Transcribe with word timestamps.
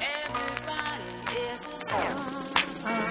Everybody 0.00 1.10
is 1.36 1.66
a. 1.92 3.04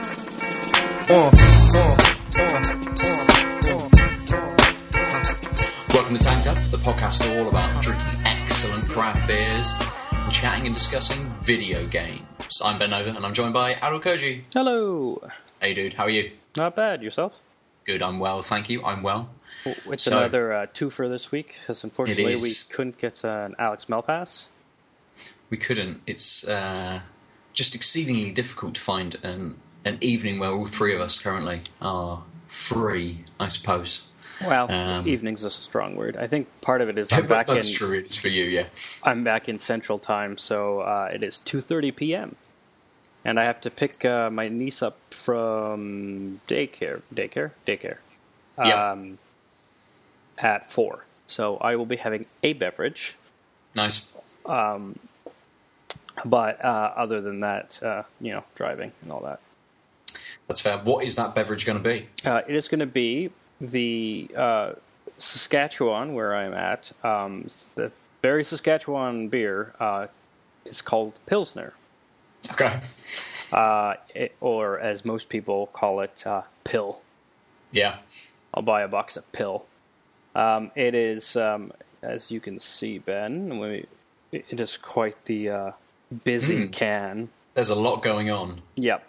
Welcome 5.94 6.17
to 6.17 6.23
Tanked 6.23 6.47
Up, 6.47 6.57
the 6.71 6.78
podcast 6.78 7.37
all 7.37 7.47
about 7.47 7.83
drinking 7.83 8.05
excellent 8.25 8.89
craft 8.89 9.28
beers 9.28 9.71
and 10.12 10.31
chatting 10.31 10.65
and 10.65 10.75
discussing 10.75 11.33
video 11.41 11.85
games. 11.87 12.25
I'm 12.63 12.79
Ben 12.79 12.89
Nova 12.89 13.10
and 13.10 13.25
I'm 13.25 13.33
joined 13.33 13.53
by 13.53 13.75
Aadil 13.75 14.01
Koji. 14.01 14.41
Hello. 14.53 15.21
Hey 15.62 15.73
dude, 15.73 15.94
how 15.94 16.03
are 16.05 16.09
you? 16.09 16.31
Not 16.57 16.75
bad. 16.75 17.02
Yourself? 17.03 17.39
Good, 17.86 18.02
I'm 18.02 18.20
well, 18.20 18.42
thank 18.42 18.70
you. 18.70 18.84
I'm 18.84 19.04
well. 19.04 19.30
It's 19.66 20.04
So- 20.04 20.18
another 20.18 20.54
uh, 20.54 20.66
two 20.74 20.90
for 20.90 21.08
this 21.10 21.32
week 21.32 21.55
because 21.60 21.84
unfortunately 21.84 22.36
we 22.36 22.54
couldn't 22.70 22.98
get 22.98 23.24
uh, 23.26 23.28
an 23.46 23.55
Alex 23.60 23.86
Melpass. 23.86 24.46
We 25.50 25.58
couldn't. 25.58 26.02
It's 26.08 26.48
uh, 26.48 27.02
just 27.54 27.76
exceedingly 27.76 28.32
difficult 28.32 28.74
to 28.76 28.82
find 28.82 29.16
an, 29.24 29.58
an 29.86 29.98
evening 30.02 30.40
where 30.40 30.50
all 30.52 30.66
three 30.66 30.96
of 30.96 31.02
us 31.02 31.20
currently 31.20 31.62
are 31.82 32.24
free, 32.48 33.24
I 33.40 33.48
suppose. 33.50 34.04
Well, 34.44 34.70
Um, 34.72 35.08
evening's 35.08 35.44
a 35.44 35.52
strong 35.52 35.96
word. 35.96 36.18
I 36.18 36.27
think 36.27 36.48
part 36.62 36.82
of 36.82 36.90
it 36.90 36.98
is 36.98 37.12
I'm 37.13 37.27
back 37.27 37.48
in. 37.50 37.55
that's 37.55 37.70
true, 37.70 37.94
it's 37.94 38.16
for 38.16 38.30
you, 38.30 38.46
yeah. 38.46 38.66
I'm 39.04 39.24
back 39.24 39.48
in 39.48 39.60
Central 39.60 40.00
Time, 40.00 40.38
so 40.38 40.80
uh, 40.80 41.10
it 41.13 41.24
is 41.24 41.40
2:30 41.46 41.96
p.m. 41.96 42.36
and 43.26 43.40
I 43.40 43.44
have 43.44 43.62
to 43.62 43.70
pick 43.70 44.04
uh, 44.05 44.30
my 44.30 44.48
niece 44.50 44.82
up 44.82 44.98
from 45.12 46.41
daycare, 46.48 47.02
daycare, 47.13 47.52
daycare, 47.68 47.98
Yep. 48.58 48.77
um, 48.77 49.18
at 50.38 50.71
four. 50.71 51.05
So 51.27 51.57
I 51.57 51.76
will 51.76 51.85
be 51.85 51.96
having 51.98 52.26
a 52.44 52.54
beverage, 52.54 53.16
Nice. 53.76 54.07
Um, 54.46 54.99
but 56.26 56.63
uh, 56.63 56.94
other 56.96 57.21
than 57.21 57.40
that, 57.40 57.82
uh, 57.82 58.04
you 58.21 58.32
know, 58.34 58.44
driving 58.55 58.91
and 59.01 59.12
all 59.12 59.21
that. 59.21 59.40
That's 60.48 60.60
fair. 60.60 60.77
What 60.77 61.04
is 61.05 61.16
that 61.16 61.34
beverage 61.34 61.66
going 61.66 61.82
to 61.82 61.84
be? 61.84 62.07
Uh, 62.24 62.41
it 62.48 62.54
is 62.55 62.68
going 62.68 62.82
to 62.82 62.85
be 62.85 63.32
the 63.60 64.29
uh, 64.35 64.73
Saskatchewan, 65.17 66.13
where 66.13 66.35
I'm 66.35 66.53
at. 66.53 66.91
Um, 67.03 67.47
the 67.75 67.91
very 68.21 68.44
Saskatchewan 68.44 69.29
beer 69.29 69.73
uh, 69.79 70.07
is 70.66 70.81
called 70.81 71.13
Pilsner, 71.25 71.73
Okay. 72.52 72.80
uh, 73.52 73.95
it, 74.13 74.36
or 74.41 74.80
as 74.80 75.05
most 75.05 75.30
people 75.30 75.67
call 75.67 76.02
it, 76.02 76.25
uh, 76.25 76.41
Pill. 76.63 77.00
Yeah. 77.72 77.97
I'll 78.53 78.63
buy 78.63 78.81
a 78.83 78.88
box 78.88 79.17
of 79.17 79.30
Pill. 79.31 79.66
Um, 80.35 80.72
it 80.75 80.95
is, 80.95 81.35
um, 81.35 81.72
as 82.02 82.31
you 82.31 82.39
can 82.39 82.59
see, 82.59 82.97
Ben. 83.00 83.50
me- 83.59 83.85
It 84.31 84.59
is 84.59 84.77
quite 84.77 85.25
the 85.25 85.50
uh, 85.50 85.72
busy 86.23 86.66
Hmm. 86.66 86.72
can. 86.72 87.30
There's 87.53 87.69
a 87.69 87.75
lot 87.75 88.02
going 88.02 88.31
on. 88.31 88.61
Yep. 88.75 89.07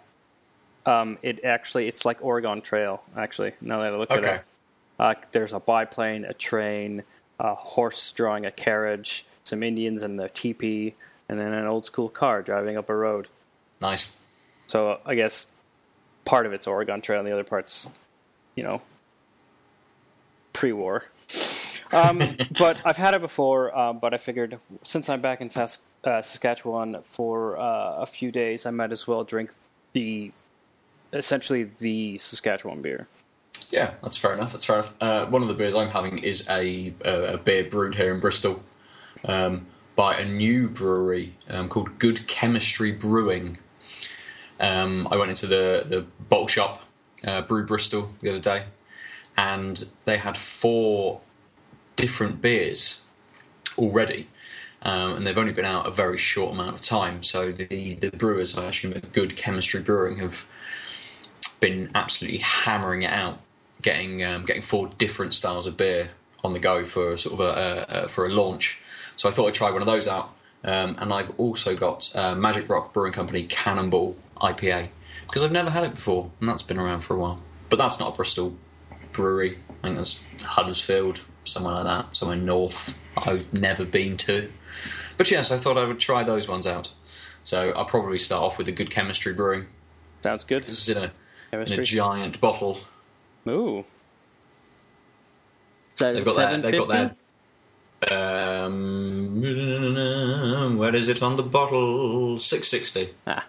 Um, 0.85 1.17
it 1.23 1.43
actually, 1.43 1.87
it's 1.87 2.05
like 2.05 2.23
Oregon 2.23 2.61
Trail. 2.61 3.01
Actually, 3.17 3.53
now 3.59 3.81
that 3.81 3.91
I 3.93 3.97
look 3.97 4.11
at 4.11 4.19
Okay. 4.19 4.35
it, 4.35 4.41
uh, 4.99 5.15
there's 5.31 5.51
a 5.53 5.59
biplane, 5.59 6.25
a 6.25 6.33
train, 6.33 7.03
a 7.39 7.55
horse 7.55 8.11
drawing 8.11 8.45
a 8.45 8.51
carriage, 8.51 9.25
some 9.43 9.63
Indians 9.63 10.03
in 10.03 10.17
their 10.17 10.29
teepee, 10.29 10.93
and 11.29 11.39
then 11.39 11.53
an 11.53 11.65
old 11.65 11.85
school 11.85 12.09
car 12.09 12.41
driving 12.41 12.77
up 12.77 12.89
a 12.89 12.95
road. 12.95 13.27
Nice. 13.81 14.13
So 14.67 14.99
I 15.05 15.15
guess 15.15 15.47
part 16.23 16.45
of 16.45 16.53
it's 16.53 16.67
Oregon 16.67 17.01
Trail, 17.01 17.19
and 17.19 17.27
the 17.27 17.33
other 17.33 17.43
part's, 17.43 17.87
you 18.55 18.63
know, 18.63 18.81
pre-war. 20.53 21.05
Um, 21.91 22.37
but 22.59 22.77
I've 22.83 22.97
had 22.97 23.13
it 23.13 23.21
before. 23.21 23.75
Uh, 23.75 23.93
but 23.93 24.13
I 24.13 24.17
figured 24.17 24.59
since 24.83 25.09
I'm 25.09 25.21
back 25.21 25.41
in 25.41 25.49
Sask- 25.49 25.77
uh, 26.03 26.21
Saskatchewan 26.21 26.97
for 27.11 27.57
uh, 27.57 27.95
a 27.97 28.05
few 28.05 28.31
days, 28.31 28.65
I 28.65 28.71
might 28.71 28.91
as 28.91 29.07
well 29.07 29.23
drink 29.23 29.51
the 29.93 30.31
essentially 31.13 31.69
the 31.79 32.17
Saskatchewan 32.17 32.81
beer. 32.81 33.07
Yeah, 33.69 33.93
that's 34.01 34.17
fair 34.17 34.33
enough. 34.33 34.51
That's 34.51 34.65
fair 34.65 34.77
enough. 34.77 34.93
Uh, 35.01 35.25
one 35.25 35.41
of 35.41 35.47
the 35.47 35.53
beers 35.53 35.75
I'm 35.75 35.89
having 35.89 36.19
is 36.19 36.47
a, 36.49 36.93
a, 37.03 37.33
a 37.33 37.37
beer 37.37 37.63
brewed 37.63 37.95
here 37.95 38.13
in 38.13 38.19
Bristol 38.19 38.61
um, 39.23 39.65
by 39.95 40.17
a 40.17 40.25
new 40.25 40.67
brewery 40.67 41.35
um, 41.49 41.69
called 41.69 41.99
Good 41.99 42.27
Chemistry 42.27 42.91
Brewing. 42.91 43.57
Um, 44.59 45.07
I 45.11 45.17
went 45.17 45.29
into 45.29 45.47
the, 45.47 45.83
the 45.85 46.05
bottle 46.29 46.47
shop, 46.47 46.83
uh, 47.25 47.41
Brew 47.41 47.65
Bristol, 47.65 48.11
the 48.21 48.29
other 48.29 48.39
day, 48.39 48.65
and 49.37 49.85
they 50.05 50.17
had 50.17 50.37
four 50.37 51.21
different 51.95 52.41
beers 52.41 53.01
already. 53.77 54.27
Um, 54.81 55.15
and 55.15 55.27
they've 55.27 55.37
only 55.37 55.51
been 55.51 55.65
out 55.65 55.87
a 55.87 55.91
very 55.91 56.17
short 56.17 56.53
amount 56.53 56.75
of 56.75 56.81
time. 56.81 57.23
So 57.23 57.51
the, 57.51 57.95
the 57.95 58.11
brewers, 58.11 58.55
I 58.55 58.67
assume, 58.67 58.93
at 58.93 59.13
Good 59.13 59.35
Chemistry 59.35 59.81
Brewing, 59.81 60.17
have 60.19 60.45
been 61.59 61.89
absolutely 61.95 62.39
hammering 62.39 63.01
it 63.01 63.11
out, 63.11 63.39
getting 63.81 64.23
um, 64.23 64.45
getting 64.45 64.61
four 64.61 64.87
different 64.87 65.33
styles 65.33 65.65
of 65.65 65.75
beer 65.75 66.11
on 66.43 66.53
the 66.53 66.59
go 66.59 66.85
for 66.85 67.17
sort 67.17 67.33
of 67.33 67.39
a, 67.39 67.87
a, 67.89 68.03
a 68.03 68.09
for 68.09 68.25
a 68.25 68.29
launch. 68.29 68.79
So 69.15 69.29
I 69.29 69.31
thought 69.31 69.47
I'd 69.47 69.53
try 69.53 69.71
one 69.71 69.81
of 69.81 69.87
those 69.87 70.07
out, 70.07 70.31
um, 70.63 70.95
and 70.99 71.13
I've 71.13 71.37
also 71.39 71.75
got 71.75 72.13
uh, 72.15 72.35
Magic 72.35 72.69
Rock 72.69 72.93
Brewing 72.93 73.13
Company 73.13 73.43
Cannonball 73.47 74.15
IPA 74.37 74.89
because 75.27 75.43
I've 75.43 75.51
never 75.51 75.69
had 75.69 75.83
it 75.83 75.95
before, 75.95 76.31
and 76.39 76.49
that's 76.49 76.61
been 76.61 76.77
around 76.79 77.01
for 77.01 77.15
a 77.15 77.17
while. 77.17 77.41
But 77.69 77.77
that's 77.77 77.99
not 77.99 78.13
a 78.13 78.15
Bristol 78.15 78.55
brewery. 79.11 79.57
I 79.69 79.87
think 79.87 79.97
that's 79.97 80.19
Huddersfield, 80.43 81.21
somewhere 81.45 81.75
like 81.75 81.85
that, 81.85 82.15
somewhere 82.15 82.37
north. 82.37 82.97
I've 83.17 83.51
never 83.53 83.85
been 83.85 84.17
to. 84.17 84.51
But 85.17 85.31
yes, 85.31 85.51
I 85.51 85.57
thought 85.57 85.77
I 85.77 85.85
would 85.85 85.99
try 85.99 86.23
those 86.23 86.47
ones 86.47 86.67
out. 86.67 86.91
So 87.43 87.71
I'll 87.71 87.85
probably 87.85 88.17
start 88.17 88.43
off 88.43 88.57
with 88.57 88.67
a 88.67 88.71
Good 88.71 88.89
Chemistry 88.89 89.33
Brewing. 89.33 89.67
Sounds 90.23 90.43
good. 90.43 90.63
This 90.63 90.87
is 90.89 90.95
in 90.95 91.03
a 91.03 91.11
in 91.51 91.79
a 91.79 91.83
giant 91.83 92.41
bottle. 92.41 92.79
Ooh. 93.47 93.85
They've 95.97 96.25
got 96.25 96.35
their, 96.35 96.61
they've 96.61 96.79
got 96.79 96.87
their. 96.89 97.15
Um, 98.11 99.41
where 100.77 100.95
is 100.95 101.07
it 101.07 101.23
on 101.23 101.35
the 101.37 101.43
bottle? 101.43 102.37
Six 102.39 102.67
sixty. 102.67 103.13
Ah. 103.25 103.45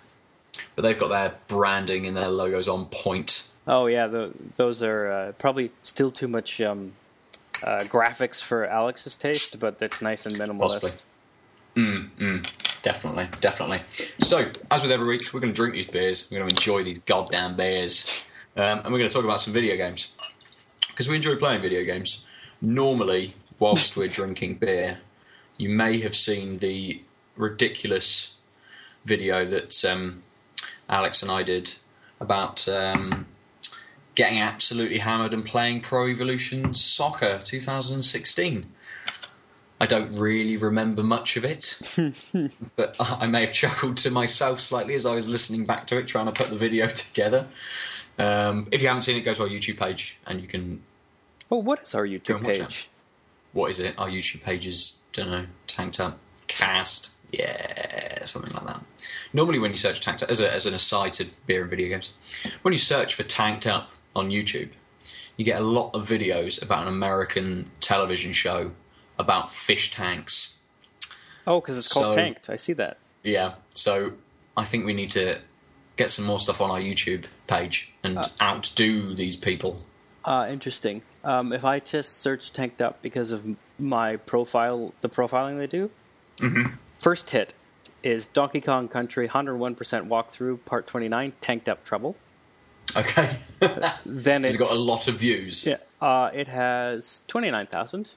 But 0.74 0.82
they've 0.82 0.98
got 0.98 1.08
their 1.08 1.34
branding 1.48 2.06
and 2.06 2.16
their 2.16 2.28
logos 2.28 2.68
on 2.68 2.86
point. 2.86 3.48
Oh 3.66 3.86
yeah, 3.86 4.06
the, 4.06 4.32
those 4.56 4.82
are 4.82 5.10
uh, 5.10 5.32
probably 5.32 5.72
still 5.82 6.10
too 6.10 6.28
much 6.28 6.60
um, 6.60 6.92
uh, 7.64 7.80
graphics 7.84 8.42
for 8.42 8.64
Alex's 8.66 9.16
taste, 9.16 9.58
but 9.58 9.76
it's 9.80 10.00
nice 10.00 10.26
and 10.26 10.36
minimalist. 10.36 10.80
Possibly. 10.80 10.92
Mm, 11.76 12.10
mm, 12.18 12.82
definitely, 12.82 13.28
definitely. 13.40 13.80
So, 14.20 14.50
as 14.70 14.82
with 14.82 14.92
every 14.92 15.06
week, 15.06 15.22
we're 15.34 15.40
going 15.40 15.52
to 15.52 15.56
drink 15.56 15.74
these 15.74 15.86
beers. 15.86 16.30
We're 16.30 16.38
going 16.38 16.48
to 16.48 16.56
enjoy 16.56 16.84
these 16.84 17.00
goddamn 17.00 17.56
beers, 17.56 18.24
um, 18.56 18.78
and 18.78 18.92
we're 18.92 18.98
going 18.98 19.10
to 19.10 19.14
talk 19.14 19.24
about 19.24 19.40
some 19.40 19.52
video 19.52 19.76
games 19.76 20.08
because 20.88 21.08
we 21.08 21.16
enjoy 21.16 21.36
playing 21.36 21.60
video 21.60 21.84
games. 21.84 22.24
Normally, 22.62 23.34
whilst 23.58 23.96
we're 23.96 24.08
drinking 24.08 24.54
beer, 24.54 24.98
you 25.56 25.68
may 25.68 26.00
have 26.00 26.16
seen 26.16 26.58
the 26.58 27.02
ridiculous 27.36 28.34
video 29.04 29.44
that 29.46 29.84
um, 29.84 30.22
Alex 30.88 31.22
and 31.22 31.30
I 31.30 31.42
did 31.42 31.74
about 32.20 32.66
um, 32.68 33.26
getting 34.14 34.40
absolutely 34.40 34.98
hammered 34.98 35.32
and 35.32 35.44
playing 35.44 35.80
Pro 35.80 36.08
Evolution 36.08 36.74
Soccer 36.74 37.38
2016. 37.42 38.72
I 39.78 39.84
don't 39.84 40.14
really 40.14 40.56
remember 40.56 41.02
much 41.02 41.36
of 41.36 41.44
it, 41.44 41.78
but 42.76 42.96
I 42.98 43.26
may 43.26 43.42
have 43.42 43.52
chuckled 43.52 43.98
to 43.98 44.10
myself 44.10 44.60
slightly 44.60 44.94
as 44.94 45.04
I 45.04 45.14
was 45.14 45.28
listening 45.28 45.66
back 45.66 45.86
to 45.88 45.98
it, 45.98 46.08
trying 46.08 46.26
to 46.26 46.32
put 46.32 46.48
the 46.48 46.56
video 46.56 46.88
together. 46.88 47.46
Um, 48.18 48.68
if 48.70 48.80
you 48.80 48.88
haven't 48.88 49.02
seen 49.02 49.18
it, 49.18 49.20
go 49.20 49.34
to 49.34 49.42
our 49.42 49.48
YouTube 49.48 49.78
page 49.78 50.18
and 50.26 50.40
you 50.40 50.48
can. 50.48 50.82
Oh, 51.50 51.58
what 51.58 51.82
is 51.82 51.94
our 51.94 52.06
YouTube 52.06 52.42
page? 52.42 52.88
What 53.56 53.70
is 53.70 53.80
it? 53.80 53.98
Our 53.98 54.10
YouTube 54.10 54.42
page 54.42 54.66
is, 54.66 54.98
don't 55.14 55.30
know, 55.30 55.46
Tanked 55.66 55.98
Up 55.98 56.18
Cast. 56.46 57.12
Yeah, 57.32 58.22
something 58.26 58.52
like 58.52 58.66
that. 58.66 58.82
Normally, 59.32 59.58
when 59.58 59.70
you 59.70 59.78
search 59.78 60.02
Tanked 60.02 60.22
Up, 60.22 60.28
as, 60.28 60.42
a, 60.42 60.52
as 60.52 60.66
an 60.66 60.74
aside 60.74 61.14
to 61.14 61.26
beer 61.46 61.62
and 61.62 61.70
video 61.70 61.88
games, 61.88 62.10
when 62.60 62.72
you 62.74 62.78
search 62.78 63.14
for 63.14 63.22
Tanked 63.22 63.66
Up 63.66 63.88
on 64.14 64.28
YouTube, 64.28 64.68
you 65.38 65.46
get 65.46 65.58
a 65.58 65.64
lot 65.64 65.90
of 65.94 66.06
videos 66.06 66.60
about 66.60 66.82
an 66.82 66.88
American 66.88 67.70
television 67.80 68.34
show 68.34 68.72
about 69.18 69.50
fish 69.50 69.90
tanks. 69.90 70.52
Oh, 71.46 71.62
because 71.62 71.78
it's 71.78 71.90
called 71.90 72.14
Tanked. 72.14 72.50
I 72.50 72.56
see 72.56 72.74
that. 72.74 72.98
Yeah, 73.22 73.54
so 73.70 74.12
I 74.54 74.66
think 74.66 74.84
we 74.84 74.92
need 74.92 75.12
to 75.12 75.40
get 75.96 76.10
some 76.10 76.26
more 76.26 76.38
stuff 76.38 76.60
on 76.60 76.70
our 76.70 76.78
YouTube 76.78 77.24
page 77.46 77.90
and 78.02 78.18
outdo 78.38 79.14
these 79.14 79.34
people. 79.34 79.82
Uh, 80.26 80.46
interesting. 80.50 81.00
Um, 81.26 81.52
if 81.52 81.64
I 81.64 81.80
just 81.80 82.20
search 82.20 82.52
Tanked 82.52 82.80
Up 82.80 83.02
because 83.02 83.32
of 83.32 83.44
my 83.78 84.16
profile, 84.16 84.94
the 85.00 85.08
profiling 85.08 85.58
they 85.58 85.66
do, 85.66 85.90
Mm-hmm. 86.38 86.74
first 86.98 87.30
hit 87.30 87.54
is 88.02 88.26
Donkey 88.26 88.60
Kong 88.60 88.88
Country 88.88 89.26
101% 89.28 89.76
walkthrough, 90.06 90.64
part 90.66 90.86
29, 90.86 91.32
Tanked 91.40 91.68
Up 91.68 91.84
Trouble. 91.84 92.14
Okay. 92.94 93.36
Then 94.06 94.44
it's 94.44 94.54
it's 94.54 94.62
got 94.62 94.70
a 94.70 94.78
lot 94.78 95.08
of 95.08 95.16
views. 95.16 95.66
yeah, 95.66 95.78
uh, 96.00 96.30
it 96.32 96.46
has 96.46 97.20
twenty 97.26 97.50
nine 97.50 97.66
thousand. 97.66 98.10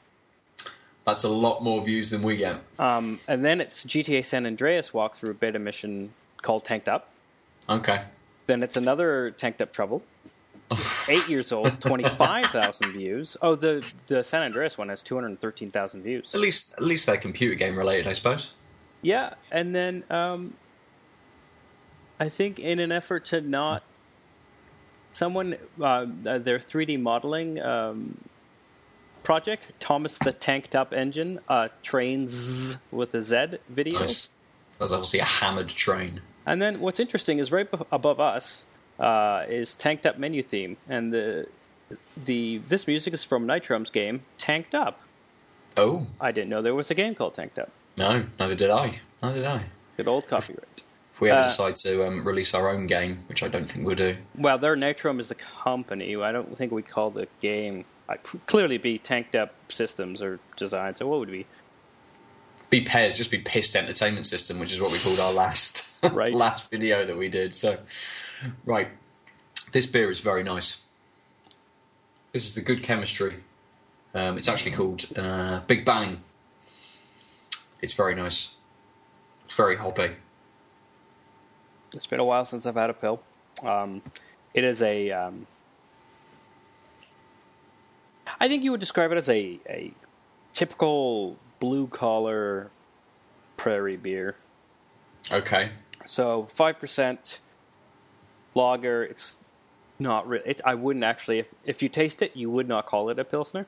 That's 1.05 1.23
a 1.23 1.29
lot 1.29 1.63
more 1.63 1.81
views 1.81 2.11
than 2.11 2.21
we 2.21 2.35
get. 2.37 2.57
Um, 2.77 3.19
and 3.27 3.43
then 3.43 3.61
it's 3.61 3.83
GTA 3.83 4.23
San 4.25 4.45
Andreas 4.45 4.89
walkthrough 4.91 5.39
beta 5.39 5.57
mission 5.57 6.13
called 6.43 6.65
Tanked 6.65 6.87
Up. 6.87 7.09
Okay. 7.67 8.01
Then 8.45 8.61
it's 8.61 8.77
another 8.77 9.31
Tanked 9.31 9.61
Up 9.61 9.73
Trouble. 9.73 10.03
Eight 11.07 11.27
years 11.27 11.51
old, 11.51 11.81
twenty 11.81 12.03
five 12.03 12.47
thousand 12.47 12.93
views. 12.93 13.35
Oh, 13.41 13.55
the 13.55 13.83
the 14.07 14.23
San 14.23 14.43
Andreas 14.43 14.77
one 14.77 14.89
has 14.89 15.01
two 15.01 15.15
hundred 15.15 15.41
thirteen 15.41 15.71
thousand 15.71 16.03
views. 16.03 16.35
At 16.35 16.41
least, 16.41 16.73
at 16.73 16.83
least 16.83 17.07
they're 17.07 17.17
computer 17.17 17.55
game 17.55 17.75
related, 17.75 18.07
I 18.07 18.13
suppose. 18.13 18.51
Yeah, 19.01 19.33
and 19.51 19.73
then 19.73 20.03
um, 20.09 20.53
I 22.19 22.29
think 22.29 22.59
in 22.59 22.79
an 22.79 22.91
effort 22.91 23.25
to 23.25 23.41
not 23.41 23.83
someone 25.13 25.57
uh, 25.81 26.05
their 26.23 26.59
3D 26.59 26.99
modeling 26.99 27.59
um, 27.59 28.17
project, 29.23 29.67
Thomas 29.79 30.17
the 30.17 30.33
Tanked 30.33 30.75
Up 30.75 30.93
Engine, 30.93 31.39
uh, 31.47 31.69
trains 31.81 32.77
with 32.91 33.13
a 33.13 33.21
Z 33.21 33.57
video. 33.69 33.99
Nice. 33.99 34.29
That's 34.77 34.91
obviously 34.91 35.19
a 35.19 35.25
hammered 35.25 35.69
train. 35.69 36.21
And 36.45 36.61
then 36.61 36.79
what's 36.79 36.99
interesting 36.99 37.39
is 37.39 37.51
right 37.51 37.67
above 37.91 38.19
us 38.19 38.63
uh, 38.99 39.45
is 39.47 39.75
Tanked 39.75 40.05
Up 40.05 40.17
menu 40.19 40.43
theme, 40.43 40.77
and 40.87 41.11
the 41.13 41.47
the 42.25 42.61
this 42.69 42.85
music 42.87 43.13
is 43.13 43.23
from 43.23 43.47
Nitrum's 43.47 43.89
game 43.89 44.21
Tanked 44.37 44.75
Up. 44.75 44.99
Oh 45.77 46.05
I 46.19 46.31
didn't 46.31 46.49
know 46.49 46.61
there 46.61 46.75
was 46.75 46.91
a 46.91 46.95
game 46.95 47.15
called 47.15 47.33
Tanked 47.35 47.57
Up. 47.59 47.69
no, 47.97 48.25
neither 48.39 48.55
did 48.55 48.69
I. 48.69 48.99
Neither 49.23 49.39
did 49.39 49.45
I. 49.47 49.63
Good 49.97 50.07
old 50.07 50.27
copyright. 50.27 50.83
If 51.13 51.21
we 51.21 51.29
ever 51.29 51.41
Uh, 51.41 51.43
decide 51.43 51.75
to 51.77 52.05
um, 52.07 52.25
release 52.25 52.53
our 52.53 52.69
own 52.69 52.87
game, 52.87 53.23
which 53.27 53.43
I 53.43 53.47
don't 53.49 53.65
think 53.65 53.85
we'll 53.85 53.95
do, 53.95 54.15
Well, 54.37 54.57
their 54.57 54.75
Nitrum 54.77 55.19
is 55.19 55.27
the 55.27 55.35
company. 55.35 56.15
I 56.15 56.31
don't 56.31 56.57
think 56.57 56.71
we 56.71 56.81
call 56.81 57.09
the 57.11 57.27
game. 57.41 57.83
I'd 58.07 58.23
clearly 58.47 58.77
be 58.77 58.97
tanked 58.97 59.35
up 59.35 59.53
systems 59.69 60.21
or 60.21 60.39
design. 60.55 60.95
So 60.95 61.07
what 61.07 61.19
would 61.19 61.29
it 61.29 61.33
be? 61.33 61.45
be 62.69 62.81
pairs, 62.81 63.15
just 63.15 63.31
be 63.31 63.39
pissed 63.39 63.75
entertainment 63.75 64.25
system, 64.27 64.59
which 64.59 64.71
is 64.71 64.79
what 64.79 64.91
we 64.91 64.99
called 64.99 65.19
our 65.19 65.33
last 65.33 65.89
Right. 66.13 66.33
last 66.33 66.69
video 66.69 67.03
that 67.05 67.17
we 67.17 67.27
did. 67.27 67.53
So, 67.55 67.77
right, 68.65 68.89
this 69.71 69.85
beer 69.85 70.09
is 70.09 70.19
very 70.19 70.43
nice. 70.43 70.77
This 72.33 72.47
is 72.47 72.55
the 72.55 72.61
good 72.61 72.83
chemistry. 72.83 73.43
Um, 74.13 74.37
it's 74.37 74.47
actually 74.47 74.71
called 74.71 75.05
uh, 75.17 75.61
Big 75.67 75.85
Bang. 75.85 76.21
It's 77.81 77.93
very 77.93 78.15
nice. 78.15 78.49
It's 79.45 79.53
very 79.55 79.77
hoppy. 79.77 80.11
It's 81.93 82.07
been 82.07 82.19
a 82.19 82.25
while 82.25 82.45
since 82.45 82.65
I've 82.65 82.75
had 82.75 82.89
a 82.89 82.93
pill. 82.93 83.21
Um, 83.63 84.01
it 84.53 84.63
is 84.63 84.81
a. 84.81 85.09
Um, 85.09 85.47
I 88.39 88.47
think 88.47 88.63
you 88.63 88.71
would 88.71 88.79
describe 88.79 89.11
it 89.11 89.17
as 89.17 89.27
a, 89.27 89.59
a 89.67 89.91
typical 90.53 91.35
blue 91.59 91.87
collar 91.87 92.69
prairie 93.57 93.97
beer. 93.97 94.35
Okay. 95.31 95.71
So 96.05 96.47
five 96.53 96.79
percent 96.79 97.39
lager. 98.59 99.03
It's 99.03 99.37
not 99.99 100.27
really. 100.27 100.43
It, 100.51 100.61
I 100.65 100.75
wouldn't 100.75 101.03
actually. 101.05 101.39
If, 101.39 101.47
if 101.65 101.81
you 101.81 101.89
taste 101.89 102.21
it, 102.21 102.35
you 102.35 102.49
would 102.49 102.67
not 102.67 102.85
call 102.85 103.09
it 103.09 103.19
a 103.19 103.23
pilsner. 103.23 103.65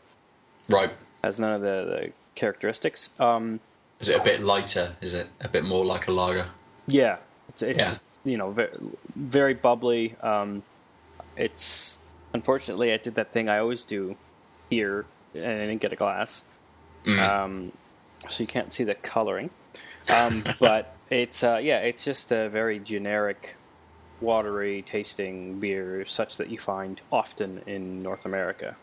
Right. 0.69 0.91
Has 1.23 1.39
none 1.39 1.53
of 1.53 1.61
the, 1.61 1.67
the 1.67 2.11
characteristics. 2.35 3.09
Um, 3.19 3.59
Is 3.99 4.09
it 4.09 4.19
a 4.19 4.23
bit 4.23 4.41
lighter? 4.41 4.95
Is 5.01 5.13
it 5.13 5.27
a 5.41 5.47
bit 5.49 5.63
more 5.63 5.85
like 5.85 6.07
a 6.07 6.11
lager? 6.11 6.47
Yeah, 6.87 7.17
it's, 7.49 7.61
it's 7.61 7.77
Yeah. 7.77 7.95
you 8.23 8.37
know 8.37 8.51
very, 8.51 8.71
very 9.15 9.53
bubbly. 9.53 10.15
Um, 10.21 10.63
it's 11.37 11.97
unfortunately 12.33 12.91
I 12.93 12.97
did 12.97 13.15
that 13.15 13.31
thing 13.31 13.49
I 13.49 13.59
always 13.59 13.83
do 13.85 14.15
here 14.69 15.05
and 15.35 15.45
I 15.45 15.65
didn't 15.67 15.81
get 15.81 15.93
a 15.93 15.95
glass, 15.95 16.41
um, 17.07 17.71
so 18.29 18.43
you 18.43 18.47
can't 18.47 18.71
see 18.73 18.83
the 18.83 18.95
coloring. 18.95 19.49
Um, 20.09 20.43
but 20.59 20.95
it's 21.09 21.43
uh, 21.43 21.59
yeah, 21.61 21.79
it's 21.79 22.03
just 22.03 22.31
a 22.31 22.49
very 22.49 22.79
generic, 22.79 23.55
watery 24.21 24.83
tasting 24.83 25.59
beer, 25.59 26.05
such 26.05 26.37
that 26.37 26.49
you 26.49 26.57
find 26.57 27.01
often 27.11 27.61
in 27.65 28.03
North 28.03 28.25
America. 28.25 28.75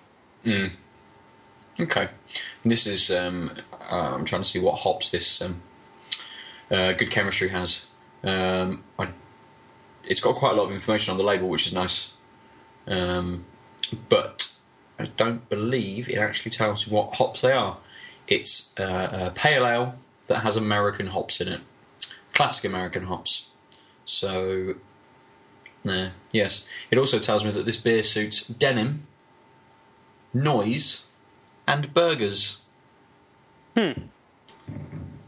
Okay. 1.80 2.08
And 2.62 2.72
this 2.72 2.86
is. 2.86 3.10
Um, 3.10 3.52
uh, 3.72 4.14
I'm 4.14 4.24
trying 4.24 4.42
to 4.42 4.48
see 4.48 4.58
what 4.58 4.76
hops 4.76 5.10
this 5.10 5.40
um, 5.40 5.62
uh, 6.70 6.92
good 6.92 7.10
chemistry 7.10 7.48
has. 7.48 7.86
Um, 8.22 8.82
I, 8.98 9.08
it's 10.04 10.20
got 10.20 10.34
quite 10.36 10.52
a 10.52 10.54
lot 10.54 10.64
of 10.64 10.72
information 10.72 11.12
on 11.12 11.18
the 11.18 11.24
label, 11.24 11.48
which 11.48 11.66
is 11.66 11.72
nice. 11.72 12.10
Um, 12.86 13.44
but 14.08 14.50
I 14.98 15.06
don't 15.06 15.48
believe 15.48 16.08
it 16.08 16.18
actually 16.18 16.50
tells 16.50 16.86
you 16.86 16.92
what 16.92 17.14
hops 17.14 17.42
they 17.42 17.52
are. 17.52 17.78
It's 18.26 18.72
uh, 18.78 19.28
a 19.28 19.30
pale 19.34 19.66
ale 19.66 19.94
that 20.26 20.40
has 20.40 20.56
American 20.56 21.06
hops 21.06 21.40
in 21.40 21.48
it, 21.48 21.60
classic 22.34 22.64
American 22.64 23.04
hops. 23.04 23.46
So, 24.04 24.74
uh, 25.90 26.10
yes. 26.32 26.66
It 26.90 26.98
also 26.98 27.18
tells 27.18 27.44
me 27.44 27.50
that 27.50 27.66
this 27.66 27.76
beer 27.76 28.02
suits 28.02 28.46
denim, 28.46 29.06
noise, 30.32 31.06
and 31.66 31.92
burgers. 31.94 32.58
Hmm. 33.76 33.92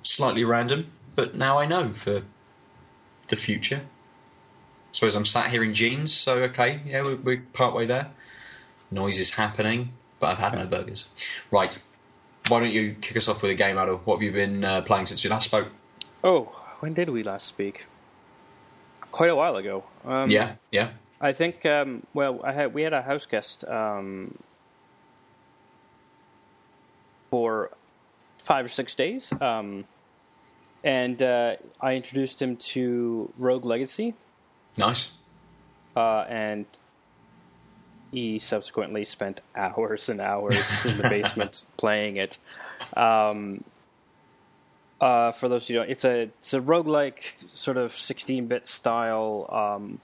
Slightly 0.03 0.45
random, 0.45 0.91
but 1.15 1.35
now 1.35 1.59
I 1.59 1.67
know 1.67 1.93
for 1.93 2.23
the 3.29 3.37
future. 3.37 3.83
Suppose 4.93 5.15
I'm 5.15 5.25
sat 5.25 5.51
here 5.51 5.63
in 5.63 5.75
jeans, 5.75 6.13
so 6.13 6.39
okay, 6.39 6.81
yeah, 6.85 7.03
we're, 7.03 7.17
we're 7.17 7.43
part 7.53 7.75
way 7.75 7.87
there. 7.87 8.11
Noise 8.91 9.19
is 9.21 9.35
happening, 9.35 9.93
but 10.19 10.29
I've 10.29 10.39
had 10.39 10.55
no 10.55 10.67
burgers. 10.67 11.07
Right, 11.51 11.81
why 12.49 12.61
don't 12.61 12.73
you 12.73 12.97
kick 13.01 13.17
us 13.17 13.29
off 13.29 13.43
with 13.43 13.53
a 13.53 13.55
game, 13.55 13.79
Adam? 13.79 14.01
What 14.05 14.17
have 14.17 14.23
you 14.23 14.33
been 14.33 14.65
uh, 14.65 14.81
playing 14.83 15.07
since 15.07 15.23
you 15.23 15.31
last 15.31 15.45
spoke? 15.45 15.69
Oh, 16.25 16.45
when 16.81 16.95
did 16.95 17.11
we 17.11 17.23
last 17.23 17.47
speak? 17.47 17.87
Quite 19.13 19.31
a 19.31 19.35
while 19.37 19.57
ago. 19.57 19.85
Um, 20.05 20.31
yeah, 20.31 20.55
yeah. 20.71 20.91
I 21.21 21.33
think. 21.33 21.67
Um, 21.67 22.07
well, 22.15 22.41
I 22.45 22.53
had 22.53 22.73
we 22.75 22.83
had 22.83 22.93
a 22.93 23.03
house 23.03 23.27
guest 23.27 23.65
um, 23.65 24.39
for 27.31 27.71
five 28.39 28.65
or 28.65 28.69
six 28.69 28.95
days, 28.95 29.33
um, 29.41 29.85
and 30.83 31.21
uh, 31.23 31.57
I 31.81 31.95
introduced 31.95 32.41
him 32.41 32.57
to 32.57 33.31
Rogue 33.39 33.65
Legacy, 33.65 34.15
Nice. 34.79 35.13
uh, 35.97 36.21
and 36.29 36.67
he 38.11 38.39
subsequently 38.39 39.05
spent 39.05 39.41
hours 39.57 40.09
and 40.09 40.21
hours 40.21 40.87
in 40.87 40.97
the 40.97 41.05
basement 41.09 41.65
playing 41.77 42.17
it. 42.17 42.39
Um, 42.97 43.63
uh, 45.01 45.33
for 45.33 45.49
those 45.49 45.67
who 45.67 45.75
don't, 45.75 45.91
it's 45.91 46.05
a 46.05 46.31
it's 46.39 46.55
a 46.55 46.61
roguelike 46.61 47.23
sort 47.55 47.77
of 47.77 47.93
16-bit 47.93 48.69
style 48.69 49.47
um, 49.51 50.01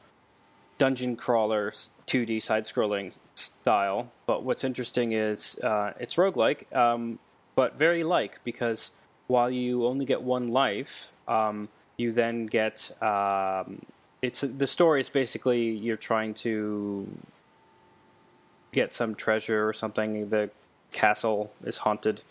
dungeon 0.79 1.17
crawler, 1.17 1.73
2D 2.07 2.43
side-scrolling 2.43 3.17
style. 3.35 4.11
But 4.27 4.43
what's 4.43 4.65
interesting 4.65 5.13
is 5.13 5.59
uh, 5.63 5.93
it's 5.99 6.17
roguelike, 6.17 6.73
um, 6.75 7.19
but 7.55 7.79
very 7.79 8.05
like 8.05 8.41
because 8.45 8.91
while 9.27 9.51
you 9.51 9.87
only 9.87 10.05
get 10.05 10.23
one 10.23 10.49
life, 10.49 11.11
um, 11.29 11.69
you 11.97 12.13
then 12.13 12.47
get 12.47 12.91
um, 13.03 13.83
it's 14.23 14.41
the 14.41 14.67
story 14.67 15.01
is 15.01 15.09
basically 15.09 15.63
you're 15.63 15.97
trying 15.97 16.35
to 16.35 17.07
get 18.73 18.93
some 18.93 19.15
treasure 19.15 19.69
or 19.69 19.73
something. 19.73 20.29
The 20.29 20.51
castle 20.93 21.53
is 21.65 21.79
haunted, 21.79 22.23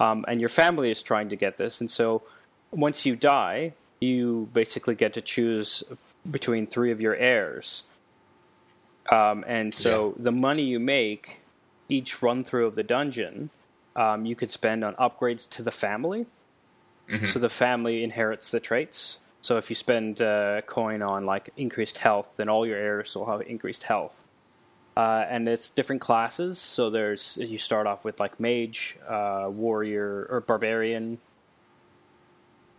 um, 0.00 0.24
and 0.28 0.40
your 0.40 0.48
family 0.48 0.90
is 0.90 1.02
trying 1.02 1.28
to 1.28 1.36
get 1.36 1.56
this. 1.56 1.80
And 1.80 1.90
so, 1.90 2.22
once 2.70 3.06
you 3.06 3.16
die, 3.16 3.72
you 4.00 4.48
basically 4.52 4.94
get 4.94 5.14
to 5.14 5.20
choose 5.20 5.82
between 6.30 6.66
three 6.66 6.90
of 6.90 7.00
your 7.00 7.16
heirs. 7.16 7.84
Um, 9.10 9.44
and 9.46 9.72
so, 9.72 10.14
the 10.18 10.32
money 10.32 10.62
you 10.62 10.78
make 10.80 11.40
each 11.88 12.22
run 12.22 12.44
through 12.44 12.66
of 12.66 12.74
the 12.74 12.82
dungeon, 12.82 13.50
um, 13.96 14.26
you 14.26 14.36
could 14.36 14.50
spend 14.50 14.84
on 14.84 14.94
upgrades 14.96 15.48
to 15.50 15.62
the 15.62 15.72
family. 15.72 16.26
So 17.26 17.38
the 17.38 17.48
family 17.48 18.04
inherits 18.04 18.50
the 18.50 18.60
traits. 18.60 19.18
So 19.40 19.56
if 19.56 19.70
you 19.70 19.76
spend 19.76 20.20
uh, 20.20 20.60
coin 20.66 21.00
on 21.00 21.24
like 21.24 21.50
increased 21.56 21.98
health, 21.98 22.28
then 22.36 22.48
all 22.48 22.66
your 22.66 22.76
heirs 22.76 23.14
will 23.16 23.26
have 23.26 23.40
increased 23.42 23.84
health. 23.84 24.12
Uh, 24.98 25.24
and 25.30 25.48
it's 25.48 25.70
different 25.70 26.00
classes. 26.00 26.58
So 26.58 26.90
there's 26.90 27.38
you 27.40 27.56
start 27.56 27.86
off 27.86 28.02
with 28.02 28.18
like 28.18 28.40
mage, 28.40 28.96
uh, 29.08 29.46
warrior, 29.48 30.26
or 30.28 30.40
barbarian, 30.40 31.18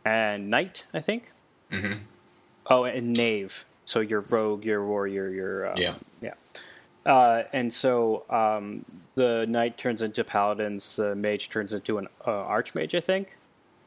and 0.04 0.50
knight, 0.50 0.84
I 0.94 1.00
think. 1.00 1.32
Mm-hmm. 1.72 2.00
Oh, 2.66 2.84
and 2.84 3.14
knave. 3.14 3.64
So 3.86 4.02
your 4.02 4.20
rogue, 4.20 4.66
your 4.66 4.86
warrior, 4.86 5.30
your 5.30 5.72
um, 5.72 5.78
Yeah. 5.78 5.96
yeah. 6.22 6.34
Uh, 7.06 7.44
and 7.54 7.74
so 7.74 8.26
um, 8.30 8.84
the 9.16 9.46
knight 9.48 9.78
turns 9.78 10.02
into 10.02 10.26
paladins. 10.26 10.98
The 10.98 11.16
mage 11.16 11.48
turns 11.48 11.72
into 11.72 12.00
an 12.00 12.10
uh, 12.26 12.32
archmage, 12.32 12.96
I 12.96 13.00
think. 13.00 13.38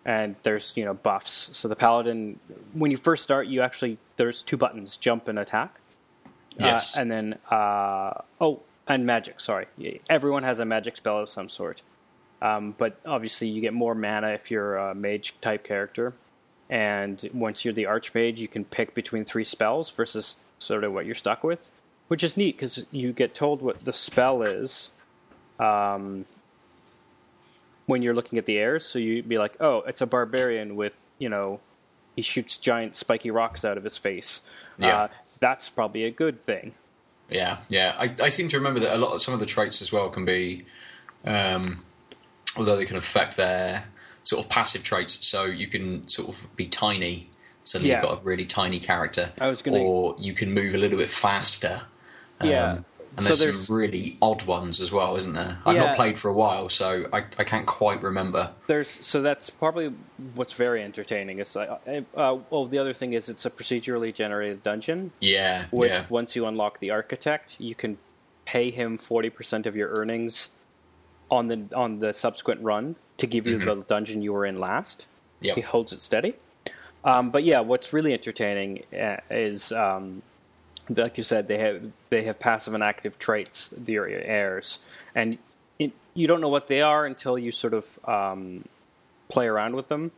And 0.07 0.37
there's 0.43 0.73
you 0.75 0.87
know 0.87 0.95
buffs. 0.95 1.51
So 1.53 1.69
the 1.69 1.77
paladin, 1.77 2.41
when 2.73 2.91
you 2.91 2.97
first 2.97 3.23
start, 3.23 3.47
you 3.47 3.61
actually 3.61 3.99
there's 4.17 4.41
two 4.41 4.57
buttons: 4.57 4.97
jump 4.97 5.29
and 5.29 5.39
attack. 5.39 5.81
Yes. 6.59 6.97
Uh, 6.97 7.01
and 7.01 7.11
then, 7.11 7.39
uh, 7.51 8.15
oh, 8.41 8.61
and 8.87 9.07
magic, 9.07 9.41
sorry. 9.41 9.67
Everyone 10.11 10.43
has 10.43 10.61
a 10.61 10.65
magic 10.65 10.97
spell 10.97 11.19
of 11.19 11.29
some 11.29 11.49
sort. 11.49 11.83
Um, 12.41 12.75
but 12.77 12.99
obviously, 13.07 13.49
you 13.49 13.61
get 13.61 13.73
more 13.73 13.95
mana 13.95 14.31
if 14.31 14.51
you're 14.51 14.77
a 14.77 14.95
mage 14.95 15.35
type 15.41 15.63
character. 15.65 16.13
And 16.69 17.29
once 17.33 17.65
you're 17.65 17.75
the 17.75 17.85
archmage, 17.85 18.39
you 18.39 18.49
can 18.49 18.65
pick 18.65 18.95
between 18.95 19.25
three 19.25 19.45
spells 19.45 19.91
versus 19.91 20.37
sort 20.59 20.85
of 20.85 20.93
what 20.93 21.07
you're 21.07 21.15
stuck 21.15 21.45
with, 21.45 21.71
which 22.09 22.25
is 22.25 22.37
neat 22.37 22.57
because 22.57 22.85
you 22.91 23.13
get 23.13 23.35
told 23.35 23.63
what 23.63 23.85
the 23.85 23.93
spell 23.93 24.43
is 24.43 24.91
um, 25.61 26.25
when 27.87 28.03
you're 28.03 28.15
looking 28.15 28.39
at 28.39 28.47
the 28.47 28.59
heirs. 28.59 28.85
So 28.85 28.99
you'd 28.99 29.29
be 29.29 29.39
like, 29.39 29.57
oh, 29.61 29.83
it's 29.87 30.01
a 30.01 30.07
barbarian 30.07 30.75
with, 30.75 30.97
you 31.19 31.29
know, 31.29 31.61
he 32.17 32.23
shoots 32.23 32.57
giant 32.57 32.97
spiky 32.97 33.31
rocks 33.31 33.65
out 33.65 33.77
of 33.77 33.85
his 33.85 33.99
face. 33.99 34.41
Yeah. 34.79 34.97
Uh, 34.97 35.09
that's 35.43 35.69
probably 35.69 36.05
a 36.05 36.11
good 36.11 36.43
thing. 36.45 36.73
Yeah, 37.29 37.59
yeah. 37.69 37.95
I, 37.99 38.15
I 38.23 38.29
seem 38.29 38.49
to 38.51 38.57
remember 38.59 38.81
that 38.81 38.95
a 38.95 38.99
lot 38.99 39.13
of 39.13 39.21
some 39.23 39.35
of 39.35 39.41
the 39.41 39.47
traits 39.47 39.83
as 39.83 39.93
well 39.93 40.09
can 40.11 40.25
be, 40.25 40.65
um, 41.25 41.79
although 42.57 42.77
they 42.77 42.85
can 42.87 42.97
affect 42.97 43.37
their 43.37 43.85
sort 44.25 44.45
of 44.45 44.51
passive 44.51 44.83
traits. 44.83 45.27
So 45.27 45.45
you 45.45 45.67
can 45.67 46.09
sort 46.09 46.29
of 46.29 46.47
be 46.57 46.67
tiny, 46.69 47.31
so 47.63 47.79
Yeah. 47.79 47.95
you've 47.95 48.03
got 48.03 48.21
a 48.21 48.25
really 48.25 48.45
tiny 48.45 48.79
character. 48.81 49.33
I 49.41 49.49
was 49.49 49.63
gonna- 49.63 49.83
or 49.83 50.15
you 50.19 50.33
can 50.35 50.53
move 50.53 50.75
a 50.75 50.79
little 50.79 50.99
bit 50.99 51.11
faster. 51.11 51.83
Um, 52.41 52.49
Yeah. 52.49 52.79
And 53.17 53.23
So 53.25 53.29
there's, 53.29 53.39
there's- 53.41 53.67
some 53.67 53.77
really 53.77 54.17
odd 54.23 54.43
ones 54.45 54.81
as 54.81 54.91
well, 54.93 55.17
isn't 55.17 55.33
there? 55.35 55.59
I've 55.67 55.77
Yeah. 55.77 55.87
not 55.87 55.97
played 55.97 56.19
for 56.19 56.29
a 56.29 56.33
while, 56.33 56.69
so 56.69 57.07
I, 57.13 57.25
I 57.39 57.45
can't 57.45 57.67
quite 57.67 58.03
remember. 58.03 58.51
There's 58.67 58.89
so 58.89 59.21
that's 59.23 59.51
probably 59.51 59.93
what's 60.35 60.53
very 60.55 60.83
entertaining. 60.83 61.39
Is 61.39 61.55
like, 61.55 61.69
uh, 62.17 62.39
well, 62.51 62.67
the 62.67 62.79
other 62.79 62.95
thing 62.95 63.13
is 63.13 63.29
it's 63.29 63.45
a 63.45 63.51
procedurally 63.51 64.15
generated 64.15 64.63
dungeon, 64.63 65.13
Yeah, 65.21 65.67
which 65.71 65.91
yeah, 65.91 66.05
once 66.09 66.35
you 66.37 66.47
unlock 66.47 66.79
the 66.81 66.91
architect, 66.91 67.57
you 67.59 67.75
can 67.75 67.99
pay 68.45 68.71
him 68.71 68.99
forty 68.99 69.31
percent 69.31 69.67
of 69.67 69.77
your 69.77 69.89
earnings 69.91 70.49
on 71.31 71.49
the 71.49 71.65
on 71.75 72.01
the 72.01 72.13
subsequent 72.13 72.61
run 72.63 72.97
to 73.19 73.27
give 73.27 73.47
you 73.47 73.59
the 73.59 73.77
dungeon 73.89 74.23
you 74.23 74.33
were 74.33 74.47
in 74.47 74.59
last. 74.59 75.07
Yep. 75.43 75.57
He 75.57 75.61
holds 75.63 75.93
it 75.93 76.01
steady. 76.01 76.35
Um, 77.05 77.31
but 77.31 77.43
yeah, 77.45 77.61
what's 77.61 77.93
really 77.93 78.13
entertaining 78.13 78.85
uh, 78.97 79.17
is, 79.29 79.73
um, 79.73 80.23
like 80.97 81.19
you 81.19 81.25
said, 81.25 81.49
they 81.49 81.59
have 81.59 81.83
they 82.11 82.25
have 82.25 82.39
passive 82.39 82.75
and 82.75 82.83
active 82.83 83.19
traits, 83.19 83.73
the 83.77 83.97
heirs, 83.97 84.79
and 85.15 85.39
it, 85.79 85.93
you 86.15 86.27
don't 86.27 86.41
know 86.41 86.49
what 86.49 86.69
they 86.69 86.83
are 86.83 87.07
until 87.07 87.39
you 87.39 87.53
sort 87.53 87.75
of 87.75 87.99
um, 88.09 88.65
play 89.29 89.47
around 89.47 89.75
with 89.75 89.89
them. 89.89 90.11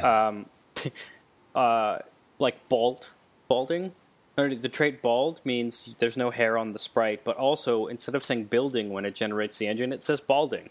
Um, 0.00 0.46
uh, 1.54 1.98
like 2.38 2.68
bald, 2.68 3.06
balding. 3.48 3.92
The 4.36 4.68
trait 4.68 5.02
bald 5.02 5.40
means 5.44 5.90
there's 5.98 6.16
no 6.16 6.30
hair 6.30 6.56
on 6.58 6.72
the 6.72 6.78
sprite, 6.78 7.24
but 7.24 7.36
also 7.36 7.88
instead 7.88 8.14
of 8.14 8.24
saying 8.24 8.44
building 8.44 8.90
when 8.90 9.04
it 9.04 9.16
generates 9.16 9.58
the 9.58 9.66
engine, 9.66 9.92
it 9.92 10.04
says 10.04 10.20
balding 10.20 10.70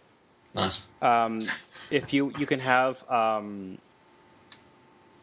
nice. 0.53 0.85
um, 1.01 1.39
if 1.91 2.13
you 2.13 2.31
you 2.39 2.45
can 2.45 2.59
have 2.59 3.09
um, 3.11 3.77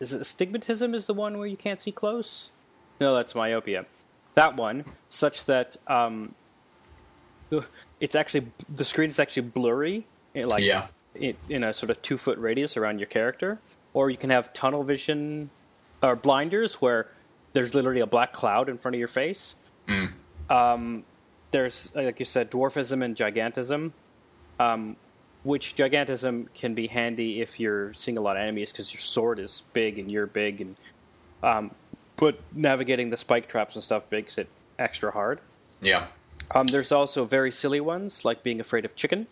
is 0.01 0.13
it 0.13 0.21
astigmatism 0.21 0.95
is 0.95 1.07
the 1.07 1.15
one 1.15 1.39
where 1.39 1.47
you 1.47 1.57
can't 1.57 1.81
see 1.81 1.93
close? 1.93 2.51
No, 3.01 3.15
that's 3.15 3.35
myopia. 3.35 3.87
That 4.35 4.57
one, 4.57 4.85
such 5.09 5.45
that 5.47 5.77
um, 5.87 6.35
it's 8.01 8.15
actually 8.15 8.47
the 8.75 8.85
screen 8.85 9.11
is 9.11 9.19
actually 9.19 9.49
blurry, 9.49 10.07
eh, 10.35 10.45
like 10.45 10.65
Yeah. 10.65 10.87
in, 11.15 11.37
in 11.49 11.65
a 11.65 11.73
sort 11.73 11.91
of 11.91 12.01
two 12.03 12.19
foot 12.19 12.39
radius 12.39 12.77
around 12.77 12.99
your 12.99 13.07
character, 13.07 13.59
or 13.93 14.11
you 14.11 14.17
can 14.17 14.31
have 14.31 14.53
tunnel 14.53 14.83
vision 14.83 15.51
or 16.03 16.17
blinders 16.17 16.75
where 16.75 17.09
there's 17.53 17.75
literally 17.75 18.01
a 18.01 18.07
black 18.07 18.33
cloud 18.33 18.69
in 18.69 18.79
front 18.79 18.95
of 18.95 18.99
your 18.99 19.09
face. 19.09 19.55
Um, 20.51 21.05
there's 21.53 21.89
like 21.95 22.19
you 22.19 22.25
said, 22.25 22.51
dwarfism 22.51 23.05
and 23.05 23.17
gigantism 23.17 23.93
um, 24.59 24.97
which 25.43 25.77
gigantism 25.77 26.47
can 26.55 26.75
be 26.75 26.87
handy 26.87 27.41
if 27.41 27.61
you're 27.61 27.93
seeing 27.95 28.17
a 28.17 28.21
lot 28.21 28.37
of 28.37 28.43
enemies 28.43 28.73
because 28.73 28.93
your 28.93 29.01
sword 29.01 29.39
is 29.39 29.63
big 29.73 29.99
and 29.99 30.11
you're 30.11 30.27
big, 30.27 30.61
and 30.61 30.77
um, 31.43 31.71
but 32.17 32.39
navigating 32.53 33.11
the 33.11 33.17
spike 33.17 33.49
traps 33.49 33.75
and 33.75 33.83
stuff 33.85 34.05
makes 34.11 34.39
it 34.39 34.49
extra 34.79 35.11
hard. 35.11 35.41
Yeah, 35.81 36.07
Um, 36.55 36.67
there's 36.67 36.93
also 36.93 37.25
very 37.25 37.51
silly 37.51 37.81
ones 37.81 38.25
like 38.25 38.43
being 38.43 38.61
afraid 38.61 38.85
of 38.85 38.95
chicken. 38.97 39.27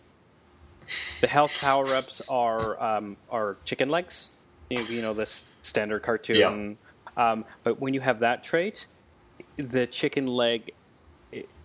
The 1.21 1.27
health 1.27 1.59
power 1.61 1.87
ups 1.95 2.21
are 2.29 2.81
um, 2.83 3.17
are 3.29 3.57
chicken 3.65 3.89
legs, 3.89 4.31
you, 4.69 4.81
you 4.83 5.01
know 5.01 5.13
this 5.13 5.43
standard 5.63 6.03
cartoon. 6.03 6.77
Um, 7.15 7.45
but 7.63 7.79
when 7.79 7.93
you 7.93 8.01
have 8.01 8.19
that 8.19 8.43
trait, 8.43 8.85
the 9.57 9.87
chicken 9.87 10.27
leg 10.27 10.71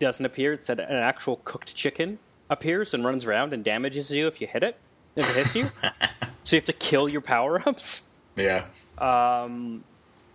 doesn't 0.00 0.24
appear. 0.24 0.52
It's 0.52 0.66
that 0.66 0.78
an 0.80 0.86
actual 0.96 1.36
cooked 1.44 1.74
chicken 1.74 2.18
appears 2.50 2.94
and 2.94 3.04
runs 3.04 3.24
around 3.26 3.52
and 3.52 3.64
damages 3.64 4.10
you 4.10 4.26
if 4.28 4.40
you 4.40 4.46
hit 4.46 4.62
it. 4.62 4.78
If 5.16 5.28
it 5.30 5.36
hits 5.36 5.54
you, 5.56 5.66
so 6.44 6.56
you 6.56 6.60
have 6.60 6.64
to 6.66 6.72
kill 6.72 7.08
your 7.08 7.20
power 7.20 7.60
ups. 7.66 8.02
yeah, 8.36 8.66
Um, 8.98 9.84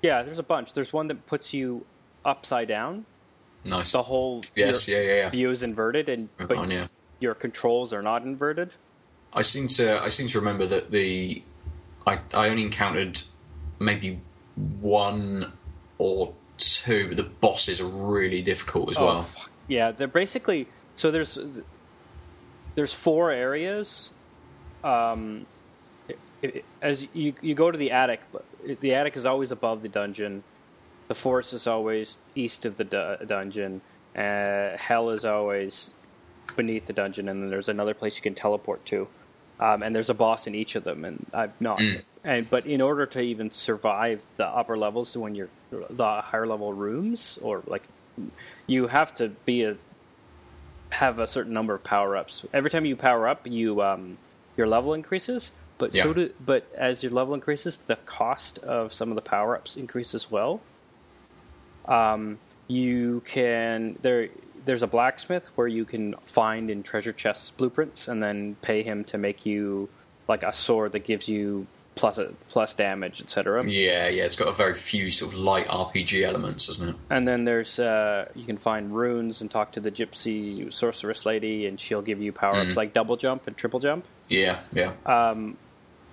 yeah, 0.03 0.21
there's 0.21 0.37
a 0.37 0.43
bunch. 0.43 0.73
There's 0.73 0.93
one 0.93 1.07
that 1.07 1.25
puts 1.25 1.53
you 1.53 1.85
upside 2.25 2.67
down. 2.67 3.05
nice. 3.65 3.91
The 3.91 4.03
whole 4.03 4.41
Yes, 4.55 4.87
yeah, 4.87 4.99
yeah, 4.99 5.15
yeah. 5.15 5.29
view 5.29 5.49
is 5.49 5.63
inverted, 5.63 6.09
and 6.09 6.29
but 6.37 6.57
on, 6.57 6.69
yeah. 6.69 6.87
your 7.19 7.33
controls 7.33 7.93
are 7.93 8.01
not 8.01 8.23
inverted. 8.23 8.73
I 9.33 9.41
seem 9.41 9.67
to 9.69 9.99
I 10.01 10.09
seem 10.09 10.27
to 10.27 10.39
remember 10.39 10.67
that 10.67 10.91
the 10.91 11.41
I 12.05 12.19
I 12.33 12.49
only 12.49 12.63
encountered 12.63 13.21
maybe 13.79 14.19
one 14.81 15.53
or 15.97 16.33
two, 16.57 17.07
but 17.07 17.17
the 17.17 17.23
bosses 17.23 17.79
are 17.81 17.87
really 17.87 18.41
difficult 18.41 18.91
as 18.91 18.99
well. 18.99 19.23
fuck. 19.23 19.49
Yeah, 19.67 19.91
they're 19.91 20.07
basically 20.07 20.67
so 20.95 21.09
there's 21.11 21.39
there's 22.75 22.93
four 22.93 23.31
areas. 23.31 24.11
Um, 24.83 25.45
as 26.81 27.07
you 27.13 27.33
you 27.41 27.55
go 27.55 27.71
to 27.71 27.77
the 27.77 27.91
attic, 27.91 28.19
but 28.33 28.43
the 28.79 28.93
attic 28.93 29.17
is 29.17 29.25
always 29.25 29.51
above 29.51 29.81
the 29.81 29.89
dungeon. 29.89 30.43
The 31.07 31.15
forest 31.15 31.53
is 31.53 31.67
always 31.67 32.17
east 32.35 32.65
of 32.65 32.77
the 32.77 32.83
du- 32.83 33.19
dungeon. 33.27 33.81
Uh, 34.15 34.77
hell 34.77 35.09
is 35.09 35.25
always 35.25 35.91
beneath 36.55 36.85
the 36.85 36.93
dungeon, 36.93 37.29
and 37.29 37.41
then 37.41 37.49
there's 37.49 37.69
another 37.69 37.93
place 37.93 38.15
you 38.15 38.21
can 38.21 38.35
teleport 38.35 38.85
to. 38.85 39.07
Um, 39.59 39.83
and 39.83 39.95
there's 39.95 40.09
a 40.09 40.13
boss 40.13 40.47
in 40.47 40.55
each 40.55 40.75
of 40.75 40.83
them, 40.83 41.05
and 41.05 41.25
I've 41.33 41.59
not. 41.61 41.79
And 42.23 42.49
but 42.49 42.65
in 42.65 42.81
order 42.81 43.05
to 43.07 43.21
even 43.21 43.51
survive 43.51 44.21
the 44.37 44.47
upper 44.47 44.77
levels, 44.77 45.15
when 45.15 45.35
you're 45.35 45.49
the 45.71 46.21
higher 46.21 46.47
level 46.47 46.73
rooms, 46.73 47.37
or 47.41 47.63
like 47.67 47.83
you 48.67 48.87
have 48.87 49.13
to 49.15 49.29
be 49.45 49.63
a 49.63 49.77
have 50.89 51.19
a 51.19 51.27
certain 51.27 51.53
number 51.53 51.73
of 51.73 51.83
power 51.83 52.15
ups. 52.15 52.45
Every 52.53 52.69
time 52.69 52.85
you 52.85 52.95
power 52.95 53.27
up, 53.27 53.47
you 53.47 53.81
um, 53.81 54.17
your 54.57 54.67
level 54.67 54.93
increases. 54.93 55.51
But 55.83 55.93
so 55.93 56.13
do 56.13 56.33
but 56.45 56.65
as 56.77 57.03
your 57.03 57.11
level 57.11 57.33
increases, 57.33 57.77
the 57.87 57.97
cost 57.97 58.57
of 58.59 58.93
some 58.93 59.09
of 59.09 59.15
the 59.15 59.21
power 59.21 59.55
ups 59.55 59.75
increase 59.75 60.15
as 60.15 60.31
well. 60.31 60.61
Um, 61.85 62.39
you 62.67 63.21
can 63.25 63.97
there. 64.01 64.29
There's 64.65 64.81
a 64.81 64.87
blacksmith 64.87 65.49
where 65.55 65.67
you 65.67 65.83
can 65.83 66.15
find 66.25 66.69
in 66.69 66.83
treasure 66.83 67.11
chests 67.11 67.51
blueprints 67.51 68.07
and 68.07 68.23
then 68.23 68.55
pay 68.61 68.81
him 68.81 69.03
to 69.05 69.17
make 69.17 69.45
you 69.45 69.89
like 70.29 70.41
a 70.43 70.53
sword 70.53 70.93
that 70.93 71.03
gives 71.03 71.27
you 71.27 71.67
plus 71.95 72.19
plus 72.47 72.73
damage, 72.73 73.21
etc. 73.21 73.65
Yeah, 73.65 74.07
yeah, 74.07 74.23
it's 74.23 74.35
got 74.35 74.47
a 74.47 74.53
very 74.53 74.73
few 74.73 75.11
sort 75.11 75.33
of 75.33 75.39
light 75.39 75.67
RPG 75.67 76.23
elements, 76.23 76.69
isn't 76.69 76.89
it? 76.89 76.95
And 77.09 77.27
then 77.27 77.45
there's 77.45 77.77
uh, 77.79 78.29
you 78.35 78.45
can 78.45 78.57
find 78.57 78.95
runes 78.95 79.41
and 79.41 79.51
talk 79.51 79.73
to 79.73 79.79
the 79.79 79.91
gypsy 79.91 80.73
sorceress 80.73 81.25
lady, 81.25 81.67
and 81.67 81.79
she'll 81.79 82.01
give 82.01 82.21
you 82.21 82.31
power 82.31 82.55
ups 82.61 82.77
like 82.77 82.93
double 82.93 83.17
jump 83.17 83.47
and 83.47 83.57
triple 83.57 83.79
jump. 83.79 84.05
Yeah, 84.29 84.61
yeah. 84.73 84.93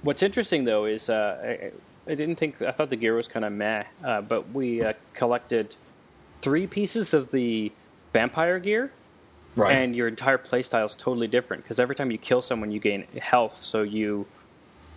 What's 0.03 0.23
interesting 0.23 0.65
though 0.65 0.87
is 0.87 1.09
uh, 1.09 1.39
I, 1.43 2.11
I 2.11 2.15
didn't 2.15 2.37
think 2.37 2.61
I 2.63 2.71
thought 2.73 2.91
the 2.91 2.97
gear 2.97 3.15
was 3.15 3.29
kind 3.29 3.45
of 3.45 3.53
meh, 3.53 3.85
uh, 4.05 4.23
but 4.23 4.53
we 4.53 4.83
uh, 4.83 4.95
collected 5.15 5.77
three 6.43 6.67
pieces 6.67 7.13
of 7.13 7.31
the 7.31 7.71
vampire 8.13 8.59
gear, 8.59 8.91
right. 9.57 9.77
and 9.77 9.95
your 9.95 10.09
entire 10.09 10.39
playstyle 10.39 10.87
is 10.87 10.95
totally 10.95 11.29
different 11.29 11.63
because 11.63 11.79
every 11.79 11.95
time 11.95 12.11
you 12.11 12.19
kill 12.19 12.43
someone, 12.43 12.71
you 12.71 12.81
gain 12.81 13.05
health, 13.21 13.61
so 13.61 13.83
you 13.83 14.27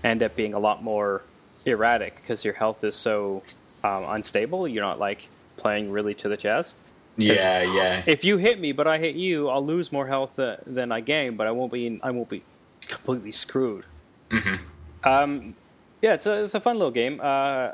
end 0.03 0.23
up 0.23 0.35
being 0.35 0.53
a 0.53 0.59
lot 0.59 0.83
more 0.83 1.23
erratic 1.65 2.15
because 2.17 2.43
your 2.43 2.53
health 2.53 2.83
is 2.83 2.95
so 2.95 3.43
um, 3.83 4.05
unstable. 4.07 4.67
You're 4.67 4.83
not 4.83 4.99
like 4.99 5.27
playing 5.57 5.91
really 5.91 6.13
to 6.15 6.29
the 6.29 6.37
chest. 6.37 6.77
yeah, 7.17 7.61
yeah. 7.61 8.03
if 8.07 8.23
you 8.23 8.37
hit 8.37 8.59
me 8.59 8.71
but 8.71 8.87
I 8.87 8.97
hit 8.97 9.15
you, 9.15 9.49
I'll 9.49 9.65
lose 9.65 9.91
more 9.91 10.07
health 10.07 10.31
tha- 10.35 10.63
than 10.65 10.91
I 10.91 11.01
gain, 11.01 11.35
but 11.35 11.45
I 11.45 11.51
won't 11.51 11.71
be 11.71 11.99
I 12.01 12.11
won't 12.11 12.29
be 12.29 12.43
completely 12.87 13.31
screwed. 13.31 13.85
Mm-hmm. 14.31 14.55
Um, 15.03 15.55
yeah, 16.01 16.13
it's 16.13 16.25
a 16.25 16.43
it's 16.43 16.53
a 16.53 16.59
fun 16.59 16.77
little 16.77 16.91
game. 16.91 17.19
Uh, 17.21 17.71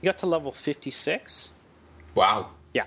you 0.00 0.06
got 0.06 0.18
to 0.18 0.26
level 0.26 0.52
fifty 0.52 0.90
six. 0.90 1.50
wow. 2.14 2.50
Yeah, 2.74 2.84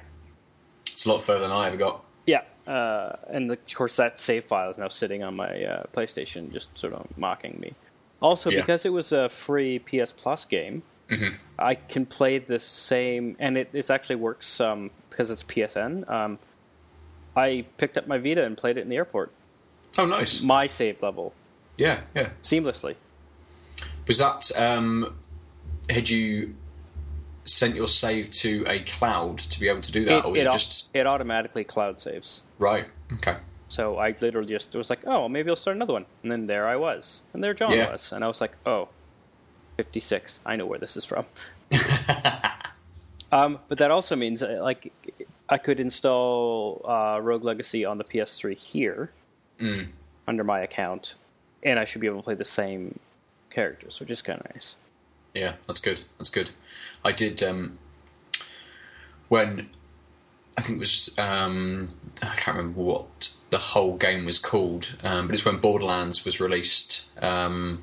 It's 0.87 1.05
a 1.05 1.09
lot 1.09 1.21
further 1.23 1.39
than 1.41 1.51
I 1.51 1.67
ever 1.67 1.77
got. 1.77 2.03
yeah, 2.27 2.41
uh, 2.67 3.15
and 3.29 3.49
the, 3.49 3.53
of 3.53 3.73
course 3.75 3.95
that 3.95 4.19
save 4.19 4.45
file 4.45 4.69
is 4.71 4.77
now 4.77 4.87
sitting 4.89 5.23
on 5.23 5.35
my 5.35 5.63
uh, 5.63 5.83
PlayStation, 5.93 6.51
just 6.53 6.77
sort 6.77 6.93
of 6.93 7.05
mocking 7.17 7.57
me. 7.59 7.73
Also, 8.21 8.51
Yeah. 8.51 8.61
because 8.61 8.85
it 8.85 8.89
was 8.93 9.11
a 9.11 9.27
free 9.29 9.79
PS 9.79 10.13
Plus 10.15 10.45
game, 10.45 10.83
Mhm. 11.09 11.35
I 11.59 11.75
can 11.75 12.05
play 12.05 12.37
the 12.37 12.59
same, 12.59 13.35
and 13.39 13.57
it, 13.57 13.69
it 13.73 13.89
actually 13.89 14.15
works 14.17 14.61
um, 14.61 14.91
because 15.09 15.29
it's 15.31 15.43
PSN. 15.43 16.07
Um, 16.09 16.37
I 17.35 17.65
picked 17.77 17.97
up 17.97 18.07
my 18.07 18.17
Vita 18.19 18.43
and 18.45 18.55
played 18.55 18.77
it 18.77 18.81
in 18.81 18.89
the 18.89 18.95
airport. 18.97 19.31
Oh, 19.97 20.05
nice. 20.05 20.41
My 20.41 20.67
save 20.67 21.01
level 21.01 21.33
Yeah, 21.77 22.01
yeah. 22.15 22.29
seamlessly. 22.43 22.95
Was 24.07 24.17
that 24.17 24.51
um, 24.57 25.15
had 25.89 26.09
you 26.09 26.55
sent 27.45 27.75
your 27.75 27.87
save 27.87 28.29
to 28.29 28.63
a 28.67 28.79
cloud 28.83 29.37
to 29.39 29.59
be 29.59 29.67
able 29.67 29.81
to 29.81 29.91
do 29.91 30.05
that, 30.05 30.19
it, 30.19 30.25
or 30.25 30.31
was 30.31 30.41
it, 30.41 30.47
au- 30.47 30.51
just 30.51 30.89
it 30.93 31.07
automatically 31.07 31.63
cloud 31.63 31.99
saves. 31.99 32.41
right? 32.59 32.87
Okay. 33.13 33.37
So 33.67 33.97
I 33.97 34.13
literally 34.19 34.47
just 34.49 34.73
was 34.75 34.89
like, 34.89 34.99
oh, 35.07 35.27
maybe 35.29 35.49
I'll 35.49 35.55
start 35.55 35.75
another 35.77 35.93
one. 35.93 36.05
And 36.23 36.31
then 36.31 36.45
there 36.47 36.67
I 36.67 36.75
was. 36.75 37.21
And 37.33 37.41
there 37.43 37.53
John 37.53 37.71
Yeah. 37.71 37.89
was. 37.91 38.11
And 38.11 38.23
I 38.23 38.27
was 38.27 38.41
like, 38.41 38.51
oh, 38.65 38.89
56. 39.77 40.39
I 40.45 40.55
know 40.57 40.65
where 40.65 40.77
this 40.77 40.97
is 40.97 41.05
from. 41.05 41.25
um, 43.31 43.59
but 43.69 43.77
that 43.77 43.91
also 43.91 44.15
means, 44.15 44.43
uh, 44.43 44.59
like, 44.61 44.91
I 45.49 45.57
could 45.57 45.79
install 45.79 46.85
uh, 46.87 47.19
Rogue 47.21 47.43
Legacy 47.45 47.85
on 47.85 47.97
the 47.97 48.03
PS3 48.03 48.57
here 48.57 49.11
Mm. 49.59 49.89
under 50.27 50.43
my 50.43 50.61
account, 50.61 51.13
and 51.61 51.77
I 51.77 51.85
should 51.85 52.01
be 52.01 52.07
able 52.07 52.17
to 52.17 52.23
play 52.23 52.33
the 52.35 52.43
same 52.43 52.99
characters, 53.51 53.99
which 53.99 54.09
is 54.11 54.21
kind 54.21 54.39
of 54.39 54.53
nice. 54.55 54.75
Yeah, 55.33 55.53
that's 55.67 55.79
good. 55.79 56.01
That's 56.17 56.29
good. 56.29 56.49
I 57.05 57.11
did 57.11 57.41
um, 57.43 57.77
when 59.29 59.69
I 60.57 60.61
think 60.61 60.77
it 60.77 60.79
was 60.79 61.17
um, 61.17 61.89
I 62.21 62.35
can't 62.35 62.57
remember 62.57 62.81
what 62.81 63.29
the 63.49 63.57
whole 63.57 63.95
game 63.97 64.25
was 64.25 64.39
called, 64.39 64.97
um, 65.03 65.27
but 65.27 65.33
it's 65.33 65.45
when 65.45 65.57
Borderlands 65.57 66.25
was 66.25 66.39
released 66.39 67.03
um, 67.21 67.81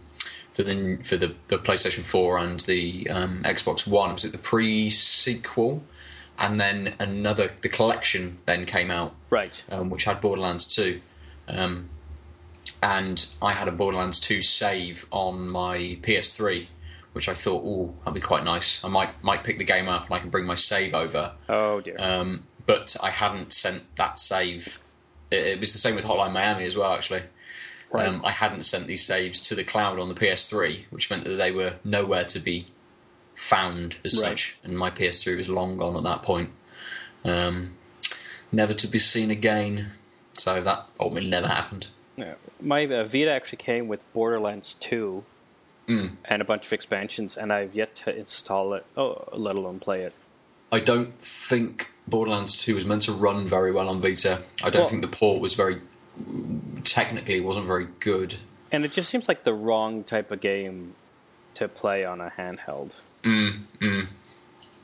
for 0.52 0.62
the 0.62 0.96
for 1.02 1.16
the, 1.16 1.34
the 1.48 1.58
PlayStation 1.58 2.02
Four 2.02 2.38
and 2.38 2.60
the 2.60 3.08
um, 3.10 3.42
Xbox 3.44 3.86
One. 3.86 4.12
Was 4.12 4.24
it 4.24 4.32
the 4.32 4.38
pre 4.38 4.90
sequel? 4.90 5.82
And 6.40 6.60
then 6.60 6.94
another, 7.00 7.50
the 7.62 7.68
collection 7.68 8.38
then 8.46 8.64
came 8.64 8.92
out, 8.92 9.12
Right. 9.28 9.60
um, 9.70 9.90
which 9.90 10.04
had 10.04 10.20
Borderlands 10.20 10.72
2. 10.72 11.00
Um, 11.48 11.88
and 12.82 13.26
I 13.42 13.52
had 13.52 13.68
a 13.68 13.72
Borderlands 13.72 14.20
2 14.20 14.42
save 14.42 15.06
on 15.10 15.48
my 15.48 15.98
PS3, 16.02 16.66
which 17.12 17.28
I 17.28 17.34
thought, 17.34 17.62
oh, 17.64 17.94
that'd 18.00 18.14
be 18.14 18.20
quite 18.20 18.44
nice. 18.44 18.82
I 18.84 18.88
might 18.88 19.22
might 19.22 19.44
pick 19.44 19.58
the 19.58 19.64
game 19.64 19.88
up 19.88 20.06
and 20.06 20.14
I 20.14 20.18
can 20.20 20.30
bring 20.30 20.44
my 20.46 20.54
save 20.54 20.94
over. 20.94 21.32
Oh, 21.48 21.80
dear. 21.80 21.96
Um, 21.98 22.46
but 22.66 22.96
I 23.02 23.10
hadn't 23.10 23.52
sent 23.52 23.82
that 23.96 24.18
save. 24.18 24.78
It, 25.30 25.46
it 25.46 25.60
was 25.60 25.72
the 25.72 25.78
same 25.78 25.94
with 25.94 26.04
Hotline 26.04 26.32
Miami 26.32 26.64
as 26.64 26.76
well, 26.76 26.92
actually. 26.92 27.22
Right. 27.90 28.06
Um, 28.06 28.22
I 28.24 28.32
hadn't 28.32 28.62
sent 28.64 28.86
these 28.86 29.04
saves 29.06 29.40
to 29.42 29.54
the 29.54 29.64
cloud 29.64 29.98
on 29.98 30.08
the 30.10 30.14
PS3, 30.14 30.84
which 30.90 31.08
meant 31.10 31.24
that 31.24 31.36
they 31.36 31.50
were 31.50 31.76
nowhere 31.84 32.24
to 32.26 32.38
be 32.38 32.66
found 33.34 33.96
as 34.04 34.20
Right. 34.20 34.30
such, 34.30 34.58
and 34.62 34.76
my 34.78 34.90
PS3 34.90 35.36
was 35.36 35.48
long 35.48 35.78
gone 35.78 35.96
at 35.96 36.02
that 36.02 36.22
point. 36.22 36.50
Um, 37.24 37.76
never 38.52 38.74
to 38.74 38.86
be 38.86 38.98
seen 38.98 39.30
again. 39.30 39.92
So 40.34 40.60
that 40.60 40.86
ultimately 41.00 41.30
never 41.30 41.48
happened. 41.48 41.88
My 42.60 42.84
uh, 42.86 43.04
Vita 43.04 43.30
actually 43.30 43.58
came 43.58 43.88
with 43.88 44.10
Borderlands 44.12 44.74
2 44.80 45.24
Mm. 45.88 46.16
and 46.26 46.42
a 46.42 46.44
bunch 46.44 46.66
of 46.66 46.72
expansions, 46.74 47.38
and 47.38 47.50
I've 47.50 47.74
yet 47.74 47.96
to 48.04 48.14
install 48.14 48.74
it, 48.74 48.84
oh, 48.98 49.24
let 49.32 49.56
alone 49.56 49.80
play 49.80 50.02
it. 50.02 50.14
I 50.70 50.80
don't 50.80 51.18
think 51.18 51.90
Borderlands 52.06 52.58
2 52.62 52.74
was 52.74 52.84
meant 52.84 53.00
to 53.02 53.12
run 53.12 53.46
very 53.48 53.72
well 53.72 53.88
on 53.88 53.98
Vita. 53.98 54.42
I 54.62 54.68
don't 54.68 54.82
Well- 54.82 54.88
think 54.90 55.00
the 55.00 55.08
port 55.08 55.40
was 55.40 55.54
very 55.54 55.80
technically 56.84 57.40
wasn't 57.40 57.66
very 57.66 57.86
good. 58.00 58.34
And 58.70 58.84
it 58.84 58.92
just 58.92 59.08
seems 59.08 59.28
like 59.28 59.44
the 59.44 59.54
wrong 59.54 60.04
type 60.04 60.30
of 60.30 60.40
game 60.40 60.94
to 61.54 61.68
play 61.68 62.04
on 62.04 62.20
a 62.20 62.30
handheld. 62.36 62.92
Mm, 63.24 63.62
mm. 63.80 64.08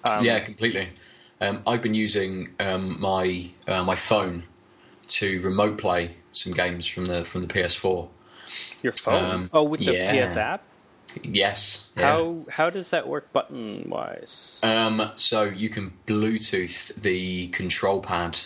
Um, 0.09 0.25
yeah, 0.25 0.38
completely. 0.40 0.88
Um, 1.40 1.62
I've 1.66 1.83
been 1.83 1.95
using 1.95 2.49
um, 2.61 2.99
my 2.99 3.50
uh, 3.69 3.85
my 3.85 3.97
phone 3.97 4.45
to 5.09 5.40
remote 5.43 5.76
play 5.76 6.16
some 6.35 6.53
games 6.53 6.87
from 6.87 7.07
the 7.07 7.25
from 7.25 7.47
the 7.47 7.53
PS4. 7.53 8.09
Your 8.82 8.93
phone? 8.93 9.25
Um, 9.25 9.50
oh, 9.52 9.65
with 9.65 9.80
the 9.80 9.93
yeah. 9.95 10.26
PS 10.28 10.37
app? 10.37 10.63
Yes. 11.23 11.87
yeah. 11.97 12.11
How 12.13 12.45
how 12.50 12.71
does 12.71 12.91
that 12.91 13.08
work 13.08 13.32
button 13.32 13.89
wise? 13.89 14.58
Um, 14.63 15.11
so 15.17 15.45
you 15.45 15.69
can 15.69 15.93
Bluetooth 16.06 16.95
the 16.95 17.49
control 17.49 18.00
pad 18.00 18.41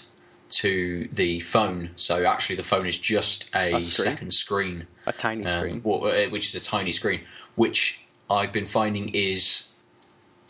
to 0.51 1.09
the 1.12 1.41
phone. 1.41 1.91
So 1.97 2.25
actually, 2.25 2.57
the 2.57 2.62
phone 2.62 2.87
is 2.87 2.99
just 2.99 3.49
a, 3.55 3.75
A 3.77 3.83
screen? 3.83 4.07
second 4.12 4.35
screen, 4.35 4.87
A 5.07 5.12
tiny 5.12 5.45
um, 5.45 5.59
screen. 5.59 5.83
uh, 5.85 6.31
which 6.31 6.49
is 6.49 6.55
a 6.55 6.65
tiny 6.65 6.93
screen. 6.93 7.21
Which 7.57 8.01
I've 8.31 8.53
been 8.53 8.67
finding 8.67 9.11
is 9.15 9.69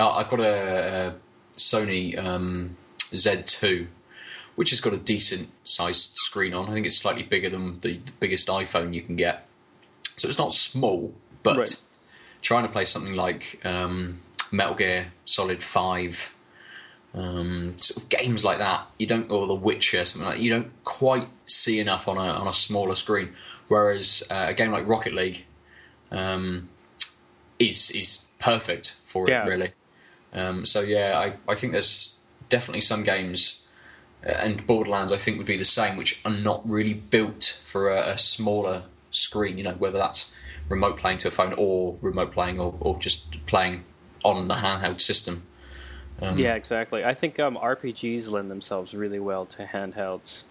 uh, 0.01 0.11
I've 0.11 0.29
got 0.29 0.41
a, 0.41 1.15
a 1.55 1.57
Sony 1.57 2.17
um, 2.19 2.77
Z2, 3.12 3.87
which 4.59 4.71
has 4.71 4.81
got 4.81 4.92
a 4.92 4.97
decent 4.97 5.49
sized 5.62 6.16
screen 6.16 6.53
on. 6.53 6.68
I 6.68 6.73
think 6.73 6.85
it's 6.85 6.97
slightly 6.99 7.23
bigger 7.23 7.49
than 7.49 7.79
the, 7.81 7.92
the 7.99 8.12
biggest 8.18 8.49
iPhone 8.49 8.92
you 8.92 9.03
can 9.03 9.14
get. 9.14 9.47
So 10.16 10.27
it's 10.27 10.37
not 10.38 10.53
small, 10.53 11.14
but 11.44 11.57
Right. 11.57 11.77
trying 12.42 12.64
to 12.66 12.73
play 12.73 12.85
something 12.85 13.14
like 13.14 13.61
um, 13.64 14.21
Metal 14.51 14.75
Gear 14.75 15.12
Solid 15.25 15.62
Five, 15.62 16.35
um, 17.14 17.77
sort 17.79 18.03
of 18.03 18.09
games 18.09 18.44
like 18.44 18.59
that, 18.59 18.87
you 18.99 19.07
don't, 19.07 19.31
or 19.31 19.47
The 19.47 19.55
Witcher, 19.55 20.05
something 20.05 20.27
like 20.27 20.38
that, 20.38 20.42
you 20.42 20.51
don't 20.51 20.73
quite 20.83 21.29
see 21.47 21.79
enough 21.79 22.09
on 22.09 22.16
a 22.16 22.21
on 22.40 22.49
a 22.49 22.53
smaller 22.53 22.97
screen. 22.97 23.29
Whereas 23.68 24.25
uh, 24.31 24.47
a 24.49 24.55
game 24.55 24.73
like 24.73 24.88
Rocket 24.88 25.14
League 25.14 25.44
um, 26.11 26.68
is 27.59 27.90
is 27.92 28.25
perfect 28.40 28.97
for 29.05 29.25
Yeah. 29.29 29.44
it, 29.44 29.49
really. 29.49 29.73
Um, 30.33 30.64
so 30.66 30.81
yeah, 30.81 31.16
I, 31.18 31.53
I 31.53 31.55
think 31.55 31.73
there's 31.73 32.16
definitely 32.49 32.81
some 32.83 33.03
games, 33.05 33.62
and 34.23 34.67
Borderlands 34.67 35.13
I 35.13 35.17
think 35.17 35.39
would 35.39 35.47
be 35.47 35.57
the 35.57 35.65
same, 35.65 35.97
which 35.97 36.21
are 36.25 36.33
not 36.33 36.69
really 36.69 36.95
built 36.95 37.61
for 37.65 37.91
a, 37.91 38.11
a 38.11 38.19
smaller 38.19 38.85
screen. 39.11 39.59
You 39.59 39.65
know, 39.65 39.75
whether 39.75 39.99
that's 39.99 40.33
remote 40.69 40.99
playing 40.99 41.19
to 41.19 41.29
a 41.29 41.31
phone 41.31 41.55
or 41.57 41.97
remote 42.01 42.33
playing 42.33 42.61
or, 42.61 42.75
or 42.81 42.99
just 42.99 43.45
playing 43.47 43.85
on 44.25 44.49
the 44.49 44.55
handheld 44.55 45.01
system. 45.01 45.45
Um, 46.21 46.37
yeah, 46.37 46.55
exactly. 46.55 47.05
I 47.05 47.15
think 47.15 47.39
um, 47.39 47.57
RPGs 47.57 48.29
lend 48.29 48.51
themselves 48.51 48.95
really 48.95 49.21
well 49.21 49.47
to 49.47 49.65
handhelds. 49.65 50.43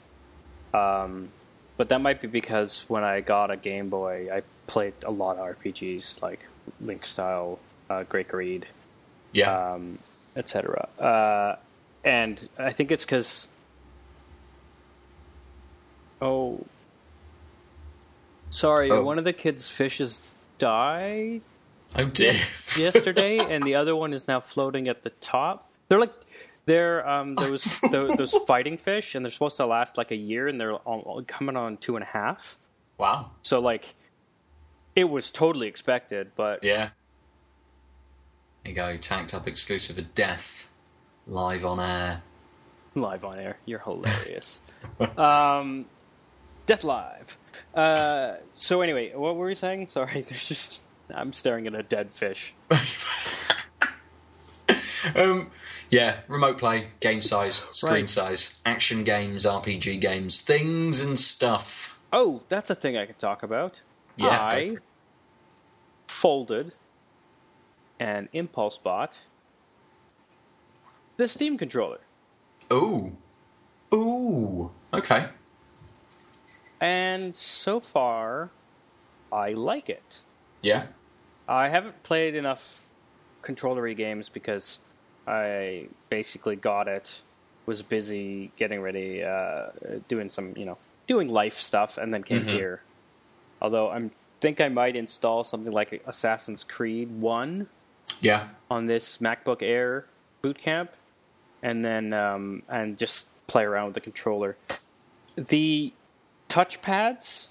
Um, 0.73 1.27
but 1.75 1.89
that 1.89 2.01
might 2.01 2.21
be 2.21 2.27
because 2.27 2.85
when 2.87 3.03
I 3.03 3.21
got 3.21 3.51
a 3.51 3.57
Game 3.57 3.89
Boy, 3.89 4.29
I 4.33 4.41
played 4.65 4.93
a 5.03 5.11
lot 5.11 5.37
of 5.37 5.57
RPGs 5.57 6.21
like 6.21 6.45
Link 6.81 7.05
Style, 7.05 7.59
uh, 7.89 8.03
Great 8.03 8.27
Greed, 8.27 8.65
yeah, 9.33 9.73
um, 9.73 9.99
etc. 10.35 10.87
Uh, 10.97 11.55
and 12.03 12.49
I 12.57 12.71
think 12.71 12.91
it's 12.91 13.03
because 13.03 13.47
oh, 16.21 16.59
sorry, 18.49 18.91
Oh. 18.91 19.03
one 19.03 19.17
of 19.17 19.23
the 19.23 19.33
kids' 19.33 19.69
fishes 19.69 20.33
died 20.59 21.41
oh 21.95 22.05
dear. 22.05 22.33
yesterday, 22.77 23.37
and 23.39 23.63
the 23.63 23.75
other 23.75 23.95
one 23.95 24.13
is 24.13 24.27
now 24.27 24.39
floating 24.39 24.87
at 24.87 25.03
the 25.03 25.09
top. 25.11 25.69
They're 25.89 25.99
like 25.99 26.13
they're 26.65 27.07
um 27.07 27.35
was 27.35 27.79
those 27.91 28.31
fighting 28.45 28.77
fish, 28.77 29.15
and 29.15 29.23
they're 29.23 29.31
supposed 29.31 29.57
to 29.57 29.65
last 29.65 29.97
like 29.97 30.11
a 30.11 30.15
year, 30.15 30.47
and 30.47 30.59
they're 30.59 30.73
all, 30.73 31.23
coming 31.27 31.55
on 31.55 31.77
two 31.77 31.95
and 31.95 32.03
a 32.03 32.07
half. 32.07 32.57
wow. 32.97 33.31
So 33.41 33.59
like, 33.59 33.93
it 34.95 35.05
was 35.05 35.31
totally 35.31 35.67
expected, 35.67 36.31
but 36.35 36.63
Yeah. 36.63 36.89
There 38.63 38.71
you 38.71 38.75
go, 38.75 38.97
tanked 38.97 39.33
up 39.33 39.47
exclusive 39.47 39.97
of 39.97 40.13
death, 40.13 40.67
live 41.25 41.63
on 41.63 41.79
air. 41.79 42.21
live 42.95 43.23
on 43.23 43.39
air. 43.39 43.57
You're 43.65 43.79
hilarious. 43.79 44.59
um, 45.17 45.85
Death 46.67 46.83
Live. 46.83 47.37
Uh, 47.73 48.35
so 48.53 48.81
anyway, 48.81 49.13
what 49.15 49.35
were 49.35 49.47
we 49.47 49.55
saying? 49.55 49.87
Sorry, 49.91 50.21
there's 50.21 50.47
just 50.47 50.81
I'm 51.13 51.33
staring 51.33 51.65
at 51.65 51.73
a 51.73 51.81
dead 51.81 52.11
fish. 52.11 52.53
um, 55.15 55.49
yeah, 55.89 56.21
remote 56.27 56.57
play, 56.59 56.89
game 56.99 57.21
size, 57.21 57.63
screen 57.71 57.93
Right. 57.93 58.09
size, 58.09 58.59
action 58.65 59.03
games, 59.03 59.45
RPG 59.45 59.99
games, 60.01 60.41
things 60.41 61.01
and 61.01 61.17
stuff. 61.17 61.97
Oh, 62.13 62.41
that's 62.49 62.69
a 62.69 62.75
thing 62.75 62.97
I 62.97 63.05
could 63.05 63.19
talk 63.19 63.41
about. 63.43 63.81
Yeah, 64.17 64.39
I 64.41 64.75
folded 66.07 66.73
an 67.99 68.29
impulse 68.33 68.77
bot 68.77 69.17
the 71.17 71.27
Steam 71.27 71.57
controller, 71.57 71.99
Ooh, 72.71 73.15
ooh, 73.93 74.71
okay. 74.93 75.27
And 76.81 77.35
so 77.35 77.79
far, 77.79 78.49
I 79.31 79.53
like 79.53 79.89
it. 79.89 80.19
Yeah, 80.61 80.87
I 81.47 81.69
haven't 81.69 82.01
played 82.03 82.35
enough 82.35 82.81
controllery 83.41 83.95
games 83.95 84.29
because 84.29 84.79
I 85.27 85.87
basically 86.09 86.55
got 86.55 86.87
it, 86.87 87.21
was 87.65 87.81
busy 87.81 88.51
getting 88.57 88.81
ready, 88.81 89.23
uh, 89.23 89.67
doing 90.07 90.29
some, 90.29 90.53
you 90.57 90.65
know, 90.65 90.77
doing 91.07 91.27
life 91.29 91.59
stuff, 91.59 91.97
and 91.97 92.13
then 92.13 92.23
came 92.23 92.43
Mhm. 92.43 92.49
here. 92.49 92.81
Although 93.61 93.89
I 93.89 94.09
think 94.41 94.61
I 94.61 94.69
might 94.69 94.95
install 94.95 95.43
something 95.43 95.71
like 95.73 96.01
Assassin's 96.05 96.63
Creed 96.63 97.09
One 97.19 97.67
Yeah. 98.19 98.49
on 98.69 98.85
this 98.85 99.17
MacBook 99.19 99.61
Air 99.61 100.05
boot 100.41 100.57
camp, 100.57 100.91
and 101.63 101.83
then 101.83 102.13
um, 102.13 102.63
and 102.69 102.97
just 102.97 103.27
play 103.47 103.63
around 103.63 103.85
with 103.87 103.95
the 103.95 104.01
controller. 104.01 104.57
The 105.35 105.93
touchpads 106.49 107.47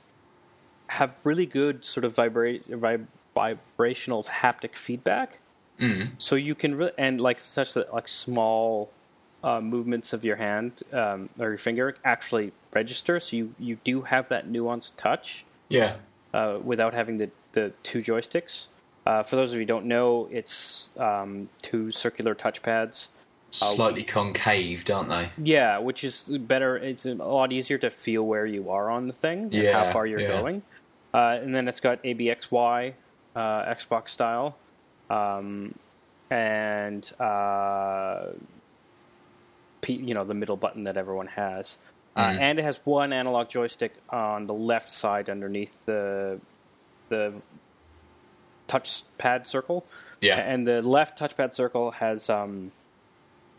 have 0.88 1.12
really 1.24 1.46
good 1.46 1.84
sort 1.84 2.04
of 2.04 2.14
vibrate 2.14 2.68
vib- 2.70 3.06
vibrational 3.34 4.22
haptic 4.24 4.74
feedback, 4.74 5.38
Mm. 5.80 6.12
so 6.16 6.36
you 6.36 6.54
can 6.54 6.74
re- 6.74 6.92
and 6.96 7.20
like 7.20 7.38
such 7.38 7.74
that 7.74 7.92
like 7.92 8.08
small 8.08 8.90
uh, 9.44 9.60
movements 9.60 10.12
of 10.14 10.24
your 10.24 10.36
hand 10.36 10.72
um, 10.92 11.28
or 11.38 11.50
your 11.50 11.58
finger 11.58 11.94
actually 12.04 12.52
register. 12.72 13.20
So 13.20 13.36
you 13.36 13.54
you 13.58 13.76
do 13.84 14.00
have 14.02 14.28
that 14.30 14.48
nuanced 14.48 14.92
touch 14.96 15.44
Yeah. 15.68 15.96
uh, 16.32 16.58
without 16.64 16.94
having 16.94 17.18
the, 17.18 17.30
the 17.52 17.72
two 17.82 18.00
joysticks. 18.00 18.66
Uh, 19.06 19.22
for 19.22 19.36
those 19.36 19.50
of 19.52 19.56
you 19.56 19.60
who 19.60 19.66
don't 19.66 19.84
know, 19.86 20.28
it's 20.32 20.88
um, 20.96 21.48
two 21.62 21.90
circular 21.92 22.34
touchpads. 22.34 23.08
Slightly 23.50 24.02
concaved, 24.02 24.90
aren't 24.90 25.08
they? 25.08 25.30
Yeah, 25.42 25.78
which 25.78 26.04
is 26.04 26.24
better. 26.24 26.76
It's 26.76 27.06
a 27.06 27.14
lot 27.14 27.52
easier 27.52 27.78
to 27.78 27.90
feel 27.90 28.22
where 28.24 28.44
you 28.44 28.70
are 28.70 28.90
on 28.90 29.06
the 29.06 29.12
thing, 29.14 29.44
and 29.44 29.54
Yeah, 29.54 29.84
how 29.86 29.92
far 29.92 30.06
you're 30.06 30.20
yeah. 30.20 30.28
going. 30.40 30.62
Uh, 31.14 31.38
and 31.40 31.54
then 31.54 31.66
it's 31.68 31.80
got 31.80 32.02
ABXY, 32.02 32.92
uh, 33.34 33.38
Xbox 33.40 34.10
style, 34.10 34.56
um, 35.08 35.74
and 36.30 37.10
uh, 37.20 38.26
P, 39.80 39.94
you 39.94 40.12
know 40.14 40.24
the 40.24 40.34
middle 40.34 40.56
button 40.56 40.84
that 40.84 40.96
everyone 40.96 41.28
has. 41.28 41.78
Uh, 42.16 42.24
Mhm. 42.30 42.40
and 42.40 42.58
it 42.58 42.62
has 42.62 42.80
one 42.84 43.12
analog 43.12 43.48
joystick 43.48 43.92
on 44.10 44.46
the 44.46 44.54
left 44.54 44.90
side 44.90 45.30
underneath 45.30 45.72
the 45.86 46.40
the 47.08 47.32
touchpad 48.68 49.46
circle. 49.46 49.86
Yeah. 50.20 50.38
And 50.38 50.66
the 50.66 50.82
left 50.82 51.18
touchpad 51.18 51.54
circle 51.54 51.92
has 51.92 52.28
um, 52.28 52.72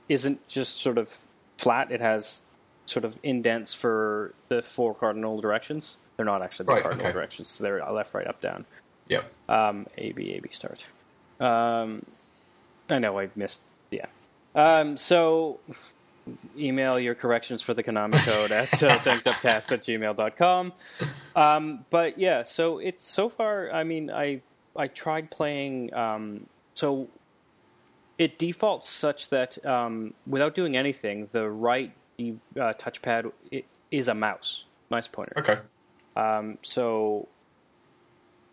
isn't 0.09 0.47
just 0.47 0.79
sort 0.81 0.97
of 0.97 1.15
flat. 1.57 1.91
It 1.91 2.01
has 2.01 2.41
sort 2.85 3.05
of 3.05 3.15
indents 3.23 3.73
for 3.73 4.33
the 4.47 4.61
four 4.61 4.93
cardinal 4.93 5.41
directions. 5.41 5.97
They're 6.15 6.25
not 6.25 6.41
actually 6.41 6.65
the 6.67 6.73
Right, 6.73 6.81
cardinal 6.83 7.05
okay. 7.05 7.13
directions. 7.13 7.57
They're 7.59 7.83
left, 7.91 8.13
right, 8.13 8.25
up, 8.27 8.41
down. 8.41 8.65
Yeah. 9.07 9.21
Um, 9.49 9.87
A 9.97 10.11
B 10.13 10.33
A 10.33 10.39
B 10.39 10.49
start. 10.51 10.85
Um, 11.39 12.03
I 12.89 12.99
know 12.99 13.19
I 13.19 13.29
missed. 13.35 13.61
Yeah. 13.91 14.05
Um, 14.55 14.97
so 14.97 15.59
email 16.57 16.99
your 16.99 17.15
corrections 17.15 17.61
for 17.61 17.73
the 17.73 17.83
Konami 17.83 18.15
code 18.25 18.51
at 18.51 18.83
uh, 18.83 18.97
tankedupcast 18.99 19.71
at 19.71 19.83
gmail.com. 19.83 20.73
Um, 21.35 21.85
but 21.89 22.17
yeah, 22.17 22.43
so 22.43 22.79
it's 22.79 23.07
so 23.07 23.29
far. 23.29 23.71
I 23.71 23.83
mean, 23.83 24.09
I 24.09 24.41
I 24.75 24.87
tried 24.87 25.29
playing. 25.31 25.93
Um, 25.93 26.47
so 26.73 27.07
it 28.17 28.39
defaults 28.39 28.89
such 28.89 29.29
that 29.29 29.63
um, 29.65 30.13
without 30.25 30.55
doing 30.55 30.75
anything, 30.75 31.29
the 31.31 31.49
right 31.49 31.91
uh, 32.19 32.73
touchpad 32.73 33.31
is 33.91 34.07
a 34.07 34.13
mouse, 34.13 34.65
mouse 34.89 35.07
pointer. 35.07 35.35
Okay. 35.39 35.59
Um, 36.15 36.57
so 36.63 37.27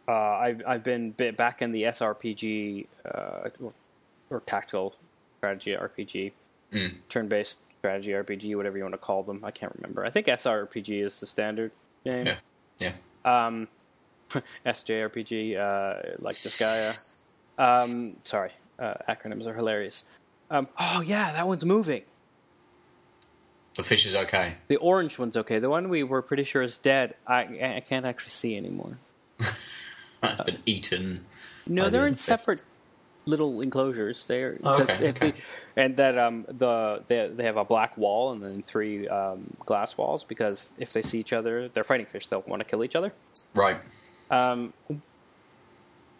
uh, 0.06 0.12
I've 0.12 0.62
I've 0.66 0.84
been 0.84 1.12
bit 1.12 1.36
back 1.36 1.62
in 1.62 1.72
the 1.72 1.84
SRPG 1.84 2.86
uh, 3.06 3.48
or, 4.30 4.40
tactical 4.46 4.94
strategy 5.38 5.72
RPG, 5.72 6.32
Mm. 6.72 6.94
turn-based 7.08 7.58
strategy 7.78 8.10
RPG, 8.10 8.56
whatever 8.56 8.76
you 8.76 8.82
want 8.82 8.94
to 8.94 8.98
call 8.98 9.22
them. 9.22 9.44
I 9.44 9.50
can't 9.52 9.72
remember. 9.76 10.04
I 10.04 10.10
think 10.10 10.26
SRPG 10.26 11.04
is 11.04 11.20
the 11.20 11.26
standard 11.26 11.70
name. 12.04 12.26
Yeah. 12.26 12.36
Yeah. 12.80 13.46
Um, 13.46 13.68
SJRPG, 14.66 15.56
uh, 15.56 16.16
like 16.18 16.34
Disgaea. 16.34 16.98
Um, 17.58 18.16
sorry, 18.24 18.50
uh, 18.78 18.94
acronyms 19.08 19.46
are 19.46 19.54
hilarious. 19.54 20.04
Um, 20.50 20.68
oh 20.78 21.00
yeah, 21.00 21.32
that 21.32 21.46
one's 21.46 21.64
moving. 21.64 22.02
The 23.74 23.82
fish 23.82 24.06
is 24.06 24.14
okay. 24.14 24.54
The 24.68 24.76
orange 24.76 25.18
one's 25.18 25.36
okay. 25.36 25.58
The 25.58 25.68
one 25.70 25.88
we 25.88 26.02
were 26.04 26.22
pretty 26.22 26.44
sure 26.44 26.62
is 26.62 26.78
dead. 26.78 27.14
I 27.26 27.40
I 27.76 27.82
can't 27.86 28.06
actually 28.06 28.30
see 28.30 28.56
anymore. 28.56 28.98
That's 30.20 30.42
been 30.42 30.58
eaten. 30.64 31.24
No, 31.66 31.90
they're 31.90 32.02
the 32.02 32.08
in 32.08 32.16
separate 32.16 32.62
little 33.26 33.60
enclosures. 33.62 34.26
They're 34.26 34.58
Oh, 34.62 34.82
okay, 34.82 35.08
okay. 35.08 35.34
and 35.76 35.96
that 35.96 36.16
um 36.18 36.44
the 36.48 37.02
they 37.08 37.28
they 37.34 37.44
have 37.44 37.56
a 37.56 37.64
black 37.64 37.96
wall 37.98 38.32
and 38.32 38.42
then 38.42 38.62
three 38.62 39.08
um, 39.08 39.52
glass 39.66 39.96
walls 39.98 40.22
because 40.24 40.68
if 40.78 40.92
they 40.92 41.02
see 41.02 41.18
each 41.18 41.32
other, 41.32 41.68
they're 41.68 41.84
fighting 41.84 42.06
fish. 42.06 42.28
They'll 42.28 42.44
want 42.46 42.60
to 42.60 42.68
kill 42.68 42.84
each 42.84 42.94
other. 42.94 43.12
Right. 43.54 43.78
Um, 44.30 44.72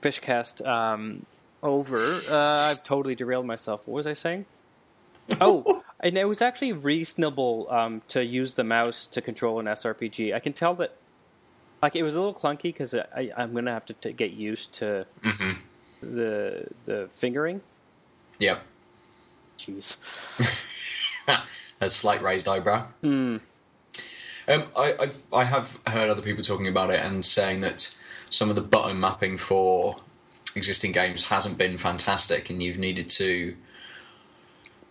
Fishcast 0.03 0.67
um, 0.67 1.25
over. 1.65 2.25
Uh, 2.31 2.71
I've 2.71 2.85
totally 2.85 3.15
derailed 3.17 3.47
myself. 3.47 3.81
What 3.87 3.95
was 3.95 4.07
I 4.07 4.13
saying? 4.13 4.47
Oh, 5.41 5.83
and 6.01 6.19
it 6.19 6.27
was 6.27 6.43
actually 6.43 6.73
reasonable 6.73 7.67
um, 7.71 8.03
to 8.09 8.23
use 8.23 8.55
the 8.55 8.63
mouse 8.63 9.07
to 9.09 9.23
control 9.23 9.59
an 9.59 9.67
SRPG. 9.67 10.35
I 10.35 10.39
can 10.39 10.53
tell 10.53 10.75
that, 10.75 10.95
like, 11.83 11.97
it 11.97 12.03
was 12.03 12.15
a 12.15 12.19
little 12.21 12.35
clunky 12.35 12.65
because 12.65 12.95
I'm 12.95 13.53
going 13.53 13.65
to 13.65 13.73
have 13.73 13.87
to 13.87 13.95
t- 13.95 14.13
get 14.13 14.33
used 14.33 14.75
to 14.75 15.07
hmm 15.23 15.53
the 16.03 16.67
the 16.85 17.09
fingering. 17.15 17.63
Yep. 18.39 18.63
Jeez. 19.59 19.97
A 21.81 21.89
slight 21.89 22.23
raised 22.23 22.47
eyebrow. 22.49 22.87
Hmm. 23.01 23.39
Um, 24.47 24.65
I, 24.77 24.93
I 24.93 25.11
I 25.33 25.45
have 25.45 25.79
heard 25.87 26.11
other 26.11 26.23
people 26.23 26.45
talking 26.45 26.69
about 26.69 26.91
it 26.91 27.01
and 27.01 27.25
saying 27.25 27.63
that 27.63 27.95
some 28.29 28.51
of 28.51 28.57
the 28.57 28.63
button 28.63 29.01
mapping 29.01 29.39
for 29.39 29.97
existing 30.57 30.93
games 30.93 31.25
hasn't 31.27 31.59
been 31.59 31.77
fantastic, 31.79 32.51
and 32.51 32.63
you've 32.63 32.79
needed 32.79 33.09
to 33.11 33.57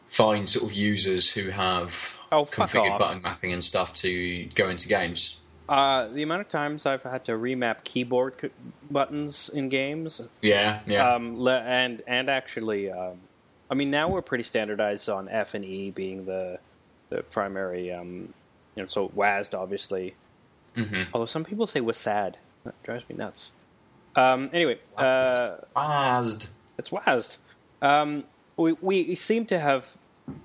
find 0.07 0.47
sort 0.49 0.65
of 0.69 0.73
users 0.73 1.31
who 1.31 1.49
have 1.49 2.17
Oh, 2.31 2.45
configured 2.45 2.91
off. 2.91 2.99
button 2.99 3.21
mapping 3.21 3.53
and 3.53 3.63
stuff 3.63 3.93
to 3.95 4.45
go 4.55 4.69
into 4.69 4.87
games. 4.87 5.37
Uh, 5.69 6.07
the 6.09 6.23
amount 6.23 6.41
of 6.41 6.49
times 6.49 6.85
I've 6.85 7.03
had 7.03 7.25
to 7.25 7.33
remap 7.33 7.83
keyboard 7.83 8.35
c- 8.41 8.49
buttons 8.91 9.49
in 9.53 9.69
games 9.69 10.19
Yeah, 10.41 10.79
yeah, 10.85 11.13
Um, 11.15 11.39
le- 11.39 11.61
and 11.61 12.01
and 12.05 12.29
actually, 12.29 12.91
um, 12.91 13.17
I 13.69 13.75
mean, 13.75 13.89
now 13.89 14.09
we're 14.09 14.21
pretty 14.21 14.43
standardized 14.43 15.07
on 15.09 15.29
F 15.29 15.53
and 15.53 15.63
E 15.63 15.89
being 15.91 16.25
the 16.25 16.59
the 17.09 17.23
primary. 17.23 17.91
Um, 17.93 18.33
you 18.75 18.81
know, 18.83 18.87
so 18.87 19.09
WASD 19.09 19.53
obviously. 19.53 20.15
hmm 20.75 21.03
Although 21.13 21.27
some 21.27 21.43
people 21.45 21.65
say 21.67 21.79
WASD, 21.79 22.35
that 22.65 22.83
drives 22.83 23.07
me 23.07 23.15
nuts. 23.15 23.51
Um, 24.15 24.49
anyway, 24.53 24.79
uh, 24.97 25.57
it's 26.77 26.89
WASD. 26.89 27.37
Um, 27.81 28.23
we 28.57 28.73
we 28.81 29.15
seem 29.15 29.45
to 29.47 29.59
have 29.59 29.85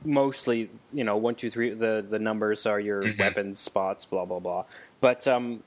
mostly, 0.05 0.71
you 0.93 1.05
know, 1.05 1.17
one, 1.17 1.35
two, 1.35 1.51
three. 1.51 1.75
The 1.75 2.05
the 2.09 2.19
numbers 2.19 2.67
are 2.67 2.81
your 2.81 3.03
Mhm. 3.03 3.19
weapons 3.19 3.61
spots, 3.61 4.07
blah 4.07 4.25
blah 4.25 4.41
blah. 4.41 4.65
But 5.01 5.27
um, 5.29 5.63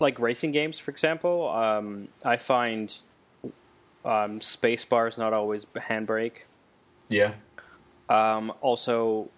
like 0.00 0.18
racing 0.18 0.52
games, 0.52 0.78
for 0.78 0.90
example, 0.90 1.48
um, 1.50 2.08
I 2.24 2.36
find 2.36 2.94
um, 4.04 4.40
space 4.40 4.84
bar 4.84 5.06
is 5.06 5.18
not 5.18 5.32
always 5.32 5.64
handbrake. 5.76 6.38
Yeah. 7.08 7.34
Um, 8.08 8.52
also, 8.60 9.28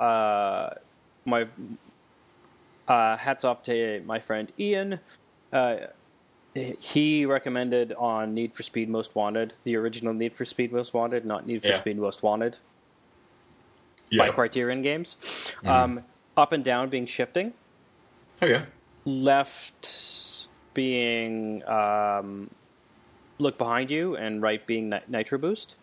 uh, 0.00 0.70
my 1.24 1.48
uh, 2.88 3.16
hats 3.16 3.44
off 3.44 3.62
to 3.64 4.02
my 4.06 4.20
friend 4.20 4.52
Ian. 4.58 5.00
Uh, 5.52 5.76
he 6.80 7.26
recommended 7.26 7.92
on 7.94 8.34
Need 8.34 8.54
for 8.54 8.62
Speed 8.62 8.88
Most 8.88 9.14
Wanted, 9.14 9.52
the 9.64 9.76
original 9.76 10.12
Need 10.14 10.34
for 10.36 10.44
Speed 10.44 10.72
Most 10.72 10.94
Wanted, 10.94 11.24
not 11.24 11.46
Need 11.46 11.62
for 11.62 11.68
Yeah. 11.68 11.80
Speed 11.80 11.98
Most 11.98 12.22
Wanted 12.22 12.56
Yeah. 14.10 14.26
by 14.26 14.30
Criterion 14.32 14.82
Games. 14.82 15.16
Mhm. 15.62 15.68
Um, 15.68 16.04
up 16.36 16.52
and 16.52 16.64
down 16.64 16.88
being 16.88 17.06
shifting, 17.06 17.52
Oh 18.42 18.46
yeah. 18.46 18.66
left 19.04 20.48
being 20.74 21.62
um, 21.68 22.50
look 23.38 23.56
behind 23.58 23.90
you, 23.90 24.16
and 24.16 24.40
right 24.42 24.64
being 24.66 24.90
ni- 24.90 25.00
nitro 25.08 25.38
boost. 25.38 25.74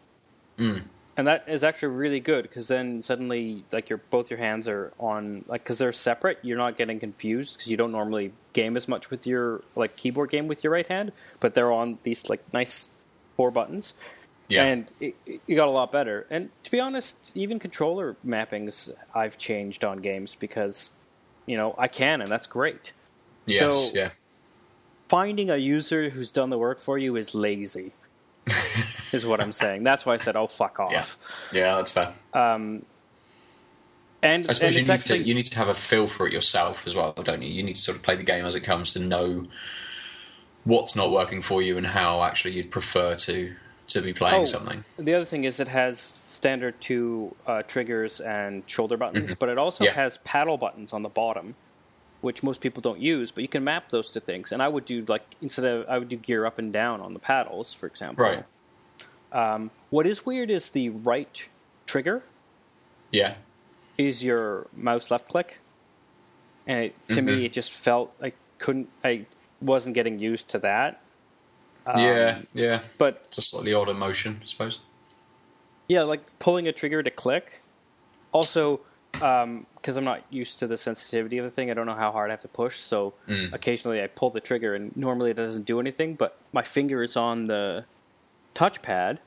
Mm. 0.57 0.83
And 1.15 1.27
that 1.27 1.43
is 1.47 1.63
actually 1.63 1.89
really 1.89 2.19
good 2.19 2.43
because 2.43 2.67
then 2.67 3.01
suddenly 3.01 3.63
like 3.71 3.89
your 3.89 3.99
both 4.09 4.29
your 4.31 4.39
hands 4.39 4.67
are 4.67 4.91
on 4.99 5.43
like 5.47 5.63
because 5.63 5.77
they're 5.77 5.91
separate 5.93 6.39
you're 6.41 6.57
not 6.57 6.77
getting 6.77 6.99
confused 6.99 7.53
because 7.57 7.69
you 7.69 7.77
don't 7.77 7.91
normally 7.91 8.31
game 8.53 8.75
as 8.75 8.87
much 8.87 9.09
with 9.11 9.27
your 9.27 9.61
like 9.75 9.95
keyboard 9.95 10.29
game 10.29 10.47
with 10.47 10.63
your 10.63 10.73
right 10.73 10.87
hand 10.87 11.11
but 11.39 11.53
they're 11.53 11.71
on 11.71 11.97
these 12.03 12.27
like 12.29 12.41
nice 12.53 12.89
four 13.37 13.51
buttons 13.51 13.93
Yeah. 14.49 14.63
and 14.65 14.91
it, 14.99 15.15
it 15.25 15.55
got 15.55 15.67
a 15.67 15.71
lot 15.71 15.91
better 15.91 16.25
and 16.29 16.49
to 16.63 16.71
be 16.71 16.79
honest 16.79 17.15
even 17.35 17.59
controller 17.59 18.15
mappings 18.25 18.91
i've 19.13 19.37
changed 19.37 19.83
on 19.83 19.97
games 19.97 20.35
because 20.39 20.89
you 21.45 21.57
know 21.57 21.75
i 21.77 21.87
can 21.87 22.21
and 22.21 22.31
that's 22.31 22.47
great 22.47 22.91
yes. 23.45 23.59
so- 23.59 23.91
yeah. 23.93 24.09
finding 25.09 25.49
a 25.51 25.57
user 25.57 26.09
who's 26.09 26.31
done 26.31 26.49
the 26.49 26.57
work 26.57 26.79
for 26.79 26.97
you 26.97 27.15
is 27.15 27.35
lazy 27.35 27.91
is 29.13 29.25
what 29.25 29.39
i'm 29.39 29.53
saying 29.53 29.83
that's 29.83 30.05
why 30.05 30.13
i 30.13 30.17
said 30.17 30.35
oh 30.35 30.47
fuck 30.47 30.79
off 30.79 30.91
Yeah. 30.91 31.05
Yeah. 31.53 31.75
That's 31.77 31.91
fair. 31.91 32.13
um, 32.33 32.85
and, 34.21 34.45
I 34.45 34.47
and 34.47 34.55
suppose 34.55 34.75
you 34.77 34.83
need 34.83 34.89
actually 34.89 35.19
to 35.19 35.25
you 35.25 35.33
need 35.35 35.43
to 35.43 35.57
have 35.57 35.67
a 35.67 35.73
feel 35.73 36.07
for 36.07 36.25
it 36.27 36.31
yourself 36.33 36.87
as 36.87 36.95
well, 36.95 37.11
don't 37.11 37.41
you? 37.41 37.49
You 37.49 37.61
need 37.61 37.75
to 37.75 37.81
sort 37.81 37.97
of 37.97 38.03
play 38.03 38.15
the 38.15 38.23
game 38.23 38.45
as 38.45 38.55
it 38.55 38.61
comes 38.61 38.93
to 38.93 38.99
know 38.99 39.47
what's 40.63 40.95
not 40.95 41.11
working 41.11 41.41
for 41.41 41.61
you 41.61 41.77
and 41.77 41.85
how 41.85 42.23
actually 42.23 42.53
you'd 42.53 42.71
prefer 42.71 43.15
to 43.15 43.53
to 43.89 44.01
be 44.01 44.13
playing 44.13 44.43
Oh, 44.43 44.45
something. 44.45 44.85
The 44.97 45.13
other 45.13 45.25
thing 45.25 45.43
is 45.43 45.59
it 45.59 45.67
has 45.67 45.99
standard 45.99 46.79
two 46.79 47.35
uh, 47.45 47.63
triggers 47.63 48.21
and 48.21 48.63
shoulder 48.65 48.95
buttons, 48.95 49.35
but 49.35 49.49
it 49.49 49.57
also 49.57 49.83
Mm-hmm. 49.83 49.97
Yeah. 49.97 50.03
has 50.03 50.19
paddle 50.19 50.57
buttons 50.57 50.93
on 50.93 51.01
the 51.03 51.09
bottom, 51.09 51.53
which 52.23 52.41
most 52.41 52.61
people 52.61 52.81
don't 52.81 52.99
use. 52.99 53.31
But 53.31 53.41
you 53.41 53.47
can 53.49 53.63
map 53.63 53.89
those 53.89 54.09
to 54.11 54.19
things. 54.21 54.51
And 54.53 54.61
I 54.63 54.67
would 54.69 54.85
do 54.85 55.03
like 55.07 55.23
instead 55.41 55.65
of 55.65 55.87
I 55.89 55.97
would 55.99 56.07
do 56.09 56.15
gear 56.15 56.45
up 56.45 56.57
and 56.57 56.71
down 56.71 57.01
on 57.01 57.13
the 57.13 57.19
paddles, 57.19 57.73
for 57.73 57.85
example. 57.85 58.23
Right. 58.25 58.43
Um, 59.33 59.71
what 59.89 60.07
is 60.07 60.25
weird 60.25 60.49
is 60.49 60.69
the 60.69 60.89
right 60.89 61.47
trigger 61.85 62.23
Yeah. 63.11 63.35
is 63.97 64.23
your 64.23 64.67
mouse 64.75 65.11
left 65.11 65.27
click, 65.27 65.57
and 66.65 66.85
it, 66.85 67.07
to 67.09 67.15
Mhm. 67.21 67.25
me 67.25 67.45
it 67.45 67.51
just 67.53 67.71
felt 67.73 68.13
I 68.21 68.31
couldn't 68.57 68.89
I 69.03 69.25
wasn't 69.61 69.95
getting 69.95 70.17
used 70.19 70.47
to 70.49 70.59
that. 70.59 71.01
Um, 71.85 71.99
yeah. 71.99 72.41
Yeah. 72.53 72.81
but 72.97 73.23
It's 73.27 73.37
a 73.37 73.41
slightly 73.41 73.73
odder 73.73 73.93
motion, 73.93 74.39
I 74.41 74.45
suppose. 74.45 74.79
Yeah, 75.89 76.03
like 76.03 76.21
pulling 76.39 76.67
a 76.67 76.71
trigger 76.71 77.03
to 77.03 77.11
click. 77.11 77.61
Also, 78.31 78.79
because 79.83 79.97
I'm 79.97 80.05
not 80.05 80.23
used 80.29 80.59
to 80.59 80.67
the 80.67 80.77
sensitivity 80.77 81.37
of 81.39 81.43
the 81.43 81.51
thing, 81.51 81.69
I 81.69 81.73
don't 81.73 81.85
know 81.85 81.93
how 81.93 82.09
hard 82.09 82.29
I 82.29 82.33
have 82.33 82.41
to 82.41 82.47
push. 82.47 82.79
So 82.79 83.13
Mm. 83.27 83.53
occasionally 83.53 84.01
I 84.01 84.07
pull 84.07 84.29
the 84.29 84.39
trigger, 84.39 84.75
and 84.75 84.95
normally 84.95 85.31
it 85.31 85.35
doesn't 85.35 85.65
do 85.65 85.81
anything. 85.81 86.15
But 86.15 86.39
my 86.53 86.63
finger 86.63 87.03
is 87.03 87.17
on 87.17 87.43
the 87.45 87.83
touchpad 88.55 89.17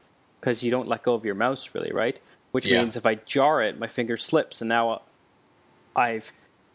because 0.40 0.62
you 0.62 0.71
don't 0.71 0.88
let 0.88 1.03
go 1.03 1.12
of 1.12 1.27
your 1.27 1.35
mouse, 1.35 1.69
really, 1.75 1.92
right? 1.92 2.19
Which 2.53 2.66
Yeah. 2.66 2.81
means 2.81 2.97
if 2.97 3.05
I 3.05 3.16
jar 3.16 3.61
it, 3.62 3.79
my 3.79 3.87
finger 3.87 4.16
slips, 4.16 4.62
and 4.62 4.69
now 4.71 5.03
I've 5.95 6.33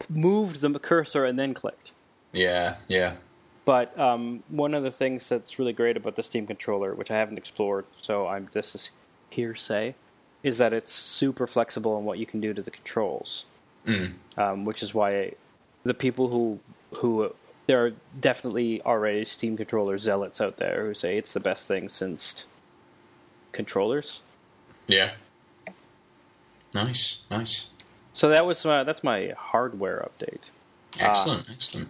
moved 0.08 0.60
the 0.60 0.78
cursor 0.78 1.24
and 1.24 1.36
then 1.36 1.52
clicked. 1.52 1.90
Yeah. 2.32 2.76
Yeah. 2.86 3.16
But 3.64 3.98
um, 3.98 4.44
one 4.48 4.74
of 4.74 4.84
the 4.84 4.90
things 4.92 5.28
that's 5.28 5.58
really 5.58 5.72
great 5.72 5.96
about 5.96 6.14
the 6.14 6.22
Steam 6.22 6.46
controller, 6.46 6.94
which 6.94 7.10
I 7.10 7.18
haven't 7.18 7.38
explored, 7.38 7.86
so 8.00 8.28
I'm 8.28 8.46
this 8.52 8.76
is 8.76 8.90
hearsay, 9.30 9.96
is 10.44 10.58
that 10.58 10.72
it's 10.72 10.92
super 10.92 11.48
flexible 11.48 11.98
in 11.98 12.04
what 12.04 12.18
you 12.18 12.26
can 12.26 12.40
do 12.40 12.54
to 12.54 12.62
the 12.62 12.70
controls. 12.70 13.44
Mm. 13.86 14.12
Um, 14.36 14.64
which 14.64 14.82
is 14.82 14.94
why 14.94 15.32
the 15.84 15.94
people 15.94 16.28
who 16.28 16.60
who 16.98 17.34
there 17.66 17.84
are 17.84 17.92
definitely 18.20 18.80
already 18.82 19.24
Steam 19.24 19.56
controller 19.56 19.98
zealots 19.98 20.40
out 20.40 20.56
there 20.58 20.86
who 20.86 20.94
say 20.94 21.16
it's 21.18 21.32
the 21.32 21.40
best 21.40 21.66
thing 21.66 21.88
since 21.88 22.44
controllers. 23.52 24.20
Yeah. 24.86 25.12
Nice. 26.74 27.20
Nice. 27.30 27.66
So 28.12 28.28
that 28.28 28.46
was 28.46 28.64
uh, 28.64 28.84
that's 28.84 29.02
my 29.02 29.32
hardware 29.36 30.08
update. 30.08 30.50
Excellent. 31.00 31.46
excellent. 31.50 31.88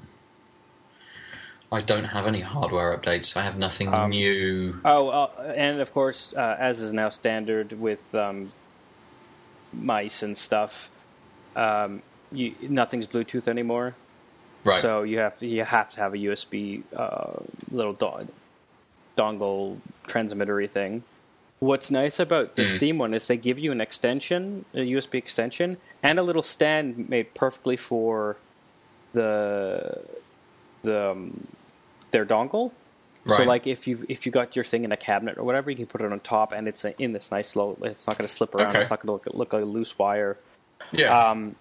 I 1.70 1.80
don't 1.80 2.04
have 2.04 2.26
any 2.26 2.40
hardware 2.40 2.96
updates. 2.96 3.34
I 3.36 3.42
have 3.42 3.56
nothing 3.56 3.92
Um, 3.92 4.10
new. 4.10 4.78
Oh, 4.84 5.08
uh, 5.08 5.54
and 5.56 5.80
of 5.80 5.92
course, 5.92 6.34
uh, 6.36 6.56
as 6.58 6.80
is 6.80 6.92
now 6.92 7.08
standard 7.08 7.72
with 7.80 8.14
um, 8.14 8.52
mice 9.72 10.22
and 10.22 10.36
stuff, 10.36 10.90
um, 11.56 12.02
you, 12.30 12.54
nothing's 12.62 13.06
Bluetooth 13.06 13.48
anymore. 13.48 13.94
Right. 14.64 14.80
So 14.80 15.02
you 15.02 15.18
have 15.18 15.38
to, 15.38 15.46
you 15.46 15.64
have 15.64 15.90
to 15.92 15.96
have 15.98 16.14
a 16.14 16.18
USB 16.18 16.82
uh, 16.96 17.32
little 17.70 17.92
do- 17.92 18.28
dongle 19.18 19.78
transmittery 20.06 20.68
thing. 20.68 21.02
What's 21.58 21.90
nice 21.90 22.18
about 22.18 22.56
the 22.56 22.62
Mhm. 22.62 22.76
Steam 22.76 22.98
one 22.98 23.14
is 23.14 23.26
they 23.26 23.36
give 23.36 23.58
you 23.58 23.70
an 23.72 23.80
extension, 23.80 24.64
a 24.74 24.78
USB 24.78 25.14
extension, 25.18 25.76
and 26.02 26.18
a 26.18 26.22
little 26.22 26.42
stand 26.42 27.08
made 27.08 27.34
perfectly 27.34 27.76
for 27.76 28.36
the 29.12 30.00
the 30.82 31.10
um, 31.12 31.46
their 32.10 32.24
dongle. 32.26 32.72
So 33.28 33.44
like 33.44 33.68
if 33.68 33.86
you 33.86 34.04
if 34.08 34.26
you 34.26 34.32
got 34.32 34.56
your 34.56 34.64
thing 34.64 34.82
in 34.84 34.90
a 34.90 34.96
cabinet 34.96 35.38
or 35.38 35.44
whatever, 35.44 35.70
you 35.70 35.76
can 35.76 35.86
put 35.86 36.00
it 36.00 36.10
on 36.10 36.18
top, 36.20 36.50
and 36.52 36.66
it's 36.66 36.84
in 36.98 37.12
this 37.12 37.30
nice 37.30 37.54
little. 37.54 37.78
It's 37.84 38.04
not 38.08 38.18
going 38.18 38.26
to 38.28 38.34
slip 38.34 38.54
around. 38.56 38.70
Okay. 38.70 38.80
It's 38.80 38.90
not 38.90 39.00
going 39.04 39.18
to 39.20 39.30
look, 39.30 39.36
look 39.38 39.52
like 39.52 39.62
a 39.62 39.64
loose 39.64 39.96
wire. 39.96 40.38
Yeah. 40.92 41.30
Um, 41.30 41.56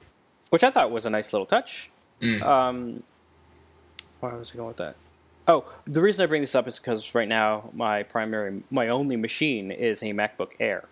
which 0.49 0.63
I 0.63 0.71
thought 0.71 0.91
was 0.91 1.05
a 1.05 1.09
nice 1.09 1.31
little 1.33 1.45
touch. 1.45 1.89
Mm. 2.21 2.41
Um, 2.41 3.03
where 4.19 4.35
was 4.35 4.51
I 4.53 4.57
going 4.57 4.67
with 4.67 4.77
that? 4.77 4.95
Oh, 5.47 5.65
the 5.85 6.01
reason 6.01 6.23
I 6.23 6.27
bring 6.27 6.41
this 6.41 6.55
up 6.55 6.67
is 6.67 6.77
because 6.77 7.15
right 7.15 7.27
now 7.27 7.69
my 7.73 8.03
primary, 8.03 8.63
my 8.69 8.89
only 8.89 9.15
machine 9.15 9.71
is 9.71 10.01
a 10.03 10.07
MacBook 10.07 10.51
Air, 10.59 10.87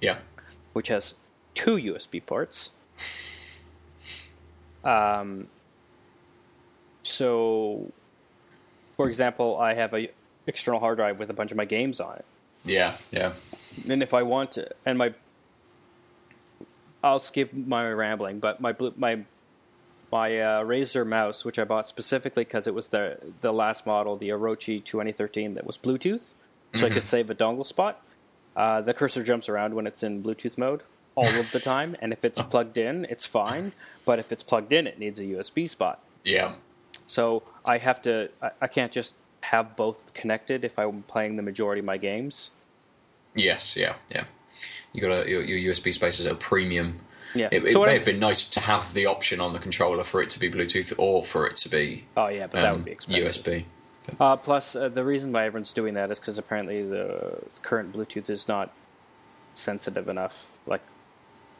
yeah. 0.00 0.18
which 0.72 0.88
has 0.88 1.14
two 1.54 1.76
USB 1.76 2.24
ports. 2.24 2.70
Um, 4.84 5.46
so, 7.04 7.92
for 8.96 9.08
example, 9.08 9.58
I 9.58 9.74
have 9.74 9.94
a 9.94 10.10
external 10.46 10.80
hard 10.80 10.98
drive 10.98 11.18
with 11.18 11.30
a 11.30 11.32
bunch 11.32 11.50
of 11.50 11.56
my 11.56 11.64
games 11.64 12.00
on 12.00 12.16
it. 12.16 12.24
Yeah. 12.64 12.96
Yeah. 13.10 13.32
and 13.88 14.02
if 14.02 14.14
I 14.14 14.22
want 14.22 14.52
to, 14.52 14.68
and 14.84 14.98
my, 14.98 15.14
I'll 17.02 17.20
skip 17.20 17.52
my 17.52 17.90
rambling, 17.90 18.38
but 18.38 18.60
my 18.60 18.72
blue, 18.72 18.92
my 18.96 19.24
my 20.12 20.38
uh, 20.38 20.64
Razer 20.64 21.06
mouse, 21.06 21.44
which 21.44 21.58
I 21.58 21.64
bought 21.64 21.88
specifically 21.88 22.44
because 22.44 22.66
it 22.66 22.74
was 22.74 22.88
the 22.88 23.18
the 23.40 23.52
last 23.52 23.86
model, 23.86 24.16
the 24.16 24.28
Orochi 24.28 24.84
2013, 24.84 25.54
that 25.54 25.66
was 25.66 25.78
Bluetooth, 25.78 26.32
so 26.74 26.86
I 26.86 26.90
could 26.90 27.02
save 27.02 27.30
a 27.30 27.34
dongle 27.34 27.66
spot. 27.66 28.02
Uh, 28.54 28.82
the 28.82 28.92
cursor 28.92 29.22
jumps 29.22 29.48
around 29.48 29.74
when 29.74 29.86
it's 29.86 30.02
in 30.02 30.22
Bluetooth 30.22 30.58
mode 30.58 30.82
all 31.14 31.26
of 31.26 31.50
the 31.50 31.60
time, 31.60 31.96
and 32.00 32.12
if 32.12 32.24
it's 32.24 32.40
plugged 32.50 32.78
in, 32.78 33.06
it's 33.06 33.24
fine. 33.26 33.72
But 34.04 34.18
if 34.18 34.30
it's 34.32 34.42
plugged 34.42 34.72
in, 34.72 34.86
it 34.86 34.98
needs 34.98 35.18
a 35.18 35.22
USB 35.22 35.68
spot. 35.68 36.00
Yeah. 36.24 36.54
So 37.06 37.42
I 37.64 37.78
have 37.78 38.02
to. 38.02 38.28
I, 38.40 38.50
I 38.62 38.66
can't 38.66 38.92
just 38.92 39.14
have 39.40 39.76
both 39.76 40.14
connected 40.14 40.64
if 40.64 40.78
I'm 40.78 41.02
playing 41.02 41.36
the 41.36 41.42
majority 41.42 41.80
of 41.80 41.84
my 41.84 41.96
games. 41.96 42.50
Yes. 43.34 43.76
Yeah. 43.76 43.94
Yeah. 44.10 44.24
You 44.92 45.00
got 45.00 45.10
a, 45.26 45.30
your, 45.30 45.42
your 45.42 45.72
USB 45.74 45.92
space 45.94 46.18
is 46.20 46.26
at 46.26 46.32
a 46.32 46.36
premium. 46.36 47.00
Yeah. 47.34 47.48
It, 47.50 47.64
it 47.64 47.72
So 47.72 47.82
may 47.82 47.94
have 47.94 48.04
been 48.04 48.20
nice 48.20 48.46
to 48.50 48.60
have 48.60 48.92
the 48.92 49.06
option 49.06 49.40
on 49.40 49.52
the 49.54 49.58
controller 49.58 50.04
for 50.04 50.20
it 50.20 50.28
to 50.30 50.38
be 50.38 50.50
Bluetooth 50.50 50.92
or 50.98 51.24
for 51.24 51.46
it 51.46 51.56
to 51.56 51.68
be 51.70 52.04
Oh 52.16 52.28
yeah, 52.28 52.46
but 52.46 52.60
that 52.60 52.70
um, 52.72 52.76
would 52.76 52.84
be 52.84 52.90
expensive. 52.90 53.42
USB. 53.44 53.64
Uh, 54.20 54.36
plus, 54.36 54.74
uh, 54.76 54.88
the 54.88 55.04
reason 55.04 55.32
why 55.32 55.46
everyone's 55.46 55.72
doing 55.72 55.94
that 55.94 56.10
is 56.10 56.18
because 56.18 56.36
apparently 56.36 56.82
the 56.86 57.38
current 57.62 57.92
Bluetooth 57.94 58.28
is 58.28 58.48
not 58.48 58.72
sensitive 59.54 60.08
enough. 60.08 60.34
Like, 60.66 60.82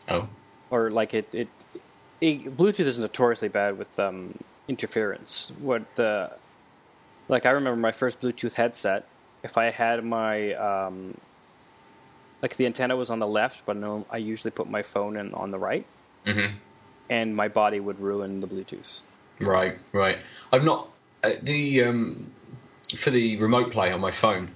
Oh. 0.08 0.28
or 0.70 0.90
like 0.90 1.14
it, 1.14 1.28
it, 1.32 1.48
it 2.20 2.56
Bluetooth 2.56 2.80
is 2.80 2.98
notoriously 2.98 3.48
bad 3.48 3.78
with 3.78 3.98
um, 3.98 4.36
interference. 4.68 5.52
What 5.60 5.82
the, 5.94 6.32
like 7.28 7.46
I 7.46 7.50
remember 7.52 7.80
my 7.80 7.92
first 7.92 8.20
Bluetooth 8.20 8.54
headset. 8.54 9.06
If 9.44 9.56
I 9.56 9.70
had 9.70 10.04
my 10.04 10.52
um, 10.54 11.16
like 12.42 12.57
the 12.57 12.66
antenna 12.66 12.96
was 12.96 13.09
on 13.09 13.20
the 13.20 13.26
left, 13.26 13.62
but 13.64 13.76
no, 13.76 14.05
I 14.11 14.16
usually 14.18 14.50
put 14.50 14.68
my 14.68 14.83
phone 14.83 15.16
in 15.16 15.33
on 15.35 15.50
the 15.50 15.59
right, 15.59 15.87
hmm 16.26 16.46
and 17.11 17.37
my 17.37 17.48
body 17.48 17.78
would 17.78 18.00
ruin 18.00 18.40
the 18.40 18.46
Bluetooth. 18.46 19.00
Right, 19.40 19.78
right. 19.92 20.18
I've 20.52 20.64
not 20.64 20.88
uh, 21.22 21.33
the 21.42 21.83
um, 21.83 22.33
for 22.96 23.11
the 23.11 23.37
remote 23.37 23.70
play 23.70 23.92
on 23.92 24.00
my 24.00 24.11
phone. 24.11 24.55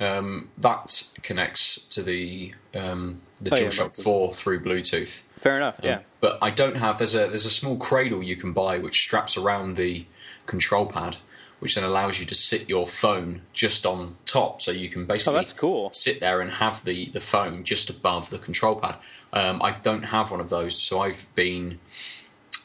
Um, 0.00 0.48
that 0.58 1.02
connects 1.22 1.76
to 1.90 2.02
the 2.02 2.54
um, 2.74 3.20
the 3.40 3.52
Oh, 3.52 3.56
DualShock 3.56 3.80
right. 3.80 3.94
Four 3.94 4.32
through 4.34 4.60
Bluetooth. 4.64 5.20
Fair 5.40 5.56
enough. 5.56 5.76
Um, 5.82 5.88
Yeah. 5.88 5.98
But 6.20 6.38
I 6.40 6.50
don't 6.50 6.76
have. 6.76 6.98
There's 6.98 7.14
a 7.14 7.26
there's 7.28 7.46
a 7.46 7.50
small 7.50 7.76
cradle 7.76 8.22
you 8.22 8.36
can 8.36 8.52
buy 8.52 8.78
which 8.78 9.00
straps 9.02 9.36
around 9.36 9.76
the 9.76 10.06
control 10.46 10.86
pad, 10.86 11.16
which 11.62 11.76
then 11.76 11.84
allows 11.84 12.18
you 12.18 12.26
to 12.26 12.34
sit 12.34 12.68
your 12.68 12.88
phone 12.88 13.40
just 13.52 13.86
on 13.86 14.16
top, 14.26 14.60
so 14.60 14.72
you 14.72 14.88
can 14.88 15.02
Oh, 15.02 15.06
basically 15.06 15.34
that's 15.38 15.52
cool. 15.52 15.90
sit 15.92 16.18
there 16.18 16.40
and 16.40 16.50
have 16.50 16.84
the, 16.84 17.08
the 17.10 17.20
phone 17.20 17.62
just 17.62 17.88
above 17.88 18.30
the 18.30 18.38
control 18.38 18.74
pad. 18.74 18.96
Um, 19.32 19.62
I 19.62 19.70
don't 19.70 20.02
have 20.02 20.32
one 20.32 20.40
of 20.40 20.50
those, 20.50 20.76
so 20.76 21.00
I've 21.00 21.28
been 21.36 21.78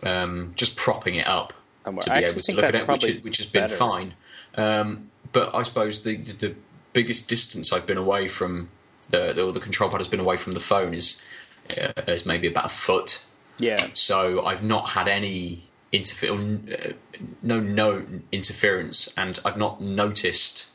um, 0.01 0.53
just 0.55 0.75
propping 0.75 1.13
it 1.13 1.27
up 1.27 1.53
Somewhere. 1.85 2.01
to 2.01 2.09
be 2.09 2.23
able 2.25 2.41
to 2.41 2.53
look 2.53 2.65
at 2.65 2.75
it, 2.75 2.87
which, 2.87 3.03
is, 3.05 3.23
which 3.23 3.37
has 3.37 3.45
been 3.45 3.63
better. 3.63 3.75
fine. 3.75 4.13
Um, 4.55 5.11
but 5.31 5.53
I 5.53 5.61
suppose 5.61 6.01
the, 6.03 6.15
the 6.17 6.33
the 6.47 6.55
biggest 6.93 7.29
distance 7.29 7.71
I've 7.71 7.85
been 7.85 7.97
away 7.97 8.27
from 8.27 8.69
the 9.09 9.31
the, 9.31 9.51
the 9.51 9.59
control 9.59 9.91
pad 9.91 9.99
has 9.99 10.07
been 10.07 10.19
away 10.19 10.37
from 10.37 10.53
the 10.53 10.59
phone 10.59 10.95
is 10.95 11.21
uh, 11.69 12.01
is 12.07 12.25
maybe 12.25 12.47
about 12.47 12.65
a 12.65 12.69
foot. 12.69 13.23
Yeah. 13.59 13.85
So 13.93 14.43
I've 14.45 14.63
not 14.63 14.89
had 14.89 15.07
any 15.07 15.66
interfere, 15.91 16.33
uh, 16.33 16.93
no 17.41 17.59
no 17.59 18.05
interference, 18.31 19.13
and 19.17 19.39
I've 19.45 19.57
not 19.57 19.81
noticed 19.81 20.67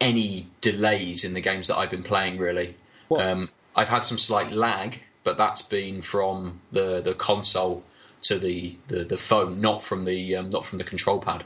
any 0.00 0.48
delays 0.60 1.24
in 1.24 1.34
the 1.34 1.40
games 1.40 1.68
that 1.68 1.76
I've 1.76 1.90
been 1.90 2.02
playing. 2.02 2.38
Really, 2.38 2.76
um, 3.10 3.50
I've 3.74 3.88
had 3.88 4.04
some 4.04 4.18
slight 4.18 4.52
lag, 4.52 5.00
but 5.24 5.36
that's 5.36 5.62
been 5.62 6.02
from 6.02 6.60
the 6.72 7.00
the 7.00 7.14
console 7.14 7.84
to 8.22 8.38
the 8.38 8.76
the, 8.88 9.04
the 9.04 9.18
phone, 9.18 9.60
not 9.60 9.82
from 9.82 10.04
the 10.04 10.36
um, 10.36 10.50
not 10.50 10.64
from 10.64 10.78
the 10.78 10.84
control 10.84 11.20
pad. 11.20 11.44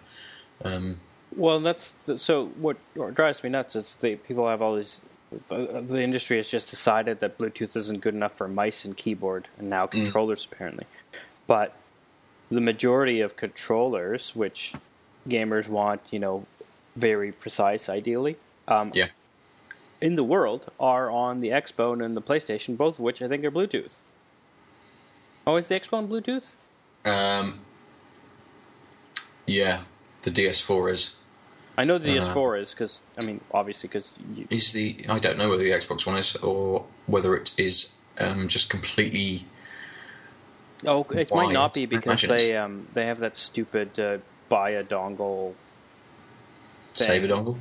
Um, 0.64 0.98
Well, 1.36 1.60
that's 1.60 1.92
the, 2.06 2.18
so. 2.18 2.46
What, 2.60 2.76
what 2.94 3.14
drives 3.14 3.42
me 3.42 3.50
nuts 3.50 3.74
is 3.74 3.96
the 4.00 4.16
people 4.16 4.48
have 4.48 4.62
all 4.62 4.76
these. 4.76 5.00
The, 5.48 5.82
the 5.88 6.02
industry 6.02 6.36
has 6.36 6.46
just 6.46 6.68
decided 6.68 7.20
that 7.20 7.38
Bluetooth 7.38 7.74
isn't 7.76 8.02
good 8.02 8.14
enough 8.14 8.36
for 8.36 8.48
mice 8.48 8.84
and 8.84 8.96
keyboard, 8.96 9.48
and 9.58 9.70
now 9.70 9.86
controllers 9.86 10.46
apparently. 10.50 10.86
But 11.46 11.74
the 12.54 12.60
majority 12.60 13.20
of 13.20 13.36
controllers, 13.36 14.32
which 14.34 14.74
gamers 15.28 15.68
want, 15.68 16.00
you 16.10 16.18
know, 16.18 16.46
very 16.96 17.32
precise, 17.32 17.88
ideally, 17.88 18.36
um, 18.68 18.90
yeah, 18.94 19.08
in 20.00 20.16
the 20.16 20.24
world 20.24 20.70
are 20.78 21.10
on 21.10 21.40
the 21.40 21.48
Xbone 21.48 22.04
and 22.04 22.16
the 22.16 22.20
PlayStation, 22.22 22.76
both 22.76 22.94
of 22.94 23.00
which 23.00 23.22
I 23.22 23.28
think 23.28 23.44
are 23.44 23.50
Bluetooth. 23.50 23.94
Oh, 25.46 25.56
is 25.56 25.66
the 25.68 25.74
Xbone 25.76 26.08
Bluetooth? 26.08 26.52
Um, 27.04 27.60
yeah, 29.46 29.82
the 30.22 30.30
DS4 30.30 30.92
is. 30.92 31.14
I 31.78 31.84
know 31.84 31.96
the 31.96 32.18
Uh, 32.18 32.34
DS4 32.34 32.60
is 32.60 32.70
because 32.70 33.00
I 33.18 33.24
mean, 33.24 33.40
obviously, 33.52 33.88
because 33.88 34.10
Is 34.50 34.72
the 34.72 35.04
I 35.08 35.18
don't 35.18 35.38
know 35.38 35.48
whether 35.48 35.62
the 35.62 35.70
Xbox 35.70 36.04
One 36.06 36.16
is 36.16 36.36
or 36.36 36.84
whether 37.06 37.34
it 37.34 37.52
is 37.58 37.92
um, 38.18 38.46
just 38.48 38.68
completely. 38.68 39.46
Oh, 40.86 41.06
it 41.10 41.30
might 41.34 41.52
not 41.52 41.74
be 41.74 41.86
because 41.86 42.22
they 42.22 42.56
um 42.56 42.86
they 42.94 43.06
have 43.06 43.20
that 43.20 43.36
stupid 43.36 43.98
uh, 43.98 44.18
buy 44.48 44.70
a 44.70 44.84
dongle. 44.84 45.54
Thing. 46.94 47.06
Save 47.06 47.24
a 47.24 47.28
dongle. 47.28 47.56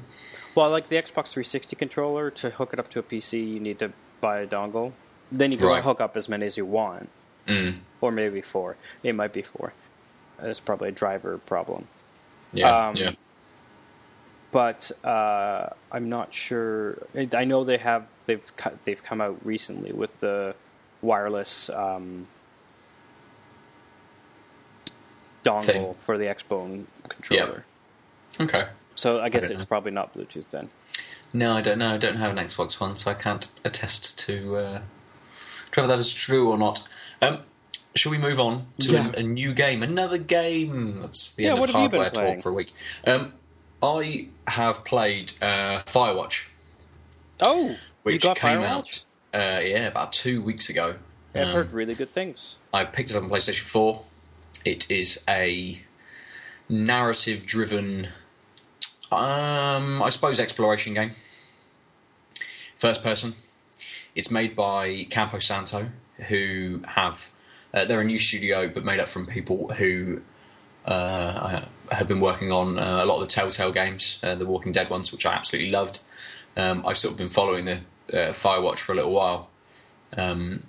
Well, 0.56 0.70
like 0.70 0.90
the 0.90 0.98
Xbox 0.98 1.30
360 1.30 1.76
controller 1.78 2.30
to 2.32 2.50
hook 2.50 2.74
it 2.74 2.80
up 2.80 2.90
to 2.92 3.00
a 3.00 3.04
PC, 3.04 3.54
you 3.54 3.60
need 3.62 3.80
to 3.80 3.92
buy 4.20 4.40
a 4.40 4.48
dongle. 4.48 4.92
Then 5.32 5.52
you 5.54 5.58
can 5.58 5.68
Right. 5.68 5.84
hook 5.84 6.02
up 6.02 6.18
as 6.18 6.28
many 6.28 6.46
as 6.46 6.58
you 6.58 6.66
want, 6.66 7.10
Mm, 7.48 7.76
or 8.02 8.12
maybe 8.12 8.42
four. 8.42 8.76
It 9.04 9.14
might 9.16 9.32
be 9.32 9.42
four. 9.44 9.72
It's 10.42 10.60
probably 10.60 10.90
a 10.90 10.92
driver 10.92 11.38
problem. 11.38 11.88
yeah, 12.52 12.90
Um, 12.90 12.96
yeah. 12.98 13.12
but 14.52 14.92
uh, 15.06 15.70
I'm 15.92 16.10
not 16.10 16.34
sure. 16.34 16.98
I 17.16 17.30
I 17.34 17.46
know 17.46 17.64
they 17.64 17.78
have 17.78 18.04
they've 18.26 18.44
they've 18.84 19.02
come 19.02 19.22
out 19.22 19.38
recently 19.46 19.94
with 19.94 20.20
the 20.20 20.54
wireless 21.02 21.70
um, 21.70 22.28
dongle 25.44 25.64
Thing. 25.66 25.96
for 26.02 26.18
the 26.18 26.26
Xbone 26.26 26.86
controller. 27.10 27.66
Okay. 28.40 28.64
So 28.96 29.20
I 29.20 29.30
guess 29.30 29.44
don't 29.44 29.52
it's 29.52 29.60
know. 29.62 29.66
probably 29.66 29.92
not 29.92 30.14
Bluetooth 30.14 30.50
then. 30.52 30.70
No, 31.34 31.54
I 31.54 31.62
don't 31.62 31.78
know. 31.80 31.94
I 31.94 31.98
don't 31.98 32.18
have 32.18 32.36
an 32.38 32.44
Xbox 32.44 32.80
One, 32.80 32.96
so 32.96 33.10
I 33.10 33.14
can't 33.14 33.48
attest 33.64 34.20
to 34.20 34.56
uh, 34.58 34.82
whether 35.76 35.88
that 35.88 36.00
is 36.00 36.14
true 36.14 36.50
or 36.52 36.58
not. 36.58 36.86
Um, 37.22 37.40
shall 37.96 38.12
we 38.12 38.18
move 38.18 38.40
on 38.40 38.68
to 38.82 38.92
Yeah. 38.92 39.12
a, 39.16 39.20
a 39.20 39.24
new 39.24 39.54
game? 39.54 39.82
Another 39.82 40.18
game. 40.18 41.02
That's 41.02 41.32
the 41.32 41.44
Yeah, 41.46 41.56
end 41.56 41.64
of 41.64 41.70
hardware 41.70 42.10
talk 42.10 42.42
for 42.42 42.50
a 42.50 42.54
week. 42.54 42.74
Um, 43.08 43.34
I 43.82 44.28
have 44.48 44.84
played 44.84 45.34
uh, 45.42 45.80
Firewatch, 45.80 46.46
Oh, 47.42 47.70
you 47.70 47.76
which 48.04 48.24
got 48.24 48.38
came 48.38 48.60
Firewatch? 48.60 48.66
out 48.66 49.00
uh, 49.34 49.60
yeah 49.64 49.88
about 49.88 50.12
two 50.14 50.42
weeks 50.42 50.70
ago. 50.70 50.96
I've 51.34 51.48
Um, 51.48 51.54
heard 51.54 51.72
really 51.72 51.96
good 51.96 52.14
things. 52.14 52.56
I 52.74 52.84
picked 52.84 53.10
it 53.12 53.16
up 53.16 53.24
on 53.24 53.30
PlayStation 53.30 53.62
4. 53.64 54.04
It 54.64 54.90
is 54.90 55.24
a 55.28 55.82
narrative 56.70 57.46
driven, 57.46 58.08
um, 59.12 60.02
I 60.02 60.10
suppose, 60.10 60.40
exploration 60.40 60.94
game. 60.94 61.12
First 62.78 63.04
person. 63.04 63.36
It's 64.16 64.30
made 64.30 64.56
by 64.56 65.06
Campo 65.10 65.40
Santo, 65.40 65.90
who 66.28 66.82
have. 66.86 67.30
Uh, 67.74 67.86
they're 67.86 68.02
a 68.02 68.06
new 68.06 68.20
studio, 68.20 68.68
but 68.68 68.84
made 68.84 69.00
up 69.00 69.08
from 69.08 69.26
people 69.26 69.72
who 69.74 70.22
uh, 70.86 71.62
have 71.92 72.08
been 72.08 72.20
working 72.20 72.52
on 72.52 72.78
uh, 72.78 73.04
a 73.04 73.06
lot 73.06 73.22
of 73.22 73.28
the 73.28 73.34
Telltale 73.34 73.72
games, 73.72 74.20
uh, 74.24 74.36
the 74.36 74.46
Walking 74.46 74.72
Dead 74.72 74.90
ones, 74.90 75.12
which 75.12 75.26
I 75.26 75.34
absolutely 75.34 75.72
loved. 75.72 76.00
Um, 76.58 76.86
I've 76.86 76.98
sort 76.98 77.14
of 77.14 77.18
been 77.18 77.30
following 77.30 77.66
the 77.66 77.78
uh, 78.12 78.34
Firewatch 78.34 78.80
for 78.80 78.92
a 78.92 78.96
little 78.96 79.12
while. 79.12 79.50
Um, 80.18 80.64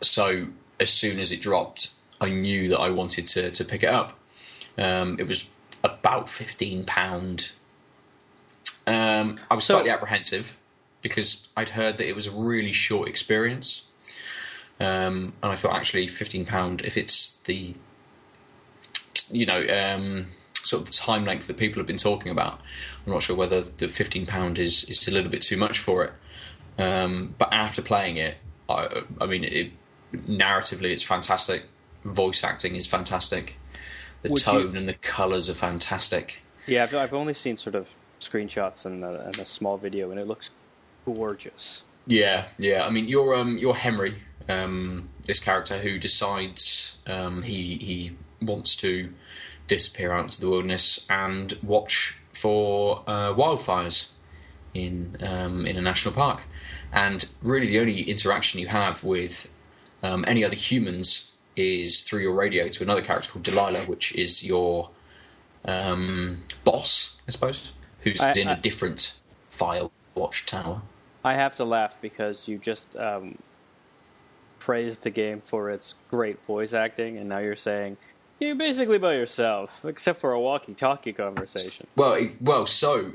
so 0.00 0.48
as 0.80 0.90
soon 0.90 1.18
as 1.18 1.30
it 1.30 1.40
dropped, 1.40 1.90
I 2.20 2.28
knew 2.30 2.68
that 2.68 2.78
I 2.78 2.90
wanted 2.90 3.26
to 3.28 3.50
to 3.50 3.64
pick 3.64 3.82
it 3.82 3.88
up. 3.90 4.18
Um, 4.76 5.16
it 5.18 5.26
was 5.26 5.44
about 5.84 6.28
fifteen 6.28 6.84
pound. 6.84 7.52
Um, 8.86 9.38
I 9.50 9.54
was 9.54 9.64
So- 9.64 9.74
slightly 9.74 9.90
apprehensive 9.90 10.56
because 11.02 11.48
I'd 11.56 11.70
heard 11.70 11.98
that 11.98 12.08
it 12.08 12.14
was 12.16 12.26
a 12.26 12.30
really 12.30 12.72
short 12.72 13.08
experience, 13.08 13.82
um, 14.80 15.34
and 15.42 15.52
I 15.52 15.54
thought 15.56 15.74
actually 15.76 16.06
fifteen 16.08 16.44
pound 16.44 16.82
if 16.82 16.96
it's 16.96 17.38
the 17.44 17.74
you 19.30 19.46
know 19.46 19.60
um, 19.68 20.28
sort 20.62 20.82
of 20.82 20.86
the 20.88 20.94
time 20.94 21.24
length 21.24 21.46
that 21.46 21.56
people 21.56 21.78
have 21.80 21.86
been 21.86 21.96
talking 21.98 22.32
about. 22.32 22.60
I'm 23.06 23.12
not 23.12 23.22
sure 23.22 23.36
whether 23.36 23.60
the 23.62 23.88
fifteen 23.88 24.26
pound 24.26 24.58
is 24.58 24.84
is 24.84 25.06
a 25.06 25.10
little 25.10 25.30
bit 25.30 25.42
too 25.42 25.56
much 25.56 25.78
for 25.78 26.04
it. 26.04 26.12
Um, 26.82 27.34
but 27.38 27.52
after 27.52 27.82
playing 27.82 28.18
it, 28.18 28.36
I, 28.68 29.02
I 29.20 29.26
mean, 29.26 29.42
it, 29.42 29.72
narratively, 30.14 30.90
it's 30.92 31.02
fantastic. 31.02 31.64
Voice 32.04 32.44
acting 32.44 32.76
is 32.76 32.86
fantastic. 32.86 33.56
The 34.22 34.30
Would 34.30 34.40
you- 34.40 34.44
tone 34.44 34.76
and 34.76 34.88
the 34.88 34.94
colours 34.94 35.48
are 35.50 35.54
fantastic. 35.54 36.42
Yeah, 36.66 36.82
I've, 36.84 36.94
I've 36.94 37.14
only 37.14 37.34
seen 37.34 37.56
sort 37.56 37.74
of 37.74 37.88
screenshots 38.20 38.84
and 38.84 39.02
a, 39.04 39.26
and 39.26 39.38
a 39.38 39.44
small 39.46 39.78
video, 39.78 40.10
and 40.10 40.20
it 40.20 40.26
looks 40.26 40.50
gorgeous. 41.06 41.82
Yeah, 42.06 42.46
yeah. 42.58 42.84
I 42.84 42.90
mean, 42.90 43.08
you're 43.08 43.34
um, 43.34 43.58
you're 43.58 43.74
Henry, 43.74 44.14
um, 44.48 45.08
this 45.24 45.40
character 45.40 45.78
who 45.78 45.98
decides 45.98 46.96
um, 47.06 47.42
he 47.42 47.76
he 47.76 48.16
wants 48.40 48.76
to 48.76 49.12
disappear 49.66 50.12
out 50.12 50.24
into 50.24 50.40
the 50.40 50.48
wilderness 50.48 51.04
and 51.10 51.58
watch 51.62 52.16
for 52.32 53.02
uh, 53.06 53.34
wildfires 53.34 54.08
in 54.74 55.16
um, 55.22 55.66
in 55.66 55.76
a 55.76 55.82
national 55.82 56.14
park. 56.14 56.42
And 56.92 57.26
really, 57.42 57.66
the 57.66 57.80
only 57.80 58.02
interaction 58.02 58.60
you 58.60 58.68
have 58.68 59.04
with 59.04 59.48
um, 60.02 60.24
any 60.26 60.44
other 60.44 60.56
humans 60.56 61.27
is 61.58 62.02
through 62.02 62.20
your 62.20 62.34
radio 62.34 62.68
to 62.68 62.82
another 62.82 63.02
character 63.02 63.30
called 63.30 63.44
Delilah, 63.44 63.84
which 63.86 64.14
is 64.14 64.44
your 64.44 64.90
um, 65.64 66.44
boss, 66.64 67.20
I 67.26 67.30
suppose, 67.32 67.72
who's 68.00 68.20
I- 68.20 68.32
in 68.32 68.48
I- 68.48 68.52
a 68.54 68.56
different 68.60 69.14
fire 69.44 69.88
watch 70.14 70.46
tower. 70.46 70.82
I 71.24 71.34
have 71.34 71.56
to 71.56 71.64
laugh 71.64 71.96
because 72.00 72.46
you 72.48 72.58
just 72.58 72.94
um, 72.96 73.38
praised 74.58 75.02
the 75.02 75.10
game 75.10 75.42
for 75.44 75.70
its 75.70 75.94
great 76.10 76.38
voice 76.46 76.72
acting, 76.72 77.18
and 77.18 77.28
now 77.28 77.38
you're 77.38 77.56
saying 77.56 77.96
you're 78.40 78.54
basically 78.54 78.98
by 78.98 79.14
yourself, 79.14 79.84
except 79.84 80.20
for 80.20 80.32
a 80.32 80.40
walkie-talkie 80.40 81.12
conversation. 81.12 81.86
Well, 81.96 82.14
it- 82.14 82.40
well, 82.40 82.66
so 82.66 83.12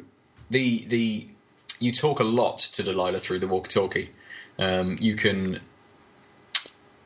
the 0.50 0.86
the 0.86 1.28
you 1.80 1.92
talk 1.92 2.20
a 2.20 2.24
lot 2.26 2.60
to 2.60 2.84
Delilah 2.84 3.20
through 3.20 3.40
the 3.40 3.48
walkie-talkie. 3.48 4.10
Um, 4.60 4.98
you 5.02 5.16
can, 5.16 5.60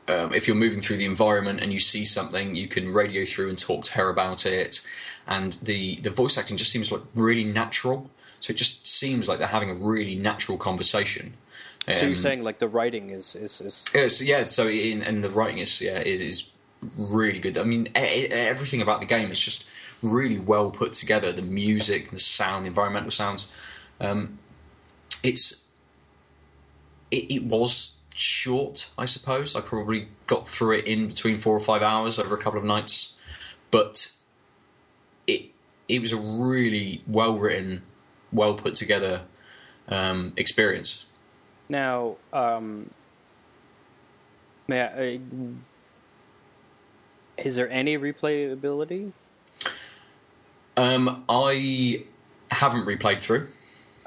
um, 0.08 0.32
if 0.32 0.46
you're 0.46 0.56
moving 0.56 0.80
through 0.80 0.96
the 0.96 1.04
environment 1.04 1.60
and 1.60 1.72
you 1.72 1.80
see 1.80 2.04
something, 2.04 2.54
you 2.54 2.68
can 2.68 2.92
radio 2.92 3.24
through 3.24 3.48
and 3.50 3.58
talk 3.58 3.84
to 3.84 3.92
her 3.94 4.08
about 4.08 4.46
it. 4.46 4.80
And 5.26 5.52
the 5.62 5.96
the 5.96 6.10
voice 6.10 6.38
acting 6.38 6.56
just 6.56 6.70
seems 6.70 6.90
like 6.90 7.02
really 7.14 7.44
natural. 7.44 8.10
So 8.40 8.52
it 8.52 8.56
just 8.56 8.86
seems 8.86 9.28
like 9.28 9.38
they're 9.38 9.48
having 9.48 9.70
a 9.70 9.74
really 9.74 10.14
natural 10.14 10.58
conversation. 10.58 11.34
so 11.86 11.92
you're 11.92 12.10
Um, 12.10 12.16
saying 12.16 12.42
like 12.42 12.58
the 12.58 12.68
writing 12.68 13.10
is 13.10 13.34
is, 13.34 13.60
is 13.60 13.84
yeah, 13.94 14.08
so, 14.08 14.24
yeah, 14.24 14.44
so 14.46 14.68
in 14.68 15.02
and 15.02 15.22
the 15.22 15.30
writing 15.30 15.58
is 15.58 15.80
yeah 15.80 15.98
it 15.98 16.20
is 16.20 16.50
really 16.96 17.40
good. 17.40 17.58
I 17.58 17.64
mean, 17.64 17.88
everything 17.94 18.80
about 18.80 19.00
the 19.00 19.06
game 19.06 19.30
is 19.30 19.40
just 19.40 19.66
really 20.02 20.38
well 20.38 20.70
put 20.70 20.92
together. 20.92 21.32
The 21.32 21.42
music, 21.42 22.10
the 22.10 22.18
sound, 22.18 22.64
the 22.64 22.68
environmental 22.68 23.10
sounds. 23.10 23.50
Um, 24.00 24.38
it's 25.22 25.64
it, 27.10 27.30
it 27.30 27.42
was 27.44 27.97
short, 28.18 28.90
I 28.98 29.04
suppose. 29.06 29.54
I 29.54 29.60
probably 29.60 30.08
got 30.26 30.48
through 30.48 30.78
it 30.78 30.86
in 30.86 31.08
between 31.08 31.38
four 31.38 31.56
or 31.56 31.60
five 31.60 31.82
hours 31.82 32.18
over 32.18 32.34
a 32.34 32.38
couple 32.38 32.58
of 32.58 32.64
nights, 32.64 33.14
but 33.70 34.12
it 35.26 35.46
it 35.88 36.00
was 36.00 36.12
a 36.12 36.16
really 36.16 37.02
well 37.06 37.38
written, 37.38 37.82
well 38.32 38.54
put 38.54 38.74
together 38.74 39.22
um, 39.88 40.32
experience. 40.36 41.04
now. 41.68 42.16
Um, 42.32 42.90
may 44.66 44.82
I, 44.82 45.16
uh, 45.16 45.18
is 47.38 47.56
there 47.56 47.70
any 47.70 47.96
replayability? 47.96 49.12
Um, 50.76 51.24
I 51.28 52.04
haven't 52.50 52.84
replayed 52.86 53.20
through. 53.20 53.48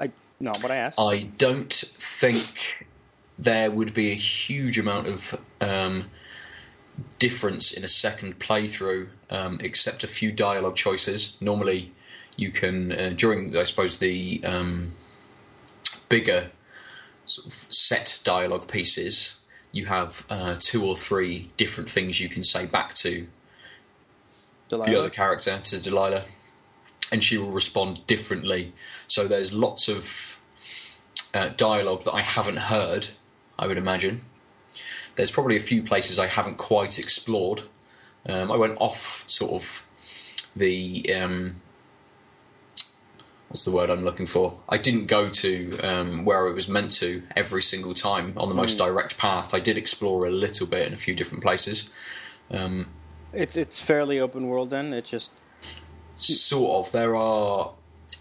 I 0.00 0.10
no, 0.40 0.52
what 0.60 0.70
I 0.70 0.76
asked. 0.76 0.98
I 0.98 1.22
don't 1.22 1.72
think 1.72 2.86
there 3.42 3.70
would 3.70 3.92
be 3.92 4.12
a 4.12 4.14
huge 4.14 4.78
amount 4.78 5.08
of 5.08 5.40
um, 5.60 6.10
difference 7.18 7.72
in 7.72 7.84
a 7.84 7.88
second 7.88 8.38
playthrough, 8.38 9.08
um, 9.30 9.58
except 9.62 10.04
a 10.04 10.06
few 10.06 10.30
dialogue 10.30 10.76
choices. 10.76 11.36
Normally, 11.40 11.92
you 12.36 12.50
can 12.50 12.92
uh, 12.92 13.12
during, 13.16 13.56
I 13.56 13.64
suppose, 13.64 13.98
the 13.98 14.42
um, 14.44 14.92
bigger 16.08 16.50
sort 17.26 17.48
of 17.48 17.66
set 17.70 18.20
dialogue 18.24 18.68
pieces. 18.68 19.40
You 19.72 19.86
have 19.86 20.24
uh, 20.30 20.56
two 20.58 20.84
or 20.84 20.96
three 20.96 21.50
different 21.56 21.90
things 21.90 22.20
you 22.20 22.28
can 22.28 22.44
say 22.44 22.66
back 22.66 22.94
to 22.94 23.26
the 24.68 24.98
other 24.98 25.10
character 25.10 25.58
to 25.64 25.80
Delilah, 25.80 26.24
and 27.10 27.24
she 27.24 27.38
will 27.38 27.50
respond 27.50 28.06
differently. 28.06 28.72
So 29.08 29.26
there's 29.26 29.52
lots 29.52 29.88
of 29.88 30.38
uh, 31.34 31.50
dialogue 31.56 32.04
that 32.04 32.12
I 32.12 32.22
haven't 32.22 32.56
heard. 32.56 33.08
I 33.58 33.66
would 33.66 33.78
imagine 33.78 34.22
there's 35.16 35.30
probably 35.30 35.56
a 35.56 35.60
few 35.60 35.82
places 35.82 36.18
I 36.18 36.26
haven't 36.26 36.56
quite 36.58 36.98
explored. 36.98 37.62
Um, 38.26 38.50
I 38.50 38.56
went 38.56 38.78
off 38.80 39.24
sort 39.26 39.52
of 39.52 39.84
the 40.56 41.14
um, 41.14 41.60
What's 43.52 43.66
the 43.66 43.70
word 43.70 43.90
I'm 43.90 44.02
looking 44.02 44.24
for? 44.24 44.58
I 44.66 44.78
didn't 44.78 45.08
go 45.08 45.28
to 45.28 45.78
um, 45.80 46.24
where 46.24 46.46
it 46.46 46.54
was 46.54 46.68
meant 46.68 46.90
to 46.92 47.22
every 47.36 47.60
single 47.60 47.92
time 47.92 48.32
on 48.38 48.48
the 48.48 48.54
most 48.54 48.78
direct 48.78 49.18
path. 49.18 49.52
I 49.52 49.60
did 49.60 49.76
explore 49.76 50.24
a 50.24 50.30
little 50.30 50.66
bit 50.66 50.86
in 50.86 50.94
a 50.94 50.96
few 50.96 51.14
different 51.14 51.42
places. 51.42 51.90
Um, 52.50 52.86
It's 53.34 53.54
it's 53.54 53.78
fairly 53.78 54.18
open 54.18 54.46
world 54.48 54.70
then. 54.70 54.94
It's 54.94 55.10
just 55.10 55.32
sort 56.14 56.86
of. 56.86 56.92
There 56.92 57.14
are 57.14 57.72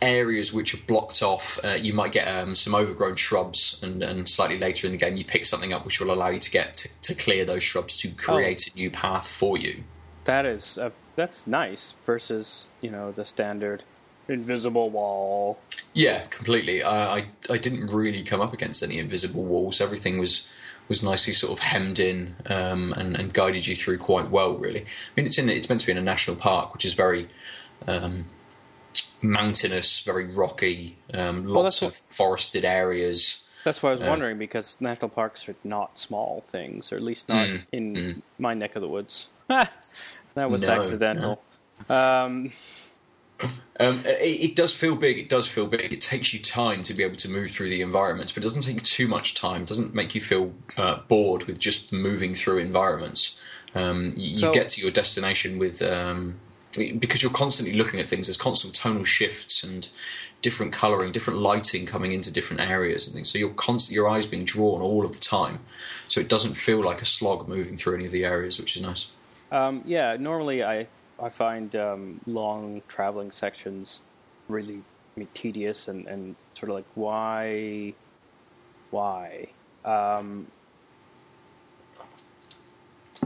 areas 0.02 0.52
which 0.52 0.74
are 0.74 0.84
blocked 0.88 1.22
off. 1.22 1.60
Uh, 1.64 1.70
you 1.70 1.94
might 1.94 2.12
get 2.12 2.28
um, 2.28 2.56
some 2.56 2.74
overgrown 2.76 3.16
shrubs, 3.16 3.80
and, 3.84 4.02
and 4.02 4.28
slightly 4.28 4.58
later 4.58 4.88
in 4.88 4.94
the 4.94 4.98
game, 4.98 5.18
you 5.18 5.26
pick 5.26 5.46
something 5.46 5.74
up 5.74 5.86
which 5.86 6.00
will 6.00 6.12
allow 6.12 6.30
you 6.30 6.40
to 6.40 6.52
get 6.52 6.76
to, 6.78 6.90
to 7.02 7.16
clear 7.16 7.46
those 7.46 7.64
shrubs 7.64 7.96
to 7.98 8.10
create 8.10 8.68
a 8.68 8.76
new 8.76 8.90
path 8.90 9.28
for 9.28 9.58
you. 9.58 9.84
that 10.26 10.46
is 10.46 10.78
uh, 10.78 10.90
that's 11.16 11.46
nice 11.46 11.96
versus 12.06 12.70
you 12.82 12.90
know 12.90 13.12
the 13.12 13.26
standard 13.26 13.84
invisible 14.28 14.90
wall. 14.90 15.60
Yeah, 15.94 16.26
completely. 16.28 16.84
I, 16.84 17.18
I 17.18 17.26
I 17.50 17.58
didn't 17.58 17.88
really 17.88 18.24
come 18.24 18.42
up 18.42 18.54
against 18.54 18.82
any 18.84 18.98
invisible 19.00 19.44
walls. 19.44 19.82
Everything 19.82 20.20
was 20.20 20.48
was 20.88 21.04
nicely 21.04 21.34
sort 21.34 21.54
of 21.54 21.60
hemmed 21.60 22.00
in 22.00 22.36
um, 22.48 22.94
and, 22.94 23.16
and 23.16 23.34
guided 23.34 23.66
you 23.68 23.76
through 23.76 23.98
quite 23.98 24.30
well. 24.30 24.54
Really, 24.58 24.82
I 24.82 25.12
mean, 25.16 25.26
it's 25.26 25.38
in 25.38 25.50
it's 25.50 25.70
meant 25.70 25.82
to 25.82 25.88
be 25.88 25.92
in 25.92 25.98
a 25.98 26.02
national 26.02 26.38
park, 26.38 26.74
which 26.74 26.86
is 26.86 26.94
very 26.94 27.30
um, 27.88 28.26
mountainous, 29.22 30.00
very 30.02 30.26
rocky, 30.26 30.98
um, 31.14 31.46
lots 31.46 31.80
that's 31.80 32.04
of 32.06 32.10
forested 32.12 32.66
areas. 32.66 33.44
That's 33.64 33.84
why 33.84 33.90
I 33.90 33.92
was 33.94 34.02
Yeah. 34.02 34.10
wondering 34.10 34.38
because 34.40 34.78
national 34.80 35.10
parks 35.10 35.48
are 35.48 35.56
not 35.64 36.00
small 36.00 36.44
things, 36.52 36.92
or 36.92 36.96
at 36.96 37.04
least 37.04 37.30
not 37.30 37.48
Mm, 37.48 37.66
in 37.72 38.24
my 38.40 38.54
neck 38.56 38.76
of 38.76 38.82
the 38.82 38.88
woods. 38.88 39.28
that 39.48 40.50
was 40.50 40.62
No, 40.64 40.70
accidental. 40.70 41.42
Um, 41.90 42.52
Um, 43.80 44.06
it, 44.06 44.52
it 44.52 44.56
does 44.56 44.72
feel 44.72 44.96
big. 44.96 45.18
It 45.18 45.28
does 45.28 45.48
feel 45.48 45.66
big. 45.66 45.92
It 45.92 46.00
takes 46.02 46.32
you 46.32 46.40
time 46.40 46.84
to 46.84 46.94
be 46.94 47.02
able 47.04 47.16
to 47.16 47.28
move 47.30 47.50
through 47.50 47.70
the 47.70 47.82
environments, 47.82 48.32
but 48.32 48.44
it 48.44 48.46
doesn't 48.46 48.62
take 48.62 48.84
too 48.84 49.08
much 49.08 49.34
time. 49.34 49.64
It 49.64 49.68
doesn't 49.68 49.96
make 49.96 50.14
you 50.14 50.22
feel 50.22 50.54
uh, 50.78 50.98
bored 51.08 51.46
with 51.46 51.58
just 51.58 51.92
moving 51.92 52.36
through 52.36 52.60
environments. 52.60 53.40
Um, 53.74 54.14
you, 54.16 54.36
So- 54.36 54.48
you 54.48 54.54
get 54.54 54.70
to 54.70 54.82
your 54.82 54.92
destination 54.92 55.58
with 55.58 55.82
um, 55.82 56.36
because 56.74 57.22
you're 57.22 57.32
constantly 57.32 57.76
looking 57.76 58.00
at 58.00 58.08
things. 58.08 58.28
There's 58.28 58.38
constant 58.38 58.74
tonal 58.74 59.04
shifts 59.04 59.64
and 59.64 59.90
different 60.42 60.74
colouring, 60.74 61.12
different 61.12 61.40
lighting 61.40 61.86
coming 61.86 62.12
into 62.12 62.32
different 62.32 62.62
areas 62.62 63.08
and 63.08 63.14
things. 63.14 63.32
So 63.32 63.38
you're 63.38 63.52
constant, 63.52 63.96
your 63.96 64.10
eyes 64.10 64.26
being 64.26 64.46
drawn 64.46 64.82
all 64.82 65.06
of 65.06 65.14
the 65.14 65.20
time. 65.20 65.60
So 66.08 66.20
it 66.20 66.28
doesn't 66.28 66.56
feel 66.56 66.84
like 66.84 67.02
a 67.02 67.06
slog 67.06 67.48
moving 67.48 67.78
through 67.78 67.96
any 67.96 68.06
of 68.06 68.12
the 68.12 68.26
areas, 68.26 68.60
which 68.60 68.76
is 68.76 68.82
nice. 68.82 69.08
um, 69.52 69.84
yeah, 69.86 70.18
normally 70.20 70.64
I 70.64 70.88
I 71.22 71.30
find 71.30 71.76
um, 71.76 72.20
long 72.26 72.82
traveling 72.88 73.32
sections 73.32 74.02
really 74.48 74.84
I 75.16 75.20
mean, 75.20 75.30
tedious 75.34 75.88
and, 75.88 76.08
and 76.08 76.36
sort 76.56 76.70
of 76.70 76.76
like 76.76 76.86
why 76.96 77.94
why 78.90 79.48
um, 79.86 80.48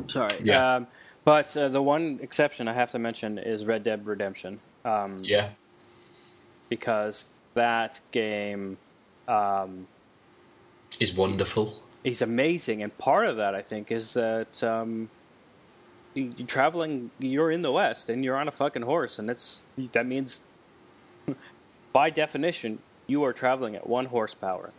sorry 0.08 0.42
Yeah. 0.44 0.82
But 1.26 1.56
uh, 1.58 1.68
the 1.70 1.82
one 1.82 2.20
exception 2.22 2.68
I 2.68 2.74
have 2.74 2.92
to 2.92 3.00
mention 3.00 3.38
is 3.38 3.66
Red 3.66 3.84
Dead 3.84 4.06
Redemption 4.06 4.60
um, 4.86 5.20
Yeah, 5.24 5.50
because 6.70 7.26
that 7.56 8.00
game 8.12 8.78
um, 9.28 9.88
is 11.00 11.14
wonderful. 11.14 11.82
is 12.04 12.22
amazing, 12.22 12.84
and 12.84 12.96
part 12.98 13.28
of 13.28 13.38
that 13.38 13.56
I 13.56 13.62
think 13.62 13.92
is 13.92 14.14
that 14.14 14.64
um, 14.64 15.10
you, 16.14 16.34
you're 16.38 16.48
traveling, 16.48 17.12
you're 17.20 17.52
in 17.52 17.62
the 17.62 17.72
West, 17.72 18.10
and 18.10 18.24
you're 18.24 18.38
on 18.38 18.48
a 18.48 18.52
fucking 18.52 18.84
horse, 18.84 19.20
and 19.20 19.30
it's 19.30 19.64
that 19.94 20.06
means 20.06 20.42
by 21.94 22.10
definition 22.10 22.80
you 23.08 23.24
are 23.24 23.34
traveling 23.34 23.76
at 23.76 23.88
one 23.88 24.06
horsepower, 24.06 24.72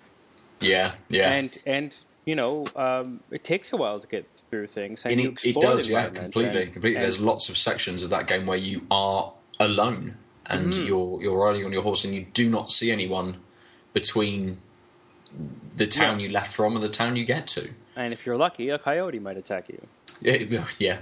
Yeah, 0.60 0.94
yeah. 1.08 1.30
and 1.32 1.56
and 1.66 1.92
you 2.26 2.34
know 2.34 2.66
um, 2.76 3.20
it 3.30 3.44
takes 3.44 3.72
a 3.72 3.76
while 3.76 3.98
to 4.00 4.06
get 4.06 4.26
through 4.50 4.66
things, 4.66 5.02
and, 5.06 5.18
it, 5.20 5.44
it 5.44 5.56
does, 5.60 5.88
yeah, 5.88 6.08
completely, 6.08 6.62
and- 6.64 6.72
completely. 6.72 6.96
and- 6.96 7.04
There's 7.04 7.20
lots 7.20 7.48
of 7.48 7.56
sections 7.56 8.02
of 8.02 8.10
that 8.10 8.26
game 8.26 8.44
where 8.44 8.58
you 8.58 8.86
are 8.90 9.32
alone 9.58 10.16
and 10.44 10.72
Mm-hmm. 10.72 10.86
you're 10.86 11.22
you're 11.22 11.38
riding 11.44 11.64
on 11.64 11.72
your 11.72 11.82
horse 11.82 12.04
and 12.04 12.14
you 12.14 12.26
do 12.34 12.48
not 12.50 12.70
see 12.70 12.90
anyone 12.92 13.38
between 13.94 14.58
the 15.76 15.86
town 15.86 16.20
Yeah. 16.20 16.26
you 16.26 16.32
left 16.32 16.52
from 16.52 16.74
and 16.74 16.82
the 16.84 16.88
town 16.88 17.16
you 17.16 17.24
get 17.24 17.46
to. 17.48 17.70
and 17.96 18.12
if 18.12 18.26
you're 18.26 18.36
lucky, 18.36 18.68
a 18.70 18.78
coyote 18.78 19.18
might 19.18 19.36
attack 19.38 19.68
you. 19.68 19.80
Yeah, 20.20 20.64
yeah. 20.78 20.98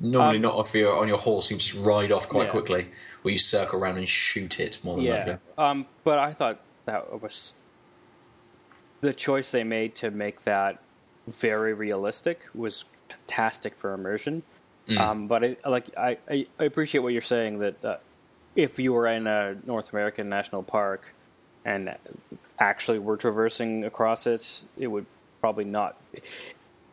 Normally 0.00 0.36
Um, 0.36 0.42
not 0.42 0.66
if 0.66 0.74
you're 0.74 0.96
on 0.96 1.06
your 1.08 1.18
horse, 1.18 1.50
you 1.50 1.56
just 1.58 1.74
ride 1.74 2.10
off 2.12 2.28
quite 2.28 2.46
Yeah. 2.46 2.50
quickly, 2.50 2.88
where 3.22 3.32
you 3.32 3.38
circle 3.38 3.78
around 3.80 3.98
and 3.98 4.08
shoot 4.08 4.58
it 4.60 4.78
more 4.82 4.96
than 4.96 5.04
Yeah. 5.04 5.16
likely. 5.18 5.36
Um, 5.58 5.86
but 6.04 6.18
I 6.18 6.32
thought 6.32 6.60
that 6.86 7.20
was 7.22 7.54
the 9.02 9.12
choice 9.12 9.50
they 9.50 9.64
made 9.64 9.94
to 9.96 10.10
make 10.10 10.42
that 10.44 10.78
very 11.28 11.74
realistic 11.74 12.40
was 12.54 12.84
fantastic 13.08 13.76
for 13.76 13.92
immersion. 13.92 14.42
Mm. 14.88 14.98
Um, 14.98 15.26
but 15.28 15.44
I, 15.44 15.56
like 15.68 15.86
I, 15.96 16.16
I 16.28 16.46
appreciate 16.64 17.02
what 17.02 17.12
you're 17.12 17.22
saying 17.22 17.58
that 17.58 17.84
uh, 17.84 17.96
if 18.56 18.78
you 18.78 18.92
were 18.92 19.06
in 19.06 19.26
a 19.26 19.56
North 19.66 19.92
American 19.92 20.28
national 20.28 20.62
park 20.62 21.14
and 21.64 21.94
actually 22.58 22.98
were 22.98 23.16
traversing 23.16 23.84
across 23.84 24.26
it, 24.26 24.62
it 24.78 24.86
would 24.86 25.06
probably 25.40 25.64
not. 25.64 26.00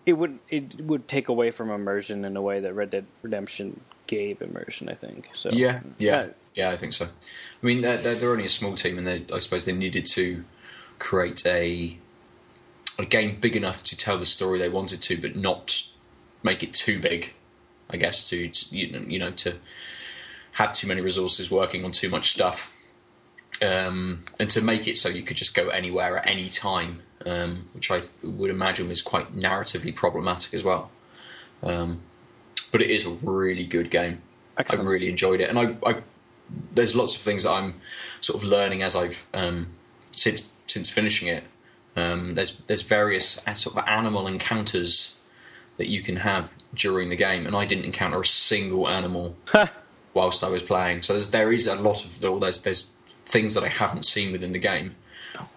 It 0.05 0.13
would 0.13 0.39
it 0.49 0.81
would 0.81 1.07
take 1.07 1.29
away 1.29 1.51
from 1.51 1.69
immersion 1.69 2.25
in 2.25 2.35
a 2.35 2.41
way 2.41 2.59
that 2.59 2.73
Red 2.73 2.89
Dead 2.89 3.05
Redemption 3.21 3.79
gave 4.07 4.41
immersion. 4.41 4.89
I 4.89 4.95
think 4.95 5.29
so. 5.33 5.49
Yeah, 5.51 5.81
yeah, 5.99 6.15
Uh, 6.15 6.27
yeah. 6.55 6.71
I 6.71 6.77
think 6.77 6.93
so. 6.93 7.05
I 7.05 7.65
mean, 7.65 7.81
they're, 7.81 7.97
they're, 7.97 8.15
they're 8.15 8.31
only 8.31 8.45
a 8.45 8.49
small 8.49 8.73
team, 8.73 8.97
and 8.97 9.05
they, 9.05 9.25
I 9.31 9.39
suppose 9.39 9.65
they 9.65 9.73
needed 9.73 10.05
to 10.13 10.43
create 10.99 11.45
a 11.45 11.97
a 12.99 13.05
game 13.05 13.37
big 13.39 13.55
enough 13.55 13.81
to 13.83 13.97
tell 13.97 14.17
the 14.17 14.25
story 14.25 14.59
they 14.59 14.69
wanted 14.69 15.01
to, 15.01 15.17
but 15.19 15.35
not 15.35 15.87
make 16.43 16.61
it 16.61 16.73
too 16.73 16.99
big. 16.99 17.33
I 17.89 17.97
guess 17.97 18.29
to, 18.29 18.47
to 18.47 18.75
you 18.75 18.91
know, 18.91 18.99
you 18.99 19.19
know 19.19 19.31
to 19.31 19.55
have 20.53 20.73
too 20.73 20.87
many 20.87 21.01
resources 21.01 21.49
working 21.49 21.85
on 21.85 21.91
too 21.91 22.09
much 22.09 22.31
stuff, 22.31 22.73
um, 23.61 24.25
and 24.39 24.49
to 24.51 24.61
make 24.61 24.87
it 24.87 24.97
so 24.97 25.09
you 25.09 25.23
could 25.23 25.37
just 25.37 25.55
go 25.55 25.69
anywhere 25.69 26.17
at 26.17 26.27
any 26.27 26.49
time, 26.49 27.01
um, 27.25 27.69
which 27.73 27.89
I 27.89 28.01
would 28.21 28.49
imagine 28.49 28.89
was 28.89 29.01
quite 29.01 29.35
narratively 29.35 29.95
problematic 29.95 30.53
as 30.53 30.63
well. 30.63 30.91
Um, 31.63 32.01
but 32.71 32.81
it 32.81 32.91
is 32.91 33.05
a 33.05 33.09
really 33.09 33.65
good 33.65 33.89
game. 33.89 34.21
Excellent. 34.57 34.87
I 34.87 34.91
really 34.91 35.09
enjoyed 35.09 35.39
it, 35.39 35.49
and 35.49 35.57
I, 35.57 35.75
I 35.85 36.01
there's 36.73 36.95
lots 36.95 37.15
of 37.15 37.21
things 37.21 37.43
that 37.43 37.51
I'm 37.51 37.75
sort 38.21 38.41
of 38.41 38.47
learning 38.47 38.83
as 38.83 38.95
I've 38.95 39.25
um, 39.33 39.67
since 40.11 40.49
since 40.69 40.89
finishing 40.89 41.27
it. 41.27 41.43
Um, 41.95 42.35
there's 42.35 42.57
there's 42.67 42.83
various 42.83 43.41
uh, 43.47 43.53
sort 43.53 43.77
of 43.77 43.83
animal 43.87 44.27
encounters 44.27 45.15
that 45.77 45.87
you 45.87 46.01
can 46.01 46.17
have 46.17 46.51
during 46.73 47.09
the 47.09 47.15
game, 47.15 47.45
and 47.45 47.55
I 47.55 47.65
didn't 47.65 47.85
encounter 47.85 48.19
a 48.19 48.25
single 48.25 48.87
animal 48.87 49.35
whilst 50.13 50.43
I 50.43 50.49
was 50.49 50.61
playing. 50.61 51.01
So 51.01 51.13
there's, 51.13 51.29
there 51.29 51.51
is 51.51 51.67
a 51.67 51.75
lot 51.75 52.05
of 52.05 52.21
well, 52.21 52.39
there's 52.39 52.61
there's 52.61 52.91
things 53.25 53.53
that 53.55 53.63
I 53.63 53.69
haven't 53.69 54.05
seen 54.05 54.31
within 54.31 54.51
the 54.51 54.59
game, 54.59 54.95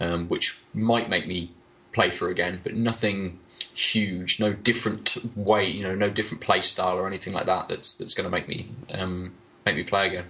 um, 0.00 0.28
which 0.28 0.58
might 0.74 1.08
make 1.08 1.26
me 1.26 1.52
play 1.92 2.10
through 2.10 2.30
again, 2.30 2.60
but 2.62 2.74
nothing 2.74 3.38
huge, 3.74 4.40
no 4.40 4.52
different 4.52 5.16
way, 5.36 5.68
you 5.68 5.82
know, 5.82 5.94
no 5.94 6.10
different 6.10 6.42
play 6.42 6.60
style 6.60 6.98
or 6.98 7.06
anything 7.06 7.32
like 7.32 7.46
that. 7.46 7.68
That's 7.68 7.94
that's 7.94 8.14
going 8.14 8.24
to 8.24 8.30
make 8.30 8.48
me 8.48 8.70
um, 8.90 9.32
make 9.64 9.76
me 9.76 9.82
play 9.82 10.08
again. 10.08 10.26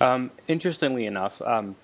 Um, 0.00 0.30
interestingly 0.46 1.06
enough, 1.06 1.40
um, 1.42 1.76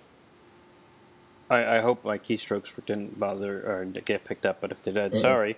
I, 1.53 1.79
I 1.79 1.81
hope 1.81 2.05
my 2.05 2.19
keystrokes 2.19 2.69
didn't 2.87 3.19
bother 3.19 3.53
or 3.71 3.85
get 3.85 4.25
picked 4.25 4.47
up, 4.47 4.61
but 4.61 4.73
if 4.73 4.83
they 4.83 4.93
did, 4.93 5.17
sorry. 5.19 5.57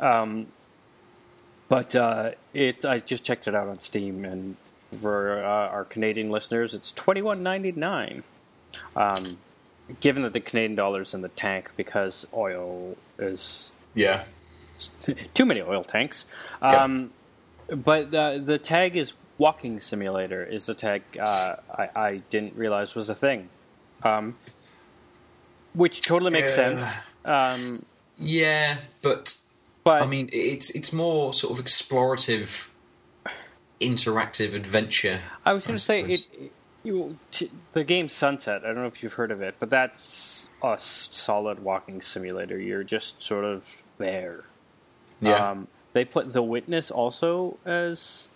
Um, 0.00 0.46
but 1.68 1.94
uh, 1.94 2.30
it, 2.54 2.84
I 2.84 2.98
just 3.00 3.24
checked 3.24 3.46
it 3.46 3.54
out 3.54 3.68
on 3.68 3.80
Steam, 3.80 4.24
and 4.24 4.56
for 5.00 5.38
uh, 5.44 5.68
our 5.74 5.84
Canadian 5.84 6.30
listeners, 6.30 6.74
it's 6.74 6.92
twenty 6.92 7.22
one 7.22 7.42
ninety 7.42 7.72
nine. 7.72 8.22
Um, 8.96 9.38
given 10.00 10.22
that 10.22 10.32
the 10.32 10.40
Canadian 10.40 10.74
dollar's 10.74 11.14
in 11.14 11.22
the 11.22 11.28
tank 11.30 11.70
because 11.76 12.26
oil 12.34 12.96
is 13.18 13.70
Yeah, 13.94 14.24
too 15.34 15.46
many 15.46 15.60
oil 15.62 15.84
tanks. 15.84 16.26
Yeah. 16.62 16.84
Um, 16.84 17.10
But 17.68 18.10
the 18.10 18.42
the 18.42 18.58
tag 18.58 18.96
is 18.96 19.12
walking 19.36 19.78
simulator 19.80 20.42
is 20.42 20.66
the 20.66 20.74
tag 20.74 21.02
uh, 21.20 21.56
I, 21.70 21.88
I 21.94 22.22
didn't 22.30 22.56
realize 22.56 22.94
was 22.94 23.10
a 23.10 23.14
thing, 23.14 23.50
um, 24.02 24.36
which 25.78 26.00
totally 26.02 26.30
makes 26.30 26.54
sense. 26.54 26.82
Um, 27.24 27.84
yeah, 28.18 28.78
but 29.02 29.36
but 29.84 30.02
I 30.02 30.06
mean, 30.06 30.28
it's 30.32 30.70
it's 30.70 30.92
more 30.92 31.32
sort 31.32 31.58
of 31.58 31.64
explorative, 31.64 32.68
interactive 33.80 34.54
adventure. 34.54 35.20
I 35.46 35.52
was 35.52 35.66
going 35.66 35.76
to 35.76 35.82
say 35.82 36.02
it. 36.02 36.26
it- 36.32 36.52
you, 36.84 37.18
t- 37.32 37.50
the 37.72 37.82
game 37.84 38.08
Sunset. 38.08 38.62
I 38.62 38.68
don't 38.68 38.76
know 38.76 38.86
if 38.86 39.02
you've 39.02 39.14
heard 39.14 39.32
of 39.32 39.42
it, 39.42 39.56
but 39.58 39.68
that's 39.68 40.48
a 40.62 40.68
s- 40.74 41.08
solid 41.12 41.58
walking 41.62 42.00
simulator. 42.00 42.58
You're 42.58 42.84
just 42.84 43.20
sort 43.20 43.44
of 43.44 43.64
there. 43.98 44.44
Yeah, 45.20 45.50
Um, 45.50 45.66
they 45.92 46.04
put 46.04 46.32
The 46.32 46.40
Witness 46.42 46.90
also 46.92 47.58
as 47.66 48.28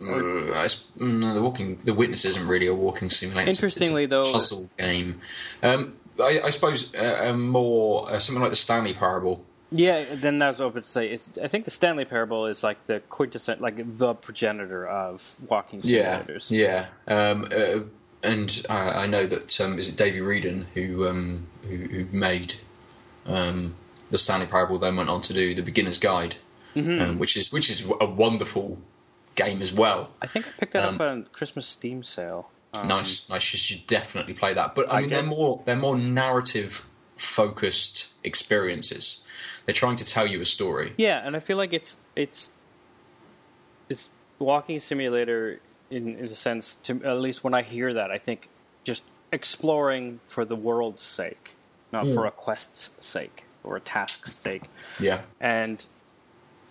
Uh, 0.00 0.66
no, 0.96 1.34
the 1.34 1.42
walking, 1.42 1.78
the 1.84 1.92
witness 1.94 2.24
isn't 2.24 2.48
really 2.48 2.66
a 2.66 2.74
walking 2.74 3.10
simulator. 3.10 3.46
A- 3.46 3.50
it's 3.50 3.62
a 3.62 3.66
Interestingly, 3.66 4.06
though- 4.06 4.32
puzzle 4.32 4.70
game. 4.78 5.20
Um, 5.62 5.94
I, 6.20 6.40
I 6.44 6.50
suppose 6.50 6.94
uh, 6.94 7.28
uh, 7.28 7.32
more 7.32 8.10
uh, 8.10 8.18
something 8.18 8.42
like 8.42 8.50
the 8.50 8.56
Stanley 8.56 8.94
Parable. 8.94 9.44
Yeah, 9.70 10.14
then 10.14 10.38
that's 10.38 10.58
what 10.58 10.76
I 10.76 10.80
to 10.80 10.84
say. 10.84 11.08
It's, 11.08 11.30
I 11.42 11.48
think 11.48 11.64
the 11.64 11.70
Stanley 11.70 12.04
Parable 12.04 12.46
is 12.46 12.62
like 12.62 12.84
the 12.84 13.00
quintessent, 13.08 13.60
like 13.62 13.96
the 13.98 14.14
progenitor 14.14 14.86
of 14.86 15.34
walking 15.48 15.80
simulators. 15.80 16.50
Yeah, 16.50 16.86
um, 17.08 17.48
uh, 17.50 17.80
and 18.22 18.64
I, 18.68 19.04
I 19.04 19.06
know 19.06 19.26
that 19.26 19.58
um, 19.62 19.78
is 19.78 19.88
it 19.88 19.96
Davey 19.96 20.20
Wreden 20.20 20.66
who 20.74 21.08
um, 21.08 21.46
who, 21.62 21.76
who 21.76 22.04
made 22.12 22.54
um, 23.26 23.74
the 24.10 24.18
Stanley 24.18 24.46
Parable, 24.46 24.78
then 24.78 24.96
went 24.96 25.08
on 25.08 25.22
to 25.22 25.32
do 25.32 25.54
the 25.54 25.62
Beginner's 25.62 25.98
Guide, 25.98 26.36
Mm-hmm. 26.76 27.02
um, 27.02 27.18
which 27.18 27.36
is 27.36 27.52
which 27.52 27.68
is 27.70 27.84
a 28.00 28.06
wonderful 28.06 28.78
game 29.34 29.62
as 29.62 29.72
well. 29.72 30.10
I 30.20 30.26
think 30.26 30.46
I 30.46 30.50
picked 30.58 30.72
that 30.74 30.84
Um, 30.84 30.94
up 30.96 31.00
on 31.00 31.26
Christmas 31.32 31.66
Steam 31.66 32.02
sale. 32.04 32.50
Um, 32.74 32.88
nice, 32.88 33.28
nice. 33.28 33.52
You 33.52 33.58
should 33.58 33.86
definitely 33.86 34.34
play 34.34 34.54
that. 34.54 34.74
But 34.74 34.90
I, 34.90 34.96
I 34.96 35.00
mean, 35.00 35.08
get- 35.10 35.14
they're 35.16 35.24
more 35.24 35.62
they're 35.64 35.76
more 35.76 35.96
narrative 35.98 36.86
focused 37.16 38.08
experiences. 38.24 39.20
They're 39.66 39.74
trying 39.74 39.96
to 39.96 40.04
tell 40.04 40.26
you 40.26 40.40
a 40.40 40.46
story. 40.46 40.94
Yeah, 40.96 41.20
and 41.24 41.36
I 41.36 41.40
feel 41.40 41.56
like 41.56 41.72
it's 41.72 41.96
it's 42.16 42.50
it's 43.88 44.10
walking 44.38 44.80
simulator 44.80 45.60
in 45.90 46.16
in 46.18 46.24
a 46.26 46.36
sense. 46.36 46.76
To 46.84 47.02
at 47.04 47.18
least 47.18 47.44
when 47.44 47.54
I 47.54 47.62
hear 47.62 47.92
that, 47.94 48.10
I 48.10 48.18
think 48.18 48.48
just 48.84 49.02
exploring 49.32 50.20
for 50.28 50.44
the 50.44 50.56
world's 50.56 51.02
sake, 51.02 51.50
not 51.92 52.06
for 52.06 52.26
a 52.26 52.30
quest's 52.30 52.90
sake 53.00 53.44
or 53.64 53.76
a 53.76 53.80
task's 53.80 54.34
sake. 54.34 54.64
Yeah, 54.98 55.20
and 55.40 55.84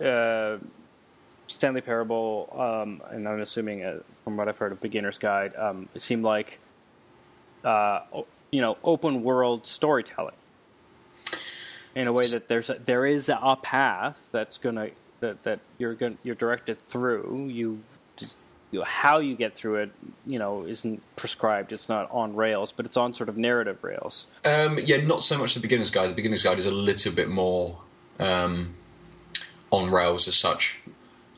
uh, 0.00 0.58
Stanley 1.52 1.80
Parable, 1.80 2.48
um, 2.58 3.02
and 3.10 3.28
I'm 3.28 3.40
assuming 3.40 3.84
uh, 3.84 4.00
from 4.24 4.36
what 4.36 4.48
I've 4.48 4.58
heard 4.58 4.72
of 4.72 4.80
Beginner's 4.80 5.18
Guide, 5.18 5.54
um, 5.56 5.88
it 5.94 6.02
seemed 6.02 6.24
like 6.24 6.58
uh, 7.64 8.00
you 8.50 8.60
know 8.60 8.76
open 8.82 9.22
world 9.22 9.66
storytelling 9.66 10.34
in 11.94 12.06
a 12.06 12.12
way 12.12 12.26
that 12.26 12.48
there's 12.48 12.70
a, 12.70 12.78
there 12.84 13.06
is 13.06 13.28
a 13.28 13.56
path 13.62 14.18
that's 14.32 14.58
gonna 14.58 14.90
that, 15.20 15.42
that 15.42 15.60
you're 15.78 15.94
going 15.94 16.18
you're 16.22 16.34
directed 16.34 16.86
through 16.88 17.48
you. 17.48 17.82
You 18.70 18.82
how 18.84 19.18
you 19.18 19.36
get 19.36 19.54
through 19.54 19.82
it, 19.82 19.90
you 20.24 20.38
know, 20.38 20.64
isn't 20.64 21.02
prescribed. 21.14 21.72
It's 21.72 21.90
not 21.90 22.10
on 22.10 22.34
rails, 22.34 22.72
but 22.72 22.86
it's 22.86 22.96
on 22.96 23.12
sort 23.12 23.28
of 23.28 23.36
narrative 23.36 23.84
rails. 23.84 24.24
Um, 24.46 24.78
yeah, 24.78 24.96
not 25.04 25.22
so 25.22 25.36
much 25.36 25.54
the 25.54 25.60
beginner's 25.60 25.90
guide. 25.90 26.08
The 26.08 26.14
beginner's 26.14 26.42
guide 26.42 26.58
is 26.58 26.64
a 26.64 26.70
little 26.70 27.12
bit 27.12 27.28
more 27.28 27.76
um, 28.18 28.74
on 29.70 29.90
rails 29.90 30.26
as 30.26 30.36
such. 30.36 30.80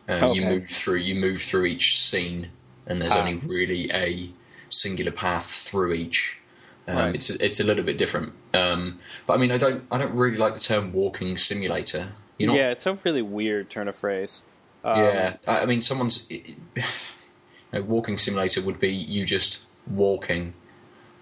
Uh, 0.08 0.32
You 0.32 0.42
move 0.42 0.68
through, 0.68 0.98
you 0.98 1.14
move 1.14 1.40
through 1.42 1.64
each 1.66 1.98
scene, 2.00 2.50
and 2.86 3.00
there's 3.00 3.14
Ah. 3.14 3.20
only 3.20 3.36
really 3.46 3.90
a 3.94 4.30
singular 4.68 5.12
path 5.12 5.46
through 5.46 5.94
each. 5.94 6.38
Um, 6.86 6.96
Right. 6.96 7.14
It's 7.14 7.30
a, 7.30 7.42
it's 7.44 7.60
a 7.60 7.64
little 7.64 7.84
bit 7.84 7.96
different. 7.96 8.34
Um, 8.52 8.98
but 9.26 9.34
I 9.34 9.36
mean, 9.38 9.50
I 9.50 9.56
don't 9.56 9.84
I 9.90 9.96
don't 9.98 10.14
really 10.14 10.36
like 10.36 10.54
the 10.54 10.60
term 10.60 10.92
walking 10.92 11.38
simulator. 11.38 12.12
You 12.38 12.48
know, 12.48 12.54
yeah, 12.54 12.70
it's 12.70 12.84
a 12.86 12.98
really 13.04 13.22
weird 13.22 13.70
turn 13.70 13.88
of 13.88 13.96
phrase. 13.96 14.42
Um, 14.84 14.98
yeah. 14.98 15.36
I 15.46 15.60
I 15.60 15.66
mean, 15.66 15.80
someone's 15.80 16.26
a 17.72 17.80
walking 17.82 18.18
simulator 18.18 18.60
would 18.60 18.78
be 18.78 18.92
you 18.92 19.24
just 19.24 19.60
walking 19.86 20.54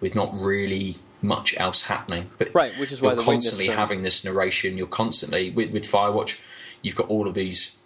with 0.01 0.15
not 0.15 0.33
really 0.35 0.97
much 1.21 1.57
else 1.59 1.83
happening. 1.85 2.31
But 2.39 2.53
Right, 2.53 2.77
which 2.79 2.91
is 2.91 3.01
why 3.01 3.11
you're 3.11 3.17
the 3.19 3.23
constantly 3.23 3.69
having 3.69 4.03
this 4.03 4.25
narration. 4.25 4.77
You're 4.77 4.89
constantly 4.89 5.51
with, 5.51 5.71
with 5.71 5.85
Firewatch. 5.85 6.41
You've 6.83 6.97
got 6.97 7.09
all 7.09 7.29
of 7.29 7.35
these 7.35 7.77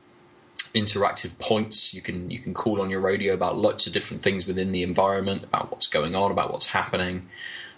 interactive 0.74 1.38
points. 1.38 1.92
You 1.94 2.00
can 2.00 2.30
you 2.30 2.38
can 2.38 2.54
call 2.54 2.80
on 2.80 2.90
your 2.90 3.00
radio 3.00 3.34
about 3.34 3.56
lots 3.56 3.86
of 3.86 3.92
different 3.92 4.22
things 4.22 4.46
within 4.46 4.72
the 4.72 4.82
environment, 4.82 5.44
about 5.44 5.70
what's 5.70 5.86
going 5.86 6.14
on, 6.14 6.30
about 6.30 6.52
what's 6.52 6.66
happening, 6.66 7.28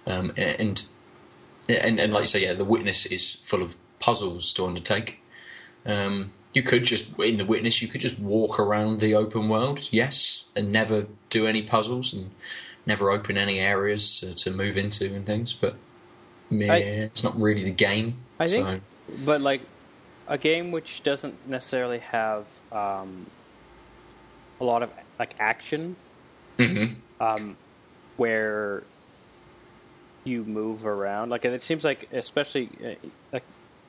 um, 0.07 0.33
and 0.37 0.83
and 1.69 2.01
and 2.01 2.13
like 2.13 2.23
you 2.23 2.27
say, 2.27 2.43
yeah, 2.43 2.55
the 2.55 2.65
witness 2.65 3.07
is 3.07 3.35
full 3.35 3.63
of 3.63 3.77
puzzles 4.01 4.53
to 4.55 4.67
undertake. 4.67 5.21
Um, 5.87 6.33
you 6.55 6.63
could 6.63 6.85
just 6.85 7.19
in 7.19 7.37
the 7.37 7.45
witness, 7.45 7.83
you 7.83 7.89
could 7.89 8.01
just 8.01 8.19
walk 8.19 8.59
around 8.59 9.01
the 9.01 9.15
open 9.15 9.49
world, 9.49 9.89
yes, 9.93 10.45
and 10.57 10.73
never 10.73 11.07
do 11.31 11.47
any 11.47 11.63
puzzles 11.63 12.13
and 12.13 12.31
never 12.87 13.11
open 13.11 13.37
any 13.37 13.59
areas 13.61 14.25
uh, 14.27 14.33
to 14.35 14.51
move 14.51 14.77
into 14.79 15.15
and 15.15 15.27
things. 15.27 15.53
But 15.53 15.77
meh, 16.51 16.73
I- 16.73 16.77
it's 16.79 17.23
not 17.23 17.39
really 17.39 17.63
the 17.65 17.71
game. 17.71 18.17
I 18.41 18.47
think, 18.49 18.83
but 19.25 19.41
like 19.41 19.61
a 20.27 20.39
game 20.39 20.71
which 20.71 21.03
doesn't 21.03 21.35
necessarily 21.49 21.99
have 21.99 22.45
um, 22.73 23.27
a 24.61 24.65
lot 24.65 24.83
of 24.83 24.91
like 25.19 25.35
action, 25.39 25.97
Mhm. 26.59 26.95
um, 27.21 27.57
where 28.17 28.83
you 30.25 30.45
move 30.45 30.85
around. 30.87 31.31
Like 31.31 31.45
it 31.45 31.63
seems 31.63 31.85
like, 31.85 32.09
especially 32.13 32.69
uh, 32.85 33.09
like 33.33 33.45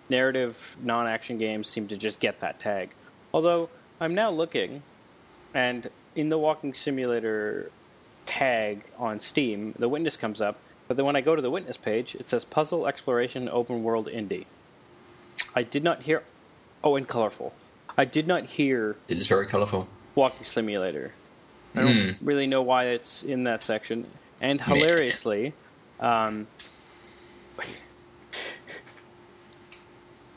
narrative 0.10 0.78
non-action 0.84 1.38
games, 1.38 1.68
seem 1.70 1.88
to 1.88 1.98
just 1.98 2.20
get 2.20 2.40
that 2.40 2.60
tag. 2.60 2.92
Although 3.34 3.70
I'm 4.00 4.16
now 4.16 4.32
looking, 4.32 4.82
and 5.54 5.90
in 6.16 6.30
the 6.30 6.38
walking 6.38 6.74
simulator 6.74 7.72
tag 8.26 8.84
on 8.98 9.20
Steam, 9.20 9.74
the 9.78 9.90
witness 9.90 10.16
comes 10.16 10.42
up. 10.42 10.58
But 10.88 10.98
then 10.98 11.06
when 11.06 11.16
I 11.16 11.22
go 11.22 11.36
to 11.36 11.42
the 11.42 11.52
witness 11.52 11.78
page, 11.78 12.16
it 12.16 12.28
says 12.28 12.44
puzzle 12.46 12.88
exploration 12.88 13.48
open 13.50 13.84
world 13.84 14.08
indie. 14.08 14.46
I 15.56 15.64
did 15.64 15.84
not 15.84 16.04
hear. 16.04 16.24
Oh, 16.84 16.96
and 16.96 17.08
colorful. 17.08 17.54
I 18.00 18.06
did 18.06 18.28
not 18.28 18.46
hear 18.46 18.96
It's 19.10 19.28
very 19.28 19.46
colourful. 19.46 19.86
walking 20.16 20.46
simulator. 20.46 21.12
I 21.76 21.82
don't 21.82 22.16
really 22.22 22.48
know 22.48 22.62
why 22.62 22.86
it's 22.86 23.24
in 23.24 23.44
that 23.44 23.62
section. 23.62 24.08
And 24.40 24.62
hilariously, 24.62 25.54
um, 26.00 26.48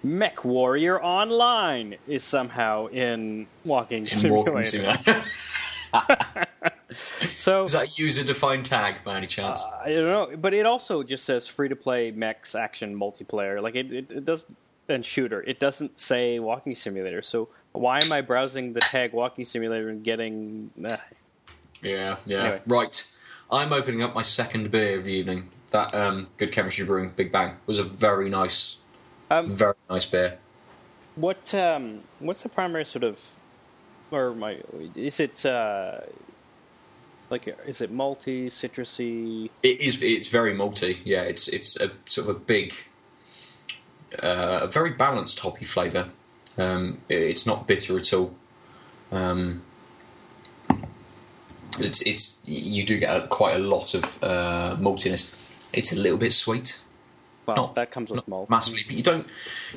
MechWarrior 0.05 1.01
Online 1.01 1.97
is 2.09 2.25
somehow 2.25 2.87
in 2.87 3.47
walking 3.65 4.07
In 4.07 4.19
simulator. 4.19 4.51
walking 4.53 4.65
simulator. 4.65 5.25
So 7.39 7.65
Is 7.65 7.73
that 7.73 7.99
user-defined 7.99 8.67
tag 8.67 8.97
by 9.05 9.17
any 9.17 9.27
chance? 9.27 9.63
I 9.83 9.89
don't 9.89 10.07
know, 10.07 10.37
but 10.37 10.53
it 10.53 10.67
also 10.67 11.03
just 11.03 11.25
says 11.25 11.47
free 11.49 11.69
to 11.69 11.77
play 11.77 12.11
mechs 12.11 12.55
action 12.55 12.95
multiplayer. 12.95 13.63
Like 13.63 13.75
it, 13.75 13.93
it, 13.93 14.13
it 14.13 14.25
does 14.25 14.45
and 14.93 15.05
shooter. 15.05 15.43
It 15.43 15.59
doesn't 15.59 15.99
say 15.99 16.39
walking 16.39 16.75
simulator. 16.77 17.23
So 17.23 17.49
why 17.73 17.99
am 18.03 18.13
I 18.13 18.21
browsing 18.21 18.73
the 18.73 18.81
tag 18.81 19.13
walking 19.13 19.45
simulator 19.45 19.89
and 19.89 20.05
getting? 20.05 20.71
Uh, 20.85 20.97
yeah, 21.83 22.17
yeah. 22.27 22.39
Anyway. 22.39 22.61
Right. 22.67 23.11
I'm 23.51 23.73
opening 23.73 24.03
up 24.03 24.15
my 24.15 24.23
second 24.23 24.71
beer 24.71 24.99
of 24.99 25.05
the 25.05 25.13
evening. 25.13 25.51
That 25.71 25.95
um, 25.95 26.29
Good 26.37 26.53
Chemistry 26.53 26.85
Brewing 26.85 27.13
Big 27.17 27.33
Bang 27.33 27.57
was 27.67 27.79
a 27.79 27.83
very 27.83 28.29
nice, 28.29 28.77
um, 29.31 29.51
very 29.51 29.75
nice 29.89 30.05
beer. 30.05 30.39
what 31.15 31.55
um, 31.55 32.03
what's 32.19 32.43
the 32.43 32.49
primary 32.49 32.85
sort 32.85 33.05
of, 33.05 33.19
or 34.11 34.35
my 34.35 34.59
is 34.95 35.21
it 35.21 35.45
uh, 35.45 36.01
like 37.31 37.49
is 37.67 37.81
it 37.81 37.93
malty, 37.93 38.47
citrusy? 38.47 39.51
It 39.63 39.81
is. 39.81 40.03
It's 40.03 40.29
very 40.29 40.55
malty. 40.55 40.99
Yeah, 41.05 41.23
it's 41.23 41.49
it's 41.49 41.81
a 41.81 41.91
sort 42.09 42.29
of 42.29 42.37
a 42.37 42.39
big, 42.39 42.75
uh, 44.23 44.61
a 44.63 44.67
very 44.67 44.91
balanced 44.91 45.39
hoppy 45.41 45.65
flavour. 45.65 46.09
Um, 46.59 46.99
it- 47.09 47.21
it's 47.23 47.47
not 47.47 47.67
bitter 47.67 47.97
at 47.99 48.13
all. 48.13 48.35
Um, 49.11 49.63
it's 51.79 52.03
it's 52.03 52.43
you 52.45 52.85
do 52.85 52.99
get 52.99 53.17
a, 53.17 53.27
quite 53.29 53.57
a 53.57 53.59
lot 53.59 53.95
of 53.95 54.05
uh, 54.23 54.77
maltiness. 54.79 55.31
It's 55.73 55.93
a 55.93 55.97
little 55.97 56.19
bit 56.19 56.33
sweet, 56.33 56.79
Well, 57.47 57.57
Not- 57.57 57.75
that 57.77 57.91
comes 57.91 58.11
with 58.11 58.27
malt. 58.29 58.51
massively, 58.51 58.83
but 58.87 58.95
you 58.97 59.03
don't 59.03 59.27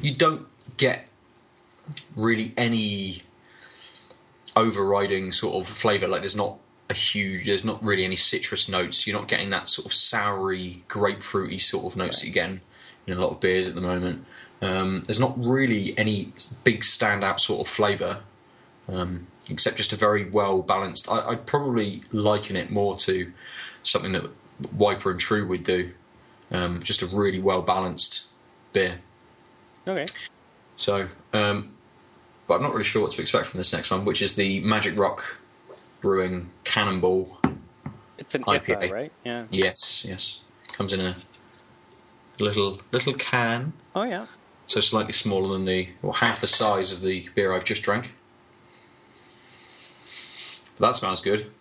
you 0.02 0.14
don't 0.14 0.46
get 0.78 1.08
really 2.16 2.54
any 2.58 3.20
overriding 4.56 5.32
sort 5.32 5.56
of 5.56 5.74
flavour. 5.74 6.08
Like 6.08 6.22
there's 6.22 6.36
not 6.36 6.58
a 6.90 6.94
huge, 6.94 7.46
there's 7.46 7.64
not 7.64 7.82
really 7.84 8.04
any 8.04 8.16
citrus 8.18 8.68
notes. 8.68 9.08
You're 9.08 9.18
not 9.18 9.28
getting 9.28 9.50
that 9.52 9.70
sort 9.70 9.86
of 9.86 9.92
soury, 9.94 10.84
grapefruity 10.90 11.62
sort 11.62 11.86
of 11.86 11.96
notes 11.98 12.24
you 12.24 12.32
get 12.32 12.50
in 13.08 13.18
a 13.18 13.22
lot 13.22 13.32
of 13.32 13.40
beers 13.40 13.68
at 13.70 13.76
the 13.76 13.82
moment. 13.82 14.26
Um, 14.62 15.04
there's 15.06 15.20
not 15.20 15.38
really 15.38 15.98
any 15.98 16.32
big 16.64 16.82
standout 16.82 17.40
sort 17.40 17.68
of 17.68 17.72
flavour, 17.72 18.20
um, 18.88 19.28
except 19.50 19.78
just 19.78 19.94
a 19.94 19.96
very 19.96 20.30
well 20.30 20.62
balanced. 20.62 21.10
I, 21.10 21.30
I'd 21.30 21.46
probably 21.46 22.02
liken 22.12 22.56
it 22.56 22.72
more 22.72 22.96
to 22.98 23.32
something 23.84 24.14
that 24.14 24.30
Wiper 24.74 25.12
and 25.12 25.20
True 25.20 25.48
would 25.48 25.64
do. 25.64 25.92
Um, 26.52 26.82
just 26.84 27.02
a 27.02 27.08
really 27.08 27.40
well 27.40 27.62
balanced 27.62 28.24
beer. 28.72 29.00
Okay. 29.88 30.06
So, 30.78 31.08
um, 31.34 31.74
but 32.48 32.56
I'm 32.56 32.62
not 32.62 32.72
really 32.72 32.84
sure 32.84 33.02
what 33.02 33.12
to 33.12 33.22
expect 33.22 33.48
from 33.48 33.58
this 33.58 33.74
next 33.74 33.92
one, 33.92 34.06
which 34.06 34.22
is 34.22 34.36
the 34.36 34.60
Magic 34.62 34.98
Rock 34.98 35.24
Brewing 36.02 36.50
Cannonball. 36.64 37.40
It's 38.18 38.36
an 38.36 38.44
IPA. 38.44 38.66
IPA, 38.66 38.92
right? 38.92 39.12
Yeah. 39.24 39.46
Yes, 39.50 40.06
yes, 40.08 40.40
comes 40.68 40.94
in 40.94 41.02
a 41.02 41.16
little 42.40 42.80
little 42.92 43.14
can, 43.14 43.74
Oh 43.96 44.04
yeah. 44.04 44.26
so 44.68 44.82
slightly 44.82 45.14
smaller 45.14 45.54
than 45.54 45.66
the 45.66 45.90
or 46.04 46.14
half 46.16 46.42
the 46.42 46.48
size 46.48 46.92
of 46.92 47.02
the 47.02 47.30
beer 47.36 47.54
I've 47.54 47.64
just 47.66 47.82
drank. 47.84 48.12
But 50.78 50.88
that 50.88 50.96
smells 50.96 51.22
good. 51.22 51.52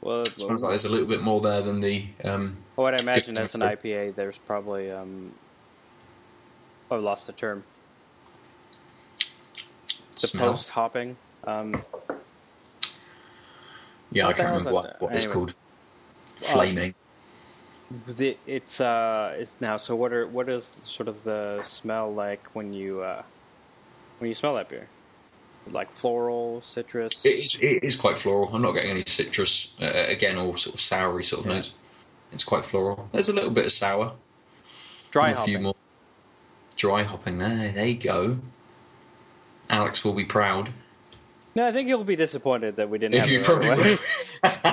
Well, 0.00 0.20
it 0.22 0.28
Smells 0.28 0.62
like 0.62 0.70
there's 0.70 0.84
a 0.84 0.88
little 0.88 1.06
bit 1.06 1.22
more 1.22 1.40
there 1.40 1.62
than 1.62 1.80
the. 1.80 2.06
Um, 2.24 2.56
what 2.76 2.94
I 2.94 3.02
imagine 3.02 3.36
as 3.36 3.54
an. 3.54 3.60
IPA, 3.62 4.14
there's 4.14 4.38
probably 4.38 4.90
um, 4.90 5.32
I've 6.90 7.00
lost 7.00 7.26
the 7.26 7.32
term. 7.32 7.64
The 10.20 10.38
post 10.38 10.68
hopping. 10.70 11.16
Um, 11.44 11.82
Yeah, 14.10 14.28
I 14.28 14.32
can't 14.32 14.48
remember 14.48 14.72
what, 14.72 15.02
what 15.02 15.14
it's 15.14 15.26
called. 15.26 15.54
Flaming. 16.40 16.94
The, 18.06 18.36
it's 18.46 18.80
uh, 18.80 19.34
it's 19.38 19.54
now. 19.60 19.76
So 19.76 19.94
what 19.96 20.12
are 20.12 20.26
what 20.26 20.48
is 20.48 20.72
sort 20.82 21.08
of 21.08 21.22
the 21.24 21.62
smell 21.64 22.12
like 22.12 22.46
when 22.54 22.72
you 22.72 23.02
uh, 23.02 23.22
when 24.18 24.28
you 24.28 24.34
smell 24.34 24.54
that 24.54 24.68
beer? 24.68 24.88
Like 25.70 25.90
floral, 25.96 26.60
citrus. 26.62 27.24
It 27.24 27.30
is, 27.40 27.58
it 27.60 27.82
is 27.82 27.96
quite 27.96 28.18
floral. 28.18 28.54
I'm 28.54 28.62
not 28.62 28.72
getting 28.72 28.92
any 28.92 29.02
citrus 29.06 29.72
uh, 29.82 29.86
again, 29.86 30.36
or 30.36 30.56
sort 30.56 30.74
of 30.74 30.80
soury 30.80 31.24
sort 31.24 31.40
of 31.40 31.46
Yeah. 31.50 31.56
notes. 31.56 31.72
It's 32.32 32.44
quite 32.44 32.64
floral. 32.64 33.08
There's 33.12 33.28
a 33.28 33.32
little 33.32 33.50
bit 33.50 33.66
of 33.66 33.72
sour. 33.72 34.14
dry 35.10 35.30
and 35.30 35.38
a 35.38 35.42
few 35.42 35.58
more 35.58 35.74
dry 36.76 37.02
hopping 37.04 37.38
there. 37.38 37.72
There 37.72 37.86
you 37.86 37.96
go. 37.98 38.38
Alex 39.70 40.04
will 40.04 40.12
be 40.14 40.24
proud. 40.24 40.70
No, 41.56 41.66
I 41.66 41.72
think 41.72 41.88
you'll 41.88 42.04
be 42.04 42.16
disappointed 42.16 42.76
that 42.76 42.88
we 42.90 42.98
didn't 42.98 43.14
If 43.14 43.20
have 43.22 43.30
you 43.30 43.40
probably 43.40 43.68
away. 44.54 44.68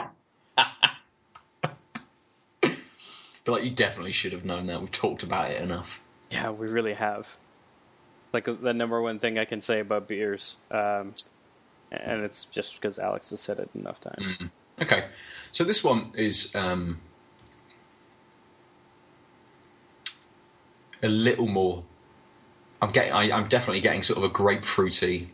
But 3.44 3.52
like, 3.54 3.64
you 3.64 3.72
definitely 3.72 4.12
should 4.14 4.32
have 4.34 4.46
known 4.46 4.68
that. 4.68 4.80
We've 4.80 4.92
talked 4.92 5.24
about 5.24 5.52
it 5.52 5.62
enough. 5.62 6.00
Yeah, 6.32 6.50
we 6.52 6.68
really 6.68 6.94
have. 6.94 7.28
Like 8.32 8.46
the 8.46 8.74
number 8.74 9.02
one 9.02 9.20
thing 9.20 9.38
I 9.38 9.46
can 9.46 9.62
say 9.62 9.80
about 9.80 10.08
beers, 10.08 10.56
um, 10.72 11.14
and 11.92 12.24
it's 12.24 12.46
just 12.46 12.74
because 12.76 12.98
Alex 12.98 13.30
has 13.30 13.40
said 13.40 13.60
it 13.60 13.70
enough 13.76 14.00
times. 14.02 14.40
Okay, 14.82 15.06
so 15.52 15.64
this 15.64 15.84
one 15.84 16.12
is 16.16 16.56
um, 16.56 17.00
a 21.04 21.08
little 21.10 21.48
more. 21.48 21.84
I'm 22.82 22.90
getting. 22.92 23.14
I, 23.14 23.32
I'm 23.32 23.48
definitely 23.48 23.82
getting 23.82 24.02
sort 24.02 24.18
of 24.18 24.24
a 24.24 24.30
grapefruity 24.34 25.28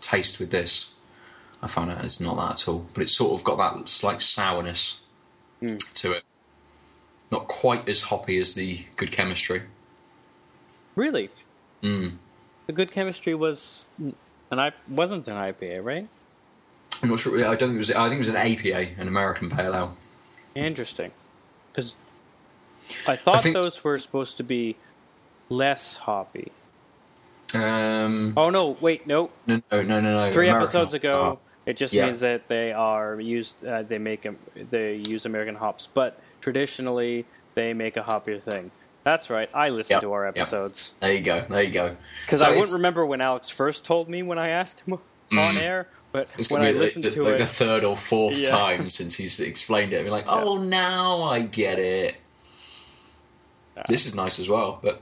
taste 0.00 0.38
with 0.38 0.50
this. 0.52 0.90
I 1.60 1.66
found 1.66 1.90
out 1.90 2.04
it's 2.04 2.20
not 2.20 2.36
that 2.36 2.62
at 2.62 2.68
all, 2.68 2.86
but 2.94 3.02
it's 3.02 3.12
sort 3.12 3.32
of 3.32 3.44
got 3.44 3.56
that 3.58 3.88
slight 3.88 4.22
sourness 4.22 4.98
Mm. 5.62 5.78
to 5.94 6.10
it. 6.12 6.24
Not 7.32 7.48
quite 7.48 7.88
as 7.88 8.02
hoppy 8.02 8.38
as 8.38 8.54
the 8.54 8.84
good 8.96 9.10
chemistry. 9.10 9.62
Really, 10.94 11.30
Mm. 11.82 12.18
the 12.66 12.72
good 12.74 12.92
chemistry 12.92 13.34
was, 13.34 13.86
and 14.50 14.60
I 14.60 14.72
wasn't 14.86 15.26
an 15.26 15.34
IPA, 15.36 15.82
right? 15.82 16.06
I'm 17.02 17.08
not 17.08 17.18
sure. 17.18 17.38
I 17.38 17.56
don't 17.56 17.70
think 17.70 17.74
it 17.74 17.78
was. 17.78 17.90
I 17.90 18.02
think 18.10 18.16
it 18.16 18.18
was 18.18 18.28
an 18.28 18.36
APA, 18.36 19.00
an 19.00 19.08
American 19.08 19.48
Pale 19.48 19.74
Ale. 19.74 19.96
Interesting, 20.54 21.10
because 21.72 21.94
I 23.06 23.16
thought 23.16 23.42
think- 23.42 23.54
those 23.54 23.82
were 23.82 23.98
supposed 23.98 24.36
to 24.36 24.44
be 24.44 24.76
less 25.48 25.96
hoppy. 25.96 26.52
Um, 27.54 28.34
Oh 28.36 28.50
no, 28.50 28.76
wait, 28.82 29.06
no. 29.06 29.30
no, 29.46 29.60
no, 29.72 29.82
no, 29.82 30.00
no. 30.00 30.30
Three 30.30 30.48
American- 30.48 30.62
episodes 30.62 30.92
ago, 30.94 31.38
Oh. 31.38 31.38
it 31.64 31.78
just 31.78 31.94
Yeah. 31.94 32.06
means 32.06 32.20
that 32.20 32.48
they 32.48 32.72
are 32.72 33.18
used. 33.18 33.64
Uh, 33.64 33.82
they 33.82 33.96
them. 34.22 34.36
they 34.70 34.96
use 35.08 35.24
American 35.24 35.54
hops, 35.54 35.88
but 35.92 36.20
traditionally 36.42 37.24
they 37.54 37.72
make 37.72 37.96
a 37.96 38.02
hoppier 38.02 38.42
thing. 38.42 38.70
That's 39.04 39.30
right. 39.30 39.48
I 39.54 39.70
listen 39.70 39.94
Yep, 39.94 40.02
to 40.02 40.12
our 40.12 40.26
yep. 40.26 40.36
episodes 40.38 40.92
There 41.00 41.12
you 41.14 41.22
go. 41.22 41.44
There 41.48 41.62
you 41.62 41.72
go. 41.72 41.96
because 42.26 42.40
So 42.40 42.46
I 42.46 42.50
wouldn't 42.50 42.72
remember 42.72 43.04
when 43.06 43.20
Alex 43.20 43.48
first 43.48 43.84
told 43.84 44.08
me 44.08 44.22
when 44.22 44.38
I 44.38 44.48
asked 44.50 44.80
him 44.86 44.94
on 45.32 45.54
Mm. 45.56 45.60
air, 45.60 45.88
but 46.12 46.28
It's 46.38 46.50
when 46.50 46.60
I 46.62 46.66
be 46.72 46.72
like, 46.78 46.80
listened 46.82 47.04
the, 47.04 47.10
to 47.12 47.22
like 47.22 47.34
it, 47.34 47.38
the 47.38 47.46
third 47.46 47.84
or 47.84 47.96
fourth 47.96 48.34
Yeah. 48.36 48.50
time 48.50 48.88
since 48.90 49.14
he's 49.16 49.40
explained 49.40 49.92
it. 49.92 50.04
Be 50.04 50.10
like, 50.10 50.26
Yeah. 50.26 50.32
oh, 50.44 50.58
now 50.58 51.22
I 51.22 51.40
get 51.42 51.78
it. 51.78 52.16
Yeah. 53.76 53.82
This 53.88 54.06
is 54.06 54.14
nice 54.14 54.38
as 54.38 54.48
well, 54.48 54.78
but 54.82 55.00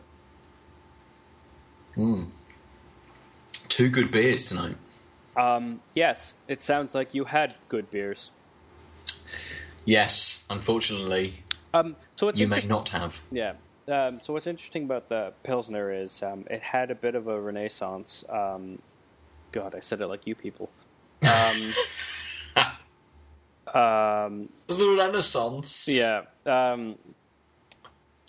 Hmm. 1.95 2.25
two 3.69 3.89
good 3.91 4.11
beers 4.11 4.49
tonight. 4.49 4.77
um, 5.37 5.81
yes, 5.95 6.35
it 6.49 6.63
sounds 6.63 6.95
like 6.95 7.15
you 7.15 7.25
had 7.25 7.55
good 7.69 7.91
beers. 7.91 8.31
Yes, 9.85 10.45
unfortunately, 10.51 11.43
Um, 11.73 11.97
so 12.17 12.31
you 12.35 12.49
may 12.49 12.61
not 12.63 12.89
have. 12.91 13.23
Yeah. 13.31 13.55
Um, 13.89 14.21
so 14.23 14.33
what's 14.33 14.47
interesting 14.47 14.85
about 14.85 15.09
the 15.09 15.33
Pilsner 15.43 15.93
is 15.93 16.23
um, 16.23 16.45
it 16.51 16.63
had 16.63 16.91
a 16.91 16.95
bit 16.95 17.15
of 17.15 17.27
a 17.29 17.41
renaissance. 17.41 18.25
Um, 18.29 18.81
God, 19.53 19.75
I 19.75 19.81
said 19.81 20.01
it 20.01 20.07
like 20.07 20.27
you 20.27 20.35
people. 20.35 20.71
Um, 21.23 21.75
um, 23.75 24.49
The 24.67 24.97
Renaissance. 24.97 25.89
yeah. 25.89 26.23
Um, 26.47 26.97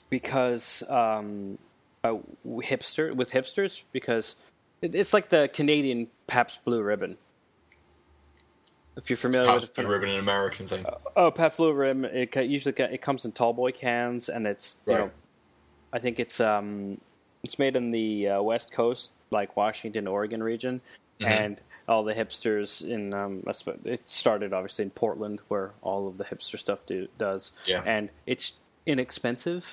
because 0.10 0.84
um, 0.90 1.58
uh, 2.04 2.16
hipster 2.46 3.16
with 3.16 3.30
hipsters 3.32 3.84
because 3.92 4.36
it, 4.82 4.96
it's 4.96 5.14
like 5.14 5.30
the 5.30 5.50
Canadian 5.54 6.08
Pabst 6.28 6.64
Blue 6.66 6.82
Ribbon. 6.82 7.18
If 8.98 9.10
you're 9.10 9.18
familiar 9.18 9.46
Perhaps 9.48 9.62
with 9.64 9.74
the 9.76 9.88
ribbon 9.88 10.10
an 10.10 10.20
American 10.20 10.68
thing. 10.68 10.86
Oh, 11.16 11.32
Pabst 11.32 11.58
Blue 11.58 11.72
Ribbon. 11.74 12.06
It 12.06 12.36
usually 12.46 12.76
it 12.78 13.02
comes 13.02 13.24
in 13.26 13.32
tall 13.32 13.54
boy 13.54 13.72
cans, 13.72 14.30
and 14.30 14.46
it's 14.46 14.76
you 14.86 14.94
Right. 14.94 15.00
know, 15.06 15.12
I 15.94 16.00
think 16.00 16.20
it's 16.20 16.40
um, 16.40 17.00
it's 17.44 17.58
made 17.58 17.76
in 17.76 17.92
the 17.92 18.28
uh, 18.30 18.42
West 18.42 18.72
Coast, 18.72 19.12
like 19.32 19.56
Washington, 19.56 20.08
Oregon 20.08 20.44
region, 20.44 20.82
Mhm. 21.22 21.26
and 21.28 21.62
all 21.88 22.04
the 22.04 22.14
hipsters 22.14 22.88
in 22.88 23.14
um, 23.14 23.44
it 23.86 24.02
started 24.08 24.54
obviously 24.54 24.84
in 24.84 24.92
Portland, 24.92 25.40
where 25.48 25.72
all 25.82 26.08
of 26.08 26.18
the 26.18 26.24
hipster 26.26 26.60
stuff 26.60 26.80
do, 26.86 27.08
does, 27.18 27.52
Yeah. 27.66 27.84
and 27.86 28.10
it's 28.28 28.54
inexpensive, 28.86 29.66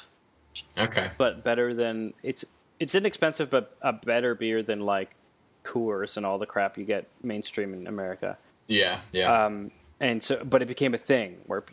Okay. 0.78 1.10
but 1.18 1.42
better 1.42 1.74
than 1.74 2.14
it's 2.22 2.44
it's 2.80 2.94
inexpensive, 2.94 3.50
but 3.50 3.76
a 3.82 3.92
better 3.92 4.36
beer 4.36 4.62
than 4.62 4.78
like 4.80 5.10
Coors 5.64 6.16
and 6.16 6.24
all 6.24 6.38
the 6.38 6.46
crap 6.46 6.78
you 6.78 6.84
get 6.84 7.06
mainstream 7.24 7.74
in 7.74 7.88
America. 7.88 8.38
Yeah, 8.68 9.00
yeah. 9.12 9.46
Um, 9.46 9.70
and 10.00 10.22
so, 10.22 10.44
but 10.44 10.62
it 10.62 10.66
became 10.66 10.94
a 10.94 10.98
thing 10.98 11.38
where 11.46 11.64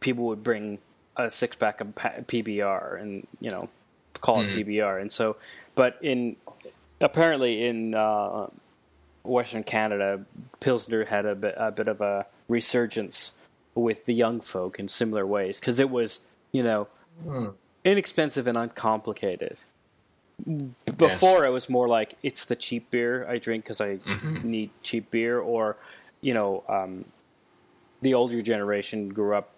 people 0.00 0.24
would 0.26 0.42
bring 0.42 0.78
a 1.16 1.30
six 1.30 1.56
pack 1.56 1.80
of 1.80 1.88
PBR 1.96 3.00
and 3.02 3.26
you 3.40 3.50
know 3.50 3.68
call 4.20 4.40
it 4.42 4.48
Mhm. 4.48 4.54
PBR. 4.66 5.00
And 5.00 5.12
so, 5.12 5.36
but 5.74 5.98
in 6.00 6.36
apparently 7.00 7.66
in 7.66 7.94
uh, 7.94 8.46
Western 9.24 9.64
Canada, 9.64 10.24
Pilsner 10.60 11.04
had 11.04 11.26
a 11.26 11.34
bit, 11.34 11.54
a 11.58 11.70
bit 11.70 11.88
of 11.88 12.00
a 12.00 12.26
resurgence 12.48 13.32
with 13.74 14.04
the 14.06 14.14
young 14.14 14.40
folk 14.40 14.78
in 14.80 14.88
similar 14.88 15.26
ways 15.26 15.60
because 15.60 15.78
it 15.78 15.90
was 15.90 16.20
you 16.52 16.62
know 16.62 16.88
Hmm. 17.24 17.48
inexpensive 17.84 18.46
and 18.46 18.56
uncomplicated. 18.56 19.58
Before 20.96 21.44
it 21.44 21.50
was 21.50 21.68
more 21.68 21.88
like 21.88 22.14
it's 22.22 22.44
the 22.44 22.54
cheap 22.56 22.90
beer 22.92 23.26
I 23.28 23.38
drink 23.38 23.64
because 23.64 23.80
I 23.80 23.96
Mhm. 23.98 24.44
need 24.44 24.70
cheap 24.84 25.10
beer, 25.10 25.40
or 25.40 25.76
you 26.20 26.34
know, 26.34 26.64
um, 26.68 27.04
the 28.02 28.14
older 28.14 28.42
generation 28.42 29.08
grew 29.08 29.34
up 29.34 29.50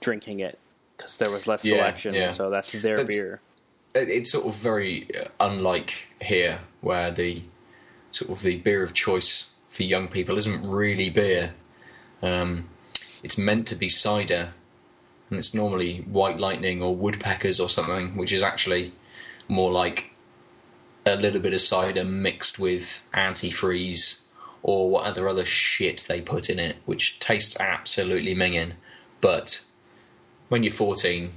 drinking 0.00 0.40
it 0.40 0.58
because 0.96 1.16
there 1.16 1.30
was 1.30 1.46
less 1.46 1.64
Yeah, 1.64 1.76
selection, 1.76 2.14
yeah. 2.14 2.32
so 2.32 2.50
that's 2.50 2.70
their 2.72 2.96
That's- 2.96 3.06
beer. 3.16 3.40
it's 3.94 4.30
sort 4.32 4.46
of 4.46 4.54
very 4.56 5.08
uh, 5.16 5.28
unlike 5.40 6.08
here, 6.20 6.60
where 6.80 7.10
the 7.10 7.42
sort 8.12 8.30
of 8.30 8.42
the 8.42 8.56
beer 8.56 8.82
of 8.82 8.92
choice 8.94 9.50
for 9.68 9.82
young 9.82 10.08
people 10.08 10.36
isn't 10.38 10.68
really 10.68 11.10
beer. 11.10 11.54
Um, 12.22 12.68
it's 13.22 13.36
meant 13.38 13.66
to 13.68 13.74
be 13.74 13.88
cider, 13.88 14.52
and 15.30 15.38
it's 15.38 15.54
normally 15.54 15.98
White 16.00 16.38
Lightning 16.38 16.82
or 16.82 16.94
Woodpeckers 16.94 17.58
or 17.60 17.68
something, 17.68 18.16
which 18.16 18.32
is 18.32 18.42
actually 18.42 18.92
more 19.48 19.70
like 19.72 20.12
a 21.06 21.16
little 21.16 21.40
bit 21.40 21.52
of 21.52 21.60
cider 21.60 22.04
mixed 22.04 22.58
with 22.58 23.02
antifreeze 23.12 24.20
or 24.66 24.88
what 24.90 25.04
other 25.04 25.28
other 25.28 25.44
shit 25.44 26.06
they 26.08 26.20
put 26.22 26.48
in 26.48 26.58
it, 26.58 26.76
which 26.86 27.18
tastes 27.20 27.54
absolutely 27.60 28.34
minging. 28.34 28.72
But 29.20 29.62
when 30.48 30.62
you're 30.62 30.72
14 30.72 31.32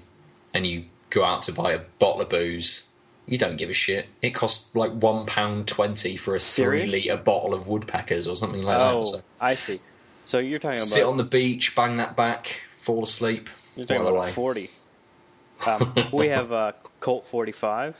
and 0.54 0.66
you 0.66 0.86
go 1.10 1.24
out 1.26 1.42
to 1.44 1.52
buy 1.52 1.74
a 1.74 1.80
bottle 2.00 2.22
of 2.22 2.30
booze, 2.30 2.86
you 3.26 3.38
don't 3.38 3.58
give 3.58 3.70
a 3.70 3.74
shit. 3.74 4.08
It 4.22 4.30
costs 4.32 4.74
like 4.74 4.92
one 4.94 5.26
pound 5.26 5.68
twenty 5.68 6.16
for 6.16 6.34
a 6.36 6.40
Serious? 6.40 6.90
three 6.90 7.02
liter 7.02 7.18
bottle 7.18 7.54
of 7.54 7.68
Woodpeckers 7.68 8.28
or 8.30 8.38
something 8.38 8.64
like 8.64 8.78
Oh, 8.78 9.02
that. 9.02 9.08
So 9.08 9.22
I 9.42 9.56
see. 9.56 9.82
So 10.24 10.40
you're 10.40 10.60
talking 10.60 10.78
about 10.78 10.88
sit 10.88 11.04
on 11.04 11.18
the 11.18 11.24
beach, 11.26 11.76
bang 11.76 11.98
that 11.98 12.16
back, 12.16 12.62
fall 12.80 13.04
asleep. 13.04 13.50
you're 13.76 13.86
talking 13.86 14.02
about 14.02 14.16
way. 14.16 14.32
forty. 14.32 14.70
Um, 15.66 15.92
we 16.14 16.28
have 16.28 16.52
uh, 16.52 16.74
Colt 17.00 17.26
forty 17.26 17.52
five. 17.52 17.98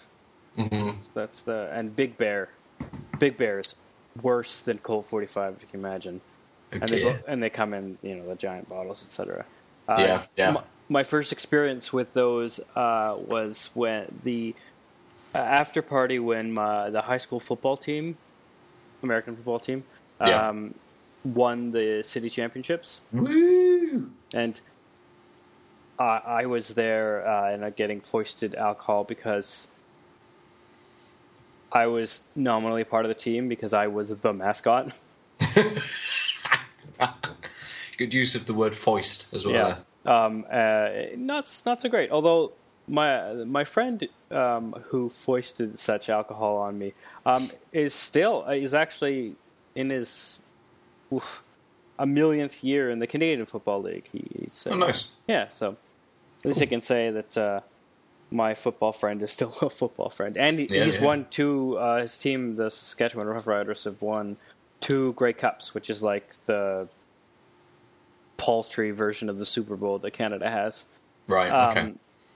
hmm 0.56 0.92
That's 1.16 1.40
the 1.42 1.70
and 1.74 1.94
Big 1.96 2.16
Bear. 2.18 2.50
Big 3.20 3.36
Bear 3.36 3.60
is 3.60 3.74
worse 4.22 4.62
than 4.62 4.80
Colt 4.80 5.08
forty 5.08 5.28
five. 5.28 5.56
If 5.56 5.62
you 5.64 5.68
can 5.70 5.80
imagine. 5.80 6.22
Oh, 6.74 6.78
and 6.82 6.90
they 6.90 7.18
and 7.28 7.44
they 7.44 7.50
come 7.50 7.74
in 7.74 7.98
you 8.02 8.16
know 8.16 8.28
the 8.28 8.36
giant 8.36 8.68
bottles, 8.70 9.04
etc. 9.04 9.46
Uh, 9.88 9.98
Yeah, 9.98 10.24
yeah. 10.36 10.52
My, 10.52 10.64
my 10.90 11.04
first 11.04 11.32
experience 11.32 11.94
with 11.94 12.14
those 12.14 12.60
uh, 12.76 13.16
was 13.18 13.70
when 13.74 14.20
the 14.24 14.56
uh, 15.34 15.38
after 15.38 15.82
party 15.82 16.20
when 16.20 16.52
my, 16.54 16.90
the 16.90 17.02
high 17.02 17.18
school 17.18 17.40
football 17.40 17.78
team, 17.78 18.18
American 19.04 19.36
football 19.36 19.60
team, 19.60 19.84
Yeah. 20.20 20.50
um, 20.50 20.76
won 21.24 21.72
the 21.72 22.04
city 22.06 22.30
championships, 22.30 23.02
Woo! 23.12 24.12
and 24.34 24.60
I, 26.00 26.22
I 26.26 26.46
was 26.46 26.70
there 26.70 27.28
uh, 27.28 27.52
and 27.54 27.66
I'm 27.66 27.74
getting 27.74 28.02
foisted 28.02 28.56
alcohol 28.56 29.04
because 29.04 29.68
I 31.72 31.88
was 31.88 32.22
nominally 32.36 32.84
part 32.84 33.06
of 33.06 33.10
the 33.10 33.16
team 33.16 33.48
because 33.50 33.74
I 33.74 33.88
was 33.88 34.10
the 34.10 34.34
mascot. 34.34 34.94
Good 37.98 38.14
use 38.14 38.36
of 38.36 38.46
the 38.46 38.54
word 38.54 38.76
foist 38.76 39.28
as 39.34 39.46
well. 39.46 39.56
Yeah, 39.56 39.78
um, 40.26 40.46
uh, 40.52 40.90
not 41.16 41.50
not 41.66 41.82
so 41.82 41.90
great. 41.90 42.12
Although 42.12 42.52
my 42.88 43.34
my 43.34 43.64
friend 43.64 44.08
um, 44.32 44.76
who 44.90 45.10
foisted 45.10 45.78
such 45.80 46.10
alcohol 46.10 46.58
on 46.58 46.78
me 46.78 46.94
um, 47.26 47.50
is 47.72 47.94
still 47.94 48.46
uh, 48.48 48.52
is 48.52 48.74
actually 48.74 49.36
in 49.76 49.90
his 49.90 50.38
oof, 51.12 51.44
a 51.98 52.06
millionth 52.06 52.64
year 52.64 52.90
in 52.92 53.00
the 53.00 53.08
Canadian 53.08 53.46
Football 53.46 53.82
League. 53.82 54.08
He, 54.12 54.26
he's, 54.40 54.66
uh, 54.68 54.72
Oh, 54.72 54.78
nice. 54.78 55.10
Yeah, 55.28 55.48
so 55.54 55.76
at 56.42 56.46
least 56.46 56.62
I 56.62 56.66
can 56.68 56.82
say 56.82 57.10
that 57.12 57.38
uh, 57.38 57.60
my 58.32 58.54
football 58.54 58.92
friend 58.92 59.22
is 59.24 59.32
still 59.32 59.56
a 59.62 59.70
football 59.70 60.10
friend, 60.10 60.38
and 60.38 60.60
he, 60.60 60.66
Yeah, 60.66 60.86
he's 60.86 60.96
yeah. 60.96 61.04
won 61.06 61.28
two. 61.30 61.78
Uh, 61.78 62.02
his 62.02 62.18
team, 62.18 62.56
the 62.56 62.70
Saskatchewan 62.70 63.28
Roughriders, 63.28 63.84
have 63.86 64.02
won 64.02 64.38
two 64.82 65.14
Grey 65.14 65.34
Cups, 65.34 65.74
which 65.74 65.90
is 65.90 66.04
like 66.04 66.34
the 66.46 66.88
paltry 68.38 68.92
version 68.92 69.30
of 69.30 69.38
the 69.40 69.46
Super 69.46 69.76
Bowl 69.76 69.98
that 70.00 70.12
Canada 70.12 70.50
has. 70.50 70.84
Right. 71.28 71.50
Um, 71.50 71.78
Okay. 71.78 71.94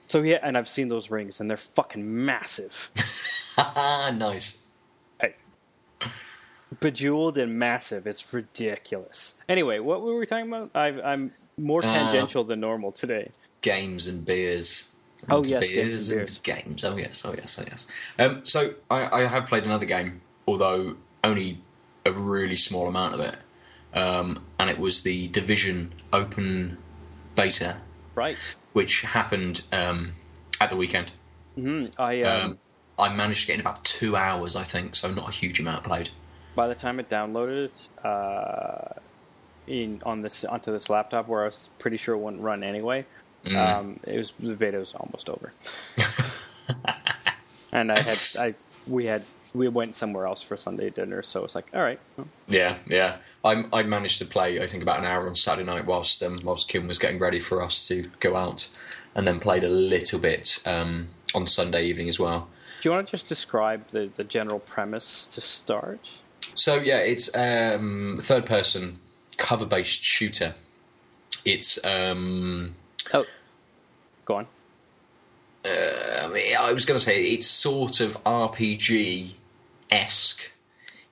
So 0.07 0.21
yeah, 0.23 0.39
and 0.43 0.57
I've 0.57 0.67
seen 0.67 0.89
those 0.89 1.09
rings, 1.09 1.39
and 1.39 1.49
they're 1.49 1.55
fucking 1.55 2.25
massive, 2.25 2.91
nice. 3.57 4.57
I- 5.21 5.35
bejeweled 6.81 7.37
and 7.37 7.57
massive. 7.57 8.05
It's 8.07 8.33
ridiculous. 8.33 9.35
Anyway, 9.47 9.79
what 9.79 10.01
were 10.01 10.17
we 10.17 10.25
talking 10.25 10.47
about? 10.49 10.71
I, 10.75 10.87
I'm 11.01 11.31
more 11.57 11.79
Uh, 11.79 11.87
tangential 11.87 12.43
than 12.43 12.59
normal 12.59 12.91
today. 12.91 13.31
Games 13.61 14.07
and 14.07 14.25
beers. 14.25 14.89
Oh, 15.29 15.37
And 15.37 15.47
yes, 15.47 15.61
games 15.69 15.77
and 15.77 15.79
beers 15.79 16.09
beers. 16.09 16.37
games. 16.39 16.83
Oh 16.83 16.97
yes. 16.97 17.23
Oh 17.25 17.33
yes. 17.37 17.59
Oh 17.59 17.63
yes. 17.69 17.87
Um, 18.19 18.45
so 18.45 18.73
I, 18.89 19.21
I 19.21 19.27
have 19.27 19.45
played 19.47 19.63
another 19.65 19.85
game, 19.85 20.21
although 20.47 20.95
only 21.23 21.61
a 22.05 22.11
really 22.11 22.55
small 22.55 22.87
amount 22.87 23.13
of 23.13 23.19
it, 23.19 23.35
um, 23.93 24.43
and 24.59 24.69
it 24.69 24.79
was 24.79 25.03
the 25.03 25.27
Division 25.27 25.93
Open 26.11 26.77
Beta, 27.35 27.77
Right. 28.15 28.37
which 28.73 29.01
happened 29.01 29.61
um, 29.71 30.13
at 30.59 30.69
the 30.71 30.75
weekend. 30.75 31.11
hmm 31.55 31.85
I 31.99 32.21
um, 32.23 32.41
Um, 32.51 32.57
I 32.97 33.13
managed 33.13 33.41
to 33.41 33.47
get 33.47 33.53
in 33.55 33.61
about 33.61 33.83
two 33.85 34.15
hours, 34.15 34.55
I 34.55 34.63
think, 34.63 34.95
so 34.95 35.11
not 35.11 35.29
a 35.29 35.31
huge 35.31 35.59
amount 35.59 35.83
played. 35.83 36.09
by 36.55 36.67
the 36.67 36.75
time 36.75 36.99
it 36.99 37.09
downloaded 37.09 37.69
uh, 38.03 38.93
in 39.67 40.01
on 40.05 40.21
this 40.21 40.43
onto 40.43 40.71
this 40.71 40.89
laptop, 40.89 41.27
where 41.27 41.43
I 41.43 41.45
was 41.45 41.69
pretty 41.79 41.97
sure 41.97 42.15
it 42.15 42.19
wouldn't 42.19 42.41
run 42.41 42.63
anyway, 42.63 43.05
Mm. 43.45 43.57
um, 43.57 43.99
it 44.05 44.17
was 44.17 44.33
the 44.39 44.55
beta 44.55 44.77
was 44.77 44.93
almost 44.93 45.29
over, 45.29 45.51
and 47.71 47.91
I 47.91 48.01
had 48.01 48.19
I 48.39 48.53
we 48.87 49.05
had 49.05 49.23
we 49.53 49.67
went 49.67 49.95
somewhere 49.95 50.25
else 50.25 50.41
for 50.41 50.55
Sunday 50.55 50.89
dinner, 50.89 51.21
so 51.23 51.43
it's 51.43 51.55
like 51.55 51.67
all 51.73 51.81
right, 51.81 51.99
well, 52.17 52.27
Yeah, 52.47 52.77
yeah. 52.87 53.17
I, 53.43 53.65
I 53.73 53.83
managed 53.83 54.19
to 54.19 54.25
play, 54.25 54.61
I 54.61 54.67
think, 54.67 54.83
about 54.83 54.99
an 54.99 55.05
hour 55.05 55.27
on 55.27 55.35
Saturday 55.35 55.65
night 55.65 55.85
whilst 55.85 56.21
um, 56.23 56.41
whilst 56.43 56.69
Kim 56.69 56.87
was 56.87 56.97
getting 56.97 57.19
ready 57.19 57.39
for 57.39 57.61
us 57.61 57.87
to 57.87 58.03
go 58.19 58.35
out, 58.35 58.69
and 59.15 59.27
then 59.27 59.39
played 59.39 59.63
a 59.63 59.69
little 59.69 60.19
bit 60.19 60.59
um, 60.65 61.09
on 61.33 61.47
Sunday 61.47 61.85
evening 61.85 62.07
as 62.07 62.19
well. 62.19 62.47
Do 62.81 62.89
you 62.89 62.95
want 62.95 63.07
to 63.07 63.11
just 63.11 63.27
describe 63.27 63.89
the, 63.89 64.09
the 64.15 64.23
general 64.23 64.59
premise 64.59 65.27
to 65.33 65.41
start? 65.41 66.09
So 66.55 66.75
yeah, 66.75 66.97
it's 66.97 67.33
um, 67.35 68.19
third 68.23 68.45
person 68.45 68.99
cover 69.37 69.65
based 69.65 70.03
shooter. 70.03 70.55
It's 71.45 71.83
um, 71.85 72.75
Oh, 73.13 73.25
go 74.25 74.35
on. 74.35 74.47
I, 75.65 76.27
mean, 76.33 76.55
I 76.57 76.71
was 76.73 76.85
going 76.85 76.97
to 76.99 77.03
say 77.03 77.23
it's 77.25 77.45
sort 77.47 77.99
of 77.99 78.17
RPG 78.23 79.33
esque 79.91 80.49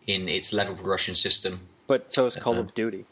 in 0.07 0.27
its 0.27 0.51
level 0.53 0.75
progression 0.75 1.13
system. 1.15 1.61
But 1.87 2.11
so 2.13 2.25
it's 2.25 2.35
Call 2.35 2.53
Uh-huh. 2.53 2.61
of 2.63 2.73
Duty. 2.73 3.05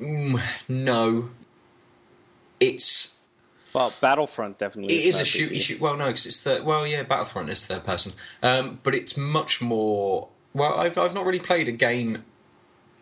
Mm, 0.00 0.40
no, 0.68 1.30
it's 2.58 3.18
Well, 3.72 3.92
Battlefront 4.00 4.58
definitely. 4.58 4.94
It 4.98 5.06
is 5.06 5.16
an 5.16 5.22
a 5.22 5.24
shoot. 5.24 5.50
RPG. 5.52 5.60
shoot 5.60 5.80
well, 5.80 5.96
no, 5.96 6.06
because 6.06 6.26
it's 6.26 6.40
the 6.42 6.62
well, 6.64 6.86
yeah. 6.86 7.02
Battlefront 7.02 7.50
is 7.50 7.66
third 7.66 7.84
person, 7.84 8.12
um, 8.42 8.80
but 8.82 8.94
it's 8.94 9.16
much 9.16 9.60
more. 9.60 10.28
Well, 10.54 10.74
I've 10.78 10.96
I've 10.98 11.14
not 11.14 11.24
really 11.26 11.38
played 11.40 11.68
a 11.68 11.72
game. 11.72 12.24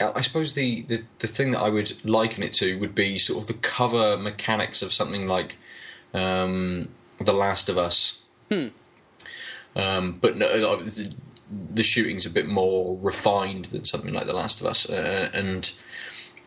Uh, 0.00 0.12
I 0.14 0.20
suppose 0.22 0.52
the, 0.54 0.82
the, 0.82 1.02
the 1.18 1.26
thing 1.26 1.50
that 1.52 1.60
I 1.60 1.68
would 1.68 2.04
liken 2.04 2.42
it 2.42 2.52
to 2.54 2.78
would 2.78 2.94
be 2.94 3.18
sort 3.18 3.42
of 3.42 3.46
the 3.48 3.54
cover 3.54 4.16
mechanics 4.16 4.82
of 4.82 4.92
something 4.92 5.26
like 5.26 5.56
um, 6.14 6.88
The 7.20 7.32
Last 7.32 7.68
of 7.68 7.78
Us. 7.78 8.18
Um, 9.76 10.18
but 10.20 10.36
no, 10.36 10.46
uh, 10.46 10.82
the, 10.82 11.14
the 11.74 11.82
shooting's 11.82 12.26
a 12.26 12.30
bit 12.30 12.46
more 12.48 12.96
refined 13.00 13.66
than 13.66 13.84
something 13.84 14.12
like 14.14 14.26
The 14.26 14.32
Last 14.32 14.60
of 14.60 14.66
Us, 14.66 14.88
uh, 14.88 15.30
and 15.32 15.72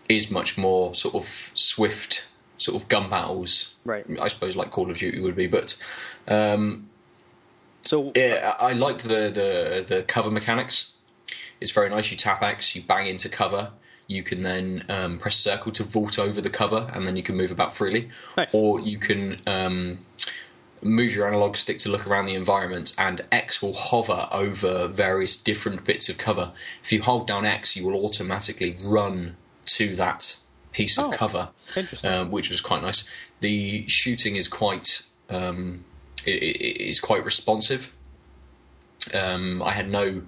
is 0.09 0.29
much 0.29 0.57
more 0.57 0.93
sort 0.93 1.15
of 1.15 1.51
swift, 1.53 2.25
sort 2.57 2.81
of 2.81 2.89
gun 2.89 3.09
battles. 3.09 3.73
Right. 3.85 4.05
I 4.19 4.27
suppose 4.27 4.55
like 4.55 4.71
Call 4.71 4.89
of 4.91 4.97
Duty 4.97 5.19
would 5.19 5.35
be, 5.35 5.47
but 5.47 5.77
um, 6.27 6.89
So 7.83 8.11
yeah, 8.15 8.55
I 8.59 8.69
I 8.69 8.73
liked 8.73 9.03
the, 9.03 9.29
the 9.29 9.85
the 9.87 10.03
cover 10.03 10.31
mechanics. 10.31 10.90
It's 11.61 11.71
very 11.71 11.89
nice. 11.89 12.11
You 12.11 12.17
tap 12.17 12.41
X, 12.41 12.75
you 12.75 12.81
bang 12.81 13.07
into 13.07 13.29
cover. 13.29 13.71
You 14.07 14.23
can 14.23 14.43
then 14.43 14.83
um, 14.89 15.19
press 15.19 15.37
circle 15.37 15.71
to 15.73 15.83
vault 15.83 16.19
over 16.19 16.41
the 16.41 16.49
cover, 16.49 16.89
and 16.93 17.07
then 17.07 17.15
you 17.15 17.23
can 17.23 17.37
move 17.37 17.51
about 17.51 17.73
freely. 17.75 18.09
Nice. 18.35 18.49
Or 18.53 18.79
you 18.79 18.97
can 18.97 19.39
um, 19.47 19.99
move 20.81 21.15
your 21.15 21.27
analog 21.27 21.55
stick 21.55 21.77
to 21.79 21.89
look 21.89 22.05
around 22.07 22.25
the 22.25 22.33
environment, 22.33 22.93
and 22.97 23.21
X 23.31 23.61
will 23.61 23.73
hover 23.73 24.27
over 24.31 24.87
various 24.89 25.37
different 25.37 25.85
bits 25.85 26.09
of 26.09 26.17
cover. 26.17 26.51
If 26.83 26.91
you 26.91 27.01
hold 27.01 27.25
down 27.27 27.45
X, 27.45 27.77
you 27.77 27.85
will 27.85 28.03
automatically 28.03 28.75
run 28.83 29.37
to 29.67 29.95
that 29.95 30.37
piece 30.73 30.97
of 30.97 31.05
Oh, 31.05 31.11
cover 31.11 31.49
interesting. 31.75 32.09
um, 32.09 32.31
which 32.31 32.49
was 32.49 32.59
quite 32.59 32.81
nice. 32.81 33.03
The 33.41 33.87
shooting 33.87 34.35
is 34.35 34.47
quite 34.47 35.03
um, 35.29 35.85
it, 36.25 36.41
it 36.43 36.81
is 36.89 36.99
quite 36.99 37.23
responsive. 37.23 37.93
Um, 39.13 39.61
I 39.63 39.71
had 39.73 39.89
no 39.89 40.23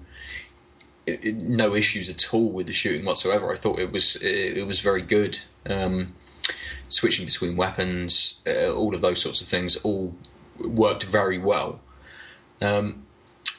it- 1.06 1.20
it- 1.24 1.36
no 1.36 1.76
issues 1.76 2.10
at 2.10 2.34
all 2.34 2.50
with 2.50 2.68
the 2.68 2.74
shooting 2.74 3.06
whatsoever. 3.06 3.52
I 3.52 3.56
thought 3.58 3.80
it 3.80 3.92
was 3.92 4.16
it, 4.18 4.58
it 4.58 4.68
was 4.68 4.80
very 4.80 5.02
good. 5.02 5.40
Um, 5.66 6.16
switching 6.90 7.26
between 7.26 7.56
weapons, 7.56 8.36
uh, 8.46 8.72
all 8.74 8.94
of 8.96 9.02
those 9.02 9.22
sorts 9.22 9.42
of 9.42 9.48
things, 9.48 9.76
all 9.78 10.16
worked 10.60 11.04
very 11.04 11.40
well. 11.40 11.80
Um, 12.62 13.06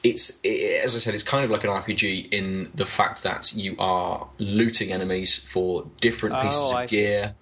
it's 0.02 0.38
it, 0.42 0.82
as 0.84 0.94
I 0.94 0.98
said, 0.98 1.14
it's 1.14 1.22
kind 1.22 1.44
of 1.44 1.50
like 1.50 1.64
an 1.64 1.70
RPG 1.70 2.28
in 2.32 2.70
the 2.74 2.86
fact 2.86 3.22
that 3.22 3.52
you 3.54 3.74
are 3.78 4.28
looting 4.38 4.92
enemies 4.92 5.36
for 5.36 5.88
different 6.00 6.36
pieces 6.40 6.60
Oh, 6.62 6.70
of 6.70 6.76
I 6.76 6.86
see. 6.86 6.96
gear. 6.96 7.34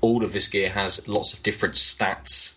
All 0.00 0.22
of 0.24 0.32
this 0.32 0.48
gear 0.48 0.70
has 0.70 1.06
lots 1.08 1.32
of 1.32 1.42
different 1.42 1.74
stats. 1.76 2.54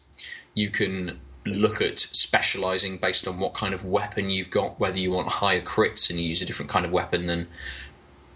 You 0.54 0.70
can 0.70 1.20
look 1.48 1.82
at 1.82 2.00
specializing 2.00 2.98
based 2.98 3.28
on 3.28 3.40
what 3.40 3.54
kind 3.54 3.74
of 3.74 3.86
weapon 3.86 4.30
you've 4.30 4.50
got, 4.50 4.80
whether 4.80 4.98
you 5.00 5.12
want 5.12 5.28
higher 5.28 5.62
crits 5.62 6.10
and 6.10 6.20
you 6.20 6.28
use 6.28 6.42
a 6.42 6.46
different 6.46 6.70
kind 6.72 6.86
of 6.86 6.92
weapon 6.92 7.28
than 7.28 7.48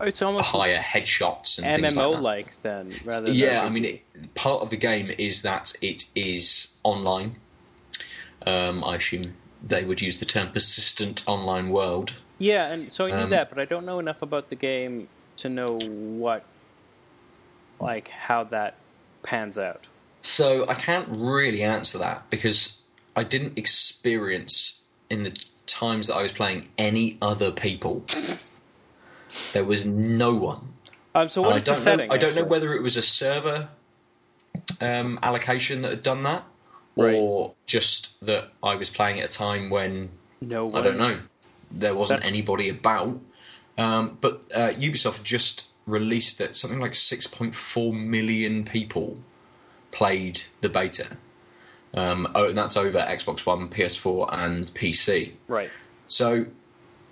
it's 0.01 0.21
almost 0.21 0.49
higher 0.49 0.79
headshots 0.79 1.59
and 1.59 1.81
things 1.81 1.95
like 1.95 2.05
MMO 2.05 2.13
that. 2.13 2.21
like 2.21 2.61
then, 2.63 2.99
rather 3.05 3.27
than 3.27 3.35
Yeah, 3.35 3.63
I 3.63 3.69
mean, 3.69 3.85
it, 3.85 4.33
part 4.35 4.61
of 4.61 4.69
the 4.71 4.77
game 4.77 5.11
is 5.17 5.43
that 5.43 5.73
it 5.81 6.05
is 6.15 6.73
online. 6.83 7.35
Um, 8.45 8.83
I 8.83 8.95
assume 8.95 9.35
they 9.61 9.83
would 9.83 10.01
use 10.01 10.17
the 10.17 10.25
term 10.25 10.51
persistent 10.51 11.23
online 11.27 11.69
world. 11.69 12.13
Yeah, 12.39 12.71
and 12.71 12.91
so 12.91 13.05
I 13.05 13.09
knew 13.11 13.15
Um, 13.25 13.29
that, 13.29 13.49
but 13.49 13.59
I 13.59 13.65
don't 13.65 13.85
know 13.85 13.99
enough 13.99 14.23
about 14.23 14.49
the 14.49 14.55
game 14.55 15.07
to 15.37 15.49
know 15.49 15.77
what, 15.77 16.43
like, 17.79 18.07
how 18.07 18.43
that 18.45 18.73
pans 19.21 19.59
out. 19.59 19.85
So 20.23 20.65
I 20.67 20.73
can't 20.73 21.07
really 21.09 21.61
answer 21.61 21.99
that 21.99 22.27
because 22.31 22.80
I 23.15 23.23
didn't 23.23 23.57
experience 23.57 24.81
in 25.09 25.23
the 25.23 25.37
times 25.65 26.07
that 26.07 26.15
I 26.15 26.21
was 26.23 26.31
playing 26.31 26.69
any 26.77 27.17
other 27.21 27.51
people. 27.51 28.05
There 29.53 29.63
was 29.65 29.85
no 29.85 30.35
one. 30.35 30.73
Um, 31.13 31.29
so 31.29 31.41
And 31.41 31.47
what 31.51 31.55
I 31.55 31.59
the 31.59 31.65
don't 31.65 31.81
setting? 31.81 32.07
know. 32.09 32.13
I 32.13 32.17
don't 32.17 32.35
know 32.35 32.43
whether 32.43 32.73
it 32.73 32.81
was 32.81 32.95
a 32.97 33.01
server 33.01 33.69
um, 34.79 35.19
allocation 35.21 35.81
that 35.81 35.89
had 35.91 36.03
done 36.03 36.23
that, 36.23 36.43
Right. 36.95 37.13
or 37.15 37.53
just 37.65 38.23
that 38.25 38.51
I 38.63 38.75
was 38.75 38.89
playing 38.89 39.19
at 39.19 39.25
a 39.33 39.37
time 39.37 39.69
when 39.69 40.09
No, 40.41 40.73
I 40.73 40.81
don't 40.81 40.97
know. 40.97 41.19
There 41.69 41.95
wasn't 41.95 42.21
That- 42.21 42.27
anybody 42.27 42.69
about. 42.69 43.19
Um, 43.77 44.17
but 44.21 44.41
uh, 44.53 44.69
Ubisoft 44.71 45.23
just 45.23 45.67
released 45.85 46.37
that 46.37 46.55
something 46.55 46.79
like 46.79 46.91
6.4 46.93 47.93
million 47.93 48.63
people 48.63 49.17
played 49.91 50.43
the 50.61 50.69
beta. 50.69 51.17
Um, 51.93 52.31
oh, 52.35 52.49
and 52.49 52.57
that's 52.57 52.77
over 52.77 52.99
Xbox 52.99 53.45
One, 53.45 53.67
PS4, 53.69 54.29
and 54.33 54.73
PC. 54.73 55.33
Right. 55.47 55.69
So 56.07 56.45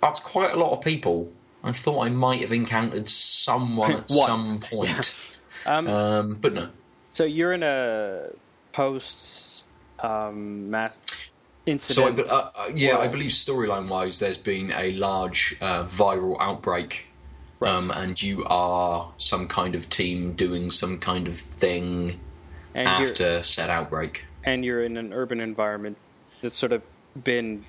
that's 0.00 0.20
quite 0.20 0.52
a 0.52 0.56
lot 0.56 0.72
of 0.72 0.82
people 0.82 1.30
I 1.62 1.72
thought 1.72 2.06
I 2.06 2.08
might 2.08 2.40
have 2.40 2.52
encountered 2.52 3.08
someone 3.08 3.92
at 3.92 4.08
some 4.10 4.60
point, 4.60 5.14
Um, 5.66 5.86
um, 5.88 6.34
but 6.40 6.54
no. 6.54 6.68
so 7.12 7.24
you're 7.24 7.52
in 7.52 7.62
a 7.62 8.28
post 8.72 9.64
um, 9.98 10.70
mass 10.70 10.96
So, 11.66 12.04
I, 12.04 12.08
incident. 12.08 12.20
uh, 12.30 12.50
uh, 12.54 12.70
yeah, 12.74 12.96
I 12.96 13.08
believe 13.08 13.30
storyline 13.32 13.88
wise, 13.88 14.18
there's 14.18 14.38
been 14.38 14.72
a 14.72 14.92
large 14.92 15.56
uh, 15.60 15.84
viral 15.84 16.38
outbreak, 16.40 17.08
um, 17.60 17.90
and 17.90 18.20
you 18.22 18.44
are 18.46 19.12
some 19.18 19.48
kind 19.48 19.74
of 19.74 19.90
team 19.90 20.32
doing 20.32 20.70
some 20.70 20.96
kind 20.98 21.28
of 21.28 21.36
thing 21.36 22.18
and 22.74 22.88
after 22.88 23.42
said 23.42 23.68
outbreak. 23.68 24.24
And 24.44 24.64
you're 24.64 24.84
in 24.84 24.96
an 24.96 25.12
urban 25.12 25.40
environment 25.40 25.96
that's 26.42 26.56
sort 26.56 26.72
of 26.72 26.82
been 27.24 27.64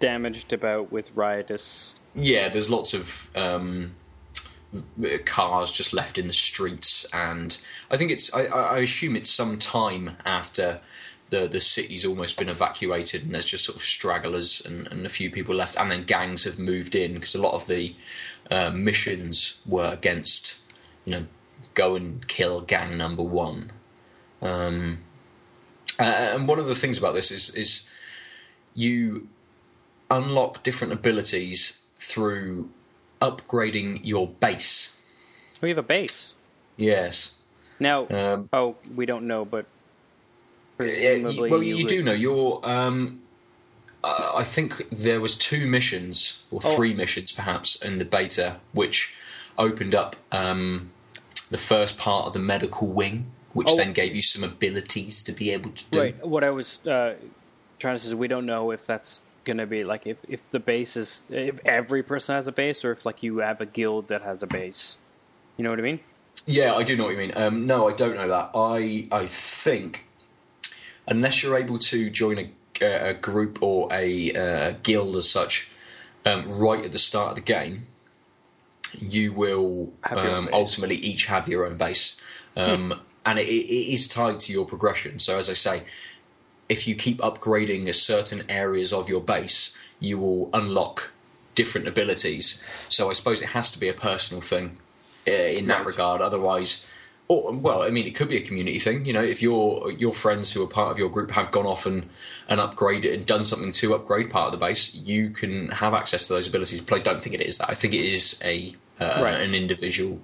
damaged 0.00 0.52
about 0.52 0.92
with 0.92 1.10
riotous. 1.14 2.00
Yeah, 2.14 2.48
there's 2.48 2.68
lots 2.68 2.92
of 2.94 3.30
um, 3.34 3.94
cars 5.24 5.70
just 5.70 5.92
left 5.92 6.18
in 6.18 6.26
the 6.26 6.32
streets, 6.32 7.06
and 7.12 7.58
I 7.90 7.96
think 7.96 8.10
it's. 8.10 8.32
I, 8.34 8.44
I 8.44 8.78
assume 8.78 9.16
it's 9.16 9.30
some 9.30 9.58
time 9.58 10.16
after 10.24 10.80
the 11.30 11.48
the 11.48 11.60
city's 11.60 12.04
almost 12.04 12.38
been 12.38 12.48
evacuated, 12.48 13.22
and 13.22 13.34
there's 13.34 13.46
just 13.46 13.64
sort 13.64 13.76
of 13.76 13.82
stragglers 13.82 14.62
and, 14.64 14.86
and 14.88 15.06
a 15.06 15.08
few 15.08 15.30
people 15.30 15.54
left, 15.54 15.76
and 15.76 15.90
then 15.90 16.04
gangs 16.04 16.44
have 16.44 16.58
moved 16.58 16.94
in 16.94 17.14
because 17.14 17.34
a 17.34 17.40
lot 17.40 17.54
of 17.54 17.66
the 17.66 17.94
uh, 18.50 18.70
missions 18.70 19.60
were 19.64 19.90
against, 19.92 20.56
you 21.04 21.12
know, 21.12 21.26
go 21.74 21.96
and 21.96 22.26
kill 22.28 22.60
gang 22.60 22.96
number 22.96 23.22
one. 23.22 23.72
Um, 24.42 24.98
uh, 25.98 26.02
and 26.34 26.48
one 26.48 26.58
of 26.58 26.66
the 26.66 26.74
things 26.74 26.98
about 26.98 27.14
this 27.14 27.30
is 27.30 27.50
is 27.54 27.82
you 28.74 29.28
unlock 30.10 30.62
different 30.62 30.92
abilities 30.92 31.80
through 31.98 32.68
upgrading 33.20 34.00
your 34.02 34.28
base. 34.28 34.96
We 35.60 35.68
have 35.68 35.78
a 35.78 35.82
base 35.82 36.32
Yes. 36.76 37.32
now. 37.78 38.08
Um, 38.08 38.48
oh, 38.52 38.76
we 38.94 39.06
don't 39.06 39.26
know, 39.26 39.44
but 39.44 39.66
presumably 40.76 41.50
well, 41.50 41.62
you, 41.62 41.76
would- 41.76 41.86
do 41.88 42.02
know 42.02 42.12
you're. 42.12 42.60
Um, 42.64 43.20
uh, 44.04 44.32
I 44.34 44.42
think 44.44 44.88
there 44.90 45.20
was 45.20 45.36
two 45.36 45.66
missions 45.68 46.38
or 46.50 46.60
Oh. 46.64 46.74
three 46.74 46.92
missions, 46.94 47.30
perhaps, 47.30 47.76
in 47.76 47.98
the 47.98 48.04
beta, 48.04 48.56
which 48.72 49.14
opened 49.56 49.94
up 49.94 50.16
um, 50.32 50.90
the 51.50 51.58
first 51.58 51.96
part 51.98 52.26
of 52.26 52.32
the 52.32 52.40
medical 52.40 52.88
wing, 52.88 53.30
which 53.52 53.68
Oh. 53.70 53.76
then 53.76 53.92
gave 53.92 54.14
you 54.14 54.22
some 54.22 54.44
abilities 54.44 55.22
to 55.24 55.32
be 55.32 55.50
able 55.50 55.70
to 55.70 55.84
do. 55.90 56.00
Right. 56.00 56.26
What 56.26 56.44
I 56.44 56.50
was 56.50 56.78
uh, 56.86 57.14
trying 57.78 57.96
to 57.96 58.02
say 58.02 58.08
is 58.08 58.14
we 58.14 58.28
don't 58.28 58.46
know 58.46 58.70
if 58.70 58.86
that's 58.86 59.20
going 59.44 59.58
to 59.58 59.66
be 59.66 59.84
like 59.84 60.06
if, 60.06 60.16
if 60.28 60.50
the 60.50 60.60
base 60.60 60.96
is 60.96 61.22
if 61.28 61.58
every 61.64 62.02
person 62.02 62.34
has 62.34 62.46
a 62.46 62.52
base 62.52 62.84
or 62.84 62.92
if 62.92 63.04
like 63.04 63.22
you 63.22 63.38
have 63.38 63.60
a 63.60 63.66
guild 63.66 64.08
that 64.08 64.22
has 64.22 64.42
a 64.42 64.46
base. 64.46 64.96
You 65.56 65.64
know 65.64 65.70
what 65.70 65.78
I 65.78 65.82
mean? 65.82 66.00
Yeah, 66.46 66.74
I 66.74 66.82
do 66.82 66.96
know 66.96 67.04
what 67.04 67.10
you 67.10 67.18
mean. 67.18 67.32
Um, 67.36 67.66
no, 67.66 67.88
I 67.88 67.94
don't 67.94 68.14
know 68.14 68.28
that. 68.28 68.50
I 68.54 69.06
I 69.12 69.26
think 69.26 70.06
unless 71.06 71.42
you're 71.42 71.56
able 71.56 71.78
to 71.78 72.10
join 72.10 72.38
a, 72.38 73.10
a 73.10 73.14
group 73.14 73.62
or 73.62 73.92
a 73.92 74.32
uh, 74.32 74.74
guild 74.82 75.16
as 75.16 75.28
such 75.28 75.68
um, 76.24 76.46
right 76.58 76.84
at 76.84 76.92
the 76.92 76.98
start 76.98 77.30
of 77.30 77.34
the 77.34 77.42
game, 77.42 77.86
you 78.98 79.32
will 79.32 79.92
Have 80.02 80.18
your 80.18 80.30
own 80.30 80.44
um, 80.44 80.50
ultimately 80.52 80.96
each 80.96 81.26
have 81.26 81.48
your 81.48 81.66
own 81.66 81.76
base, 81.76 82.16
um, 82.56 83.00
and 83.24 83.38
it, 83.38 83.48
it 83.48 83.92
is 83.92 84.08
tied 84.08 84.38
to 84.40 84.52
your 84.52 84.64
progression. 84.66 85.18
So 85.20 85.38
as 85.38 85.48
I 85.48 85.54
say, 85.54 85.82
if 86.68 86.86
you 86.88 86.94
keep 86.94 87.18
upgrading 87.18 87.88
a 87.88 87.92
certain 87.92 88.42
areas 88.48 88.92
of 88.92 89.08
your 89.08 89.20
base, 89.20 89.72
you 90.00 90.18
will 90.18 90.50
unlock 90.52 91.10
different 91.54 91.86
abilities. 91.86 92.62
So 92.88 93.10
I 93.10 93.12
suppose 93.12 93.42
it 93.42 93.50
has 93.50 93.70
to 93.72 93.78
be 93.78 93.88
a 93.88 93.92
personal 93.92 94.40
thing 94.40 94.78
uh, 95.28 95.30
in 95.30 95.66
that 95.68 95.78
Right. 95.78 95.86
regard. 95.86 96.20
Otherwise, 96.20 96.86
or 97.28 97.52
well, 97.52 97.82
I 97.82 97.90
mean, 97.90 98.06
it 98.06 98.14
could 98.14 98.28
be 98.28 98.36
a 98.36 98.42
community 98.42 98.78
thing. 98.80 99.04
You 99.06 99.12
know, 99.12 99.22
if 99.22 99.40
your 99.42 99.90
your 99.92 100.12
friends 100.12 100.52
who 100.52 100.62
are 100.62 100.66
part 100.66 100.90
of 100.90 100.98
your 100.98 101.08
group 101.08 101.30
have 101.32 101.50
gone 101.52 101.66
off 101.66 101.86
and 101.86 102.08
and 102.48 102.60
upgraded 102.60 103.14
and 103.14 103.24
done 103.24 103.44
something 103.44 103.70
to 103.72 103.94
upgrade 103.94 104.30
part 104.30 104.46
of 104.46 104.52
the 104.52 104.58
base, 104.66 104.92
you 104.94 105.30
can 105.30 105.68
have 105.68 105.94
access 105.94 106.26
to 106.26 106.32
those 106.34 106.48
abilities. 106.48 106.80
But 106.80 107.00
I 107.00 107.02
don't 107.02 107.22
think 107.22 107.34
it 107.34 107.42
is 107.42 107.58
that. 107.58 107.70
I 107.70 107.74
think 107.74 107.94
it 107.94 108.04
is 108.04 108.40
a 108.44 108.74
uh, 109.00 109.20
Right. 109.22 109.40
an 109.40 109.54
individual 109.54 110.20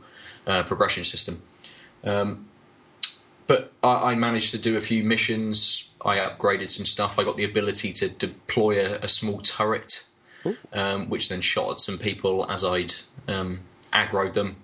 uh, 0.47 0.63
progression 0.65 1.05
system. 1.05 1.43
Um, 2.05 2.47
but 3.49 3.73
I, 3.83 4.13
I 4.13 4.15
managed 4.15 4.53
to 4.53 4.59
do 4.59 4.77
a 4.77 4.81
few 4.81 5.03
missions. 5.03 5.89
I 6.05 6.19
upgraded 6.19 6.71
some 6.71 6.87
stuff. 6.87 7.19
I 7.19 7.25
got 7.25 7.37
the 7.37 7.45
ability 7.45 7.93
to 7.95 8.09
deploy 8.09 8.79
a, 8.87 8.99
a 9.03 9.09
small 9.09 9.41
turret, 9.41 10.07
um, 10.73 11.09
which 11.11 11.29
then 11.29 11.41
shot 11.41 11.73
at 11.73 11.81
some 11.81 11.99
people 11.99 12.49
as 12.49 12.65
I'd 12.65 12.95
um, 13.27 13.61
aggroed 13.93 14.35
them. 14.35 14.57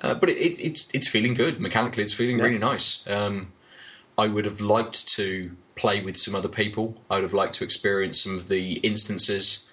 Uh, 0.00 0.14
but 0.14 0.30
it, 0.30 0.36
it, 0.38 0.60
it's 0.60 0.88
it's 0.94 1.08
feeling 1.08 1.34
good 1.34 1.60
mechanically. 1.60 2.02
It's 2.04 2.14
feeling 2.14 2.38
Yeah. 2.38 2.44
really 2.44 2.58
nice. 2.58 3.04
Um, 3.08 3.52
I 4.16 4.28
would 4.28 4.44
have 4.44 4.60
liked 4.60 5.08
to 5.16 5.50
play 5.74 6.02
with 6.02 6.16
some 6.18 6.34
other 6.34 6.48
people. 6.48 6.96
I 7.10 7.16
would 7.16 7.22
have 7.24 7.32
liked 7.34 7.54
to 7.54 7.64
experience 7.64 8.22
some 8.22 8.36
of 8.36 8.48
the 8.48 8.74
instances 8.90 9.66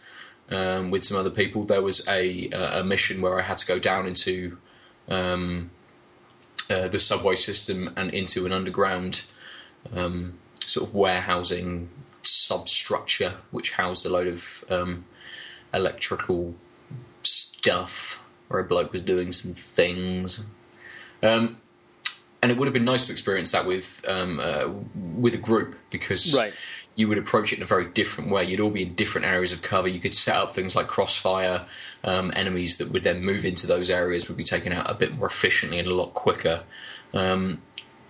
um, 0.49 0.91
with 0.91 1.03
some 1.03 1.17
other 1.17 1.29
people. 1.29 1.63
There 1.65 1.81
was 1.81 2.07
a 2.07 2.49
a 2.79 2.83
mission 2.83 3.21
where 3.21 3.39
I 3.39 3.43
had 3.43 3.57
to 3.59 3.65
go 3.65 3.79
down 3.79 4.07
into 4.07 4.57
um, 5.07 5.71
uh, 6.69 6.87
the 6.87 6.99
subway 6.99 7.35
system 7.35 7.93
and 7.97 8.13
into 8.13 8.45
an 8.45 8.51
underground 8.51 9.23
um, 9.93 10.37
sort 10.65 10.87
of 10.87 10.95
warehousing 10.95 11.89
substructure, 12.21 13.35
which 13.51 13.73
housed 13.73 14.05
a 14.05 14.09
load 14.09 14.27
of 14.27 14.63
um, 14.69 15.05
electrical 15.73 16.55
stuff, 17.23 18.21
where 18.47 18.61
a 18.61 18.63
bloke 18.63 18.91
was 18.91 19.01
doing 19.01 19.31
some 19.31 19.53
things. 19.53 20.43
Um, 21.23 21.57
and 22.41 22.51
it 22.51 22.57
would 22.57 22.67
have 22.67 22.73
been 22.73 22.85
nice 22.85 23.05
to 23.07 23.11
experience 23.11 23.51
that 23.51 23.65
with 23.65 24.01
um, 24.07 24.39
uh, 24.39 24.69
with 25.17 25.33
a 25.33 25.37
group 25.37 25.75
because 25.89 26.33
Right. 26.35 26.53
You 26.99 27.07
would 27.07 27.17
approach 27.17 27.53
it 27.53 27.55
in 27.55 27.63
a 27.63 27.65
very 27.65 27.85
different 27.85 28.29
way. 28.29 28.43
You'd 28.43 28.59
all 28.59 28.69
be 28.69 28.83
in 28.83 28.93
different 28.93 29.25
areas 29.25 29.53
of 29.53 29.61
cover. 29.61 29.87
You 29.87 30.01
could 30.01 30.13
set 30.13 30.35
up 30.35 30.51
things 30.51 30.75
like 30.75 30.87
crossfire. 30.87 31.65
Um, 32.03 32.33
enemies 32.35 32.77
that 32.77 32.91
would 32.91 33.05
then 33.05 33.23
move 33.23 33.45
into 33.45 33.67
those 33.67 33.89
areas 33.89 34.27
would 34.27 34.35
be 34.35 34.43
taken 34.43 34.73
out 34.73 34.91
a 34.91 34.93
bit 34.93 35.15
more 35.15 35.27
efficiently 35.27 35.79
and 35.79 35.87
a 35.87 35.95
lot 35.95 36.13
quicker. 36.13 36.63
Um, 37.13 37.61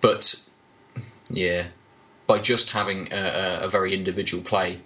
but 0.01 0.43
yeah, 1.29 1.67
by 2.25 2.39
just 2.39 2.71
having 2.71 3.13
a, 3.13 3.59
a, 3.61 3.69
very 3.69 3.93
individual 3.93 4.41
play, 4.43 4.81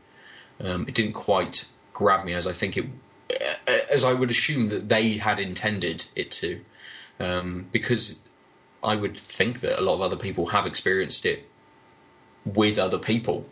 um, 0.60 0.86
it 0.86 0.96
didn't 0.96 1.14
quite 1.14 1.66
grab 1.94 2.26
me 2.26 2.34
as 2.34 2.46
I 2.46 2.52
think 2.52 2.76
it, 2.76 2.88
as 3.90 4.04
I 4.04 4.12
would 4.12 4.30
assume 4.30 4.68
that 4.68 4.90
they 4.90 5.14
had 5.14 5.40
intended 5.40 6.08
it 6.14 6.30
to, 6.32 6.60
um, 7.22 7.70
because 7.72 8.22
I 8.84 8.98
would 8.98 9.18
think 9.18 9.62
that 9.62 9.80
a 9.80 9.82
lot 9.82 9.96
of 9.96 10.02
other 10.02 10.18
people 10.18 10.48
have 10.48 10.66
experienced 10.66 11.26
it 11.26 11.48
with 12.46 12.78
other 12.78 13.00
people 13.00 13.46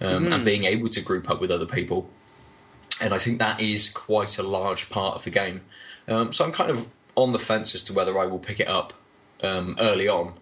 um, 0.00 0.32
and 0.32 0.44
being 0.44 0.64
able 0.64 0.88
to 0.90 1.00
group 1.00 1.28
up 1.30 1.40
with 1.40 1.50
other 1.50 1.66
people. 1.66 2.08
And 3.00 3.12
I 3.12 3.18
think 3.18 3.38
that 3.38 3.60
is 3.60 3.88
quite 3.90 4.38
a 4.38 4.42
large 4.42 4.88
part 4.90 5.16
of 5.16 5.24
the 5.24 5.30
game. 5.30 5.60
Um, 6.08 6.32
so 6.32 6.44
I'm 6.44 6.52
kind 6.52 6.70
of 6.70 6.88
on 7.14 7.32
the 7.32 7.38
fence 7.38 7.74
as 7.74 7.82
to 7.84 7.92
whether 7.92 8.18
I 8.18 8.26
will 8.26 8.38
pick 8.38 8.60
it 8.60 8.68
up 8.68 8.92
um, 9.42 9.76
early 9.78 10.08
on, 10.08 10.28
um, 10.28 10.34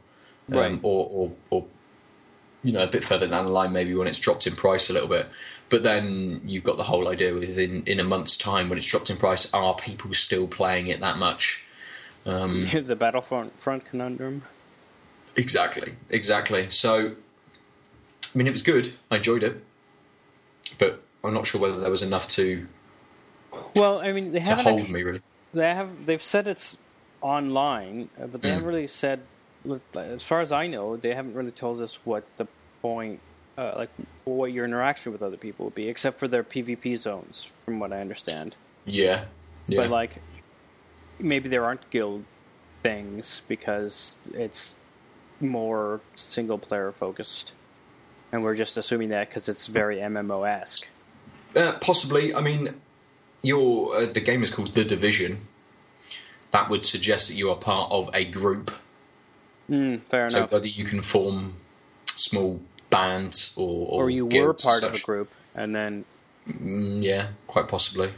Right. 0.48 0.78
or, 0.82 1.08
or, 1.10 1.32
or 1.50 1.66
you 2.62 2.72
know 2.72 2.82
a 2.82 2.86
bit 2.86 3.04
further 3.04 3.26
down 3.26 3.44
the 3.46 3.50
line, 3.52 3.72
maybe 3.72 3.94
when 3.94 4.06
it's 4.06 4.18
dropped 4.18 4.46
in 4.46 4.54
price 4.56 4.90
a 4.90 4.92
little 4.92 5.08
bit. 5.08 5.26
But 5.68 5.82
then 5.82 6.42
you've 6.44 6.64
got 6.64 6.76
the 6.76 6.82
whole 6.82 7.08
idea 7.08 7.34
within 7.34 7.82
in 7.86 7.98
a 7.98 8.04
month's 8.04 8.36
time 8.36 8.68
when 8.68 8.78
it's 8.78 8.86
dropped 8.86 9.10
in 9.10 9.16
price, 9.16 9.52
are 9.52 9.74
people 9.74 10.12
still 10.14 10.46
playing 10.46 10.88
it 10.88 11.00
that 11.00 11.16
much? 11.16 11.64
Um, 12.26 12.68
the 12.86 12.96
Battlefront 12.96 13.58
front 13.60 13.84
conundrum. 13.84 14.42
Exactly, 15.36 15.94
exactly. 16.10 16.70
So, 16.70 17.16
I 18.34 18.38
mean, 18.38 18.46
it 18.46 18.50
was 18.50 18.62
good. 18.62 18.92
I 19.10 19.16
enjoyed 19.16 19.42
it, 19.42 19.62
but 20.78 21.02
I'm 21.22 21.34
not 21.34 21.46
sure 21.46 21.60
whether 21.60 21.78
there 21.80 21.90
was 21.90 22.02
enough 22.02 22.26
to 22.28 22.66
Well, 23.76 24.00
I 24.00 24.12
mean, 24.12 24.32
they 24.32 24.40
to 24.40 24.44
haven't. 24.46 24.64
hold 24.64 24.80
actu- 24.80 24.92
me 24.92 25.02
really. 25.02 25.20
They 25.52 25.72
have. 25.74 26.06
They've 26.06 26.22
said 26.22 26.48
it's 26.48 26.76
online, 27.20 28.08
uh, 28.20 28.26
but 28.26 28.42
they 28.42 28.48
Mm. 28.48 28.52
haven't 28.52 28.66
really 28.66 28.86
said. 28.88 29.20
As 29.94 30.22
far 30.22 30.40
as 30.40 30.52
I 30.52 30.66
know, 30.66 30.96
they 30.96 31.14
haven't 31.14 31.34
really 31.34 31.50
told 31.52 31.80
us 31.80 31.98
what 32.04 32.24
the 32.36 32.46
point, 32.82 33.18
uh, 33.56 33.72
like 33.76 33.88
what 34.24 34.52
your 34.52 34.66
interaction 34.66 35.10
with 35.12 35.22
other 35.22 35.38
people 35.38 35.64
would 35.64 35.74
be, 35.74 35.88
except 35.88 36.18
for 36.18 36.28
their 36.28 36.42
PvP 36.44 36.96
zones, 36.98 37.50
from 37.64 37.78
what 37.80 37.90
I 37.90 38.00
understand. 38.02 38.56
Yeah, 38.84 39.24
yeah. 39.68 39.80
But 39.82 39.88
like, 39.90 40.18
maybe 41.18 41.48
there 41.48 41.64
aren't 41.64 41.88
guild 41.90 42.24
things 42.82 43.40
because 43.48 44.16
it's 44.34 44.76
more 45.40 46.00
single 46.14 46.58
player 46.58 46.92
focused, 46.92 47.52
and 48.34 48.42
we're 48.42 48.56
just 48.56 48.76
assuming 48.76 49.10
that 49.10 49.28
because 49.28 49.48
it's 49.48 49.66
very 49.68 49.98
MMO 49.98 50.46
esque. 50.48 50.88
Uh, 51.54 51.72
possibly. 51.78 52.34
I 52.34 52.40
mean, 52.40 52.74
your 53.42 53.94
uh, 53.96 54.06
the 54.06 54.20
game 54.20 54.42
is 54.42 54.50
called 54.50 54.74
The 54.74 54.84
Division. 54.84 55.46
That 56.50 56.68
would 56.68 56.84
suggest 56.84 57.28
that 57.28 57.34
you 57.34 57.48
are 57.50 57.56
part 57.56 57.90
of 57.92 58.10
a 58.12 58.24
group. 58.24 58.70
Mm, 59.70 60.02
fair 60.10 60.28
So 60.30 60.38
enough. 60.38 60.50
So 60.50 60.56
whether 60.56 60.66
you 60.68 60.84
can 60.84 61.00
form 61.00 61.54
small 62.16 62.60
bands 62.90 63.52
or 63.56 63.86
or, 63.88 64.04
or 64.04 64.10
you 64.10 64.26
were 64.26 64.52
part 64.52 64.82
of 64.82 64.94
a 64.94 64.98
group, 65.00 65.30
and 65.54 65.74
then 65.74 66.04
Mm, 66.48 67.02
yeah, 67.02 67.28
quite 67.46 67.68
possibly. 67.68 68.10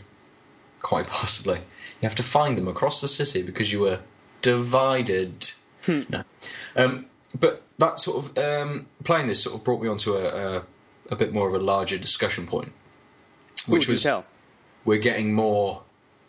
quite 0.80 1.06
possibly. 1.20 1.58
You 2.00 2.08
have 2.08 2.16
to 2.16 2.22
find 2.24 2.56
them 2.58 2.66
across 2.68 3.00
the 3.00 3.08
city 3.08 3.42
because 3.42 3.70
you 3.70 3.80
were 3.80 4.00
divided. 4.42 5.50
No. 5.86 6.24
Um, 6.74 7.06
but 7.39 7.62
that 7.78 7.99
sort 7.99 8.24
of 8.24 8.39
um, 8.39 8.87
playing 9.05 9.26
this 9.26 9.43
sort 9.43 9.57
of 9.57 9.64
brought 9.64 9.82
me 9.82 9.89
onto 9.89 10.14
a, 10.14 10.57
a, 10.59 10.62
a 11.11 11.16
bit 11.16 11.32
more 11.32 11.49
of 11.49 11.55
a 11.55 11.59
larger 11.59 11.99
discussion 11.99 12.47
point, 12.47 12.72
which 13.66 13.89
Ooh, 13.89 13.93
was 13.93 14.03
tell. 14.03 14.24
we're 14.84 14.99
getting 14.99 15.34
more 15.34 15.82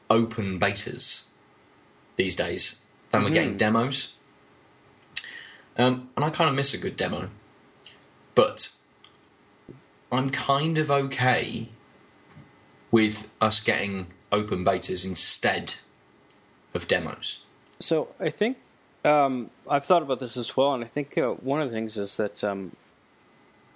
open 0.09 0.59
betas 0.59 1.23
these 2.15 2.35
days 2.35 2.81
than 3.11 3.23
we're 3.23 3.29
getting 3.29 3.57
demos. 3.57 4.13
Um, 5.77 6.09
and 6.15 6.25
I 6.25 6.29
kind 6.29 6.49
of 6.49 6.55
miss 6.55 6.73
a 6.73 6.77
good 6.77 6.97
demo. 6.97 7.29
But 8.35 8.71
I'm 10.11 10.29
kind 10.29 10.77
of 10.77 10.89
okay 10.89 11.69
with 12.91 13.29
us 13.39 13.59
getting 13.59 14.07
open 14.31 14.65
betas 14.65 15.05
instead 15.05 15.75
of 16.73 16.87
demos. 16.87 17.39
So 17.79 18.09
I 18.19 18.29
think 18.29 18.57
um, 19.03 19.49
I've 19.69 19.85
thought 19.85 20.01
about 20.01 20.19
this 20.19 20.37
as 20.37 20.55
well, 20.55 20.73
and 20.73 20.83
I 20.83 20.87
think 20.87 21.17
uh, 21.17 21.31
one 21.31 21.61
of 21.61 21.69
the 21.69 21.75
things 21.75 21.97
is 21.97 22.17
that 22.17 22.43
um, 22.43 22.75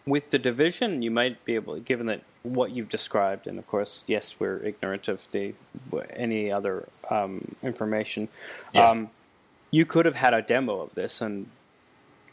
with 0.05 0.29
the 0.29 0.39
division, 0.39 1.01
you 1.01 1.11
might 1.11 1.43
be 1.45 1.55
able, 1.55 1.79
given 1.79 2.07
that 2.07 2.21
what 2.43 2.71
you've 2.71 2.89
described, 2.89 3.47
and 3.47 3.59
of 3.59 3.67
course, 3.67 4.03
yes, 4.07 4.35
we're 4.39 4.57
ignorant 4.63 5.07
of 5.07 5.27
the 5.31 5.53
any 6.15 6.51
other 6.51 6.87
um, 7.09 7.55
information. 7.61 8.27
Yeah. 8.73 8.89
Um, 8.89 9.09
you 9.69 9.85
could 9.85 10.05
have 10.05 10.15
had 10.15 10.33
a 10.33 10.41
demo 10.41 10.81
of 10.81 10.93
this, 10.95 11.21
and 11.21 11.47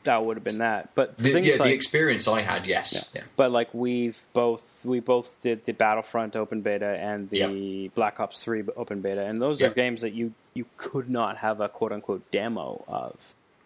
that 0.08 0.24
would 0.24 0.38
have 0.38 0.44
been 0.44 0.58
that. 0.58 0.94
But 0.94 1.18
The, 1.18 1.40
yeah, 1.40 1.52
like, 1.56 1.68
the 1.68 1.74
experience 1.74 2.26
I 2.26 2.40
had, 2.40 2.66
yes. 2.66 3.10
Yeah. 3.14 3.22
but 3.36 3.52
like 3.52 3.68
we've 3.74 4.18
both 4.32 4.82
we 4.84 5.00
both 5.00 5.38
did 5.42 5.66
the 5.66 5.72
Battlefront 5.72 6.34
open 6.34 6.62
beta 6.62 6.96
and 6.98 7.28
the 7.28 7.88
Black 7.94 8.18
Ops 8.18 8.42
Three 8.42 8.64
open 8.74 9.02
beta, 9.02 9.24
and 9.24 9.40
those 9.40 9.60
are 9.60 9.68
games 9.70 10.00
that 10.00 10.14
you 10.14 10.32
you 10.54 10.64
could 10.78 11.10
not 11.10 11.36
have 11.36 11.60
a 11.60 11.68
quote 11.68 11.92
unquote 11.92 12.28
demo 12.30 12.84
of. 12.88 13.16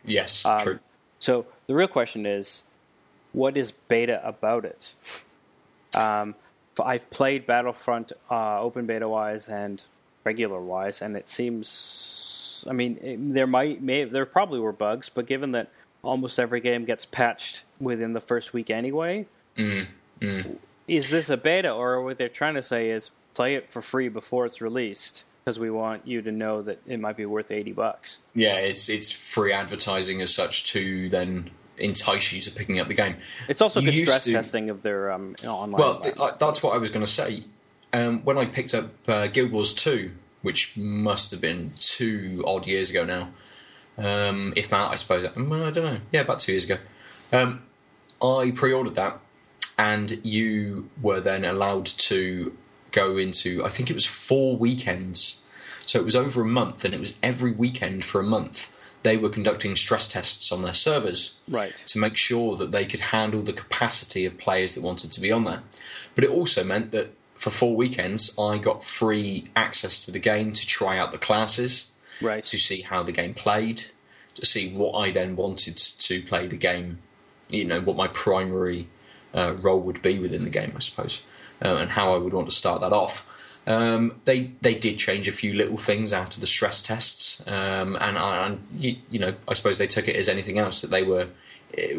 Yes, 0.05 0.45
Um, 0.45 0.59
true. 0.59 0.79
So 1.21 1.47
the 1.69 1.75
real 1.75 1.87
question 1.87 2.27
is, 2.27 2.63
what 3.33 3.57
is 3.57 3.71
beta 3.87 4.21
about 4.27 4.65
it? 4.65 4.95
Um, 5.97 6.35
I've 6.83 7.09
played 7.11 7.47
Battlefront 7.47 8.13
uh, 8.31 8.61
open 8.61 8.87
beta 8.87 9.09
wise 9.09 9.49
and 9.49 9.81
regular 10.25 10.61
wise, 10.61 11.03
and 11.03 11.17
it 11.17 11.29
seems. 11.29 12.65
I 12.69 12.73
mean, 12.73 12.99
it, 13.03 13.33
there 13.35 13.47
might 13.47 13.81
may 13.81 14.05
there 14.05 14.27
probably 14.27 14.59
were 14.59 14.73
bugs, 14.73 15.09
but 15.09 15.27
given 15.27 15.53
that 15.53 15.71
almost 16.03 16.39
every 16.39 16.61
game 16.61 16.85
gets 16.85 17.07
patched 17.07 17.63
within 17.81 18.13
the 18.13 18.21
first 18.21 18.53
week 18.53 18.71
anyway, 18.71 19.27
Mm, 19.57 19.87
mm. 20.21 20.57
is 20.89 21.11
this 21.11 21.29
a 21.31 21.37
beta, 21.37 21.71
or 21.71 22.03
what 22.03 22.17
they're 22.19 22.29
trying 22.29 22.55
to 22.55 22.63
say 22.63 22.91
is 22.91 23.11
play 23.35 23.55
it 23.55 23.71
for 23.73 23.81
free 23.83 24.09
before 24.09 24.47
it's 24.47 24.61
released 24.61 25.25
because 25.45 25.59
we 25.59 25.71
want 25.71 26.07
you 26.07 26.23
to 26.23 26.33
know 26.33 26.63
that 26.63 26.81
it 26.87 26.99
might 27.01 27.17
be 27.17 27.27
worth 27.27 27.51
eighty 27.51 27.73
bucks. 27.73 28.19
Yeah, 28.35 28.55
it's 28.57 28.89
it's 28.89 29.11
free 29.11 29.53
advertising 29.53 30.21
as 30.23 30.35
such 30.35 30.65
to 30.73 31.09
then 31.09 31.51
entice 31.79 32.33
you 32.33 32.41
to 32.41 32.51
picking 32.51 32.79
up 32.81 32.89
the 32.89 32.95
game. 32.95 33.17
It's 33.49 33.61
also 33.61 33.81
You 33.81 33.91
good 33.93 34.07
stress 34.09 34.25
to- 34.25 34.33
testing 34.33 34.71
of 34.71 34.83
their 34.83 35.11
um, 35.13 35.35
online. 35.47 35.79
Well, 35.81 36.01
th- 36.01 36.15
I- 36.21 36.35
that's 36.39 36.63
what 36.63 36.75
I 36.75 36.79
was 36.79 36.91
going 36.91 37.05
to 37.05 37.11
say. 37.11 37.45
Um, 37.93 38.21
when 38.25 38.39
I 38.39 38.47
picked 38.47 38.73
up 38.75 38.91
uh, 39.09 39.27
Guild 39.27 39.53
Wars 39.53 39.75
2, 39.75 40.11
which 40.43 40.77
must 40.79 41.31
have 41.31 41.41
been 41.43 41.73
two 41.79 42.43
odd 42.47 42.67
years 42.67 42.89
ago 42.91 43.05
now, 43.05 43.29
um, 43.99 44.53
if 44.57 44.69
that, 44.71 44.91
I 44.91 44.97
suppose. 44.97 45.31
Um, 45.37 45.53
I 45.53 45.71
don't 45.71 45.85
know. 45.85 46.01
Yeah, 46.11 46.21
about 46.23 46.39
two 46.41 46.53
years 46.53 46.65
ago. 46.65 46.79
Um, 47.33 47.63
I 48.23 48.53
pre 48.55 48.73
ordered 48.73 48.95
that, 48.97 49.21
and 49.79 50.21
you 50.25 50.91
were 51.01 51.21
then 51.21 51.45
allowed 51.45 51.87
to 51.87 52.57
go 52.91 53.17
into, 53.17 53.65
I 53.65 53.71
think 53.71 53.91
it 53.91 53.95
was 53.95 54.07
four 54.07 54.57
weekends. 54.57 55.41
So 55.87 55.99
it 55.99 56.05
was 56.05 56.15
over 56.17 56.43
a 56.43 56.47
month, 56.47 56.85
and 56.85 56.95
it 56.95 57.01
was 57.01 57.19
every 57.23 57.53
weekend 57.53 58.05
for 58.05 58.21
a 58.21 58.25
month. 58.25 58.71
They 59.03 59.17
were 59.17 59.31
conducting 59.31 59.75
stress 59.75 60.07
tests 60.07 60.53
on 60.53 60.63
their 60.63 60.75
servers 60.75 61.37
Right. 61.49 61.73
to 61.87 61.99
make 61.99 62.17
sure 62.17 62.57
that 62.57 62.71
they 62.71 62.85
could 62.87 63.01
handle 63.01 63.43
the 63.43 63.53
capacity 63.53 64.25
of 64.25 64.39
players 64.39 64.75
that 64.77 64.83
wanted 64.83 65.11
to 65.11 65.21
be 65.21 65.33
on 65.33 65.43
there. 65.45 65.63
But 66.15 66.23
it 66.23 66.31
also 66.31 66.63
meant 66.63 66.93
that 66.93 67.13
for 67.35 67.51
four 67.51 67.75
weekends, 67.75 68.33
I 68.39 68.59
got 68.59 68.85
free 68.85 69.49
access 69.57 70.05
to 70.05 70.13
the 70.13 70.21
game 70.21 70.53
to 70.53 70.65
try 70.65 70.99
out 70.99 71.11
the 71.11 71.19
classes, 71.19 71.87
Right. 72.23 72.45
to 72.45 72.59
see 72.59 72.83
how 72.83 73.03
the 73.03 73.13
game 73.13 73.35
played, 73.35 73.85
to 74.35 74.47
see 74.47 74.73
what 74.73 74.93
I 74.93 75.11
then 75.11 75.37
wanted 75.37 75.77
to 75.77 76.23
play 76.23 76.47
the 76.47 76.57
game, 76.57 76.99
you 77.49 77.65
know, 77.65 77.81
what 77.81 77.97
my 77.97 78.09
primary 78.09 78.89
uh, 79.35 79.55
role 79.61 79.81
would 79.81 80.03
be 80.03 80.19
within 80.19 80.45
the 80.45 80.51
game, 80.51 80.73
I 80.75 80.81
suppose, 80.81 81.23
uh, 81.65 81.77
and 81.77 81.91
how 81.91 82.15
I 82.15 82.19
would 82.19 82.33
want 82.33 82.49
to 82.49 82.55
start 82.55 82.81
that 82.81 82.93
off. 82.93 83.27
Um, 83.67 84.21
they 84.25 84.51
they 84.61 84.75
did 84.75 84.99
change 84.99 85.29
a 85.29 85.33
few 85.33 85.53
little 85.53 85.77
things 85.77 86.13
out 86.13 86.35
of 86.35 86.41
the 86.41 86.49
stress 86.49 86.83
tests, 86.83 87.41
um, 87.47 87.95
and, 88.01 88.19
I- 88.19 88.47
and 88.47 88.67
you, 88.77 88.97
you 89.11 89.21
know 89.21 89.35
I 89.47 89.55
suppose 89.55 89.79
they 89.79 89.87
took 89.87 90.09
it 90.09 90.17
as 90.17 90.29
anything 90.29 90.59
else 90.59 90.81
that 90.81 90.91
they 90.91 91.05
were, 91.05 91.29
eh, 91.79 91.97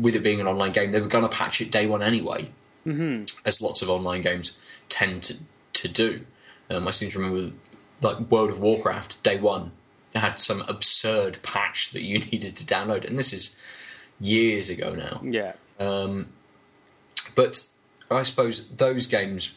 with 0.00 0.16
it 0.16 0.22
being 0.22 0.40
an 0.40 0.46
online 0.46 0.72
game, 0.72 0.92
they 0.92 1.00
were 1.00 1.06
going 1.08 1.28
to 1.28 1.28
patch 1.28 1.60
it 1.60 1.70
day 1.70 1.86
one 1.86 2.02
anyway, 2.02 2.48
mm-hmm. 2.86 3.24
as 3.44 3.60
lots 3.60 3.82
of 3.82 3.90
online 3.90 4.22
games 4.22 4.56
tend 4.88 5.22
to 5.24 5.36
to 5.74 5.88
do. 5.88 6.24
Um, 6.70 6.88
I 6.88 6.90
seem 6.90 7.10
to 7.10 7.18
remember 7.18 7.54
like 8.00 8.18
World 8.30 8.50
of 8.50 8.60
Warcraft 8.60 9.22
day 9.22 9.38
one 9.38 9.72
had 10.14 10.40
some 10.40 10.62
absurd 10.62 11.38
patch 11.42 11.90
that 11.92 12.02
you 12.02 12.18
needed 12.32 12.56
to 12.56 12.64
download, 12.64 13.04
and 13.04 13.18
this 13.18 13.32
is 13.32 13.56
years 14.20 14.70
ago 14.70 14.94
now. 14.94 15.20
Yeah. 15.22 15.52
Um, 15.78 16.28
but 17.34 17.66
I 18.10 18.22
suppose 18.22 18.68
those 18.68 19.06
games 19.06 19.56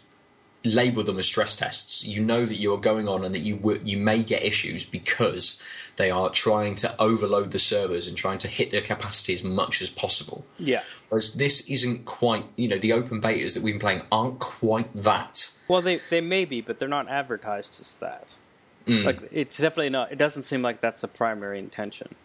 label 0.63 1.03
them 1.03 1.17
as 1.17 1.25
stress 1.25 1.55
tests. 1.55 2.03
You 2.03 2.21
know 2.21 2.45
that 2.45 2.55
you 2.55 2.73
are 2.73 2.77
going 2.77 3.07
on 3.07 3.23
and 3.23 3.33
that 3.33 3.39
you 3.39 3.55
w- 3.55 3.79
you 3.83 3.97
may 3.97 4.23
get 4.23 4.43
issues 4.43 4.83
because 4.83 5.61
they 5.95 6.11
are 6.11 6.29
trying 6.29 6.75
to 6.75 6.95
overload 6.99 7.51
the 7.51 7.59
servers 7.59 8.07
and 8.07 8.17
trying 8.17 8.39
to 8.39 8.47
hit 8.47 8.71
their 8.71 8.81
capacity 8.81 9.33
as 9.33 9.43
much 9.43 9.81
as 9.81 9.89
possible. 9.89 10.45
Yeah. 10.57 10.83
Whereas 11.09 11.33
this 11.33 11.61
isn't 11.69 12.05
quite, 12.05 12.45
you 12.55 12.67
know, 12.67 12.77
the 12.77 12.93
open 12.93 13.21
betas 13.21 13.53
that 13.53 13.63
we've 13.63 13.75
been 13.75 13.81
playing 13.81 14.01
aren't 14.11 14.39
quite 14.39 14.89
that. 14.95 15.51
Well, 15.67 15.81
they 15.81 16.01
they 16.09 16.21
may 16.21 16.45
be, 16.45 16.61
but 16.61 16.79
they're 16.79 16.87
not 16.87 17.07
advertised 17.07 17.77
as 17.79 17.93
that. 17.99 18.33
Mm. 18.85 19.05
Like 19.05 19.29
it's 19.31 19.57
definitely 19.57 19.91
not. 19.91 20.11
It 20.11 20.17
doesn't 20.17 20.43
seem 20.43 20.61
like 20.61 20.81
that's 20.81 21.01
the 21.01 21.07
primary 21.07 21.59
intention. 21.59 22.15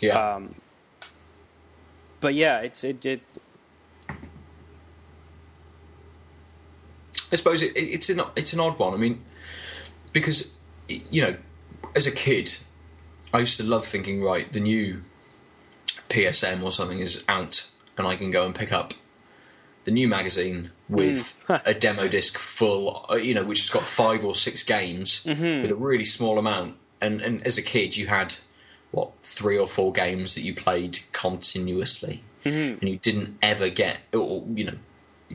Yeah. 0.00 0.34
Um, 0.34 0.56
but 2.20 2.34
yeah, 2.34 2.60
it's 2.60 2.82
it, 2.82 3.04
it 3.04 3.20
I 7.34 7.36
suppose 7.36 7.62
it, 7.62 7.76
it, 7.76 7.88
it's 7.88 8.10
an 8.10 8.22
it's 8.36 8.52
an 8.52 8.60
odd 8.60 8.78
one. 8.78 8.94
I 8.94 8.96
mean, 8.96 9.18
because 10.12 10.52
you 10.86 11.20
know, 11.20 11.36
as 11.96 12.06
a 12.06 12.12
kid, 12.12 12.54
I 13.32 13.40
used 13.40 13.56
to 13.56 13.64
love 13.64 13.84
thinking, 13.84 14.22
right, 14.22 14.50
the 14.52 14.60
new 14.60 15.02
PSM 16.08 16.62
or 16.62 16.70
something 16.70 17.00
is 17.00 17.24
out, 17.28 17.68
and 17.98 18.06
I 18.06 18.14
can 18.14 18.30
go 18.30 18.46
and 18.46 18.54
pick 18.54 18.72
up 18.72 18.94
the 19.82 19.90
new 19.90 20.06
magazine 20.06 20.70
with 20.88 21.34
hmm. 21.48 21.56
a 21.64 21.74
demo 21.74 22.06
disc 22.06 22.38
full, 22.38 23.04
uh, 23.10 23.16
you 23.16 23.34
know, 23.34 23.42
which 23.42 23.62
has 23.62 23.70
got 23.70 23.82
five 23.82 24.24
or 24.24 24.36
six 24.36 24.62
games 24.62 25.24
mm-hmm. 25.24 25.62
with 25.62 25.72
a 25.72 25.76
really 25.76 26.04
small 26.04 26.38
amount. 26.38 26.76
And 27.00 27.20
and 27.20 27.44
as 27.44 27.58
a 27.58 27.62
kid, 27.62 27.96
you 27.96 28.06
had 28.06 28.36
what 28.92 29.10
three 29.24 29.58
or 29.58 29.66
four 29.66 29.90
games 29.90 30.36
that 30.36 30.42
you 30.42 30.54
played 30.54 31.00
continuously, 31.10 32.22
mm-hmm. 32.44 32.78
and 32.78 32.88
you 32.88 32.96
didn't 32.96 33.38
ever 33.42 33.70
get, 33.70 33.98
or 34.12 34.44
you 34.54 34.66
know, 34.66 34.78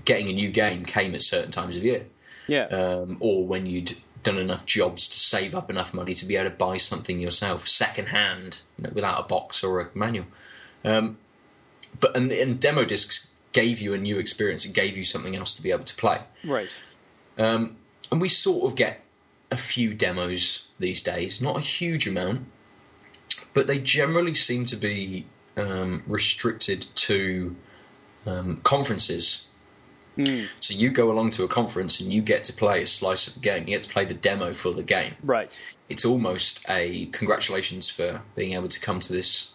getting 0.06 0.30
a 0.30 0.34
new 0.34 0.50
game 0.50 0.86
came 0.86 1.16
at 1.16 1.22
certain 1.22 1.52
times 1.52 1.76
of 1.76 1.84
year 1.84 2.06
yeah 2.48 2.66
um, 2.66 3.18
or 3.20 3.46
when 3.46 3.66
you'd 3.66 3.96
done 4.24 4.38
enough 4.38 4.66
jobs 4.66 5.08
to 5.08 5.20
save 5.20 5.56
up 5.56 5.70
enough 5.70 5.94
money 5.94 6.14
to 6.14 6.26
be 6.26 6.36
able 6.36 6.50
to 6.50 6.56
buy 6.56 6.78
something 6.78 7.20
yourself 7.20 7.68
secondhand, 7.68 8.60
you 8.78 8.84
know, 8.84 8.92
without 8.94 9.20
a 9.20 9.28
box 9.28 9.64
or 9.64 9.80
a 9.80 9.90
manual. 9.94 10.26
Um, 10.84 11.18
but 12.00 12.16
and, 12.16 12.32
and 12.32 12.60
demo 12.60 12.86
discs 12.86 13.32
gave 13.52 13.80
you 13.80 13.94
a 13.94 13.98
new 13.98 14.20
experience. 14.20 14.66
It 14.66 14.74
gave 14.74 14.98
you 14.98 15.04
something 15.04 15.36
else 15.36 15.56
to 15.56 15.62
be 15.62 15.72
able 15.72 15.86
to 15.86 15.96
play. 15.96 16.22
right. 16.44 16.70
Um, 17.38 17.78
and 18.12 18.20
we 18.20 18.28
sort 18.28 18.70
of 18.70 18.76
get 18.76 19.02
a 19.50 19.58
few 19.58 19.94
demos 19.94 20.68
these 20.80 21.02
days, 21.02 21.40
not 21.42 21.58
a 21.58 21.62
huge 21.62 22.08
amount, 22.08 22.46
but 23.54 23.68
they 23.68 23.80
generally 23.80 24.36
seem 24.36 24.66
to 24.66 24.76
be 24.76 25.28
um, 25.56 26.04
restricted 26.06 26.86
to 26.96 27.56
um, 28.26 28.58
conferences. 30.26 30.50
So 30.60 30.74
you 30.74 30.90
go 30.90 31.12
along 31.12 31.32
to 31.32 31.44
a 31.44 31.48
conference 31.48 32.00
and 32.00 32.12
you 32.12 32.22
get 32.22 32.44
to 32.46 32.54
play 32.54 32.82
a 32.84 32.88
slice 32.88 33.28
of 33.28 33.36
the 33.36 33.40
game. 33.40 33.62
You 33.68 33.76
get 33.76 33.84
to 33.84 33.90
play 33.90 34.06
the 34.06 34.14
demo 34.14 34.54
for 34.54 34.72
the 34.72 34.84
game. 34.84 35.16
Right. 35.24 35.58
It's 35.90 36.06
almost 36.06 36.64
a 36.70 37.08
congratulations 37.08 37.90
for 37.90 38.22
being 38.36 38.54
able 38.54 38.68
to 38.70 38.80
come 38.80 39.00
to 39.00 39.14
this 39.14 39.54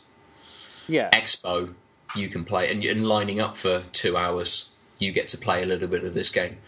Yeah. 0.88 1.10
expo. 1.12 1.74
You 2.16 2.28
can 2.28 2.44
play 2.44 2.70
and, 2.70 2.84
and 2.84 3.06
lining 3.06 3.40
up 3.40 3.56
for 3.56 3.84
two 3.92 4.16
hours. 4.16 4.70
You 4.98 5.12
get 5.12 5.28
to 5.28 5.38
play 5.38 5.62
a 5.62 5.66
little 5.66 5.88
bit 5.88 6.04
of 6.04 6.14
this 6.14 6.30
game. 6.30 6.58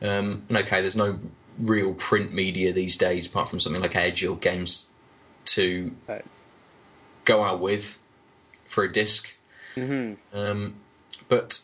Um, 0.00 0.44
and 0.48 0.58
okay, 0.58 0.80
there's 0.80 0.96
no 0.96 1.18
real 1.58 1.92
print 1.94 2.32
media 2.32 2.72
these 2.72 2.96
days 2.96 3.26
apart 3.26 3.48
from 3.48 3.60
something 3.60 3.82
like 3.82 3.94
Edge 3.94 4.24
or 4.24 4.36
games 4.36 4.90
to 5.46 5.92
Right. 6.08 6.24
go 7.24 7.42
out 7.44 7.60
with 7.60 7.98
for 8.66 8.84
a 8.84 8.92
disk. 8.92 9.34
hmm 9.74 10.14
Um, 10.32 10.76
but 11.28 11.60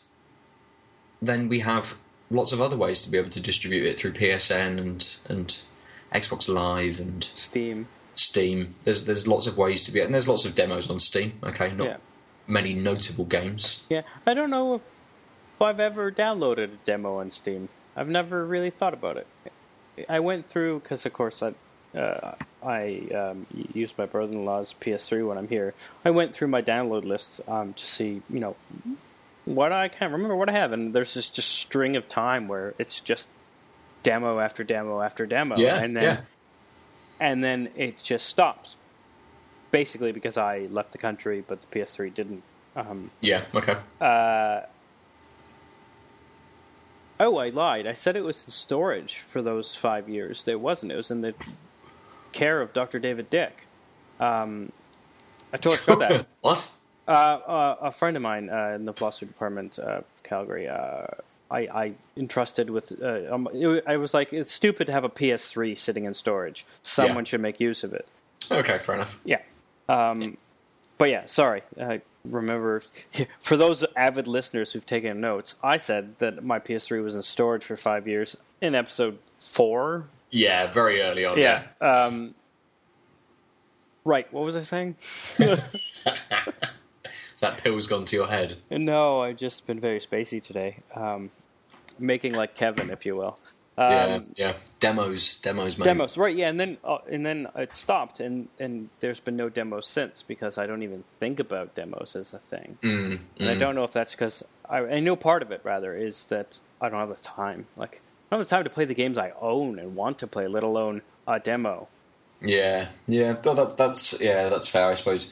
then 1.21 1.49
we 1.49 1.59
have 1.59 1.95
lots 2.31 2.51
of 2.51 2.61
other 2.61 2.77
ways 2.77 3.01
to 3.01 3.09
be 3.09 3.17
able 3.17 3.29
to 3.29 3.39
distribute 3.39 3.85
it 3.85 3.97
through 3.99 4.13
PSN 4.13 4.79
and 4.79 5.15
and 5.25 5.57
Xbox 6.13 6.47
Live 6.47 6.99
and 6.99 7.29
Steam. 7.33 7.87
Steam. 8.15 8.75
There's 8.83 9.05
there's 9.05 9.27
lots 9.27 9.47
of 9.47 9.57
ways 9.57 9.85
to 9.85 9.91
be, 9.91 10.01
and 10.01 10.13
there's 10.13 10.27
lots 10.27 10.45
of 10.45 10.55
demos 10.55 10.89
on 10.89 10.99
Steam. 10.99 11.33
Okay, 11.43 11.71
not 11.71 11.85
Yeah. 11.85 11.97
many 12.47 12.73
notable 12.73 13.25
games. 13.25 13.81
Yeah, 13.89 14.01
I 14.25 14.33
don't 14.33 14.49
know 14.49 14.75
if 14.75 14.81
I've 15.61 15.79
ever 15.79 16.11
downloaded 16.11 16.73
a 16.73 16.77
demo 16.85 17.19
on 17.19 17.31
Steam. 17.31 17.69
I've 17.95 18.07
never 18.09 18.45
really 18.45 18.69
thought 18.69 18.93
about 18.93 19.17
it. 19.17 19.27
I 20.07 20.19
went 20.21 20.49
through 20.49 20.79
because, 20.79 21.05
of 21.05 21.13
course, 21.13 21.43
I 21.43 21.53
uh, 21.97 22.35
I 22.63 23.07
um, 23.13 23.45
use 23.73 23.93
my 23.97 24.05
brother-in-law's 24.05 24.75
PS3 24.79 25.27
when 25.27 25.37
I'm 25.37 25.47
here. 25.47 25.73
I 26.05 26.11
went 26.11 26.33
through 26.35 26.47
my 26.49 26.61
download 26.61 27.03
list 27.03 27.41
um, 27.47 27.73
to 27.73 27.85
see, 27.85 28.21
you 28.29 28.39
know, 28.39 28.55
what 29.55 29.71
I 29.71 29.87
can't 29.87 30.11
remember 30.11 30.35
what 30.35 30.49
I 30.49 30.53
have, 30.53 30.71
and 30.71 30.93
there's 30.93 31.13
this 31.13 31.29
just 31.29 31.49
string 31.49 31.95
of 31.95 32.07
time 32.07 32.47
where 32.47 32.73
it's 32.77 32.99
just 33.01 33.27
demo 34.03 34.39
after 34.39 34.63
demo 34.63 35.01
after 35.01 35.25
demo, 35.25 35.57
Yeah, 35.57 35.75
and 35.81 35.95
then 35.95 36.03
yeah. 36.03 36.21
and 37.19 37.43
then 37.43 37.69
it 37.75 38.01
just 38.01 38.27
stops. 38.27 38.77
Basically, 39.71 40.11
because 40.11 40.35
I 40.37 40.67
left 40.71 40.91
the 40.93 40.97
country, 40.97 41.43
but 41.47 41.61
the 41.61 41.67
PS3 41.67 42.13
didn't. 42.13 42.41
Um, 42.75 43.11
Yeah. 43.21 43.43
Okay. 43.53 43.75
uh, 44.01 44.61
oh, 47.19 47.37
I 47.37 47.49
lied. 47.49 47.85
I 47.85 47.93
said 47.93 48.15
it 48.15 48.23
was 48.23 48.43
in 48.45 48.51
storage 48.51 49.17
for 49.29 49.41
those 49.41 49.75
five 49.75 50.09
years. 50.09 50.43
It 50.47 50.59
wasn't. 50.59 50.91
It 50.91 50.95
was 50.95 51.11
in 51.11 51.21
the 51.21 51.33
care 52.31 52.61
of 52.61 52.73
Dr. 52.73 52.97
David 52.99 53.29
Dick. 53.29 53.65
Um, 54.19 54.71
I 55.53 55.57
totally 55.57 55.77
forgot 55.77 55.99
that. 56.09 56.27
what? 56.41 56.69
Uh, 57.09 57.11
uh, 57.11 57.75
a 57.81 57.91
friend 57.91 58.15
of 58.15 58.21
mine 58.23 58.49
uh, 58.49 58.73
in 58.75 58.85
the 58.85 58.93
philosophy 58.93 59.25
department 59.25 59.79
of 59.79 60.05
Calgary, 60.23 60.67
uh, 60.67 61.07
I, 61.49 61.59
I 61.61 61.93
entrusted 62.15 62.69
with. 62.69 63.01
Uh, 63.01 63.33
um, 63.33 63.49
it, 63.51 63.83
I 63.87 63.97
was 63.97 64.13
like, 64.13 64.31
it's 64.31 64.51
stupid 64.51 64.85
to 64.87 64.93
have 64.93 65.03
a 65.03 65.09
PS3 65.09 65.77
sitting 65.77 66.05
in 66.05 66.13
storage. 66.13 66.65
Someone 66.83 67.25
Yeah. 67.25 67.29
should 67.29 67.41
make 67.41 67.59
use 67.59 67.83
of 67.83 67.93
it. 67.93 68.07
Okay, 68.51 68.77
fair 68.77 68.95
enough. 68.95 69.19
Yeah. 69.25 69.41
Um, 69.89 70.37
but 70.99 71.09
yeah, 71.09 71.25
sorry. 71.25 71.63
I 71.81 72.01
remember, 72.23 72.83
for 73.41 73.57
those 73.57 73.83
avid 73.95 74.27
listeners 74.27 74.71
who've 74.73 74.85
taken 74.85 75.19
notes, 75.19 75.55
I 75.63 75.77
said 75.77 76.15
that 76.19 76.43
my 76.43 76.59
PS3 76.59 77.03
was 77.03 77.15
in 77.15 77.23
storage 77.23 77.63
for 77.65 77.75
five 77.75 78.07
years 78.07 78.37
in 78.61 78.75
episode 78.75 79.17
four. 79.39 80.05
Yeah, 80.29 80.71
very 80.71 81.01
early 81.01 81.25
on. 81.25 81.39
Yeah. 81.39 81.63
Um, 81.81 82.35
right. 84.05 84.31
What 84.31 84.43
was 84.45 84.55
I 84.55 84.61
saying? 84.61 84.95
That 87.41 87.57
pill's 87.57 87.87
gone 87.87 88.05
to 88.05 88.15
your 88.15 88.27
head. 88.27 88.57
no, 88.69 89.21
I've 89.21 89.37
just 89.37 89.65
been 89.67 89.79
very 89.79 89.99
spacey 89.99 90.43
today. 90.43 90.77
Um, 90.95 91.31
making 91.97 92.33
like 92.33 92.55
Kevin, 92.55 92.89
if 92.89 93.05
you 93.05 93.15
will. 93.15 93.37
yeah, 93.77 94.15
Um, 94.15 94.25
yeah. 94.35 94.53
Demos, 94.79 95.35
demos, 95.41 95.77
mate. 95.77 95.85
demos 95.85 96.17
right 96.17 96.35
yeah 96.35 96.49
and 96.49 96.59
then 96.59 96.77
uh, 96.83 96.97
and 97.09 97.25
then 97.25 97.47
it 97.55 97.73
stopped 97.73 98.19
and 98.19 98.47
and 98.59 98.89
there's 98.99 99.19
been 99.21 99.35
no 99.37 99.47
demos 99.49 99.87
since 99.87 100.21
because 100.23 100.57
i 100.57 100.65
don't 100.67 100.83
even 100.83 101.03
think 101.19 101.39
about 101.39 101.75
demos 101.75 102.15
as 102.15 102.33
a 102.33 102.39
thing 102.39 102.77
Mm, 102.81 103.19
and 103.39 103.49
i 103.49 103.55
mm. 103.55 103.59
don't 103.59 103.75
know 103.75 103.83
if 103.85 103.91
that's 103.93 104.11
because 104.11 104.43
I, 104.69 104.79
I 104.79 104.99
know 104.99 105.15
part 105.15 105.41
of 105.41 105.51
it 105.51 105.61
rather 105.63 105.95
is 105.95 106.25
that 106.29 106.59
i 106.81 106.87
don't 106.89 106.99
have 106.99 107.09
the 107.09 107.15
time 107.23 107.67
like 107.77 108.01
i 108.31 108.35
don't 108.35 108.39
have 108.41 108.47
the 108.49 108.55
time 108.55 108.63
to 108.65 108.69
play 108.69 108.83
the 108.85 108.93
games 108.93 109.17
i 109.17 109.31
own 109.41 109.79
and 109.79 109.95
want 109.95 110.17
to 110.19 110.27
play 110.27 110.47
let 110.47 110.63
alone 110.63 111.01
a 111.27 111.39
demo 111.39 111.87
Yeah, 112.41 112.87
yeah. 113.07 113.33
But 113.33 113.53
that, 113.55 113.77
that's 113.77 114.19
yeah, 114.21 114.47
that's 114.49 114.67
fair, 114.67 114.87
I 114.89 114.95
suppose. 114.95 115.29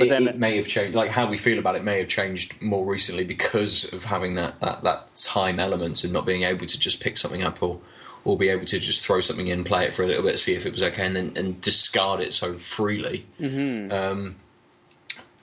But 0.00 0.06
it, 0.06 0.10
then- 0.10 0.28
it 0.28 0.38
may 0.38 0.56
have 0.56 0.66
changed. 0.66 0.96
Like 0.96 1.10
how 1.10 1.28
we 1.28 1.36
feel 1.36 1.58
about 1.58 1.76
it 1.76 1.84
may 1.84 1.98
have 1.98 2.08
changed 2.08 2.60
more 2.62 2.90
recently 2.90 3.24
because 3.24 3.92
of 3.92 4.04
having 4.04 4.34
that, 4.36 4.58
that, 4.60 4.82
that 4.82 5.14
time 5.14 5.60
element 5.60 6.04
and 6.04 6.12
not 6.12 6.24
being 6.24 6.42
able 6.42 6.66
to 6.66 6.78
just 6.78 7.00
pick 7.00 7.18
something 7.18 7.44
up 7.44 7.62
or 7.62 7.80
or 8.24 8.36
be 8.36 8.48
able 8.48 8.66
to 8.66 8.78
just 8.78 9.00
throw 9.00 9.20
something 9.20 9.46
in, 9.46 9.64
play 9.64 9.84
it 9.86 9.94
for 9.94 10.02
a 10.02 10.06
little 10.06 10.22
bit, 10.22 10.38
see 10.38 10.54
if 10.54 10.66
it 10.66 10.72
was 10.72 10.82
okay, 10.82 11.06
and 11.06 11.16
then 11.16 11.32
and 11.36 11.60
discard 11.60 12.20
it 12.20 12.34
so 12.34 12.54
freely. 12.54 13.26
Mm-hmm. 13.38 13.92
Um, 13.92 14.36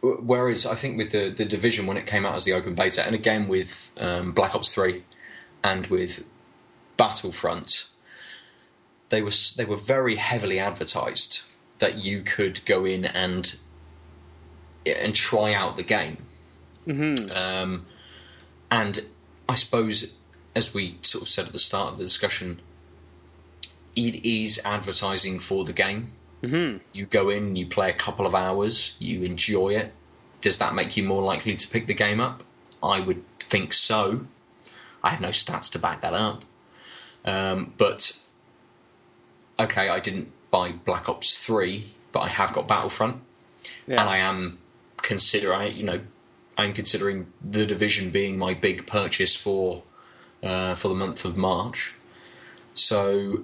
whereas 0.01 0.65
I 0.65 0.75
think 0.75 0.97
with 0.97 1.11
the 1.11 1.29
the 1.29 1.45
division 1.45 1.87
when 1.87 1.97
it 1.97 2.05
came 2.05 2.25
out 2.25 2.35
as 2.35 2.45
the 2.45 2.53
open 2.53 2.75
beta, 2.75 3.05
and 3.05 3.15
again 3.15 3.47
with 3.47 3.91
um, 3.97 4.31
Black 4.31 4.55
Ops 4.55 4.73
Three 4.73 5.03
and 5.63 5.87
with 5.87 6.23
Battlefront, 6.97 7.87
they 9.09 9.21
were 9.21 9.31
they 9.55 9.65
were 9.65 9.77
very 9.77 10.15
heavily 10.15 10.59
advertised 10.59 11.41
that 11.79 11.95
you 11.95 12.21
could 12.21 12.65
go 12.65 12.85
in 12.85 13.05
and 13.05 13.55
and 14.95 15.13
try 15.13 15.53
out 15.53 15.77
the 15.77 15.83
game. 15.83 16.17
Mm-hmm. 16.87 17.31
Um, 17.31 17.85
and 18.71 19.05
I 19.47 19.55
suppose, 19.55 20.13
as 20.55 20.73
we 20.73 20.97
sort 21.01 21.23
of 21.23 21.29
said 21.29 21.47
at 21.47 21.51
the 21.51 21.59
start 21.59 21.93
of 21.93 21.97
the 21.97 22.03
discussion, 22.03 22.61
it 23.95 24.25
is 24.25 24.61
advertising 24.63 25.39
for 25.39 25.65
the 25.65 25.73
game. 25.73 26.11
Mm-hmm. 26.43 26.77
You 26.93 27.05
go 27.05 27.29
in, 27.29 27.55
you 27.55 27.65
play 27.65 27.89
a 27.89 27.93
couple 27.93 28.25
of 28.25 28.35
hours, 28.35 28.95
you 28.99 29.23
enjoy 29.23 29.69
it. 29.69 29.93
Does 30.41 30.59
that 30.59 30.75
make 30.75 30.95
you 30.95 31.03
more 31.03 31.23
likely 31.23 31.55
to 31.55 31.67
pick 31.67 31.87
the 31.87 31.93
game 31.93 32.19
up? 32.19 32.43
I 32.81 32.99
would 32.99 33.23
think 33.39 33.73
so. 33.73 34.27
I 35.03 35.09
have 35.09 35.21
no 35.21 35.29
stats 35.29 35.71
to 35.71 35.79
back 35.79 36.01
that 36.01 36.13
up. 36.13 36.43
Um, 37.25 37.73
but 37.77 38.19
okay, 39.59 39.89
I 39.89 39.99
didn't 39.99 40.31
buy 40.51 40.71
Black 40.71 41.09
Ops 41.09 41.37
Three, 41.37 41.93
but 42.11 42.21
I 42.21 42.27
have 42.29 42.53
got 42.53 42.67
Battlefront, 42.67 43.21
yeah. 43.87 44.01
and 44.01 44.09
I 44.09 44.17
am 44.17 44.59
considering, 44.97 45.75
you 45.75 45.83
know, 45.83 46.01
I'm 46.57 46.73
considering 46.73 47.31
the 47.43 47.65
division 47.65 48.09
being 48.09 48.37
my 48.37 48.53
big 48.53 48.87
purchase 48.87 49.35
for 49.35 49.83
uh, 50.43 50.75
for 50.75 50.87
the 50.89 50.95
month 50.95 51.25
of 51.25 51.35
March. 51.37 51.93
So 52.73 53.43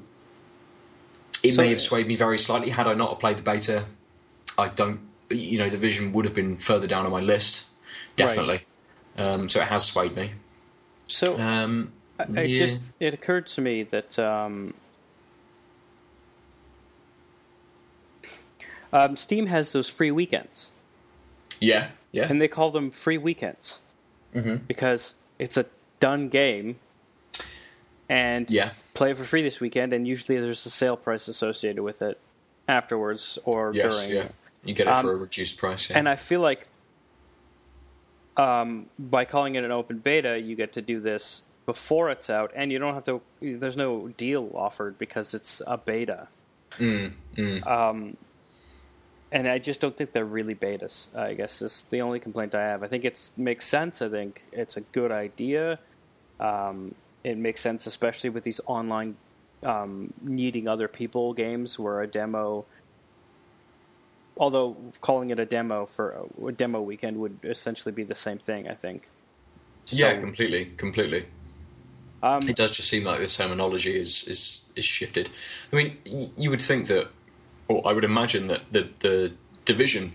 it 1.42 1.56
So- 1.56 1.62
may 1.62 1.70
have 1.70 1.82
swayed 1.82 2.08
me 2.08 2.16
very 2.16 2.38
slightly 2.38 2.70
had 2.70 2.88
I 2.88 2.94
not 2.94 3.20
played 3.20 3.38
the 3.38 3.42
beta. 3.42 3.86
I 4.58 4.68
don't, 4.70 5.00
you 5.30 5.58
know, 5.58 5.66
the 5.66 5.72
division 5.72 6.12
would 6.14 6.26
have 6.26 6.36
been 6.36 6.56
further 6.56 6.86
down 6.88 7.06
on 7.06 7.12
my 7.12 7.20
list, 7.22 7.66
definitely. 8.16 8.62
Um, 9.18 9.50
so 9.50 9.62
it 9.62 9.68
has 9.68 9.86
swayed 9.86 10.16
me. 10.16 10.32
so 11.08 11.40
Um, 11.40 11.92
I- 12.20 12.24
it 12.44 12.50
yeah. 12.50 12.66
just 12.68 12.80
it 13.00 13.14
occurred 13.14 13.48
to 13.48 13.62
me 13.62 13.84
that 13.84 14.18
um, 14.20 14.74
um, 18.92 19.16
steam 19.18 19.48
has 19.48 19.72
those 19.72 19.90
free 19.90 20.12
weekends 20.12 20.68
yeah, 21.60 21.90
yeah, 22.12 22.28
and 22.30 22.42
they 22.42 22.48
call 22.48 22.72
them 22.72 22.92
free 22.92 23.18
weekends 23.18 23.80
hmm 24.34 24.56
because 24.68 25.14
it's 25.40 25.58
a 25.58 25.66
done 26.00 26.28
game 26.30 26.78
and 28.10 28.50
yeah, 28.50 28.72
play 28.94 29.12
it 29.12 29.18
for 29.18 29.24
free 29.24 29.42
this 29.44 29.60
weekend 29.60 29.94
and 29.94 30.08
usually 30.08 30.40
there's 30.40 30.66
a 30.66 30.70
sale 30.70 30.98
price 30.98 31.28
associated 31.28 31.82
with 31.82 32.02
it 32.02 32.20
afterwards 32.68 33.38
or 33.46 33.72
yes, 33.74 34.06
during 34.06 34.18
yeah. 34.18 34.28
You 34.66 34.74
get 34.74 34.88
it 34.88 34.92
Um, 34.94 35.06
for 35.06 35.12
a 35.14 35.16
reduced 35.18 35.58
price. 35.58 35.90
Yeah. 35.90 35.98
and 36.00 36.08
i 36.10 36.16
feel 36.16 36.40
like 36.42 36.68
um, 38.38 38.88
by 38.98 39.26
calling 39.26 39.56
it 39.56 39.64
an 39.64 39.72
open 39.72 40.00
beta 40.00 40.40
you 40.40 40.56
get 40.56 40.74
to 40.74 40.82
do 40.82 41.00
this 41.00 41.44
before 41.66 42.10
it's 42.10 42.30
out 42.30 42.52
and 42.56 42.72
you 42.72 42.80
don't 42.80 42.94
have 42.96 43.04
to 43.06 43.22
there's 43.42 43.78
no 43.78 44.08
deal 44.18 44.50
offered 44.56 44.98
because 44.98 45.34
it's 45.34 45.62
a 45.68 45.78
beta 45.78 46.28
mm, 46.78 47.12
mm. 47.38 47.68
um, 47.68 48.18
and 49.34 49.48
I 49.50 49.58
just 49.58 49.82
don't 49.82 49.98
think 49.98 50.14
they're 50.14 50.24
really 50.40 50.56
betas. 50.56 51.14
I 51.16 51.34
guess 51.34 51.62
is 51.62 51.86
the 51.90 52.02
only 52.02 52.20
complaint 52.20 52.54
I 52.56 52.62
have. 52.62 52.84
I 52.84 52.88
think 52.88 53.04
it 53.04 53.20
makes 53.36 53.68
sense. 53.68 54.02
I 54.02 54.08
think 54.08 54.44
it's 54.54 54.78
a 54.78 54.82
good 54.82 55.12
idea. 55.12 55.80
Um, 56.40 56.96
it 57.24 57.38
makes 57.38 57.60
sense, 57.62 57.88
especially 57.88 58.30
with 58.30 58.44
these 58.44 58.62
online 58.68 59.16
um, 59.64 60.14
needing 60.22 60.68
other 60.68 60.88
people 60.88 61.34
games, 61.34 61.80
where 61.80 62.02
a 62.02 62.08
demo, 62.08 62.66
although 64.38 64.76
calling 65.02 65.32
it 65.32 65.40
a 65.40 65.46
demo 65.46 65.88
for 65.88 66.28
a, 66.48 66.52
demo 66.52 66.82
weekend 66.82 67.18
would 67.18 67.38
essentially 67.44 67.92
be 67.92 68.04
the 68.04 68.16
same 68.16 68.38
thing. 68.38 68.68
I 68.68 68.76
think. 68.76 69.08
yeah, 69.90 70.16
completely, 70.18 70.72
completely. 70.78 71.26
Um, 72.22 72.42
It 72.48 72.56
does 72.56 72.72
just 72.72 72.88
seem 72.88 73.04
like 73.04 73.20
the 73.20 73.28
terminology 73.28 74.00
is 74.00 74.24
is 74.28 74.66
is 74.76 74.86
shifted. 74.86 75.30
I 75.72 75.76
mean, 75.76 75.98
y- 76.06 76.32
you 76.38 76.50
would 76.50 76.62
think 76.62 76.88
that, 76.88 77.08
or 77.78 77.88
I 77.88 77.94
would 77.94 78.04
imagine 78.04 78.48
that 78.48 78.72
the 78.72 78.90
the 79.00 79.34
division 79.66 80.14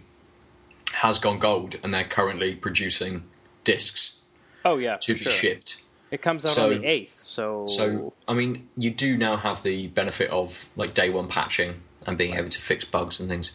has 0.95 1.19
gone 1.19 1.39
gold, 1.39 1.77
and 1.83 1.93
they're 1.93 2.05
currently 2.05 2.55
producing 2.55 3.25
discs 3.65 4.17
oh 4.65 4.79
yeah, 4.79 4.97
to 4.97 5.13
be 5.15 5.21
sure. 5.21 5.33
shipped. 5.33 5.81
It 6.11 6.23
comes 6.23 6.45
out 6.45 6.51
So- 6.53 6.73
on 6.73 6.79
the 6.81 6.87
eighth, 6.87 7.23
so 7.25 7.67
So, 7.67 8.15
I 8.27 8.33
mean, 8.35 8.69
you 8.77 8.91
do 8.91 9.17
now 9.19 9.37
have 9.37 9.63
the 9.63 9.89
benefit 9.89 10.31
of 10.31 10.67
like 10.77 10.95
day 10.95 11.11
one 11.11 11.29
patching 11.29 11.83
and 12.07 12.17
being 12.17 12.35
able 12.35 12.49
to 12.49 12.61
fix 12.61 12.85
bugs 12.85 13.21
and 13.21 13.29
things 13.29 13.53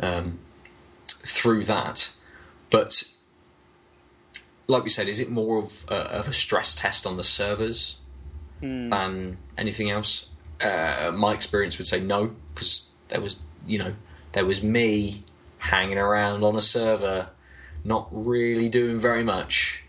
um, 0.00 0.38
through 1.24 1.64
that. 1.64 2.10
But, 2.70 3.04
like 4.66 4.82
we 4.84 4.90
said, 4.90 5.08
is 5.08 5.20
it 5.20 5.30
more 5.30 5.58
of 5.58 5.84
a, 5.88 5.94
of 5.94 6.28
a 6.28 6.32
stress 6.32 6.74
test 6.74 7.06
on 7.06 7.16
the 7.16 7.24
servers 7.24 7.98
Hmm. 8.60 8.88
than 8.90 9.38
anything 9.58 9.90
else? 9.90 10.26
Uh, 10.60 11.10
my 11.14 11.32
experience 11.32 11.76
would 11.78 11.86
say 11.86 12.00
no, 12.00 12.36
because 12.54 12.88
there 13.14 13.22
was, 13.22 13.38
you 13.64 13.78
know, 13.78 13.94
there 14.32 14.44
was 14.44 14.60
me 14.60 15.22
hanging 15.58 15.98
around 15.98 16.42
on 16.42 16.56
a 16.56 16.60
server, 16.60 17.28
not 17.84 18.08
really 18.10 18.68
doing 18.68 18.98
very 18.98 19.22
much. 19.22 19.84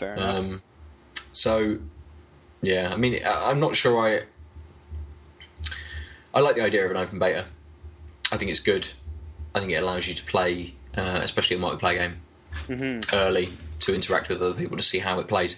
fair 0.00 0.14
enough. 0.14 0.34
Um, 0.44 0.62
so 1.32 1.78
Yeah, 2.62 2.90
I 2.92 2.96
mean, 2.96 3.24
I- 3.24 3.50
I'm 3.50 3.60
not 3.60 3.76
sure 3.76 3.96
I. 4.08 4.24
I 6.34 6.40
like 6.40 6.56
the 6.56 6.62
idea 6.62 6.84
of 6.84 6.90
an 6.90 6.96
open 6.96 7.18
beta. 7.20 7.44
I 8.32 8.36
think 8.38 8.50
it's 8.50 8.58
good. 8.60 8.88
I 9.54 9.60
think 9.60 9.70
it 9.70 9.76
allows 9.76 10.08
you 10.08 10.14
to 10.14 10.24
play, 10.24 10.74
uh, 10.96 11.20
especially 11.22 11.56
a 11.56 11.60
multiplayer 11.60 11.98
game, 11.98 12.16
Mm-hmm. 12.66 13.14
early 13.14 13.52
to 13.80 13.94
interact 13.94 14.28
with 14.30 14.40
other 14.42 14.54
people 14.54 14.76
to 14.78 14.82
see 14.82 14.98
how 15.00 15.20
it 15.20 15.28
plays. 15.28 15.56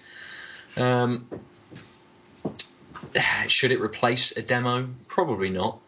Um, 0.77 1.29
should 3.47 3.71
it 3.73 3.81
replace 3.81 4.37
a 4.37 4.43
demo? 4.43 4.89
Probably 5.09 5.49
not. 5.49 5.79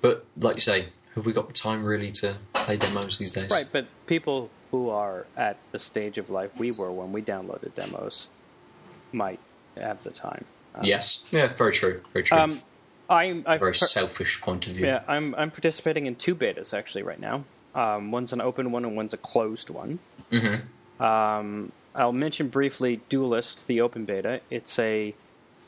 But 0.00 0.24
like 0.38 0.56
you 0.56 0.60
say, 0.60 0.86
have 1.14 1.26
we 1.26 1.32
got 1.32 1.48
the 1.48 1.54
time 1.54 1.84
really 1.84 2.10
to 2.12 2.36
play 2.52 2.76
demos 2.76 3.18
these 3.18 3.32
days? 3.32 3.50
Right, 3.50 3.66
but 3.70 3.86
people 4.06 4.50
who 4.70 4.90
are 4.90 5.26
at 5.36 5.56
the 5.72 5.78
stage 5.78 6.18
of 6.18 6.28
life 6.30 6.50
we 6.58 6.70
were 6.70 6.92
when 6.92 7.10
we 7.12 7.22
downloaded 7.22 7.74
demos 7.74 8.28
might 9.12 9.40
have 9.76 10.02
the 10.04 10.10
time. 10.10 10.44
Um, 10.74 10.82
Yes. 10.84 11.24
Yeah. 11.30 11.48
Very 11.48 11.72
true. 11.72 12.02
Very 12.12 12.22
true. 12.24 12.38
Um, 12.38 12.60
I'm 13.10 13.42
I've 13.46 13.58
very 13.58 13.72
per- 13.72 13.86
selfish 13.86 14.40
point 14.40 14.66
of 14.66 14.74
view. 14.74 14.86
yeah, 14.86 15.02
I'm 15.08 15.34
I'm 15.34 15.50
participating 15.50 16.04
in 16.06 16.14
two 16.16 16.34
betas 16.34 16.74
actually 16.74 17.02
right 17.02 17.18
now. 17.20 17.44
Um, 17.74 18.10
one's 18.10 18.32
an 18.32 18.40
open 18.40 18.70
one 18.70 18.84
and 18.84 18.94
one's 18.96 19.14
a 19.14 19.16
closed 19.16 19.70
one. 19.70 19.98
hmm 20.30 21.02
Um, 21.02 21.72
I'll 21.94 22.12
mention 22.12 22.48
briefly 22.48 23.00
Duelyst, 23.08 23.64
the 23.66 23.80
open 23.80 24.04
beta. 24.04 24.40
It's 24.50 24.78
a, 24.78 25.14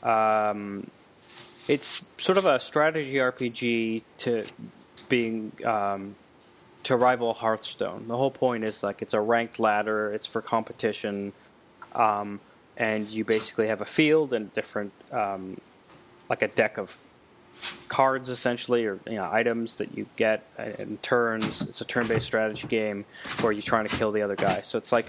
um, 0.03 0.89
it's 1.67 2.11
sort 2.17 2.37
of 2.37 2.45
a 2.45 2.59
strategy 2.59 3.13
RPG 3.13 4.03
to 4.19 4.45
being 5.09 5.51
um, 5.65 6.15
to 6.83 6.95
rival 6.95 7.33
Hearthstone. 7.33 8.07
The 8.07 8.17
whole 8.17 8.31
point 8.31 8.63
is 8.63 8.83
like 8.83 9.01
it's 9.01 9.13
a 9.13 9.21
ranked 9.21 9.59
ladder. 9.59 10.13
It's 10.13 10.25
for 10.25 10.41
competition, 10.41 11.33
um, 11.93 12.39
and 12.77 13.07
you 13.09 13.25
basically 13.25 13.67
have 13.67 13.81
a 13.81 13.85
field 13.85 14.33
and 14.33 14.53
different, 14.53 14.91
um, 15.11 15.59
like 16.29 16.41
a 16.41 16.47
deck 16.47 16.77
of 16.77 16.95
cards 17.89 18.29
essentially 18.29 18.85
or 18.85 18.99
you 19.05 19.15
know 19.15 19.29
items 19.31 19.75
that 19.75 19.95
you 19.95 20.05
get 20.15 20.43
in 20.79 20.97
turns 20.97 21.61
it's 21.61 21.81
a 21.81 21.85
turn-based 21.85 22.25
strategy 22.25 22.67
game 22.67 23.05
where 23.41 23.51
you're 23.51 23.61
trying 23.61 23.87
to 23.87 23.95
kill 23.97 24.11
the 24.11 24.21
other 24.21 24.35
guy 24.35 24.61
so 24.61 24.79
it's 24.79 24.91
like 24.91 25.05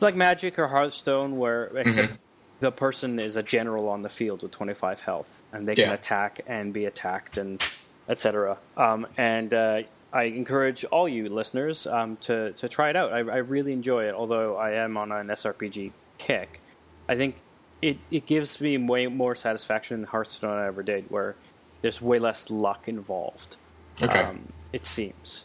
like 0.00 0.14
magic 0.14 0.58
or 0.58 0.68
hearthstone 0.68 1.36
where 1.36 1.64
except 1.76 2.12
the 2.60 2.70
person 2.70 3.18
is 3.18 3.34
a 3.36 3.42
general 3.42 3.88
on 3.88 4.02
the 4.02 4.08
field 4.08 4.42
with 4.42 4.52
25 4.52 5.00
health 5.00 5.39
and 5.52 5.66
they 5.66 5.74
can 5.74 5.92
attack 5.92 6.40
and 6.46 6.72
be 6.72 6.84
attacked 6.86 7.36
and 7.38 7.60
etc 8.08 8.58
um, 8.76 9.06
and 9.16 9.54
uh, 9.54 9.80
i 10.12 10.24
encourage 10.24 10.84
all 10.86 11.08
you 11.08 11.28
listeners 11.28 11.86
um, 11.86 12.16
to, 12.18 12.52
to 12.54 12.68
try 12.68 12.90
it 12.90 12.96
out 12.96 13.12
I, 13.12 13.18
I 13.18 13.36
really 13.38 13.72
enjoy 13.72 14.04
it 14.08 14.14
although 14.14 14.56
i 14.56 14.72
am 14.72 14.96
on 14.96 15.12
an 15.12 15.28
srpg 15.28 15.92
kick 16.18 16.60
i 17.08 17.16
think 17.16 17.36
it, 17.82 17.98
it 18.10 18.26
gives 18.26 18.60
me 18.60 18.76
way 18.78 19.06
more 19.06 19.34
satisfaction 19.34 20.00
than 20.00 20.06
hearthstone 20.08 20.58
i 20.58 20.66
ever 20.66 20.82
did 20.82 21.06
where 21.08 21.36
there's 21.82 22.00
way 22.02 22.18
less 22.18 22.50
luck 22.50 22.88
involved 22.88 23.56
Okay. 24.02 24.20
um, 24.20 24.48
it 24.72 24.86
seems. 24.86 25.44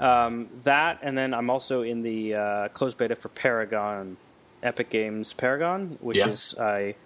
Um, 0.00 0.48
that, 0.64 0.98
and 1.02 1.16
then 1.16 1.32
I'm 1.32 1.48
also 1.50 1.82
in 1.82 2.02
the 2.02 2.34
uh, 2.34 2.68
closed 2.70 2.96
beta 2.98 3.14
for 3.14 3.28
Paragon, 3.28 4.16
Epic 4.62 4.90
Games 4.90 5.32
Paragon, 5.32 5.96
which 6.00 6.16
Yeah. 6.18 6.28
is 6.28 6.54
a 6.58 6.96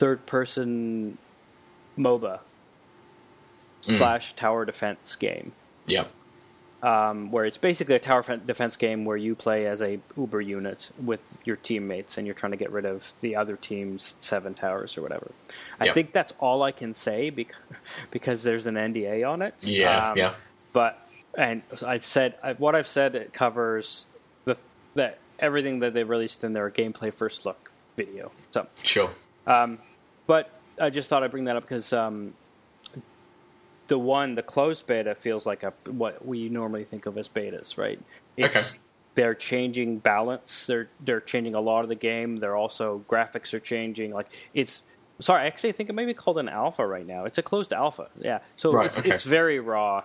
third 0.00 0.26
person 0.26 1.18
MOBA 1.98 2.40
Mm. 3.84 3.98
slash 3.98 4.32
tower 4.34 4.64
defense 4.64 5.16
game. 5.16 5.52
Yep. 5.86 6.08
Um, 6.84 7.30
where 7.32 7.44
it's 7.44 7.58
basically 7.58 7.96
a 7.96 7.98
tower 7.98 8.22
defense 8.46 8.76
game 8.76 9.04
where 9.04 9.16
you 9.16 9.34
play 9.34 9.66
as 9.66 9.82
a 9.82 9.98
Uber 10.16 10.40
unit 10.40 10.90
with 11.04 11.20
your 11.44 11.56
teammates 11.56 12.16
and 12.16 12.24
you're 12.26 12.34
trying 12.34 12.52
to 12.52 12.56
get 12.56 12.70
rid 12.70 12.84
of 12.84 13.12
the 13.20 13.34
other 13.34 13.56
team's 13.56 14.14
seven 14.20 14.54
towers 14.54 14.96
or 14.96 15.02
whatever. 15.02 15.32
I 15.80 15.86
Yep. 15.86 15.94
think 15.94 16.12
that's 16.12 16.32
all 16.38 16.62
I 16.62 16.70
can 16.70 16.94
say 16.94 17.30
because, 17.30 17.56
because 18.12 18.42
there's 18.44 18.66
an 18.66 18.76
NDA 18.76 19.24
on 19.28 19.42
it. 19.42 19.54
Yeah. 19.64 20.10
Um, 20.10 20.16
yeah. 20.18 20.34
but 20.72 21.04
and 21.36 21.62
I've 21.84 22.06
said 22.06 22.34
what 22.58 22.74
I've 22.76 22.86
said 22.86 23.14
it 23.16 23.32
covers 23.32 24.04
the 24.44 24.56
that 24.94 25.18
everything 25.40 25.80
that 25.80 25.92
they 25.94 26.04
released 26.04 26.44
in 26.44 26.52
their 26.52 26.70
gameplay 26.70 27.12
first 27.12 27.44
look 27.46 27.72
video. 27.96 28.30
So, 28.52 28.66
Sure. 28.84 29.10
um, 29.48 29.78
but 30.28 30.50
I 30.80 30.90
just 30.90 31.08
thought 31.08 31.22
I'd 31.22 31.30
bring 31.30 31.44
that 31.44 31.56
up 31.56 31.62
because 31.62 31.92
um, 31.92 32.32
the 33.88 33.98
one 33.98 34.34
the 34.34 34.42
closed 34.42 34.86
beta 34.86 35.14
feels 35.14 35.46
like 35.46 35.62
a 35.62 35.72
what 35.90 36.24
we 36.26 36.48
normally 36.48 36.84
think 36.84 37.06
of 37.06 37.18
as 37.18 37.28
betas, 37.28 37.76
right? 37.76 38.00
It's, 38.36 38.56
Okay. 38.56 38.78
They're 39.14 39.34
changing 39.34 39.98
balance. 39.98 40.64
They're 40.64 40.88
they're 41.04 41.20
changing 41.20 41.54
a 41.54 41.60
lot 41.60 41.82
of 41.82 41.90
the 41.90 41.94
game. 41.94 42.38
They're 42.38 42.56
also 42.56 43.04
graphics 43.10 43.52
are 43.52 43.60
changing. 43.60 44.10
Like 44.14 44.28
it's 44.54 44.80
sorry, 45.20 45.46
actually, 45.46 45.68
I 45.68 45.72
think 45.72 45.90
it 45.90 45.92
may 45.92 46.06
be 46.06 46.14
called 46.14 46.38
an 46.38 46.48
alpha 46.48 46.86
right 46.86 47.06
now. 47.06 47.26
It's 47.26 47.36
a 47.36 47.42
closed 47.42 47.74
alpha. 47.74 48.08
Yeah. 48.18 48.38
So 48.56 48.72
Right, 48.72 48.86
it's, 48.86 48.98
okay. 48.98 49.10
it's 49.12 49.22
very 49.24 49.60
raw. 49.60 50.00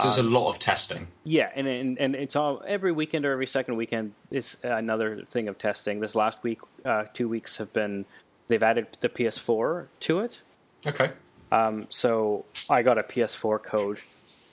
So 0.00 0.08
there's 0.08 0.18
Um, 0.18 0.26
a 0.26 0.30
lot 0.30 0.48
of 0.48 0.58
testing. 0.58 1.06
Yeah, 1.22 1.50
and, 1.54 1.68
and 1.68 1.98
and 2.00 2.16
it's 2.16 2.34
all 2.34 2.60
every 2.66 2.90
weekend 2.90 3.24
or 3.24 3.30
every 3.30 3.46
second 3.46 3.76
weekend 3.76 4.12
is 4.32 4.56
another 4.64 5.22
thing 5.30 5.46
of 5.46 5.56
testing. 5.56 6.00
This 6.00 6.16
last 6.16 6.42
week, 6.42 6.58
uh, 6.84 7.04
two 7.14 7.28
weeks 7.28 7.56
have 7.58 7.72
been 7.72 8.04
they've 8.48 8.62
added 8.62 8.86
the 9.00 9.08
PS4 9.08 9.86
to 10.00 10.20
it. 10.20 10.42
Okay. 10.86 11.10
Um, 11.52 11.86
so 11.90 12.44
I 12.68 12.82
got 12.82 12.98
a 12.98 13.02
PS4 13.02 13.62
code, 13.62 13.98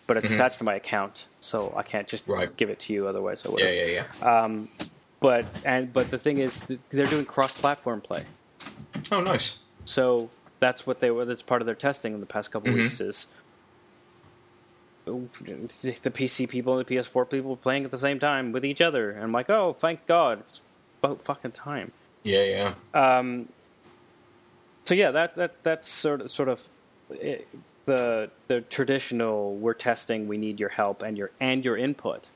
but 0.07 0.17
it's 0.17 0.31
attached 0.31 0.59
to 0.59 0.63
my 0.63 0.76
account, 0.76 1.26
so 1.39 1.73
I 1.76 1.84
can't 1.84 2.07
just 2.07 2.23
Mm-hmm. 2.26 2.34
Right. 2.34 2.57
give 2.57 2.69
it 2.69 2.80
to 2.81 2.93
you. 2.93 3.07
Otherwise, 3.07 3.43
I 3.45 3.49
would. 3.49 3.59
Yeah. 3.59 3.72
Yeah. 3.72 4.03
Yeah. 4.22 4.41
Um, 4.43 4.69
but 5.19 5.45
and 5.63 5.91
but 5.91 6.09
the 6.11 6.17
thing 6.19 6.38
is, 6.39 6.59
they're 6.91 7.05
doing 7.07 7.26
cross-platform 7.26 8.01
play. 8.01 8.23
Oh, 9.11 9.22
nice. 9.22 9.57
So 9.85 10.30
that's 10.59 10.85
what 10.88 10.99
they 10.99 11.11
were. 11.11 11.26
That's 11.26 11.41
part 11.41 11.61
of 11.61 11.65
their 11.65 11.76
testing 11.76 12.13
in 12.13 12.19
the 12.19 12.26
past 12.26 12.51
couple 12.51 12.72
Mhm. 12.72 12.76
weeks 12.76 12.99
is 13.01 13.27
the 15.05 16.11
PC 16.11 16.47
people 16.49 16.77
and 16.77 16.85
the 16.85 16.95
PS4 16.95 17.30
people 17.30 17.55
playing 17.57 17.85
at 17.85 17.91
the 17.91 17.97
same 17.97 18.19
time 18.19 18.51
with 18.51 18.65
each 18.65 18.81
other. 18.81 19.11
And 19.11 19.23
I'm 19.23 19.31
like, 19.31 19.49
oh, 19.49 19.73
thank 19.73 20.05
God, 20.07 20.39
it's 20.39 20.61
about 21.03 21.22
fucking 21.23 21.51
time. 21.51 21.91
Yeah. 22.23 22.73
Yeah. 22.93 23.17
Um, 23.17 23.49
so 24.86 24.94
yeah, 24.94 25.12
that 25.12 25.36
that 25.36 25.64
that's 25.64 25.88
sort 25.90 26.22
of 26.22 26.32
sort 26.32 26.49
of 26.49 26.62
eh, 27.22 27.40
the 27.86 28.30
the 28.48 28.62
traditional. 28.62 29.56
We're 29.57 29.74
testing. 29.74 30.28
We 30.28 30.38
need 30.38 30.60
your 30.60 30.70
help 30.70 31.02
and 31.02 31.18
your 31.18 31.32
and 31.40 31.64
your 31.66 31.78
input. 31.78 32.30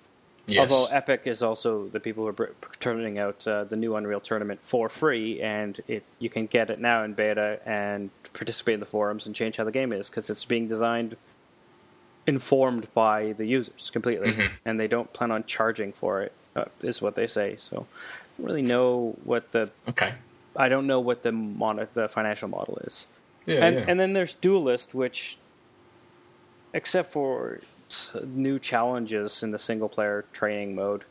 Yes. 0.48 0.72
Although 0.72 0.92
Epic 0.92 1.22
is 1.26 1.44
also 1.44 1.88
the 1.90 2.00
people 2.00 2.24
who 2.26 2.44
are 2.44 2.52
turning 2.80 3.20
out 3.20 3.48
uh, 3.48 3.66
the 3.66 3.76
new 3.76 3.96
Unreal 3.96 4.20
Tournament 4.20 4.60
for 4.64 4.90
free, 4.90 5.40
and 5.42 5.80
it 5.88 6.04
you 6.18 6.30
can 6.30 6.48
get 6.48 6.70
it 6.72 6.80
now 6.80 7.04
in 7.04 7.14
beta 7.14 7.60
and 7.68 8.10
participate 8.34 8.74
in 8.76 8.80
the 8.80 8.86
forums 8.88 9.28
and 9.28 9.36
change 9.36 9.58
how 9.58 9.64
the 9.64 9.72
game 9.72 9.94
is 9.94 10.10
because 10.10 10.28
it's 10.30 10.46
being 10.46 10.68
designed 10.68 11.16
informed 12.28 12.88
by 12.94 13.34
the 13.34 13.46
users 13.46 13.90
completely, 13.92 14.32
Mhm. 14.32 14.50
and 14.66 14.80
they 14.80 14.88
don't 14.88 15.12
plan 15.14 15.32
on 15.32 15.44
charging 15.46 15.92
for 15.94 16.22
it, 16.22 16.32
uh, 16.56 16.66
is 16.82 17.02
what 17.02 17.16
they 17.16 17.26
say. 17.28 17.56
So, 17.58 17.78
I 17.78 18.42
don't 18.42 18.48
really 18.48 18.62
know 18.62 19.16
what 19.26 19.52
the 19.52 19.70
okay. 19.88 20.14
I 20.56 20.70
don't 20.70 20.88
know 20.88 21.00
what 21.00 21.24
the 21.24 21.32
mon- 21.32 21.88
the 21.94 22.08
financial 22.08 22.48
model 22.48 22.78
is. 22.84 23.08
Yeah. 23.46 23.66
And 23.66 23.76
yeah. 23.76 23.86
and 23.88 24.00
then 24.00 24.14
there's 24.14 24.36
Duelyst, 24.36 24.94
which, 24.94 25.38
except 26.74 27.12
for 27.12 27.62
new 28.24 28.60
challenges 28.60 29.42
in 29.44 29.52
the 29.52 29.60
single 29.60 29.90
player 29.90 30.26
training 30.34 30.76
mode, 30.76 31.04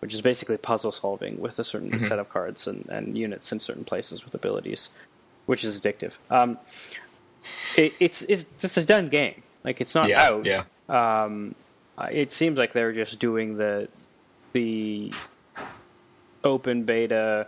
which 0.00 0.12
is 0.12 0.20
basically 0.20 0.56
puzzle 0.58 0.92
solving 0.92 1.40
with 1.40 1.58
a 1.58 1.64
certain 1.64 1.90
Mm-hmm. 1.90 2.06
set 2.06 2.18
of 2.18 2.28
cards 2.28 2.66
and, 2.66 2.86
and 2.90 3.16
units 3.16 3.52
in 3.52 3.60
certain 3.60 3.84
places 3.84 4.24
with 4.24 4.34
abilities, 4.34 4.88
which 5.46 5.64
is 5.64 5.80
addictive. 5.80 6.12
Um, 6.30 6.58
it, 7.76 7.94
it's 8.00 8.22
it's 8.22 8.44
it's 8.62 8.76
a 8.76 8.84
done 8.84 9.08
game. 9.08 9.42
Like 9.64 9.80
it's 9.80 9.94
not 9.94 10.08
yeah. 10.08 10.22
out. 10.28 10.44
Yeah. 10.44 10.64
Um, 10.88 11.54
it 12.10 12.32
seems 12.32 12.58
like 12.58 12.72
they're 12.72 12.92
just 12.92 13.18
doing 13.18 13.56
the 13.56 13.88
the 14.52 15.12
open 16.44 16.84
beta 16.84 17.46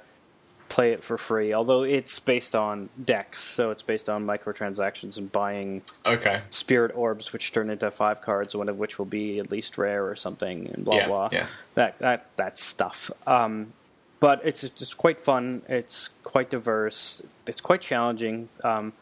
play 0.78 0.92
it 0.92 1.02
for 1.02 1.18
free 1.18 1.52
although 1.52 1.82
it's 1.82 2.20
based 2.20 2.54
on 2.54 2.88
decks 3.04 3.42
so 3.42 3.72
it's 3.72 3.82
based 3.82 4.08
on 4.08 4.24
microtransactions 4.24 5.16
and 5.18 5.32
buying 5.32 5.82
Okay. 6.06 6.40
spirit 6.50 6.92
orbs 6.94 7.32
which 7.32 7.50
turn 7.50 7.68
into 7.68 7.90
five 7.90 8.20
cards 8.22 8.54
one 8.54 8.68
of 8.68 8.76
which 8.78 8.96
will 8.96 9.10
be 9.20 9.40
at 9.40 9.50
least 9.50 9.76
rare 9.76 10.06
or 10.08 10.14
something 10.14 10.68
and 10.72 10.84
blah 10.84 10.98
Yeah, 10.98 11.06
blah 11.08 11.28
yeah. 11.32 11.46
that 11.74 11.98
that 11.98 12.30
that 12.36 12.58
stuff 12.58 13.10
um, 13.26 13.72
but 14.20 14.40
it's 14.44 14.62
it's 14.62 14.94
quite 14.94 15.20
fun 15.20 15.62
it's 15.68 16.10
quite 16.22 16.48
diverse 16.48 17.22
it's 17.48 17.60
quite 17.60 17.80
challenging 17.80 18.48
um, 18.62 18.92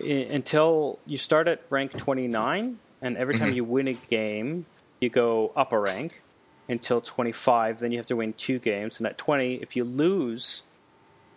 until 0.00 1.00
you 1.06 1.18
start 1.18 1.48
at 1.48 1.60
rank 1.70 1.96
29 1.96 2.78
and 3.02 3.16
every 3.16 3.34
time 3.34 3.50
Mhm. 3.50 3.54
you 3.56 3.64
win 3.64 3.88
a 3.88 3.94
game 3.94 4.64
you 5.00 5.10
go 5.10 5.50
up 5.56 5.72
a 5.72 5.78
rank 5.78 6.22
until 6.68 7.00
25 7.00 7.80
then 7.80 7.90
you 7.90 7.98
have 7.98 8.06
to 8.06 8.14
win 8.14 8.32
two 8.34 8.60
games 8.60 8.98
and 8.98 9.08
at 9.08 9.18
20 9.18 9.56
if 9.56 9.74
you 9.74 9.82
lose 9.82 10.62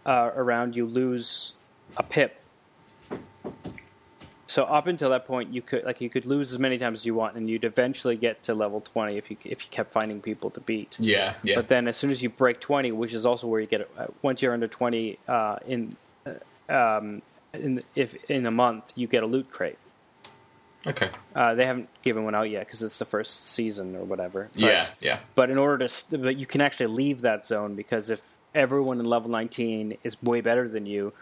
uh, 0.06 0.32
around 0.36 0.76
you 0.76 0.86
lose 0.86 1.54
a 1.98 2.04
pip 2.04 2.40
so 4.48 4.64
up 4.66 4.88
until 4.88 5.10
that 5.10 5.26
point 5.26 5.54
you 5.54 5.62
could 5.62 5.84
like 5.84 6.02
you 6.02 6.10
could 6.10 6.26
lose 6.26 6.52
as 6.52 6.60
many 6.60 6.78
times 6.78 7.00
as 7.00 7.06
you 7.06 7.16
want 7.16 7.36
and 7.36 7.50
you'd 7.50 7.64
eventually 7.64 8.16
get 8.16 8.44
to 8.44 8.54
level 8.54 8.82
20 8.82 9.18
if 9.18 9.32
you 9.32 9.38
if 9.46 9.64
you 9.64 9.70
kept 9.72 9.92
finding 9.94 10.22
people 10.22 10.50
to 10.52 10.60
beat 10.62 10.96
Yeah. 11.00 11.36
Yeah. 11.44 11.56
but 11.56 11.68
then 11.68 11.88
as 11.88 11.98
soon 11.98 12.10
as 12.12 12.22
you 12.22 12.30
break 12.30 12.60
20 12.60 12.92
which 12.92 13.14
is 13.14 13.26
also 13.26 13.48
where 13.48 13.60
you 13.62 13.68
get 13.68 13.82
it 13.82 13.92
uh, 13.98 14.08
once 14.22 14.42
you're 14.42 14.54
under 14.54 14.68
20 14.68 15.18
uh, 15.28 15.58
in 15.68 15.96
uh, 16.26 16.32
um, 16.74 17.22
in, 17.54 17.84
if 17.96 18.16
in 18.30 18.46
a 18.46 18.52
month 18.52 18.94
you 18.96 19.08
get 19.08 19.22
a 19.24 19.28
loot 19.28 19.50
crate. 19.52 19.78
Okay. 20.86 21.10
Uh, 21.36 21.54
they 21.56 21.66
haven't 21.66 21.88
given 22.02 22.26
one 22.26 22.36
out 22.36 22.50
yet 22.50 22.66
because 22.66 22.82
it's 22.82 22.98
the 23.00 23.06
first 23.06 23.48
season 23.50 23.96
or 23.96 24.04
whatever. 24.04 24.50
But, 24.54 24.62
yeah, 24.62 24.88
yeah. 25.00 25.20
But 25.36 25.50
in 25.50 25.58
order 25.58 25.78
to, 25.78 25.88
st- 25.90 26.22
but 26.22 26.36
you 26.36 26.46
can 26.46 26.60
actually 26.60 26.88
leave 26.88 27.22
that 27.22 27.46
zone 27.48 27.76
because 27.76 28.10
if 28.10 28.22
everyone 28.56 29.00
in 29.00 29.06
level 29.06 29.30
19 29.30 29.98
is 30.04 30.22
way 30.24 30.42
better 30.42 30.68
than 30.68 30.86
you, 30.86 31.14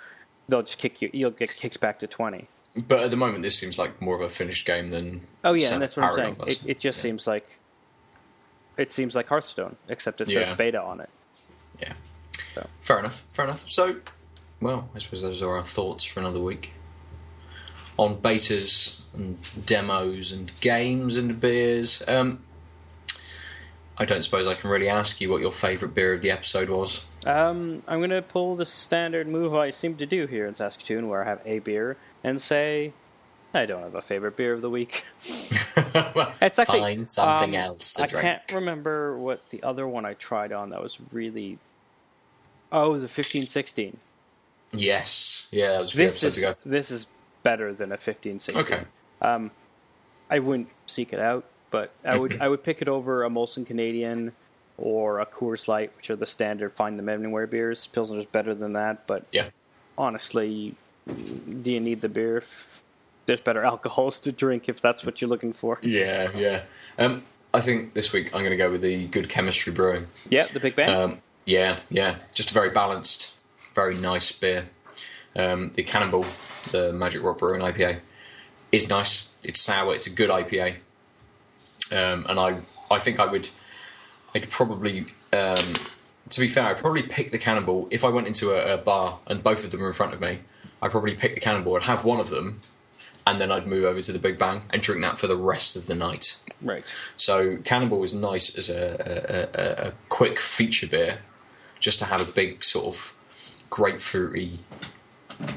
they'll 0.49 0.61
just 0.63 0.77
kick 0.77 1.01
you. 1.01 1.09
You'll 1.13 1.31
get 1.31 1.49
kicked 1.55 1.79
back 1.79 1.99
to 1.99 2.07
20. 2.07 2.47
But 2.75 3.01
at 3.01 3.11
the 3.11 3.17
moment, 3.17 3.43
this 3.43 3.57
seems 3.57 3.77
like 3.77 4.01
more 4.01 4.15
of 4.15 4.21
a 4.21 4.29
finished 4.29 4.65
game 4.65 4.91
than. 4.91 5.21
Oh 5.43 5.53
yeah, 5.53 5.73
and 5.73 5.81
that's 5.81 5.97
what 5.97 6.05
I'm 6.05 6.15
saying. 6.15 6.35
It, 6.47 6.61
it 6.65 6.79
just 6.79 6.99
Yeah. 6.99 7.03
seems 7.03 7.27
like 7.27 7.47
it 8.77 8.91
seems 8.93 9.13
like 9.15 9.27
Hearthstone, 9.27 9.75
except 9.89 10.21
it 10.21 10.27
says 10.27 10.47
Yeah. 10.47 10.53
beta 10.55 10.81
on 10.81 11.01
it. 11.01 11.09
Yeah. 11.81 11.93
So. 12.55 12.65
Fair 12.81 12.99
enough. 12.99 13.25
Fair 13.33 13.45
enough. 13.45 13.69
So, 13.69 13.97
well, 14.61 14.89
I 14.95 14.99
suppose 14.99 15.21
those 15.21 15.43
are 15.43 15.55
our 15.57 15.63
thoughts 15.65 16.03
for 16.05 16.21
another 16.21 16.39
week 16.39 16.71
on 17.97 18.15
betas 18.21 19.01
and 19.13 19.37
demos 19.65 20.31
and 20.31 20.51
games 20.61 21.17
and 21.17 21.39
beers. 21.39 22.01
Um, 22.07 22.43
I 23.97 24.05
don't 24.05 24.23
suppose 24.23 24.47
I 24.47 24.53
can 24.55 24.69
really 24.69 24.87
ask 24.89 25.19
you 25.21 25.29
what 25.29 25.41
your 25.41 25.51
favourite 25.51 25.93
beer 25.93 26.13
of 26.13 26.21
the 26.21 26.31
episode 26.31 26.69
was. 26.69 27.01
Um, 27.25 27.83
I'm 27.87 27.99
going 27.99 28.09
to 28.09 28.21
pull 28.21 28.55
the 28.55 28.65
standard 28.65 29.27
move 29.27 29.53
I 29.53 29.69
seem 29.69 29.95
to 29.97 30.05
do 30.05 30.25
here 30.25 30.47
in 30.47 30.55
Saskatoon, 30.55 31.07
where 31.07 31.23
I 31.23 31.29
have 31.29 31.41
a 31.45 31.59
beer 31.59 31.97
and 32.23 32.41
say, 32.41 32.93
I 33.53 33.65
don't 33.65 33.81
have 33.83 33.95
a 33.95 34.01
favorite 34.01 34.35
beer 34.37 34.53
of 34.53 34.61
the 34.61 34.69
week. 34.69 35.05
It's 36.41 36.59
actually 36.59 36.79
Find 36.81 37.09
something 37.09 37.55
um, 37.55 37.63
else 37.63 37.93
to 37.93 38.03
I 38.03 38.07
drink. 38.07 38.21
can't 38.23 38.51
remember 38.51 39.17
what 39.17 39.49
the 39.51 39.63
other 39.63 39.87
one 39.87 40.05
I 40.05 40.15
tried 40.15 40.51
on 40.51 40.71
that 40.71 40.81
was 40.81 40.97
really. 41.11 41.59
Oh, 42.71 42.93
the 42.93 43.03
1516. 43.03 43.97
Yes. 44.73 45.47
Yeah, 45.51 45.71
that 45.73 45.81
was 45.81 45.93
This 45.93 46.23
is 46.23 46.37
ago. 46.37 46.55
this 46.65 46.91
is 46.91 47.07
better 47.43 47.73
than 47.73 47.89
a 47.91 47.95
1516. 47.95 48.57
Okay. 48.61 48.83
Um, 49.21 49.51
I 50.29 50.39
wouldn't 50.39 50.69
seek 50.87 51.13
it 51.13 51.19
out, 51.19 51.45
but 51.69 51.93
I 52.03 52.17
would. 52.17 52.37
I 52.41 52.47
would 52.49 52.63
pick 52.63 52.81
it 52.81 52.87
over 52.89 53.23
a 53.23 53.29
Molson 53.29 53.65
Canadian 53.65 54.33
or 54.77 55.19
a 55.19 55.25
Coors 55.25 55.67
Light, 55.67 55.91
which 55.97 56.09
are 56.09 56.15
the 56.15 56.25
standard 56.25 56.73
find 56.73 56.97
them 56.97 57.09
anywhere 57.09 57.47
beers. 57.47 57.87
Pilsner's 57.87 58.25
better 58.25 58.53
than 58.55 58.73
that, 58.73 59.05
but 59.07 59.25
Yeah. 59.31 59.49
honestly, 59.97 60.75
do 61.07 61.71
you 61.71 61.79
need 61.79 62.01
the 62.01 62.09
beer? 62.09 62.37
If 62.37 62.81
There's 63.25 63.41
better 63.41 63.63
alcohols 63.73 64.19
to 64.19 64.31
drink 64.31 64.67
if 64.69 64.81
that's 64.81 65.05
what 65.05 65.21
you're 65.21 65.29
looking 65.29 65.53
for. 65.53 65.77
Yeah, 65.81 66.31
yeah. 66.35 66.63
Um, 66.97 67.23
I 67.53 67.61
think 67.61 67.93
this 67.93 68.11
week 68.13 68.33
I'm 68.33 68.41
going 68.41 68.51
to 68.51 68.57
go 68.57 68.71
with 68.71 68.81
the 68.81 69.07
Good 69.07 69.29
Chemistry 69.29 69.73
Brewing. 69.73 70.07
Yeah, 70.29 70.47
the 70.51 70.59
Big 70.59 70.75
Bang. 70.75 70.89
Um, 70.89 71.17
yeah, 71.45 71.79
yeah. 71.89 72.15
Just 72.33 72.51
a 72.51 72.53
very 72.53 72.69
balanced, 72.69 73.33
very 73.75 73.95
nice 73.97 74.31
beer. 74.31 74.67
Um, 75.35 75.71
the 75.75 75.83
Cannonball, 75.83 76.25
the 76.71 76.91
Magic 76.93 77.21
Rock 77.23 77.37
Brewing 77.39 77.61
IPA, 77.61 77.99
is 78.71 78.89
nice. 78.89 79.29
It's 79.43 79.59
sour. 79.61 79.93
It's 79.95 80.07
a 80.07 80.11
good 80.11 80.29
IPA. 80.29 80.75
Um, 81.91 82.25
and 82.29 82.39
I, 82.39 82.57
I 82.89 82.99
think 82.99 83.19
I 83.19 83.25
would, 83.25 83.49
I'd 84.33 84.49
probably, 84.49 85.05
um, 85.33 85.55
to 86.29 86.39
be 86.39 86.47
fair, 86.47 86.65
I'd 86.65 86.77
probably 86.77 87.03
pick 87.03 87.31
the 87.31 87.37
Cannonball 87.37 87.87
if 87.91 88.03
I 88.03 88.09
went 88.09 88.27
into 88.27 88.51
a, 88.51 88.75
a 88.75 88.77
bar 88.77 89.19
and 89.27 89.43
both 89.43 89.63
of 89.63 89.71
them 89.71 89.81
were 89.81 89.87
in 89.87 89.93
front 89.93 90.13
of 90.13 90.21
me. 90.21 90.39
I'd 90.81 90.91
probably 90.91 91.15
pick 91.15 91.35
the 91.35 91.41
Cannonball 91.41 91.75
and 91.75 91.83
have 91.85 92.03
one 92.05 92.19
of 92.19 92.29
them, 92.29 92.61
and 93.27 93.39
then 93.39 93.51
I'd 93.51 93.67
move 93.67 93.83
over 93.85 94.01
to 94.01 94.11
the 94.11 94.17
Big 94.19 94.39
Bang 94.39 94.63
and 94.71 94.81
drink 94.81 95.01
that 95.01 95.17
for 95.19 95.27
the 95.27 95.37
rest 95.37 95.75
of 95.75 95.85
the 95.85 95.93
night. 95.95 96.37
right. 96.61 96.83
So 97.17 97.57
Cannonball 97.57 98.03
is 98.03 98.13
nice 98.13 98.55
as 98.57 98.69
a, 98.69 99.49
a, 99.53 99.85
a, 99.85 99.87
a 99.89 99.93
quick 100.09 100.39
feature 100.39 100.87
beer, 100.87 101.19
just 101.79 101.99
to 101.99 102.05
have 102.05 102.27
a 102.27 102.31
big 102.31 102.63
sort 102.63 102.85
of 102.87 103.13
grapefruity, 103.69 104.57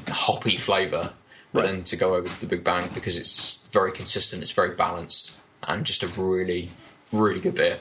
hoppy 0.09 0.57
flavour, 0.57 1.13
but 1.53 1.61
Right. 1.63 1.67
then 1.71 1.83
to 1.85 1.95
go 1.95 2.15
over 2.15 2.27
to 2.27 2.39
the 2.41 2.47
Big 2.47 2.63
Bang 2.63 2.89
because 2.93 3.17
it's 3.17 3.59
very 3.71 3.91
consistent, 3.93 4.41
it's 4.41 4.51
very 4.51 4.75
balanced, 4.75 5.31
and 5.63 5.85
just 5.85 6.03
a 6.03 6.07
really, 6.07 6.69
really 7.13 7.39
good 7.39 7.55
beer. 7.55 7.79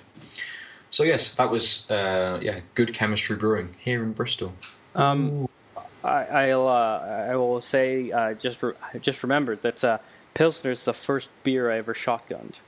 So 0.94 1.02
yes, 1.02 1.34
that 1.34 1.50
was 1.50 1.90
uh, 1.90 2.38
yeah, 2.40 2.60
good 2.74 2.94
chemistry 2.94 3.34
brewing 3.34 3.74
here 3.80 4.04
in 4.04 4.12
Bristol. 4.12 4.54
Um, 4.94 5.48
I, 6.04 6.24
I'll 6.50 6.68
uh, 6.68 7.30
I 7.30 7.34
will 7.34 7.60
say 7.60 8.12
uh, 8.12 8.34
just 8.34 8.62
re- 8.62 8.74
just 9.00 9.24
remembered 9.24 9.62
that 9.62 9.82
uh, 9.82 9.98
Pilsner's 10.36 10.84
the 10.84 10.94
first 10.94 11.30
beer 11.42 11.72
I 11.72 11.78
ever 11.78 11.94
shotgunned. 11.94 12.60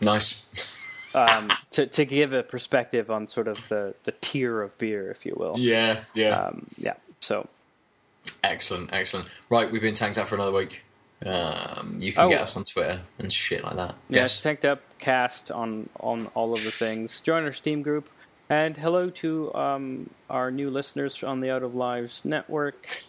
Nice. 0.00 0.46
Um, 1.16 1.52
to 1.70 1.86
to 1.86 2.04
give 2.04 2.32
a 2.32 2.42
perspective 2.42 3.08
on 3.08 3.28
sort 3.28 3.46
of 3.46 3.58
the, 3.68 3.94
the 4.02 4.10
tier 4.20 4.60
of 4.62 4.76
beer, 4.78 5.12
if 5.12 5.24
you 5.24 5.36
will. 5.36 5.54
yeah, 5.56 6.00
yeah. 6.12 6.40
Um, 6.40 6.66
yeah. 6.76 6.94
So 7.20 7.48
Excellent, 8.42 8.92
excellent. 8.92 9.30
Right, 9.48 9.70
we've 9.70 9.80
been 9.80 9.94
tanked 9.94 10.18
out 10.18 10.26
for 10.26 10.34
another 10.34 10.50
week. 10.50 10.82
Um, 11.24 11.96
you 12.00 12.12
can 12.12 12.24
Oh. 12.24 12.28
get 12.28 12.42
us 12.42 12.56
on 12.56 12.64
Twitter 12.64 13.00
and 13.18 13.32
shit 13.32 13.64
like 13.64 13.76
that. 13.76 13.94
yeah, 14.08 14.22
yes. 14.22 14.40
tanked 14.40 14.64
up 14.64 14.80
cast 14.98 15.50
on 15.50 15.88
on 16.00 16.26
all 16.34 16.52
of 16.52 16.62
the 16.64 16.70
things. 16.70 17.20
Join 17.20 17.44
our 17.44 17.52
Steam 17.52 17.82
group. 17.82 18.08
And 18.50 18.76
hello 18.76 19.08
to 19.08 19.54
um, 19.54 20.10
our 20.28 20.50
new 20.50 20.68
listeners 20.70 21.22
on 21.22 21.40
the 21.40 21.50
Out 21.50 21.62
of 21.62 21.74
Lives 21.74 22.20
network. 22.24 23.02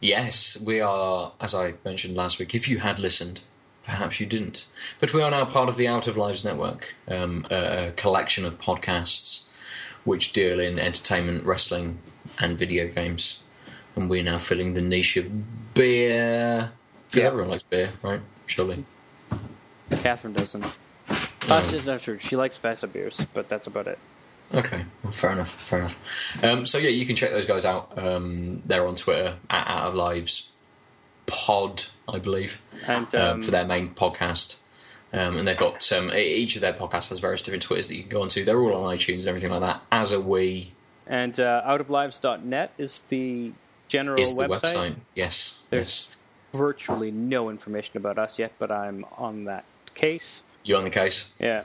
Yes, 0.00 0.58
we 0.64 0.80
are, 0.80 1.32
as 1.40 1.54
I 1.54 1.74
mentioned 1.84 2.16
last 2.16 2.38
week, 2.38 2.54
if 2.54 2.68
you 2.68 2.78
had 2.78 2.98
listened, 2.98 3.42
perhaps 3.84 4.18
you 4.18 4.24
didn't. 4.24 4.66
But 4.98 5.12
we 5.12 5.20
are 5.20 5.30
now 5.30 5.44
part 5.44 5.68
of 5.68 5.76
the 5.76 5.86
Out 5.88 6.06
of 6.06 6.16
Lives 6.16 6.42
Network, 6.42 6.94
um, 7.06 7.46
a, 7.50 7.88
a 7.88 7.92
collection 7.92 8.46
of 8.46 8.58
podcasts 8.58 9.42
which 10.04 10.32
deal 10.32 10.58
in 10.58 10.78
entertainment, 10.78 11.44
wrestling, 11.44 11.98
and 12.38 12.56
video 12.56 12.88
games. 12.88 13.40
And 13.94 14.08
we're 14.08 14.22
now 14.22 14.38
filling 14.38 14.72
the 14.72 14.80
niche 14.80 15.18
of 15.18 15.74
beer. 15.74 16.70
Because 17.10 17.22
Yeah. 17.22 17.28
everyone 17.28 17.50
likes 17.50 17.62
beer, 17.62 17.92
right? 18.02 18.20
Surely. 18.46 18.84
Catherine 19.90 20.34
doesn't. 20.34 20.64
That's 21.46 21.70
just 21.70 21.86
not 21.86 22.00
true. 22.02 22.18
She 22.18 22.36
likes 22.36 22.58
Vesa 22.58 22.90
beers, 22.92 23.20
but 23.32 23.48
that's 23.48 23.66
about 23.66 23.86
it. 23.86 23.98
Okay, 24.54 24.84
well, 25.02 25.12
fair 25.12 25.32
enough. 25.32 25.50
Fair 25.62 25.78
enough. 25.80 25.96
Um, 26.42 26.66
so 26.66 26.78
yeah, 26.78 26.90
you 26.90 27.04
can 27.06 27.16
check 27.16 27.30
those 27.30 27.46
guys 27.46 27.64
out. 27.64 27.96
Um, 27.98 28.62
they're 28.66 28.86
on 28.86 28.94
Twitter 28.94 29.36
at 29.50 29.66
Out 29.66 29.88
of 29.88 29.94
Lives 29.94 30.50
Pod, 31.26 31.84
I 32.08 32.18
believe, 32.18 32.60
And 32.86 33.12
um, 33.14 33.22
um, 33.36 33.42
for 33.42 33.50
their 33.50 33.66
main 33.66 33.94
podcast. 33.94 34.56
Um, 35.12 35.38
and 35.38 35.48
they've 35.48 35.56
got 35.56 35.90
um, 35.92 36.10
e- 36.12 36.34
each 36.34 36.54
of 36.56 36.60
their 36.62 36.72
podcasts 36.74 37.08
has 37.08 37.18
various 37.18 37.40
different 37.42 37.62
Twitters 37.62 37.88
that 37.88 37.96
you 37.96 38.02
can 38.02 38.10
go 38.10 38.22
onto. 38.22 38.44
They're 38.44 38.60
all 38.60 38.74
on 38.84 38.94
iTunes 38.94 39.20
and 39.20 39.28
everything 39.28 39.50
like 39.50 39.60
that. 39.60 39.82
As 39.90 40.12
are 40.12 40.20
we. 40.20 40.72
And 41.06 41.38
uh, 41.40 41.62
outoflives.net 41.66 42.72
is 42.76 43.00
the 43.08 43.52
general 43.88 44.20
Is 44.20 44.34
the 44.36 44.44
website. 44.46 44.60
website? 44.74 44.94
Yes. 45.14 45.58
There's 45.70 46.08
virtually 46.52 47.10
no 47.10 47.50
information 47.50 47.96
about 47.96 48.18
us 48.18 48.38
yet, 48.38 48.52
but 48.58 48.70
I'm 48.70 49.04
on 49.16 49.44
that 49.44 49.64
case. 49.94 50.40
You 50.64 50.76
on 50.76 50.84
the 50.84 50.90
case? 50.90 51.32
Yeah, 51.38 51.64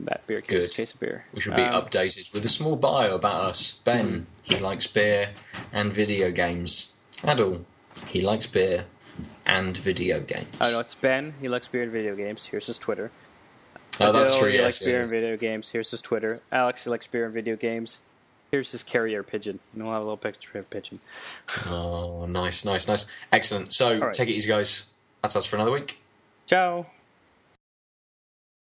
that 0.00 0.26
beer 0.26 0.40
case, 0.40 0.50
Good. 0.68 0.70
case 0.74 0.94
of 0.94 1.00
beer. 1.00 1.24
We 1.32 1.40
should 1.40 1.54
be 1.56 1.62
Um, 1.62 1.82
updated 1.84 2.32
with 2.32 2.44
a 2.44 2.48
small 2.48 2.76
bio 2.76 3.14
about 3.14 3.44
us. 3.44 3.72
Ben, 3.84 4.26
he 4.42 4.56
likes 4.56 4.86
beer 4.86 5.30
and 5.72 5.92
video 5.92 6.30
games. 6.30 6.92
Aadil, 7.22 7.64
he 8.06 8.22
likes 8.22 8.46
beer 8.46 8.84
and 9.46 9.76
video 9.76 10.20
games. 10.20 10.54
I 10.60 10.70
know 10.70 10.80
it's 10.80 10.94
Ben. 10.94 11.34
He 11.40 11.48
likes 11.48 11.68
beer 11.68 11.82
and 11.84 11.92
video 11.92 12.14
games. 12.14 12.46
Here's 12.46 12.66
his 12.66 12.78
Twitter. 12.78 13.10
Oh, 13.98 14.12
that's 14.12 14.36
true. 14.38 14.48
He 14.50 14.56
Yes, 14.56 14.62
likes 14.64 14.78
beer 14.80 15.00
and 15.00 15.10
video 15.10 15.36
games. 15.38 15.70
Here's 15.70 15.90
his 15.90 16.02
Twitter. 16.02 16.40
Alex, 16.52 16.84
he 16.84 16.90
likes 16.90 17.06
beer 17.06 17.24
and 17.24 17.32
video 17.32 17.56
games. 17.56 17.98
Here's 18.56 18.72
his 18.72 18.82
carrier 18.82 19.22
pigeon. 19.22 19.60
And 19.74 19.82
we'll 19.82 19.92
have 19.92 20.00
a 20.00 20.04
little 20.04 20.16
picture 20.16 20.58
of 20.58 20.70
pigeon. 20.70 20.98
Oh, 21.66 22.24
nice, 22.24 22.64
nice, 22.64 22.88
nice. 22.88 23.04
Excellent. 23.30 23.74
So 23.74 23.98
right. 23.98 24.14
take 24.14 24.30
it 24.30 24.32
easy, 24.32 24.48
guys. 24.48 24.86
That's 25.20 25.36
us 25.36 25.44
for 25.44 25.56
another 25.56 25.72
week. 25.72 25.98
Ciao. 26.46 26.86